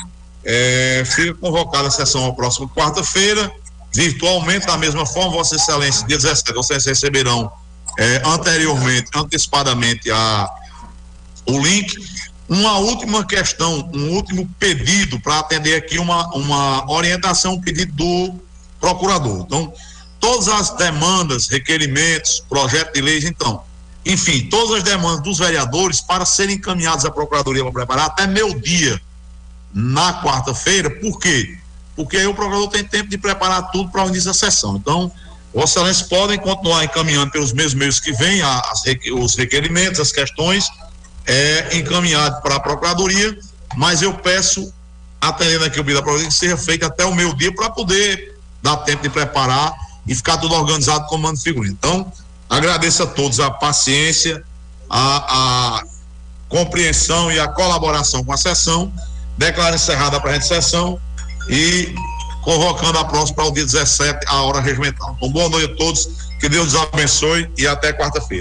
é, 0.45 1.03
fica 1.05 1.35
convocada 1.35 1.89
a 1.89 1.91
sessão 1.91 2.27
a 2.27 2.33
próxima 2.33 2.69
quarta-feira, 2.69 3.51
virtualmente, 3.93 4.67
da 4.67 4.77
mesma 4.77 5.05
forma, 5.05 5.33
Vossa 5.33 5.57
Excelência, 5.57 6.07
dia 6.07 6.17
17, 6.17 6.53
vocês 6.55 6.85
receberão 6.85 7.51
é, 7.99 8.23
anteriormente, 8.25 9.11
antecipadamente, 9.15 10.11
a, 10.11 10.49
o 11.47 11.59
link. 11.59 11.95
Uma 12.49 12.79
última 12.79 13.25
questão, 13.25 13.91
um 13.95 14.11
último 14.11 14.49
pedido 14.59 15.19
para 15.21 15.39
atender 15.39 15.75
aqui 15.75 15.99
uma, 15.99 16.27
uma 16.35 16.91
orientação, 16.91 17.55
um 17.55 17.61
pedido 17.61 17.93
do 17.95 18.35
procurador. 18.81 19.45
Então, 19.47 19.73
todas 20.21 20.49
as 20.49 20.71
demandas, 20.71 21.49
requerimentos, 21.49 22.45
projeto 22.49 22.93
de 22.93 23.01
leis, 23.01 23.25
então, 23.25 23.63
enfim, 24.05 24.49
todas 24.49 24.79
as 24.79 24.83
demandas 24.83 25.23
dos 25.23 25.39
vereadores 25.39 26.01
para 26.01 26.25
serem 26.25 26.57
encaminhadas 26.57 27.05
à 27.05 27.11
Procuradoria 27.11 27.63
para 27.63 27.73
preparar 27.73 28.07
até 28.07 28.27
meu 28.27 28.59
dia 28.59 29.01
na 29.73 30.23
quarta-feira, 30.23 30.91
por 30.91 31.19
quê? 31.19 31.57
Porque 31.95 32.17
aí 32.17 32.27
o 32.27 32.35
procurador 32.35 32.69
tem 32.69 32.85
tempo 32.85 33.09
de 33.09 33.17
preparar 33.17 33.71
tudo 33.71 33.91
para 33.91 34.05
o 34.05 34.09
início 34.09 34.27
da 34.27 34.35
sessão. 34.35 34.77
Então, 34.77 35.11
Vossa 35.55 35.81
Excelência 35.81 36.07
podem 36.07 36.39
continuar 36.39 36.85
encaminhando 36.85 37.31
pelos 37.31 37.53
mesmos 37.53 37.75
meios 37.75 38.01
que 38.01 38.13
vêm 38.13 38.41
os 39.15 39.35
requerimentos, 39.35 40.01
as 40.01 40.11
questões, 40.11 40.67
é, 41.27 41.77
encaminhado 41.77 42.41
para 42.43 42.57
a 42.57 42.61
Procuradoria, 42.61 43.39
mas 43.77 44.03
eu 44.03 44.15
peço, 44.15 44.73
atendendo 45.21 45.65
aqui 45.65 45.79
o 45.79 45.85
pedido 45.85 45.97
da 45.99 46.03
Procuradoria, 46.03 46.29
que 46.29 46.35
seja 46.35 46.57
feito 46.57 46.85
até 46.85 47.05
o 47.05 47.15
meu 47.15 47.35
dia 47.35 47.55
para 47.55 47.71
poder 47.71 48.35
dar 48.63 48.79
tempo 48.79 49.03
de 49.03 49.11
preparar 49.11 49.75
e 50.07 50.15
ficar 50.15 50.39
tudo 50.39 50.55
organizado 50.55 51.07
como 51.07 51.25
mando 51.25 51.39
figurino. 51.39 51.75
Então, 51.79 52.11
agradeço 52.53 53.03
a 53.03 53.07
todos 53.07 53.41
a 53.41 53.51
paciência, 53.51 54.45
a, 54.89 55.79
a 55.79 55.83
compreensão 56.51 57.33
e 57.33 57.41
a 57.41 57.49
colaboração 57.49 58.23
com 58.23 58.33
a 58.33 58.37
sessão. 58.37 58.93
Declaro 59.39 59.75
encerrada 59.75 60.19
a 60.19 60.21
presente 60.21 60.47
sessão 60.47 61.01
e 61.49 61.95
convocando 62.43 62.99
a 62.99 63.05
próxima 63.07 63.37
para 63.37 63.47
o 63.47 63.53
dia 63.53 63.65
17, 63.65 64.27
a 64.29 64.43
hora 64.43 64.61
regimental. 64.61 65.15
Então, 65.17 65.31
boa 65.31 65.49
noite 65.49 65.73
a 65.73 65.77
todos, 65.77 66.07
que 66.39 66.49
Deus 66.49 66.75
os 66.75 66.81
abençoe 66.83 67.51
e 67.57 67.67
até 67.67 67.91
quarta-feira. 67.91 68.29